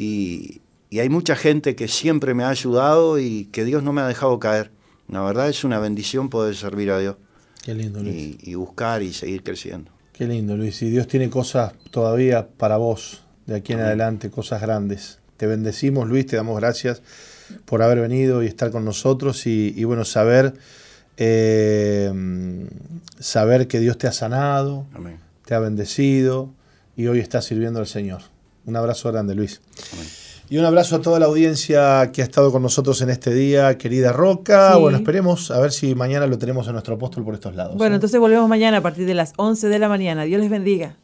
y, 0.00 0.62
hay 0.98 1.08
mucha 1.08 1.36
gente 1.36 1.76
que 1.76 1.86
siempre 1.86 2.34
me 2.34 2.42
ha 2.42 2.48
ayudado 2.48 3.18
y 3.18 3.44
que 3.52 3.64
Dios 3.64 3.82
no 3.82 3.92
me 3.92 4.00
ha 4.00 4.08
dejado 4.08 4.40
caer. 4.40 4.70
La 5.08 5.22
verdad 5.22 5.48
es 5.48 5.62
una 5.62 5.78
bendición 5.78 6.30
poder 6.30 6.56
servir 6.56 6.90
a 6.90 6.98
Dios. 6.98 7.16
Qué 7.62 7.74
lindo, 7.74 8.02
Luis. 8.02 8.36
y 8.40 8.54
buscar 8.54 9.02
y 9.02 9.12
seguir 9.12 9.44
creciendo. 9.44 9.90
Qué 10.12 10.26
lindo, 10.26 10.56
Luis. 10.56 10.80
Y 10.82 10.90
Dios 10.90 11.06
tiene 11.06 11.30
cosas 11.30 11.74
todavía 11.90 12.48
para 12.48 12.76
vos 12.76 13.22
de 13.46 13.56
aquí 13.56 13.72
en 13.72 13.80
adelante, 13.80 14.30
cosas 14.30 14.62
grandes. 14.62 15.18
Te 15.36 15.46
bendecimos, 15.46 16.08
Luis, 16.08 16.26
te 16.26 16.36
damos 16.36 16.58
gracias 16.58 17.02
por 17.66 17.82
haber 17.82 18.00
venido 18.00 18.42
y 18.42 18.46
estar 18.46 18.70
con 18.70 18.84
nosotros 18.84 19.46
y, 19.46 19.84
bueno, 19.84 20.04
saber, 20.04 20.54
eh, 21.18 22.12
saber 23.18 23.68
que 23.68 23.80
Dios 23.80 23.98
te 23.98 24.06
ha 24.06 24.12
sanado, 24.12 24.86
te 25.44 25.54
ha 25.54 25.60
bendecido 25.60 26.50
y 26.96 27.06
hoy 27.06 27.20
estás 27.20 27.44
sirviendo 27.44 27.80
al 27.80 27.86
Señor. 27.86 28.22
Un 28.70 28.76
abrazo 28.76 29.10
grande, 29.10 29.34
Luis. 29.34 29.60
Y 30.48 30.58
un 30.58 30.64
abrazo 30.64 30.96
a 30.96 31.00
toda 31.00 31.18
la 31.18 31.26
audiencia 31.26 32.12
que 32.12 32.22
ha 32.22 32.24
estado 32.24 32.52
con 32.52 32.62
nosotros 32.62 33.02
en 33.02 33.10
este 33.10 33.34
día, 33.34 33.76
querida 33.78 34.12
Roca. 34.12 34.76
Bueno, 34.76 34.98
esperemos 34.98 35.50
a 35.50 35.58
ver 35.58 35.72
si 35.72 35.96
mañana 35.96 36.28
lo 36.28 36.38
tenemos 36.38 36.68
a 36.68 36.72
nuestro 36.72 36.94
apóstol 36.94 37.24
por 37.24 37.34
estos 37.34 37.56
lados. 37.56 37.76
Bueno, 37.76 37.94
¿eh? 37.94 37.96
entonces 37.96 38.20
volvemos 38.20 38.48
mañana 38.48 38.76
a 38.76 38.80
partir 38.80 39.06
de 39.06 39.14
las 39.14 39.32
11 39.36 39.68
de 39.68 39.78
la 39.80 39.88
mañana. 39.88 40.22
Dios 40.22 40.40
les 40.40 40.50
bendiga. 40.50 40.94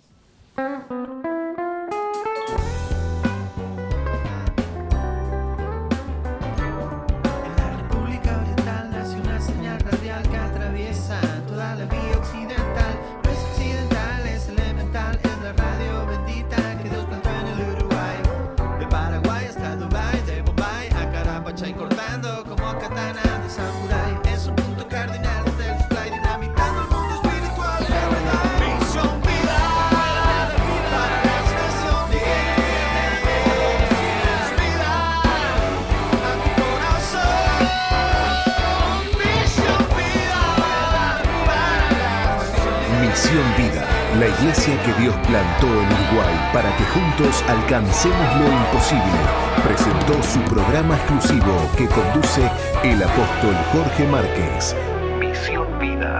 Juntos 46.96 47.44
alcancemos 47.48 48.36
lo 48.36 48.46
imposible, 48.46 49.20
presentó 49.64 50.22
su 50.22 50.40
programa 50.52 50.96
exclusivo 50.96 51.54
que 51.76 51.86
conduce 51.88 52.50
el 52.82 53.02
apóstol 53.02 53.54
Jorge 53.72 54.06
Márquez. 54.06 54.74
Misión 55.18 55.78
Vida. 55.78 56.15